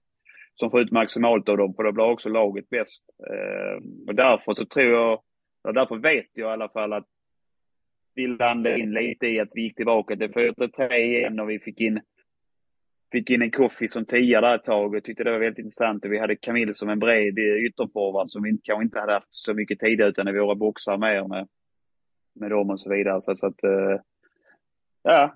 som 0.56 0.70
får 0.70 0.82
ut 0.82 0.92
maximalt 0.92 1.50
av 1.50 1.58
dem, 1.58 1.74
för 1.76 1.84
då 1.84 1.92
blir 1.92 2.06
också 2.06 2.30
laget 2.30 2.70
bäst. 2.70 3.06
Eh, 3.30 3.84
och 4.08 4.16
därför 4.16 4.54
så 4.54 4.66
tror 4.66 4.92
jag, 4.92 5.22
och 5.64 5.74
därför 5.74 5.96
vet 5.96 6.30
jag 6.34 6.50
i 6.50 6.54
alla 6.54 6.70
fall 6.70 6.94
att 6.94 7.08
vi 8.16 8.28
landade 8.28 8.80
in 8.80 8.94
lite 8.94 9.28
i 9.28 9.40
att 9.40 9.52
vi 9.54 9.62
gick 9.62 9.76
tillbaka 9.76 10.16
till 10.16 10.32
4-3 10.32 10.94
igen 10.94 11.40
och 11.40 11.50
vi 11.50 11.60
fick 11.60 11.82
in 11.82 12.02
fick 13.14 13.30
in 13.30 13.42
en 13.42 13.52
Koffi 13.52 13.88
som 13.88 14.06
tia 14.06 14.42
där 14.42 14.56
ett 14.56 14.64
tag 14.64 14.96
och 14.96 15.04
tyckte 15.04 15.24
det 15.24 15.32
var 15.32 15.40
väldigt 15.40 15.66
intressant. 15.66 16.06
Och 16.06 16.12
vi 16.12 16.20
hade 16.20 16.36
Camille 16.36 16.74
som 16.74 16.90
en 16.90 17.00
bred 17.00 17.40
eh, 17.40 17.66
ytterforward 17.66 18.30
som 18.30 18.44
vi 18.44 18.58
kanske 18.64 18.84
inte 18.84 19.00
hade 19.00 19.14
haft 19.14 19.34
så 19.34 19.54
mycket 19.54 19.80
tid 19.80 20.02
utan 20.02 20.28
i 20.28 20.40
våra 20.40 20.56
boxar 20.56 20.98
mer 20.98 21.28
med, 21.28 21.48
med 22.36 22.52
dem 22.52 22.70
och 22.70 22.80
så 22.80 22.90
vidare. 22.90 23.22
Så, 23.22 23.36
så 23.36 23.48
att, 23.48 23.64
eh, 23.64 24.00
ja, 25.04 25.36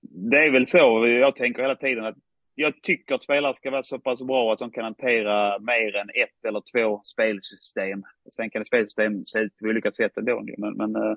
det 0.00 0.38
är 0.38 0.50
väl 0.50 0.66
så. 0.66 1.06
Jag 1.06 1.36
tänker 1.36 1.62
hela 1.62 1.74
tiden 1.74 2.04
att 2.04 2.16
jag 2.54 2.82
tycker 2.82 3.14
att 3.14 3.22
spelare 3.22 3.54
ska 3.54 3.70
vara 3.70 3.82
så 3.82 3.98
pass 3.98 4.22
bra 4.22 4.52
att 4.52 4.58
de 4.58 4.70
kan 4.70 4.84
hantera 4.84 5.58
mer 5.58 5.96
än 5.96 6.08
ett 6.08 6.44
eller 6.48 6.62
två 6.72 7.00
spelsystem. 7.04 8.02
Sen 8.30 8.50
kan 8.50 8.60
ett 8.60 8.66
spelsystem 8.66 9.24
se 9.26 9.38
ut 9.38 9.58
på 9.58 9.66
olika 9.66 9.92
sätt 9.92 10.16
ändå. 10.16 10.44
Men, 10.58 10.76
men 10.76 10.96
eh, 10.96 11.16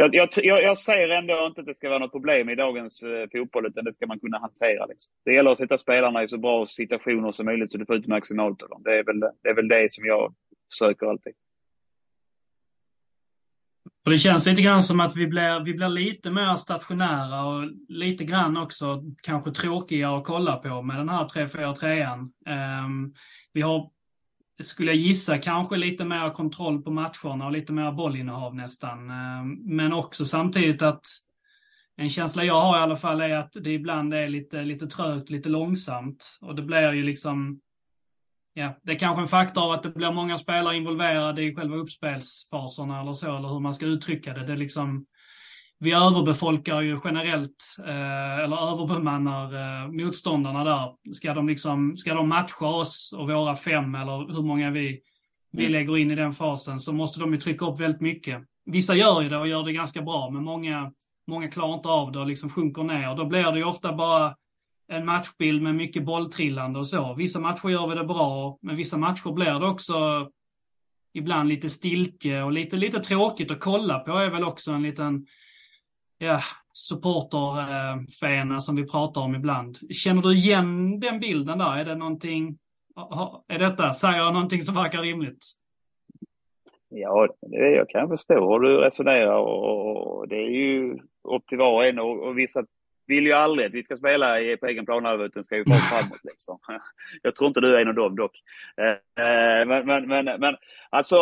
jag, 0.00 0.28
jag, 0.36 0.62
jag, 0.62 0.78
säger 0.78 1.08
ändå 1.08 1.46
inte 1.46 1.60
att 1.60 1.66
det 1.66 1.74
ska 1.74 1.88
vara 1.88 1.98
något 1.98 2.12
problem 2.12 2.48
i 2.48 2.54
dagens 2.54 3.02
eh, 3.02 3.28
fotboll, 3.32 3.66
utan 3.66 3.84
det 3.84 3.92
ska 3.92 4.06
man 4.06 4.20
kunna 4.20 4.38
hantera. 4.38 4.86
Liksom. 4.86 5.12
Det 5.24 5.32
gäller 5.32 5.50
att 5.50 5.58
sätta 5.58 5.78
spelarna 5.78 6.22
i 6.22 6.28
så 6.28 6.38
bra 6.38 6.66
situationer 6.66 7.32
som 7.32 7.46
möjligt 7.46 7.72
så 7.72 7.78
du 7.78 7.86
får 7.86 7.96
ut 7.96 8.06
maximalt 8.06 8.62
av 8.62 8.68
dem. 8.68 8.82
Det 8.84 8.98
är 8.98 9.04
väl 9.04 9.20
det, 9.20 9.48
är 9.48 9.54
väl 9.54 9.68
det 9.68 9.92
som 9.92 10.04
jag 10.04 10.34
söker 10.78 11.06
alltid. 11.06 11.32
Och 14.04 14.10
det 14.10 14.18
känns 14.18 14.46
lite 14.46 14.62
grann 14.62 14.82
som 14.82 15.00
att 15.00 15.16
vi 15.16 15.26
blir, 15.26 15.64
vi 15.64 15.74
blir 15.74 15.88
lite 15.88 16.30
mer 16.30 16.54
stationära 16.54 17.44
och 17.44 17.70
lite 17.88 18.24
grann 18.24 18.56
också 18.56 19.02
kanske 19.22 19.50
tråkiga 19.50 20.10
att 20.10 20.24
kolla 20.24 20.56
på 20.56 20.82
med 20.82 20.96
den 20.96 21.08
här 21.08 21.24
3-4-3an. 21.24 22.18
Um, 22.18 22.32
ehm, 22.46 23.14
vi 23.52 23.60
har, 23.60 23.90
skulle 24.62 24.90
jag 24.90 25.00
gissa, 25.00 25.38
kanske 25.38 25.76
lite 25.76 26.04
mer 26.04 26.30
kontroll 26.30 26.82
på 26.82 26.90
matcherna 26.90 27.46
och 27.46 27.52
lite 27.52 27.72
mer 27.72 27.92
bollinnehav 27.92 28.54
nästan. 28.54 29.10
Eh, 29.10 29.44
men 29.58 29.92
också 29.92 30.24
samtidigt 30.24 30.82
att 30.82 31.04
en 31.96 32.08
känsla 32.08 32.44
jag 32.44 32.60
har 32.60 32.78
i 32.78 32.82
alla 32.82 32.96
fall 32.96 33.20
är 33.20 33.36
att 33.36 33.52
det 33.52 33.72
ibland 33.72 34.14
är 34.14 34.28
lite, 34.28 34.62
lite 34.64 34.86
trögt, 34.86 35.30
lite 35.30 35.48
långsamt. 35.48 36.38
Och 36.40 36.54
det 36.54 36.62
blir 36.62 36.92
ju 36.92 37.02
liksom 37.02 37.60
ja, 38.54 38.78
det 38.82 38.92
är 38.92 38.98
kanske 38.98 39.22
en 39.22 39.28
faktor 39.28 39.64
av 39.64 39.70
att 39.70 39.82
det 39.82 39.90
blir 39.90 40.12
många 40.12 40.38
spelare 40.38 40.76
involverade 40.76 41.42
i 41.42 41.54
själva 41.54 41.76
uppspelsfaserna 41.76 43.00
eller 43.00 43.12
så, 43.12 43.36
eller 43.36 43.48
hur 43.48 43.60
man 43.60 43.74
ska 43.74 43.86
uttrycka 43.86 44.32
det. 44.32 44.46
Det 44.46 44.52
är 44.52 44.56
liksom, 44.56 45.06
vi 45.82 45.92
överbefolkar 45.92 46.80
ju 46.80 46.98
generellt, 47.04 47.76
eh, 47.86 48.38
eller 48.38 48.72
överbemannar 48.72 49.54
eh, 49.54 49.88
motståndarna 49.88 50.64
där. 50.64 51.14
Ska 51.14 51.34
de, 51.34 51.48
liksom, 51.48 51.96
ska 51.96 52.14
de 52.14 52.28
matcha 52.28 52.66
oss 52.66 53.14
och 53.18 53.28
våra 53.28 53.56
fem, 53.56 53.94
eller 53.94 54.34
hur 54.34 54.42
många 54.42 54.70
vi, 54.70 55.00
vi 55.52 55.66
mm. 55.66 55.72
lägger 55.72 55.98
in 55.98 56.10
i 56.10 56.14
den 56.14 56.32
fasen, 56.32 56.80
så 56.80 56.92
måste 56.92 57.20
de 57.20 57.32
ju 57.32 57.40
trycka 57.40 57.66
upp 57.66 57.80
väldigt 57.80 58.00
mycket. 58.00 58.42
Vissa 58.64 58.94
gör 58.94 59.22
ju 59.22 59.28
det 59.28 59.38
och 59.38 59.48
gör 59.48 59.64
det 59.64 59.72
ganska 59.72 60.02
bra, 60.02 60.30
men 60.30 60.44
många, 60.44 60.92
många 61.26 61.48
klarar 61.48 61.74
inte 61.74 61.88
av 61.88 62.12
det 62.12 62.18
och 62.18 62.26
liksom 62.26 62.50
sjunker 62.50 62.82
ner. 62.82 63.16
Då 63.16 63.24
blir 63.24 63.52
det 63.52 63.58
ju 63.58 63.64
ofta 63.64 63.92
bara 63.92 64.36
en 64.88 65.06
matchbild 65.06 65.62
med 65.62 65.74
mycket 65.74 66.04
bolltrillande 66.04 66.78
och 66.78 66.86
så. 66.86 67.14
Vissa 67.14 67.40
matcher 67.40 67.68
gör 67.68 67.86
vi 67.86 67.94
det 67.94 68.04
bra, 68.04 68.58
men 68.62 68.76
vissa 68.76 68.98
matcher 68.98 69.32
blir 69.32 69.60
det 69.60 69.66
också 69.66 70.28
ibland 71.14 71.48
lite 71.48 71.70
stiltje 71.70 72.42
och 72.42 72.52
lite, 72.52 72.76
lite 72.76 72.98
tråkigt 73.00 73.50
att 73.50 73.60
kolla 73.60 73.98
på 73.98 74.12
är 74.12 74.30
väl 74.30 74.44
också 74.44 74.72
en 74.72 74.82
liten 74.82 75.26
ja, 76.20 76.40
supporterfena 76.72 78.60
som 78.60 78.76
vi 78.76 78.86
pratar 78.86 79.20
om 79.20 79.34
ibland. 79.34 79.78
Känner 79.92 80.22
du 80.22 80.34
igen 80.34 81.00
den 81.00 81.20
bilden 81.20 81.58
där? 81.58 81.76
Är 81.76 81.84
det 81.84 81.94
någonting, 81.94 82.58
är 83.48 83.58
detta, 83.58 83.94
säger 83.94 84.18
jag 84.18 84.32
någonting 84.32 84.62
som 84.62 84.74
verkar 84.74 84.98
rimligt? 84.98 85.44
Ja, 86.88 87.28
det 87.40 87.70
jag 87.70 87.88
kan 87.88 88.08
förstå 88.08 88.52
hur 88.52 88.60
du 88.60 88.76
resonerar 88.76 89.38
och 89.38 90.28
det 90.28 90.36
är 90.36 90.50
ju 90.50 90.98
upp 91.28 91.46
till 91.46 91.58
var 91.58 91.72
och 91.72 91.86
en 91.86 91.98
och, 91.98 92.28
och 92.28 92.38
vissa 92.38 92.64
vill 93.06 93.26
ju 93.26 93.32
aldrig 93.32 93.66
att 93.66 93.74
vi 93.74 93.82
ska 93.82 93.96
spela 93.96 94.34
på 94.60 94.66
egen 94.66 94.86
planhalva 94.86 95.24
utan 95.24 95.44
ska 95.44 95.56
ju 95.56 95.64
vara 95.64 95.78
framåt. 95.90 96.20
Liksom. 96.22 96.58
Jag 97.22 97.34
tror 97.34 97.48
inte 97.48 97.60
du 97.60 97.76
är 97.76 97.80
en 97.80 97.88
av 97.88 97.94
dem 97.94 98.16
dock. 98.16 98.32
Eh, 98.76 99.24
eh, 99.24 99.66
men, 99.66 99.86
men, 99.86 100.08
men, 100.08 100.40
men 100.40 100.56
alltså, 100.90 101.16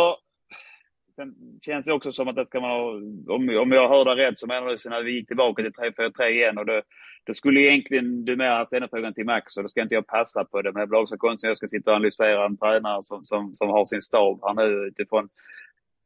Sen 1.18 1.34
känns 1.62 1.86
det 1.86 1.92
också 1.92 2.12
som 2.12 2.28
att 2.28 2.36
det 2.36 2.46
ska 2.46 2.60
vara, 2.60 2.82
om, 3.28 3.58
om 3.60 3.72
jag 3.72 3.88
hörde 3.88 4.16
rätt 4.16 4.38
så 4.38 4.46
menar 4.46 4.66
du 4.66 4.90
när 4.90 5.02
vi 5.02 5.12
gick 5.12 5.26
tillbaka 5.28 5.62
till 5.62 5.72
3-4-3 5.72 6.22
igen 6.28 6.58
och 6.58 6.66
då, 6.66 6.82
då 7.24 7.34
skulle 7.34 7.60
egentligen 7.60 8.24
du 8.24 8.36
mer 8.36 8.50
haft 8.50 8.70
denna 8.70 8.88
frågan 8.88 9.14
till 9.14 9.24
Max 9.24 9.56
och 9.56 9.62
då 9.62 9.68
ska 9.68 9.82
inte 9.82 9.94
jag 9.94 10.06
passa 10.06 10.44
på 10.44 10.62
det. 10.62 10.72
Men 10.72 10.80
det 10.80 10.86
blir 10.86 10.98
också 10.98 11.16
konstigt 11.16 11.46
att 11.46 11.50
jag 11.50 11.56
ska 11.56 11.66
sitta 11.66 11.90
och 11.90 11.96
analysera 11.96 12.44
en 12.44 12.56
tränare 12.56 13.02
som, 13.02 13.24
som, 13.24 13.54
som 13.54 13.68
har 13.68 13.84
sin 13.84 14.02
stab 14.02 14.40
här 14.42 14.54
nu 14.54 14.86
utifrån 14.86 15.28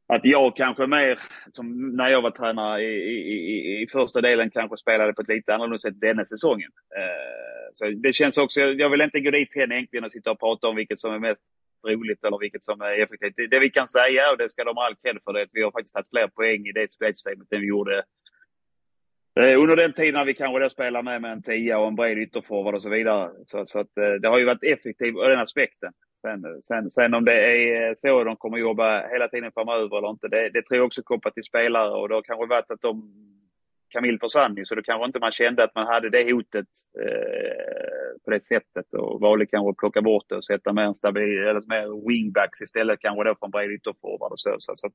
att 0.07 0.25
jag 0.25 0.57
kanske 0.57 0.87
mer, 0.87 1.19
som 1.53 1.97
när 1.97 2.09
jag 2.09 2.23
var 2.23 2.31
tränare 2.31 2.83
i, 2.83 2.95
i, 2.95 3.33
i, 3.33 3.83
i 3.83 3.87
första 3.87 4.21
delen, 4.21 4.51
kanske 4.51 4.77
spelade 4.77 5.13
på 5.13 5.23
ett 5.23 5.29
lite 5.29 5.55
annorlunda 5.55 5.79
sätt 5.79 6.01
denna 6.01 6.25
säsongen. 6.25 6.71
Eh, 6.97 7.73
så 7.73 7.89
det 7.89 8.13
känns 8.13 8.39
också, 8.39 8.61
jag 8.61 8.91
vill 8.91 9.01
inte 9.01 9.21
gå 9.21 9.31
dit 9.31 9.57
än 9.57 9.73
egentligen 9.73 10.05
och 10.05 10.13
sitta 10.13 10.31
och 10.31 10.41
prata 10.41 10.69
om 10.69 10.77
vilket 10.77 10.99
som 10.99 11.15
är 11.15 11.19
mest 11.19 11.43
roligt 11.85 12.25
eller 12.25 12.39
vilket 12.39 12.65
som 12.65 12.81
är 12.81 13.03
effektivt. 13.03 13.35
Det, 13.37 13.47
det 13.47 13.59
vi 13.59 13.71
kan 13.71 13.89
säga, 13.89 14.31
och 14.33 14.39
det 14.39 14.49
ska 14.49 14.65
de 14.65 14.77
ha 14.77 14.87
all 14.87 14.97
cred 14.97 15.19
för, 15.25 15.33
det 15.33 15.41
är 15.41 15.45
att 15.45 15.51
vi 15.53 15.63
har 15.63 15.71
faktiskt 15.71 15.97
haft 15.97 16.11
fler 16.11 16.29
poäng 16.29 16.67
i 16.67 16.73
det 16.73 16.91
spelsystemet 16.91 17.53
än 17.53 17.61
vi 17.61 17.67
gjorde 17.67 18.05
eh, 19.41 19.61
under 19.61 19.77
den 19.77 19.93
tiden 19.93 20.15
när 20.15 20.25
vi 20.25 20.35
kanske 20.35 20.59
då 20.59 20.71
spelade 20.71 21.05
med, 21.05 21.23
med 21.23 21.33
en 21.33 21.43
tia 21.43 21.79
och 21.79 21.89
en 21.89 21.97
bred 21.97 22.19
ytterforward 22.19 22.75
och 22.75 22.83
så 22.83 22.89
vidare. 22.89 23.31
Så, 23.47 23.67
så 23.67 23.79
att, 23.79 23.99
eh, 23.99 24.13
det 24.23 24.29
har 24.29 24.39
ju 24.39 24.45
varit 24.45 24.65
effektivt 24.65 25.17
ur 25.17 25.29
den 25.29 25.39
aspekten. 25.39 25.93
Sen, 26.23 26.63
sen, 26.63 26.91
sen 26.91 27.15
om 27.15 27.25
det 27.25 27.35
är 27.35 27.89
eh, 27.89 27.95
så 27.97 28.25
de 28.25 28.37
kommer 28.37 28.59
jobba 28.59 29.09
hela 29.09 29.29
tiden 29.29 29.53
framöver 29.53 29.99
eller 29.99 30.11
inte, 30.11 30.29
det, 30.29 30.51
det 30.51 30.63
tror 30.63 30.77
jag 30.77 30.87
också 30.87 31.03
kopplat 31.03 31.35
till 31.35 31.45
spelare 31.45 31.91
och 31.91 32.09
det 32.09 32.15
har 32.15 32.23
kanske 32.23 32.47
varit 32.47 32.71
att 32.71 32.81
de 32.81 33.13
Camille 33.93 34.19
försvann 34.19 34.57
ju, 34.57 34.65
så 34.65 34.75
då 34.75 34.83
kanske 34.83 35.07
inte 35.07 35.21
man 35.21 35.33
kände 35.33 35.65
att 35.65 35.75
man 35.75 35.87
hade 35.87 36.11
det 36.11 36.33
hotet 36.33 36.67
eh, 37.03 38.23
på 38.25 38.31
det 38.31 38.41
sättet 38.41 38.95
och 38.95 39.21
valde 39.21 39.47
kanske 39.47 39.71
att 39.71 39.77
plocka 39.77 40.03
bort 40.03 40.25
det 40.29 40.37
och 40.37 40.45
sätta 40.45 40.73
mer, 40.73 40.83
en 40.83 40.95
stabil, 40.95 41.39
eller 41.39 41.69
mer 41.69 42.09
wingbacks 42.09 42.63
istället 42.63 43.01
kanske 43.01 43.25
då 43.25 43.35
från 43.39 43.51
bred 43.51 43.71
ytterforward 43.71 44.33
och 44.33 44.41
så. 44.41 44.57
så, 44.59 44.73
så 44.77 44.91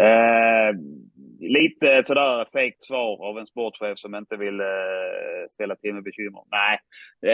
Eh, 0.00 0.74
lite 1.40 2.02
sådär 2.04 2.46
fegt 2.52 2.82
svar 2.82 3.28
av 3.28 3.38
en 3.38 3.46
sportchef 3.46 3.98
som 3.98 4.14
inte 4.14 4.36
vill 4.36 4.60
eh, 4.60 5.44
ställa 5.50 5.76
till 5.76 5.94
med 5.94 6.02
bekymmer. 6.02 6.42
Nej, 6.50 6.78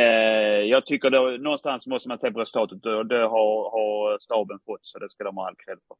eh, 0.01 0.61
jag 0.65 0.87
tycker 0.87 1.11
då, 1.11 1.37
någonstans 1.41 1.87
måste 1.87 2.09
man 2.09 2.19
se 2.19 2.31
på 2.31 2.41
resultatet 2.41 2.87
och 2.87 3.07
det 3.07 3.23
har, 3.23 3.70
har 3.70 4.19
staben 4.19 4.59
fått 4.66 4.81
så 4.82 4.99
det 4.99 5.11
ska 5.11 5.24
de 5.24 5.37
ha 5.37 5.49
all 5.49 5.57
cred 5.57 5.78
för. 5.89 5.97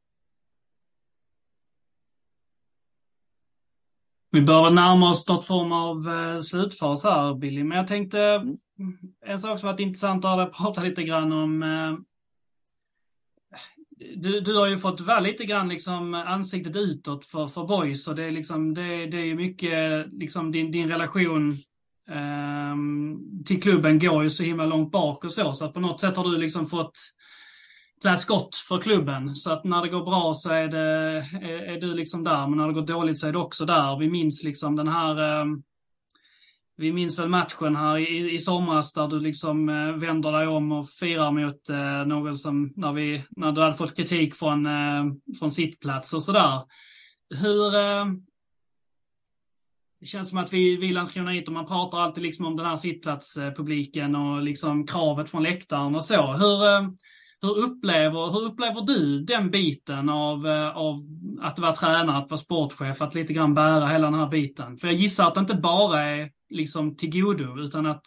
Vi 4.33 4.41
börjar 4.41 4.71
närma 4.71 5.11
oss 5.11 5.29
något 5.29 5.47
form 5.47 5.73
av 5.73 6.09
eh, 6.09 6.41
slutfas 6.41 7.05
här, 7.05 7.35
Billy. 7.35 7.65
Men 7.65 7.79
jag 7.79 7.87
tänkte, 7.87 8.45
en 9.27 9.39
sak 9.39 9.61
som 9.61 9.67
varit 9.67 9.81
intressant 9.81 10.25
att 10.25 10.53
prata 10.53 10.83
lite 10.83 11.03
grann 11.03 11.33
om 11.33 11.63
eh, 11.63 11.95
du, 14.17 14.41
du 14.41 14.57
har 14.57 14.67
ju 14.67 14.79
fått 14.79 15.01
vara 15.01 15.21
lite 15.21 15.45
grann 15.45 15.69
liksom 15.69 16.15
ansiktet 16.15 16.77
utåt 16.77 17.25
för, 17.25 17.47
för 17.47 17.65
boys 17.65 18.09
och 18.09 18.15
det 18.15 18.25
är 18.25 18.31
liksom, 18.31 18.75
det, 18.75 19.07
det 19.07 19.17
är 19.17 19.35
mycket 19.35 20.07
liksom 20.13 20.53
din, 20.53 20.71
din 20.71 20.89
relation 20.89 21.51
eh, 22.11 22.77
till 23.47 23.63
klubben 23.63 23.99
går 23.99 24.23
ju 24.23 24.31
så 24.31 24.43
himla 24.43 24.67
långt 24.67 24.93
bak 24.93 25.25
och 25.25 25.33
så, 25.33 25.53
så 25.53 25.65
att 25.65 25.75
på 25.75 25.81
något 25.81 26.01
sätt 26.01 26.17
har 26.17 26.25
du 26.25 26.39
liksom 26.39 26.67
fått 26.67 26.93
klä 28.03 28.17
skott 28.17 28.57
för 28.57 28.81
klubben. 28.81 29.37
Så 29.37 29.53
att 29.53 29.65
när 29.65 29.83
det 29.83 29.89
går 29.89 30.05
bra 30.05 30.35
så 30.35 30.51
är, 30.51 30.69
det, 30.69 30.81
är, 30.81 31.63
är, 31.63 31.81
du 31.81 31.95
liksom 31.95 32.25
där, 32.25 32.47
men 32.47 32.59
när 32.59 32.67
det 32.67 32.73
går 32.73 32.87
dåligt 32.87 33.19
så 33.19 33.27
är 33.27 33.33
du 33.33 33.39
också 33.39 33.65
där. 33.65 33.99
Vi 33.99 34.11
minns 34.11 34.43
liksom 34.43 34.77
den 34.77 34.89
här 34.89 35.41
eh, 35.41 35.47
vi 36.81 36.93
minns 36.93 37.19
väl 37.19 37.29
matchen 37.29 37.77
här 37.77 37.99
i, 37.99 38.35
i 38.35 38.39
somras 38.39 38.93
där 38.93 39.09
du 39.09 39.21
liksom 39.21 39.69
eh, 39.69 39.93
vänder 39.93 40.33
dig 40.33 40.47
om 40.47 40.73
och 40.73 40.91
firar 40.91 41.31
mot 41.31 41.69
eh, 41.69 42.07
någon 42.07 42.39
som, 42.39 42.73
när, 42.77 42.93
vi, 42.93 43.25
när 43.31 43.53
du 43.53 43.61
hade 43.63 43.75
fått 43.75 43.97
kritik 43.97 44.35
från, 44.35 44.67
eh, 44.67 45.05
från 45.39 45.51
sittplats 45.51 46.15
och 46.15 46.23
sådär. 46.23 46.63
Hur... 47.41 47.75
Eh, 47.75 48.07
det 50.01 50.07
känns 50.07 50.29
som 50.29 50.39
att 50.39 50.53
vi, 50.53 50.77
vi 50.77 50.93
Landskrona 50.93 51.43
och 51.47 51.53
man 51.53 51.67
pratar 51.67 51.99
alltid 51.99 52.23
liksom 52.23 52.47
om 52.47 52.57
den 52.57 52.67
här 52.67 52.77
sittplatspubliken 52.77 54.15
och 54.15 54.43
liksom 54.43 54.87
kravet 54.87 55.31
från 55.31 55.43
läktaren 55.43 55.95
och 55.95 56.05
så. 56.05 56.33
Hur, 56.33 56.69
eh, 56.69 56.89
hur, 57.43 57.59
upplever, 57.59 58.33
hur 58.33 58.47
upplever 58.47 58.81
du 58.81 59.25
den 59.25 59.51
biten 59.51 60.09
av, 60.09 60.47
eh, 60.47 60.77
av 60.77 61.07
att 61.41 61.59
vara 61.59 61.73
tränare, 61.73 62.17
att 62.17 62.31
vara 62.31 62.39
sportchef, 62.39 63.03
att 63.03 63.15
lite 63.15 63.33
grann 63.33 63.55
bära 63.55 63.87
hela 63.87 64.11
den 64.11 64.21
här 64.21 64.29
biten? 64.29 64.77
För 64.77 64.89
jag 64.89 64.97
gissar 64.97 65.27
att 65.27 65.35
det 65.35 65.41
inte 65.41 65.55
bara 65.55 66.01
är 66.01 66.31
liksom 66.49 66.97
till 66.97 67.23
godo, 67.23 67.61
utan 67.61 67.87
att 67.87 68.07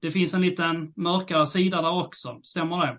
det 0.00 0.10
finns 0.10 0.34
en 0.34 0.42
liten 0.42 0.92
mörkare 0.96 1.46
sida 1.46 1.82
där 1.82 2.04
också. 2.04 2.40
Stämmer 2.42 2.86
det? 2.86 2.98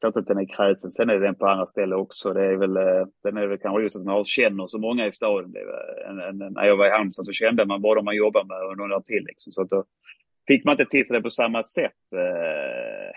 klart 0.00 0.16
att 0.16 0.26
den 0.26 0.38
är 0.38 0.56
kräsen. 0.56 0.90
Sen 0.90 1.10
är 1.10 1.18
den 1.18 1.34
på 1.34 1.46
andra 1.46 1.66
ställen 1.66 1.98
också. 1.98 2.32
Det 2.32 2.44
är 2.44 2.56
väl, 2.56 2.76
eh, 2.76 3.06
den 3.22 3.36
är 3.36 3.46
väl 3.46 3.58
kanske 3.58 3.82
just 3.82 3.96
att 3.96 4.04
man 4.04 4.24
känner 4.24 4.66
så 4.66 4.78
många 4.78 5.06
i 5.06 5.12
staden. 5.12 5.54
En, 6.08 6.20
en, 6.20 6.52
när 6.52 6.64
jag 6.64 6.76
var 6.76 6.86
i 6.86 6.90
Halmstad 6.90 7.26
så 7.26 7.32
kände 7.32 7.66
man 7.66 7.82
bara 7.82 7.94
de 7.94 8.04
man 8.04 8.16
jobbar 8.16 8.44
med 8.44 8.70
och 8.70 8.76
några 8.76 9.00
till. 9.00 9.24
Liksom. 9.24 9.52
Så 9.52 9.62
att 9.62 9.70
då 9.70 9.84
fick 10.46 10.64
man 10.64 10.72
inte 10.72 10.90
till 10.90 11.06
sig 11.06 11.16
det 11.16 11.22
på 11.22 11.30
samma 11.30 11.62
sätt. 11.62 12.02
Eh, 12.14 13.10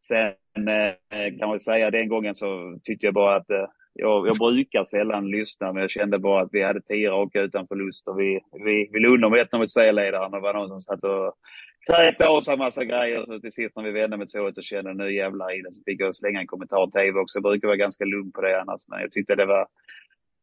Sen 0.00 0.68
eh, 0.68 1.38
kan 1.38 1.48
man 1.48 1.60
säga 1.60 1.90
den 1.90 2.08
gången 2.08 2.34
så 2.34 2.78
tyckte 2.84 3.06
jag 3.06 3.14
bara 3.14 3.36
att 3.36 3.50
eh, 3.50 3.66
jag, 3.94 4.28
jag 4.28 4.36
brukar 4.36 4.84
sällan 4.84 5.30
lyssna, 5.30 5.72
men 5.72 5.80
jag 5.80 5.90
kände 5.90 6.18
bara 6.18 6.42
att 6.42 6.48
vi 6.52 6.62
hade 6.62 6.80
tio 6.80 7.10
raka 7.10 7.40
utan 7.40 7.66
förlust 7.66 8.08
och 8.08 8.20
vi, 8.20 8.40
vi, 8.64 8.88
vi 8.92 9.00
låg 9.00 9.30
med 9.30 9.40
1 9.40 9.52
mot 9.52 9.70
serieledaren 9.70 10.24
och 10.24 10.30
Det 10.30 10.40
var 10.40 10.54
någon 10.54 10.68
som 10.68 10.80
satt 10.80 11.04
och 11.04 11.34
kräkte 11.86 12.28
av 12.28 12.40
sig 12.40 12.52
en 12.52 12.58
massa 12.58 12.84
grejer. 12.84 13.24
Så 13.24 13.40
till 13.40 13.52
sist 13.52 13.76
när 13.76 13.82
vi 13.82 13.90
vände 13.90 14.16
med 14.16 14.28
2 14.32 14.52
så 14.52 14.62
kände 14.62 14.90
jag 14.90 14.96
nu 14.96 15.14
jävlar 15.14 15.58
i 15.58 15.62
det. 15.62 15.74
Så 15.74 15.82
fick 15.86 16.00
jag 16.00 16.14
slänga 16.14 16.40
en 16.40 16.46
kommentar 16.46 16.86
på 16.86 16.90
tv 16.90 17.20
också. 17.20 17.36
Jag 17.36 17.42
brukar 17.42 17.68
vara 17.68 17.76
ganska 17.76 18.04
lugn 18.04 18.32
på 18.32 18.40
det 18.40 18.60
annars. 18.60 18.80
Men 18.86 19.00
jag 19.00 19.12
tyckte 19.12 19.34
det 19.34 19.46
var, 19.46 19.66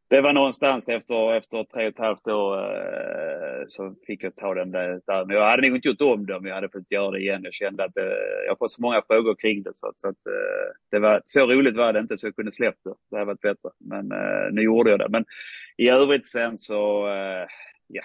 det 0.10 0.22
var 0.22 0.34
någonstans 0.34 0.90
efter, 0.90 1.34
efter 1.34 1.64
tre 1.64 1.84
och 1.84 1.94
ett 1.94 1.98
halvt 1.98 2.28
år 2.28 2.58
eh, 2.58 3.64
så 3.68 3.96
fick 4.08 4.24
jag 4.24 4.36
ta 4.36 4.54
den 4.54 4.72
där. 4.72 5.26
Men 5.26 5.36
jag 5.36 5.48
hade 5.48 5.68
nog 5.68 5.76
inte 5.76 5.88
gjort 5.88 6.02
om 6.02 6.26
det 6.26 6.36
om 6.36 6.46
jag 6.46 6.56
hade 6.56 6.70
fått 6.70 6.92
göra 6.92 7.12
det 7.12 7.20
igen. 7.20 7.42
Jag 7.44 7.54
kände 7.54 7.84
att 7.84 7.98
eh, 7.98 8.04
jag 8.48 8.58
fått 8.58 8.72
så 8.72 8.82
många 8.82 9.02
frågor 9.08 9.36
kring 9.36 9.64
det. 9.64 9.74
Så, 9.74 9.94
så 9.98 10.08
att, 10.08 10.28
eh, 10.28 10.72
det 10.92 11.00
var, 11.00 11.22
så 11.26 11.46
roligt 11.46 11.78
var 11.78 11.94
det 11.94 12.00
inte 12.00 12.18
så 12.18 12.28
jag 12.28 12.36
kunde 12.36 12.52
släppt 12.52 12.84
det. 12.84 12.94
Det 13.10 13.16
hade 13.16 13.26
varit 13.26 13.42
bättre. 13.42 13.70
Men 13.80 14.12
eh, 14.12 14.52
nu 14.52 14.62
gjorde 14.62 14.90
jag 14.90 15.00
det. 15.00 15.10
Men 15.10 15.26
i 15.78 15.90
övrigt 15.90 16.28
sen 16.28 16.58
så, 16.58 17.08
eh, 17.08 17.48
ja, 17.88 18.04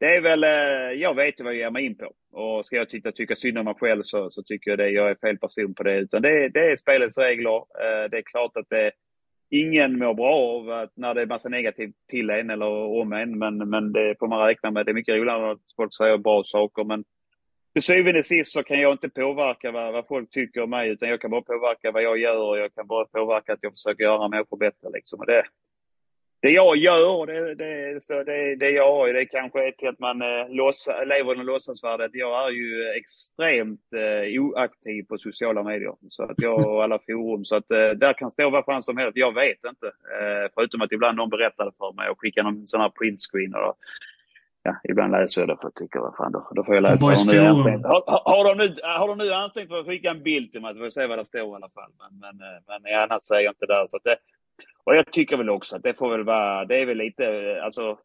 det 0.00 0.16
är 0.16 0.20
väl, 0.20 0.44
eh, 0.44 1.00
jag 1.00 1.14
vet 1.14 1.40
ju 1.40 1.44
vad 1.44 1.52
jag 1.52 1.58
ger 1.58 1.70
mig 1.70 1.84
in 1.84 1.96
på. 1.96 2.12
Och 2.32 2.66
ska 2.66 2.76
jag 2.76 2.88
tycka, 2.88 3.12
tycka 3.12 3.36
synd 3.36 3.58
om 3.58 3.64
mig 3.64 3.74
själv 3.74 4.02
så, 4.02 4.30
så 4.30 4.42
tycker 4.42 4.70
jag 4.70 4.78
det. 4.78 4.90
Jag 4.90 5.10
är 5.10 5.14
fel 5.14 5.38
person 5.38 5.74
på 5.74 5.82
det. 5.82 5.98
Utan 5.98 6.22
det, 6.22 6.48
det 6.48 6.70
är 6.70 6.76
spelets 6.76 7.18
regler. 7.18 7.56
Eh, 7.56 8.10
det 8.10 8.18
är 8.18 8.22
klart 8.22 8.56
att 8.56 8.66
det, 8.68 8.92
ingen 9.50 9.98
mår 9.98 10.14
bra 10.14 10.34
av 10.34 10.70
att 10.70 10.92
när 10.94 11.14
det 11.14 11.22
är 11.22 11.26
massa 11.26 11.48
negativt 11.48 11.94
till 12.10 12.30
en 12.30 12.50
eller 12.50 12.66
om 13.00 13.12
en. 13.12 13.38
Men, 13.38 13.70
men 13.70 13.92
det 13.92 14.14
får 14.18 14.28
man 14.28 14.46
räkna 14.46 14.70
med. 14.70 14.86
Det 14.86 14.92
är 14.92 14.94
mycket 14.94 15.14
roligare 15.14 15.50
att 15.50 15.60
folk 15.76 15.94
säger 15.94 16.18
bra 16.18 16.44
saker. 16.44 16.84
Men 16.84 17.04
till 17.72 17.82
syvende 17.82 18.18
och 18.18 18.26
sist 18.26 18.52
så 18.52 18.62
kan 18.62 18.80
jag 18.80 18.92
inte 18.92 19.08
påverka 19.08 19.70
vad, 19.70 19.92
vad, 19.92 20.06
folk 20.06 20.30
tycker 20.30 20.62
om 20.62 20.70
mig. 20.70 20.90
Utan 20.90 21.08
jag 21.08 21.20
kan 21.20 21.30
bara 21.30 21.42
påverka 21.42 21.92
vad 21.92 22.02
jag 22.02 22.18
gör. 22.18 22.48
Och 22.48 22.58
jag 22.58 22.74
kan 22.74 22.86
bara 22.86 23.04
påverka 23.04 23.52
att 23.52 23.58
jag 23.62 23.72
försöker 23.72 24.04
göra 24.04 24.28
människor 24.28 24.56
bättre. 24.56 24.88
Liksom. 24.92 25.20
Och 25.20 25.26
det, 25.26 25.42
det 26.40 26.50
jag 26.50 26.76
gör, 26.76 27.26
det, 27.26 27.54
det, 27.54 28.02
så 28.04 28.22
det, 28.22 28.56
det 28.56 28.70
jag 28.70 28.92
har, 28.92 29.12
det 29.12 29.24
kanske 29.24 29.66
är 29.66 29.72
till 29.72 29.88
att 29.88 29.98
man 29.98 30.22
eh, 30.22 30.48
loss, 30.48 30.88
lever 31.06 31.40
i 31.40 31.44
låtsasvärlden. 31.44 32.10
Jag 32.12 32.46
är 32.46 32.50
ju 32.50 32.92
extremt 32.96 33.80
eh, 33.96 34.42
oaktiv 34.42 35.02
på 35.02 35.18
sociala 35.18 35.62
medier. 35.62 35.94
Så 36.08 36.22
att 36.22 36.42
jag 36.42 36.66
och 36.66 36.84
alla 36.84 36.98
forum. 36.98 37.44
Så 37.44 37.56
att 37.56 37.70
eh, 37.70 37.90
där 37.90 38.12
kan 38.12 38.30
stå 38.30 38.50
vad 38.50 38.64
fan 38.64 38.82
som 38.82 38.96
helst. 38.96 39.16
Jag 39.16 39.34
vet 39.34 39.58
inte. 39.68 39.86
Eh, 39.86 40.50
förutom 40.54 40.82
att 40.82 40.92
ibland 40.92 41.16
någon 41.16 41.30
berättade 41.30 41.70
för 41.78 41.92
mig 41.92 42.08
och 42.10 42.20
skickade 42.20 42.50
någon 42.50 42.66
sån 42.66 42.80
här 42.80 42.88
printscreen. 42.88 43.54
Och, 43.54 43.76
ja, 44.62 44.76
ibland 44.88 45.12
läser 45.12 45.42
jag 45.42 45.48
det 45.48 45.56
för 45.60 45.68
att 45.68 45.74
tycka, 45.74 46.00
vad 46.00 46.16
fan 46.16 46.32
då, 46.32 46.48
då 46.54 46.64
får 46.64 46.74
jag 46.74 46.82
läsa. 46.82 47.06
Har 47.06 47.32
nu 47.32 47.40
har, 47.84 48.02
har, 48.30 48.44
de 48.48 48.64
nu, 48.64 48.76
har 48.82 49.08
de 49.08 49.18
nu 49.18 49.32
ansträngt 49.32 49.68
för 49.68 49.80
att 49.80 49.86
skicka 49.86 50.10
en 50.10 50.22
bild 50.22 50.52
till 50.52 50.62
mig 50.62 50.72
så 50.72 50.78
får 50.78 50.86
jag 50.86 50.92
se 50.92 51.06
vad 51.06 51.18
det 51.18 51.24
står 51.24 51.52
i 51.52 51.54
alla 51.54 51.68
fall. 51.68 51.90
Men, 52.00 52.18
men, 52.18 52.48
eh, 52.48 52.58
men 52.66 53.02
annars 53.02 53.22
säger 53.22 53.42
jag 53.42 53.52
inte 53.52 53.66
där. 53.66 53.86
Så 53.86 53.98
det, 54.04 54.16
och 54.84 54.96
jag 54.96 55.12
tycker 55.12 55.36
väl 55.36 55.50
också 55.50 55.76
att 55.76 55.82
det 55.82 55.94
får 55.94 56.10
väl 56.10 56.24
vara, 56.24 56.64
det 56.64 56.76
är 56.76 56.86
väl 56.86 56.98
lite, 56.98 57.60
alltså, 57.62 57.98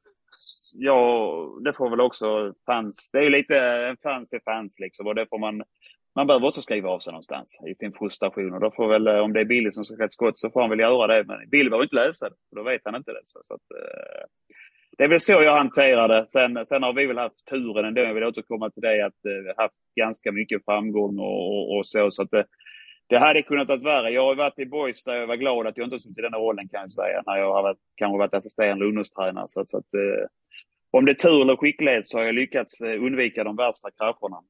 ja, 0.74 1.60
det 1.64 1.74
får 1.74 1.90
väl 1.90 2.02
också 2.02 2.54
fans, 2.66 3.10
det 3.14 3.20
är 3.20 3.30
lite, 3.30 3.60
en 3.60 3.98
fans 3.98 4.34
är 4.34 4.42
fans 4.46 4.80
liksom 4.80 5.08
och 5.08 5.16
det 5.16 5.28
får 5.30 5.40
man, 5.40 5.64
man 6.16 6.28
behöver 6.28 6.48
också 6.48 6.62
skriva 6.62 6.90
av 6.90 7.00
sig 7.00 7.14
någonstans 7.14 7.60
i 7.68 7.76
sin 7.76 7.94
frustration 7.94 8.54
och 8.54 8.60
då 8.60 8.72
får 8.72 8.88
väl, 8.88 9.08
eh, 9.08 9.20
om 9.20 9.34
det 9.34 9.40
är 9.40 9.46
Billy 9.46 9.72
som 9.72 9.86
ska 9.86 9.96
skjuta 9.96 10.10
skott 10.10 10.40
så 10.40 10.50
får 10.50 10.62
han 10.62 10.70
väl 10.70 10.80
göra 10.80 11.08
det, 11.08 11.24
men 11.28 11.50
Billy 11.50 11.70
behöver 11.70 11.86
inte 11.86 11.96
läsa 11.96 12.30
det, 12.30 12.36
för 12.50 12.56
då 12.56 12.64
vet 12.64 12.82
han 12.86 12.96
inte 12.96 13.12
det. 13.12 13.22
Så, 13.26 13.40
så 13.44 13.54
att, 13.54 13.72
eh, 13.72 14.26
det 14.98 15.04
är 15.04 15.08
väl 15.08 15.20
så 15.20 15.32
jag 15.32 15.58
hanterar 15.58 16.08
det. 16.08 16.28
Sen, 16.28 16.66
sen 16.66 16.84
har 16.84 16.94
vi 16.94 17.06
väl 17.06 17.18
haft 17.18 17.46
turen 17.46 17.86
ändå, 17.86 18.02
jag 18.02 18.14
vill 18.14 18.24
återkomma 18.24 18.70
till 18.70 18.82
det, 18.82 19.06
att 19.06 19.26
eh, 19.26 19.44
vi 19.44 19.50
eh, 19.50 19.56
haft 19.58 19.76
ganska 19.96 20.32
mycket 20.32 20.66
framgång 20.66 21.20
och, 21.20 21.48
och, 21.48 21.78
och 21.78 21.86
så, 21.86 22.12
så 22.12 22.22
att 22.22 22.32
det, 22.32 22.46
det 23.12 23.20
hade 23.20 23.42
kunnat 23.42 23.70
vara 23.70 23.80
värre. 23.80 24.10
Jag 24.10 24.26
har 24.26 24.36
varit 24.36 24.60
i 24.60 24.66
Boys 24.66 25.04
där 25.04 25.16
jag 25.16 25.28
var 25.28 25.36
glad 25.36 25.68
att 25.68 25.78
jag 25.78 25.86
inte 25.86 26.00
suttit 26.00 26.18
i 26.18 26.22
den 26.22 26.34
rollen 26.34 26.70
kan 26.70 26.82
jag 26.82 26.92
säga. 26.92 27.24
När 27.26 27.38
jag 27.38 27.54
har 27.54 27.64
varit, 27.64 27.78
kanske 27.96 28.18
varit 28.18 28.34
assisterande 28.34 28.86
ungdomstränare. 28.86 29.46
Så, 29.50 29.66
så 29.68 29.78
att, 29.78 29.94
eh, 29.94 30.28
om 30.92 31.06
det 31.06 31.12
är 31.12 31.16
tur 31.16 31.42
eller 31.42 31.56
skicklighet 31.56 32.08
så 32.08 32.18
har 32.18 32.26
jag 32.26 32.36
lyckats 32.36 32.82
eh, 32.82 33.04
undvika 33.04 33.44
de 33.44 33.56
värsta 33.56 33.92
krascherna. 33.92 34.42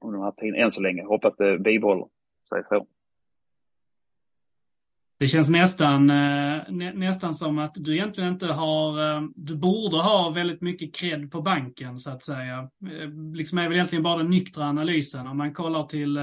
Under 0.00 0.18
den 0.18 0.24
här 0.24 0.32
tiden, 0.32 0.62
än 0.62 0.70
så 0.70 0.80
länge. 0.80 1.02
Hoppas 1.04 1.36
det 1.36 1.58
bibehåller 1.58 2.06
sig 2.48 2.64
så. 2.64 2.86
Det 5.18 5.28
känns 5.28 5.50
nästan, 5.50 6.10
eh, 6.10 6.62
nä, 6.68 6.92
nästan 6.94 7.34
som 7.34 7.58
att 7.58 7.74
du 7.74 7.94
egentligen 7.94 8.32
inte 8.32 8.46
har, 8.46 9.14
eh, 9.16 9.22
du 9.34 9.56
borde 9.56 9.96
ha 9.96 10.30
väldigt 10.30 10.60
mycket 10.60 10.94
cred 10.94 11.30
på 11.30 11.42
banken 11.42 11.98
så 11.98 12.10
att 12.10 12.22
säga. 12.22 12.70
Liksom 13.34 13.58
är 13.58 13.62
väl 13.62 13.72
egentligen 13.72 14.02
bara 14.02 14.16
den 14.16 14.30
nyktra 14.30 14.64
analysen. 14.64 15.26
Om 15.26 15.36
man 15.36 15.54
kollar 15.54 15.84
till 15.84 16.18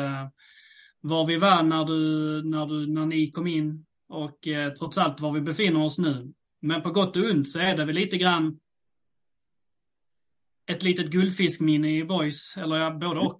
var 1.01 1.26
vi 1.26 1.38
var 1.38 1.63
när, 1.63 1.85
du, 1.85 2.41
när, 2.43 2.65
du, 2.65 2.88
när 2.88 3.05
ni 3.05 3.31
kom 3.31 3.47
in 3.47 3.85
och 4.09 4.47
eh, 4.47 4.73
trots 4.73 4.97
allt 4.97 5.19
var 5.19 5.31
vi 5.31 5.41
befinner 5.41 5.84
oss 5.84 5.97
nu. 5.97 6.34
Men 6.61 6.81
på 6.81 6.91
gott 6.91 7.17
och 7.17 7.23
ont 7.23 7.49
så 7.49 7.59
är 7.59 7.77
det 7.77 7.85
väl 7.85 7.95
lite 7.95 8.17
grann 8.17 8.59
ett 10.71 10.84
litet 10.84 11.11
guldfiskminne 11.11 11.97
i 11.97 12.03
boys, 12.03 12.57
eller 12.57 12.76
ja, 12.76 12.91
både 12.91 13.19
och. 13.19 13.39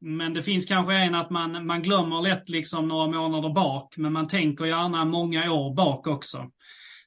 Men 0.00 0.34
det 0.34 0.42
finns 0.42 0.66
kanske 0.66 0.94
en 0.94 1.14
att 1.14 1.30
man, 1.30 1.66
man 1.66 1.82
glömmer 1.82 2.22
lätt 2.22 2.48
liksom 2.48 2.88
några 2.88 3.06
månader 3.06 3.48
bak, 3.48 3.96
men 3.96 4.12
man 4.12 4.28
tänker 4.28 4.64
gärna 4.64 5.04
många 5.04 5.52
år 5.52 5.74
bak 5.74 6.06
också. 6.06 6.50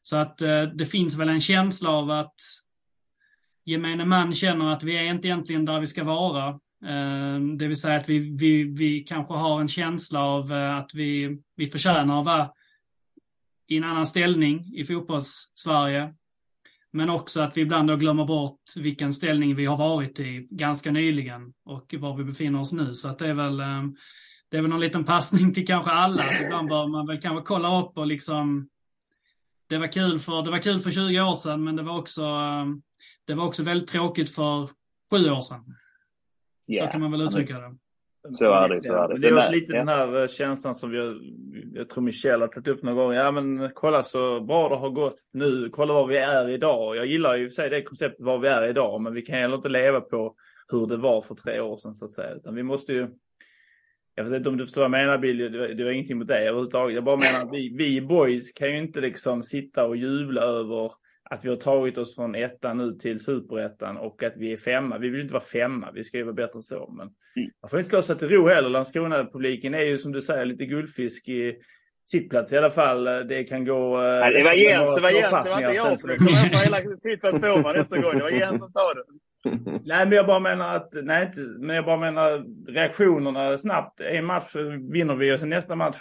Så 0.01 0.15
att 0.15 0.41
eh, 0.41 0.63
det 0.63 0.85
finns 0.85 1.15
väl 1.15 1.29
en 1.29 1.41
känsla 1.41 1.89
av 1.89 2.11
att 2.11 2.35
gemene 3.65 4.05
man 4.05 4.33
känner 4.33 4.73
att 4.73 4.83
vi 4.83 4.97
är 4.97 5.03
inte 5.03 5.27
egentligen 5.27 5.65
där 5.65 5.79
vi 5.79 5.87
ska 5.87 6.03
vara. 6.03 6.59
Ehm, 6.85 7.57
det 7.57 7.67
vill 7.67 7.81
säga 7.81 7.99
att 7.99 8.09
vi, 8.09 8.19
vi, 8.19 8.63
vi 8.63 8.99
kanske 8.99 9.33
har 9.33 9.61
en 9.61 9.67
känsla 9.67 10.23
av 10.23 10.53
eh, 10.53 10.77
att 10.77 10.93
vi, 10.93 11.37
vi 11.55 11.67
förtjänar 11.67 12.19
att 12.19 12.25
vara 12.25 12.49
i 13.67 13.77
en 13.77 13.83
annan 13.83 14.05
ställning 14.05 14.73
i 14.75 14.83
fotbolls-Sverige. 14.85 16.13
Men 16.91 17.09
också 17.09 17.41
att 17.41 17.57
vi 17.57 17.61
ibland 17.61 17.87
då 17.87 17.95
glömmer 17.95 18.25
bort 18.25 18.59
vilken 18.77 19.13
ställning 19.13 19.55
vi 19.55 19.65
har 19.65 19.77
varit 19.77 20.19
i 20.19 20.47
ganska 20.49 20.91
nyligen 20.91 21.53
och 21.65 21.95
var 21.97 22.17
vi 22.17 22.23
befinner 22.23 22.59
oss 22.59 22.73
nu. 22.73 22.93
Så 22.93 23.07
att 23.07 23.19
det 23.19 23.27
är 23.27 23.33
väl, 23.33 23.59
ehm, 23.59 23.95
det 24.49 24.57
är 24.57 24.61
väl 24.61 24.71
någon 24.71 24.79
liten 24.79 25.03
passning 25.03 25.53
till 25.53 25.67
kanske 25.67 25.91
alla. 25.91 26.23
Ibland 26.45 26.69
bör 26.69 26.87
man 26.87 27.07
väl 27.07 27.21
kanske 27.21 27.45
kolla 27.45 27.81
upp 27.81 27.97
och 27.97 28.07
liksom 28.07 28.69
det 29.67 29.77
var 29.77 29.91
kul 29.91 30.19
för, 30.19 30.41
det 30.41 30.51
var 30.51 30.59
kul 30.59 30.79
för 30.79 30.91
20 30.91 31.21
år 31.21 31.35
sedan 31.35 31.63
men 31.63 31.75
det 31.75 31.83
var 31.83 31.99
också, 31.99 32.23
ehm, 32.23 32.81
det 33.25 33.33
var 33.33 33.45
också 33.45 33.63
väldigt 33.63 33.89
tråkigt 33.89 34.35
för 34.35 34.69
sju 35.11 35.29
år 35.29 35.41
sedan. 35.41 35.75
Yeah. 36.67 36.87
Så 36.87 36.91
kan 36.91 37.01
man 37.01 37.11
väl 37.11 37.21
uttrycka 37.21 37.59
det. 37.59 37.75
Så 38.31 38.53
är 38.53 38.69
det. 38.69 38.83
Så 38.83 38.93
är 38.93 39.07
det. 39.07 39.19
Det 39.19 39.27
är 39.27 39.37
också 39.37 39.51
lite 39.51 39.73
den 39.73 39.87
här 39.87 40.21
eh, 40.21 40.27
känslan 40.27 40.75
som 40.75 40.91
vi, 40.91 40.97
jag 41.73 41.89
tror 41.89 42.03
Michel 42.03 42.41
har 42.41 42.47
tagit 42.47 42.67
upp 42.67 42.83
någon 42.83 42.95
gång. 42.95 43.13
Ja 43.13 43.31
men 43.31 43.69
kolla 43.73 44.03
så 44.03 44.41
bra 44.41 44.69
det 44.69 44.75
har 44.75 44.89
gått 44.89 45.19
nu. 45.33 45.69
Kolla 45.69 45.93
var 45.93 46.07
vi 46.07 46.17
är 46.17 46.49
idag. 46.49 46.95
Jag 46.95 47.05
gillar 47.05 47.35
ju 47.35 47.49
sig 47.49 47.69
det 47.69 47.81
konceptet 47.81 48.25
var 48.25 48.37
vi 48.37 48.47
är 48.47 48.67
idag. 48.67 49.01
Men 49.01 49.13
vi 49.13 49.21
kan 49.21 49.35
heller 49.35 49.55
inte 49.55 49.69
leva 49.69 50.01
på 50.01 50.35
hur 50.67 50.87
det 50.87 50.97
var 50.97 51.21
för 51.21 51.35
tre 51.35 51.59
år 51.59 51.77
sedan 51.77 51.95
så 51.95 52.05
att 52.05 52.11
säga. 52.11 52.33
Utan 52.33 52.55
vi 52.55 52.63
måste 52.63 52.93
ju. 52.93 53.07
Jag 54.15 54.23
vet 54.23 54.33
inte 54.33 54.49
om 54.49 54.57
du 54.57 54.65
förstår 54.65 54.81
vad 54.81 54.99
jag 54.99 55.05
menar 55.05 55.17
Bill. 55.17 55.37
Det 55.77 55.83
var 55.83 55.91
ingenting 55.91 56.17
mot 56.17 56.27
dig 56.27 56.47
överhuvudtaget. 56.47 56.95
Jag 56.95 57.03
bara 57.03 57.17
menar 57.17 57.41
att 57.41 57.53
vi, 57.53 57.75
vi 57.77 58.01
boys 58.01 58.51
kan 58.51 58.71
ju 58.71 58.77
inte 58.77 59.01
liksom 59.01 59.43
sitta 59.43 59.85
och 59.85 59.97
jubla 59.97 60.41
över 60.41 60.91
att 61.29 61.45
vi 61.45 61.49
har 61.49 61.55
tagit 61.55 61.97
oss 61.97 62.15
från 62.15 62.35
ettan 62.35 62.77
nu 62.77 62.91
till 62.91 63.19
superettan 63.19 63.97
och 63.97 64.23
att 64.23 64.33
vi 64.37 64.53
är 64.53 64.57
femma. 64.57 64.97
Vi 64.97 65.09
vill 65.09 65.21
inte 65.21 65.33
vara 65.33 65.43
femma, 65.43 65.91
vi 65.91 66.03
ska 66.03 66.17
ju 66.17 66.23
vara 66.23 66.33
bättre 66.33 66.57
än 66.57 66.63
så. 66.63 66.93
Men 66.97 67.07
mm. 67.35 67.51
man 67.61 67.69
får 67.69 67.79
inte 67.79 67.89
slå 67.89 68.01
sig 68.01 68.17
till 68.17 68.29
ro 68.29 68.47
heller. 68.47 68.69
Landskrona-publiken 68.69 69.73
är 69.73 69.83
ju 69.83 69.97
som 69.97 70.11
du 70.11 70.21
säger 70.21 70.45
lite 70.45 70.65
guldfisk 70.65 71.29
i 71.29 71.57
sittplats 72.05 72.53
i 72.53 72.57
alla 72.57 72.71
fall. 72.71 73.03
Det 73.03 73.43
kan 73.43 73.65
gå... 73.65 73.97
Nej, 73.97 74.33
det 74.33 74.43
var 74.43 74.53
Jens, 74.53 74.95
det 74.95 75.01
var 75.01 75.09
Jens, 75.09 75.43
det 75.43 75.51
var 75.51 75.61
inte 75.61 75.73
jag 75.73 75.99
som 75.99 76.09
kom 76.09 76.27
hem 76.27 76.49
hela 76.63 76.77
sittplats 76.77 77.41
på 77.41 77.57
mig 77.57 77.77
nästa 77.77 78.01
gång. 78.01 78.17
Det 78.17 78.23
var 78.23 78.29
Jens 78.29 78.59
som 78.59 78.69
sa 78.69 78.93
det. 78.93 79.03
Nej, 79.85 80.05
men 80.05 80.11
jag 80.11 80.25
bara 80.25 80.39
menar 80.39 80.75
att, 80.75 80.89
nej 80.93 81.25
inte, 81.25 81.39
men 81.59 81.75
jag 81.75 81.85
bara 81.85 81.97
menar 81.97 82.45
reaktionerna 82.71 83.57
snabbt. 83.57 83.99
En 83.99 84.25
match 84.25 84.55
vinner 84.91 85.15
vi 85.15 85.33
och 85.33 85.39
sen 85.39 85.49
nästa 85.49 85.75
match 85.75 85.97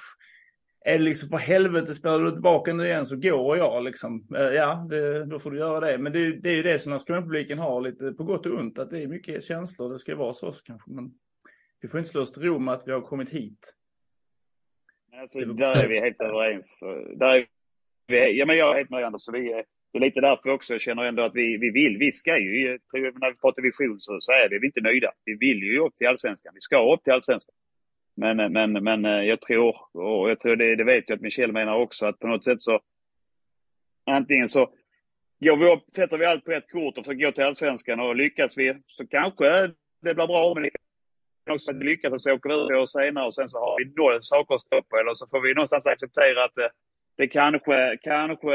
är 0.85 0.99
det 0.99 1.05
liksom 1.05 1.29
för 1.29 1.37
helvete 1.37 1.95
spelar 1.95 2.19
du 2.19 2.31
tillbaka 2.31 2.73
nu 2.75 2.87
igen 2.87 3.07
så 3.07 3.17
går 3.17 3.57
jag 3.57 3.85
liksom. 3.85 4.27
Eh, 4.37 4.43
ja, 4.43 4.87
det, 4.91 5.25
då 5.25 5.39
får 5.39 5.51
du 5.51 5.59
göra 5.59 5.81
det. 5.81 5.99
Men 5.99 6.13
det, 6.13 6.37
det 6.37 6.49
är 6.49 6.55
ju 6.55 6.63
det 6.63 6.79
som 6.79 6.91
Landskronapubliken 6.91 7.59
har 7.59 7.81
lite 7.81 8.13
på 8.13 8.25
gott 8.25 8.47
och 8.47 8.59
ont. 8.59 8.79
Att 8.79 8.91
det 8.91 9.03
är 9.03 9.07
mycket 9.07 9.45
känslor. 9.45 9.93
Det 9.93 9.99
ska 9.99 10.17
vara 10.17 10.35
så 10.35 10.53
kanske. 10.53 10.91
Men 10.91 11.11
vi 11.81 11.89
får 11.89 11.99
inte 11.99 12.11
slå 12.11 12.21
oss 12.21 12.33
till 12.33 12.43
ro 12.43 12.59
med 12.59 12.75
att 12.75 12.89
vi 12.89 12.93
har 12.93 13.01
kommit 13.01 13.31
hit. 13.31 13.75
Alltså, 15.21 15.41
där 15.41 15.85
är 15.85 15.89
vi 15.89 16.01
helt 16.01 16.21
överens. 16.21 16.81
Där 17.17 17.37
är 17.37 17.47
vi, 18.07 18.39
ja, 18.39 18.47
men 18.47 18.57
jag 18.57 18.71
är 18.71 18.77
helt 18.77 18.91
med 18.91 19.05
Anders. 19.05 19.23
Så 19.23 19.33
vi 19.33 19.53
är, 19.53 19.65
det 19.93 19.99
är 19.99 20.01
lite 20.01 20.21
därför 20.21 20.51
också 20.51 20.75
jag 20.75 20.81
känner 20.81 21.05
ändå 21.05 21.23
att 21.23 21.35
vi, 21.35 21.57
vi 21.57 21.71
vill. 21.71 21.97
Vi 21.99 22.13
ska 22.13 22.39
ju, 22.39 22.79
när 22.93 23.31
vi 23.31 23.37
pratar 23.37 23.63
vision 23.63 24.01
så, 24.01 24.17
så 24.21 24.33
är 24.33 24.49
det, 24.49 24.59
vi 24.59 24.67
är 24.67 24.69
inte 24.69 24.81
nöjda. 24.81 25.13
Vi 25.25 25.35
vill 25.35 25.63
ju 25.63 25.79
upp 25.79 25.97
till 25.97 26.07
allsvenskan. 26.07 26.55
Vi 26.55 26.61
ska 26.61 26.95
upp 26.95 27.03
till 27.03 27.13
allsvenskan. 27.13 27.55
Men, 28.15 28.53
men, 28.53 28.73
men 28.73 29.05
eh, 29.05 29.23
jag 29.23 29.41
tror, 29.41 29.77
och 29.93 30.31
jag 30.31 30.41
tror 30.41 30.57
det, 30.57 30.77
det 30.77 30.85
vet 30.85 31.09
jag 31.09 31.17
att 31.17 31.23
Michel 31.23 31.53
menar 31.53 31.77
också, 31.77 32.07
att 32.07 32.19
på 32.19 32.27
något 32.27 32.45
sätt 32.45 32.63
så 32.63 32.81
antingen 34.07 34.49
så 34.49 34.71
går 35.41 35.57
vi 35.57 35.73
upp, 35.73 35.91
sätter 35.91 36.19
vi 36.19 36.25
allt 36.25 36.45
på 36.45 36.53
ett 36.53 36.73
kort 36.73 36.99
och 36.99 37.05
försöker 37.05 37.27
gå 37.27 37.33
till 37.33 37.45
allsvenskan 37.45 38.01
och 38.01 38.17
lyckas 38.17 38.59
vi 38.59 38.75
så 38.87 39.07
kanske 39.07 39.67
det 40.03 40.15
blir 40.15 40.15
bra. 40.15 40.55
Men 40.55 40.71
också 41.55 41.71
att 41.71 41.77
vi 41.77 41.85
lyckas 41.85 42.13
och 42.13 42.21
så 42.21 42.33
åker 42.33 42.49
vi 42.49 42.55
ut 42.55 42.81
år 42.81 42.87
senare 42.87 43.27
och 43.27 43.35
sen 43.35 43.49
så 43.49 43.59
har 43.59 43.79
vi 43.79 43.93
noll 43.97 44.23
saker 44.23 44.55
att 44.55 44.61
stå 44.61 44.83
på. 44.83 44.97
Eller 44.97 45.15
så 45.15 45.27
får 45.27 45.41
vi 45.41 45.55
någonstans 45.55 45.87
acceptera 45.87 46.45
att 46.45 46.55
det, 46.55 46.71
det 47.17 47.29
kanske, 47.29 47.99
kanske 48.03 48.47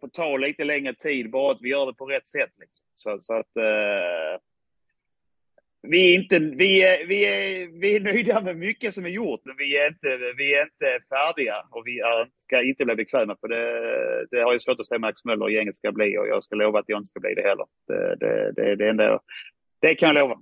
får 0.00 0.08
ta 0.08 0.36
lite 0.36 0.64
längre 0.64 0.94
tid, 0.94 1.30
bara 1.30 1.52
att 1.52 1.58
vi 1.60 1.68
gör 1.68 1.86
det 1.86 1.94
på 1.94 2.06
rätt 2.06 2.28
sätt. 2.28 2.52
Liksom. 2.60 2.86
Så, 2.94 3.20
så 3.20 3.34
att 3.34 3.56
eh, 3.56 4.40
vi 5.88 6.14
är, 6.14 6.20
inte, 6.20 6.38
vi, 6.38 6.82
är, 6.82 7.06
vi, 7.06 7.24
är, 7.24 7.80
vi 7.80 7.96
är 7.96 8.00
nöjda 8.00 8.40
med 8.40 8.56
mycket 8.56 8.94
som 8.94 9.04
är 9.04 9.08
gjort, 9.08 9.40
men 9.44 9.56
vi 9.56 9.76
är 9.76 9.88
inte, 9.88 10.18
vi 10.36 10.54
är 10.54 10.62
inte 10.62 11.06
färdiga 11.08 11.54
och 11.70 11.82
vi 11.86 12.00
är, 12.00 12.28
ska 12.36 12.62
inte 12.62 12.84
bli 12.84 12.94
bekväma. 12.94 13.36
För 13.40 13.48
det, 13.48 14.26
det 14.30 14.42
har 14.42 14.52
jag 14.52 14.62
svårt 14.62 14.80
att 14.80 14.86
säga 14.86 14.98
Max 14.98 15.24
Möller 15.24 15.44
och 15.44 15.52
gänget 15.52 15.76
ska 15.76 15.92
bli 15.92 16.18
och 16.18 16.28
jag 16.28 16.42
ska 16.42 16.56
lova 16.56 16.78
att 16.78 16.88
jag 16.88 16.98
inte 16.98 17.06
ska 17.06 17.20
bli 17.20 17.34
det 17.34 17.42
heller. 17.42 17.66
Det, 17.86 18.16
det, 18.16 18.52
det, 18.52 18.76
det, 18.76 18.88
enda, 18.88 19.20
det 19.80 19.94
kan 19.94 20.06
jag 20.06 20.14
lova. 20.14 20.40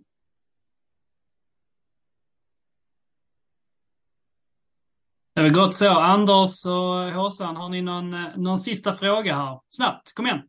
Det 5.34 5.40
är 5.40 5.44
väl 5.44 5.52
gott 5.52 5.74
så. 5.74 5.90
Anders 5.90 6.66
och 6.66 7.12
Håsan, 7.12 7.56
har 7.56 7.68
ni 7.68 7.82
någon, 7.82 8.14
eh, 8.14 8.36
någon 8.36 8.58
sista 8.58 8.92
fråga 8.92 9.34
här? 9.34 9.60
Snabbt, 9.68 10.12
kom 10.14 10.26
igen. 10.26 10.42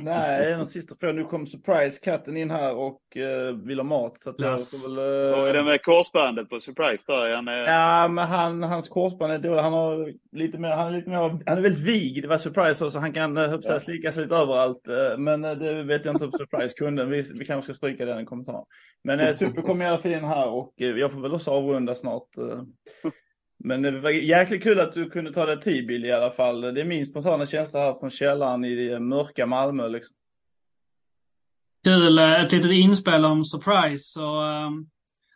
Nej, 0.00 0.52
en 0.52 0.66
sista 0.66 0.94
fråga. 1.00 1.12
Nu 1.12 1.24
kom 1.24 1.46
Surprise-katten 1.46 2.36
in 2.36 2.50
här 2.50 2.74
och 2.74 3.00
uh, 3.16 3.66
vill 3.66 3.78
ha 3.78 3.84
mat. 3.84 4.20
Så 4.20 4.30
att 4.30 4.40
yes. 4.40 4.72
jag 4.72 4.80
får 4.80 4.88
väl... 4.88 4.98
Uh... 4.98 5.36
Vad 5.38 5.48
är 5.48 5.52
det 5.52 5.62
med 5.62 5.82
korsbandet 5.82 6.48
på 6.48 6.60
Surprise 6.60 7.04
där? 7.06 7.34
Han 7.34 7.48
är... 7.48 7.66
Ja, 7.66 8.08
men 8.08 8.28
han, 8.28 8.62
hans 8.62 8.88
korsband 8.88 9.32
är 9.32 9.38
dåligt. 9.38 9.62
Han 9.62 9.72
har 9.72 10.12
lite 10.32 10.58
mer, 10.58 10.68
han 10.68 10.86
är 10.86 10.96
lite 10.96 11.10
mer, 11.10 11.16
han 11.46 11.58
är 11.58 11.60
väldigt 11.60 11.84
vig. 11.84 12.22
Det 12.22 12.28
var 12.28 12.38
Surprise 12.38 12.90
så 12.90 12.98
han 12.98 13.12
kan 13.12 13.38
uh, 13.38 13.58
ja. 13.62 13.80
slika 13.80 14.12
sig 14.12 14.22
lite 14.22 14.34
överallt. 14.34 14.88
Uh, 14.88 15.18
men 15.18 15.44
uh, 15.44 15.58
det 15.58 15.82
vet 15.82 16.04
jag 16.04 16.14
inte 16.14 16.24
om 16.24 16.32
Surprise 16.32 16.74
kunde. 16.78 17.04
Vi, 17.04 17.22
vi 17.34 17.44
kanske 17.44 17.74
ska 17.74 17.76
stryka 17.76 18.04
den 18.04 18.20
i 18.20 18.24
kommentaren. 18.24 18.64
Men 19.04 19.20
uh, 19.20 19.32
Super 19.32 19.62
kommer 19.62 19.84
i 19.84 19.88
alla 19.88 19.98
fall 19.98 20.12
in 20.12 20.24
här 20.24 20.48
och 20.48 20.74
uh, 20.80 20.98
jag 20.98 21.12
får 21.12 21.20
väl 21.20 21.34
också 21.34 21.50
avrunda 21.50 21.94
snart. 21.94 22.28
Men 23.64 23.82
det 23.82 23.90
var 23.90 24.10
jäkligt 24.10 24.62
kul 24.62 24.80
att 24.80 24.92
du 24.92 25.10
kunde 25.10 25.32
ta 25.32 25.46
dig 25.46 25.60
tid 25.60 25.86
Bill 25.86 26.04
i 26.04 26.12
alla 26.12 26.30
fall. 26.30 26.60
Det 26.60 26.80
är 26.80 26.84
min 26.84 27.06
spontana 27.06 27.46
känsla 27.46 27.80
här 27.80 27.94
från 27.94 28.10
källaren 28.10 28.64
i 28.64 28.98
mörka 28.98 29.46
Malmö 29.46 29.88
liksom. 29.88 30.16
Kul, 31.84 32.18
eh, 32.18 32.42
ett 32.42 32.52
litet 32.52 32.70
inspel 32.70 33.24
om 33.24 33.44
surprise. 33.44 34.04
Så, 34.04 34.42
um, 34.42 34.90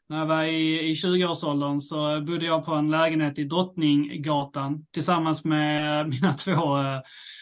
när 0.09 0.19
jag 0.19 0.27
var 0.27 0.43
i, 0.43 0.91
i 0.91 0.95
20-årsåldern 0.95 1.81
så 1.81 2.21
bodde 2.21 2.47
jag 2.47 2.65
på 2.65 2.75
en 2.75 2.91
lägenhet 2.91 3.39
i 3.39 3.45
Drottninggatan 3.45 4.87
tillsammans 4.93 5.45
med 5.45 6.09
mina 6.21 6.33
två 6.33 6.77
uh, 6.77 7.01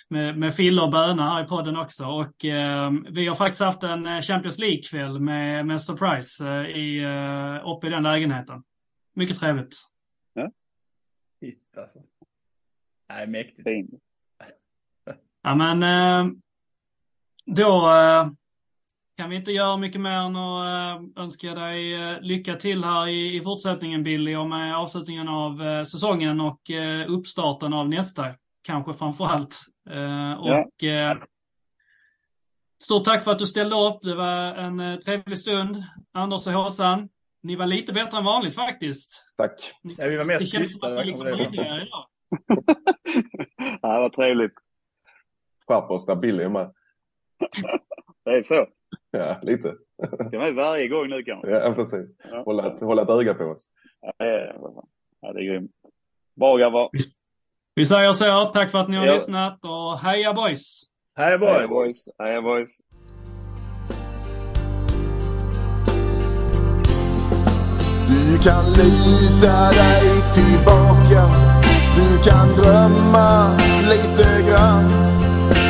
med, 0.09 0.39
med 0.39 0.55
Fille 0.55 0.82
och 0.82 0.90
Böna 0.90 1.31
här 1.31 1.44
i 1.44 1.47
podden 1.47 1.77
också. 1.77 2.05
Och 2.05 2.44
uh, 2.44 2.90
vi 3.11 3.27
har 3.27 3.35
faktiskt 3.35 3.62
haft 3.62 3.82
en 3.82 4.23
Champions 4.23 4.59
League-kväll 4.59 5.20
med, 5.20 5.66
med 5.66 5.82
Surprise 5.82 6.44
uh, 6.44 6.66
i, 6.66 7.05
uh, 7.05 7.73
uppe 7.73 7.86
i 7.86 7.90
den 7.90 8.02
lägenheten. 8.02 8.62
Mycket 9.15 9.39
trevligt. 9.39 9.77
Shit 11.44 11.78
alltså. 11.78 11.98
Nej, 13.08 13.26
mäktigt. 13.26 13.68
Ja, 15.46 15.54
men 15.54 15.82
eh, 15.82 16.32
då 17.44 17.90
eh, 17.92 18.28
kan 19.16 19.30
vi 19.30 19.36
inte 19.36 19.52
göra 19.52 19.76
mycket 19.76 20.00
mer 20.00 20.10
än 20.10 20.36
att 20.36 20.98
eh, 21.16 21.22
önska 21.22 21.54
dig 21.54 21.96
lycka 22.20 22.54
till 22.54 22.84
här 22.84 23.08
i, 23.08 23.36
i 23.36 23.40
fortsättningen 23.40 24.02
Billy 24.02 24.36
och 24.36 24.48
med 24.48 24.76
avslutningen 24.76 25.28
av 25.28 25.84
säsongen 25.84 26.40
och 26.40 26.60
uppstarten 27.06 27.72
av 27.72 27.88
nästa, 27.88 28.24
kanske 28.62 28.92
framför 28.92 29.24
allt. 29.24 29.56
Och 30.38 30.82
ja. 30.82 31.26
Stort 32.82 33.04
tack 33.04 33.24
för 33.24 33.32
att 33.32 33.38
du 33.38 33.46
ställde 33.46 33.76
upp. 33.76 34.02
Det 34.02 34.14
var 34.14 34.54
en 34.54 35.00
trevlig 35.00 35.38
stund. 35.38 35.84
Anders 36.12 36.46
och 36.46 36.52
Håsan, 36.52 37.08
ni 37.44 37.56
var 37.56 37.66
lite 37.66 37.92
bättre 37.92 38.18
än 38.18 38.24
vanligt 38.24 38.54
faktiskt. 38.54 39.32
Tack. 39.36 39.72
Ja, 39.82 40.08
vi 40.08 40.16
var 40.16 40.24
mest 40.24 40.54
tysta. 40.54 40.88
Det 40.88 41.04
liksom 41.04 41.26
ryddigare 41.26 41.82
idag. 41.82 42.06
ja, 43.82 44.00
vad 44.00 44.12
trevligt. 44.12 44.52
Skärper 45.68 45.94
oss 45.94 46.06
där 46.06 46.16
Billy 46.16 46.44
är 46.44 46.48
med. 46.48 46.72
det 48.24 48.30
är 48.30 48.42
så. 48.42 48.66
Ja, 49.10 49.38
lite. 49.42 49.74
Det 50.30 50.36
är 50.36 50.52
varje 50.52 50.88
gång 50.88 51.08
nu 51.08 51.22
kanske. 51.22 51.50
Ja, 51.50 51.74
precis. 51.74 52.06
Ja. 52.30 52.42
Hålla, 52.42 52.66
ett, 52.66 52.80
hålla 52.80 53.02
ett 53.02 53.08
öga 53.10 53.34
på 53.34 53.44
oss. 53.44 53.66
Ja, 54.00 54.26
ja, 55.20 55.32
det 55.32 55.40
är 55.40 55.44
grymt. 55.44 55.70
Bra 56.34 56.56
grabbar. 56.56 56.88
Vi, 56.92 57.00
vi 57.74 57.86
säger 57.86 58.12
så. 58.12 58.44
Tack 58.44 58.70
för 58.70 58.78
att 58.78 58.88
ni 58.88 58.96
har 58.96 59.06
ja. 59.06 59.12
lyssnat 59.12 59.58
och 59.64 59.98
heja 59.98 60.32
boys! 60.32 60.82
Heja 61.16 61.38
boys! 61.38 61.52
Heja 61.52 61.68
boys! 61.68 62.08
Heja 62.18 62.42
boys. 62.42 62.80
Kan 68.44 68.66
lita 68.72 69.70
dig 69.72 70.22
tillbaka. 70.32 71.22
Du 71.96 72.30
kan 72.30 72.48
drömma 72.56 73.50
lite 73.88 74.42
grann 74.48 74.88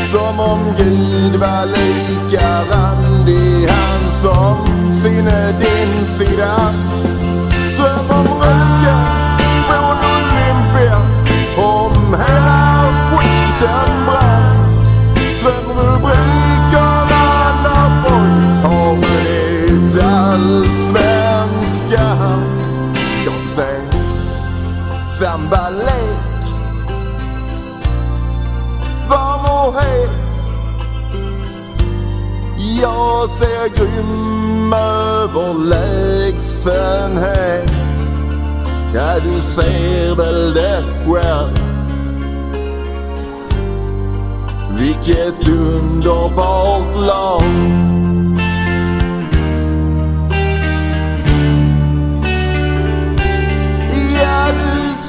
Som 0.04 0.40
om 0.40 0.58
Gud 0.76 1.40
var 1.40 1.66
lika 1.66 2.62
randig 2.70 3.68
Han 3.68 4.10
som 4.10 4.56
sinne 5.02 5.52
din 5.60 6.06
sida. 6.06 6.56
Dröm 7.76 8.10
om 8.10 8.26
röken 8.40 9.64
från 9.66 9.96
Olympia 10.14 10.98
Om 11.56 12.14
hela 12.14 12.86
skiten. 13.10 14.03
Sambalek 25.18 26.18
Varm 29.08 29.40
och 29.40 29.74
het 29.80 30.10
Jag 32.80 33.30
ser 33.30 33.68
grym 33.76 34.72
överlägsenhet 34.72 37.72
Ja, 38.94 39.20
du 39.20 39.40
ser 39.40 40.14
väl 40.14 40.54
det 40.54 40.84
själv 41.06 41.58
Vilket 44.78 45.48
underbart 45.48 46.96
lag. 46.96 47.42
Ser 54.24 54.83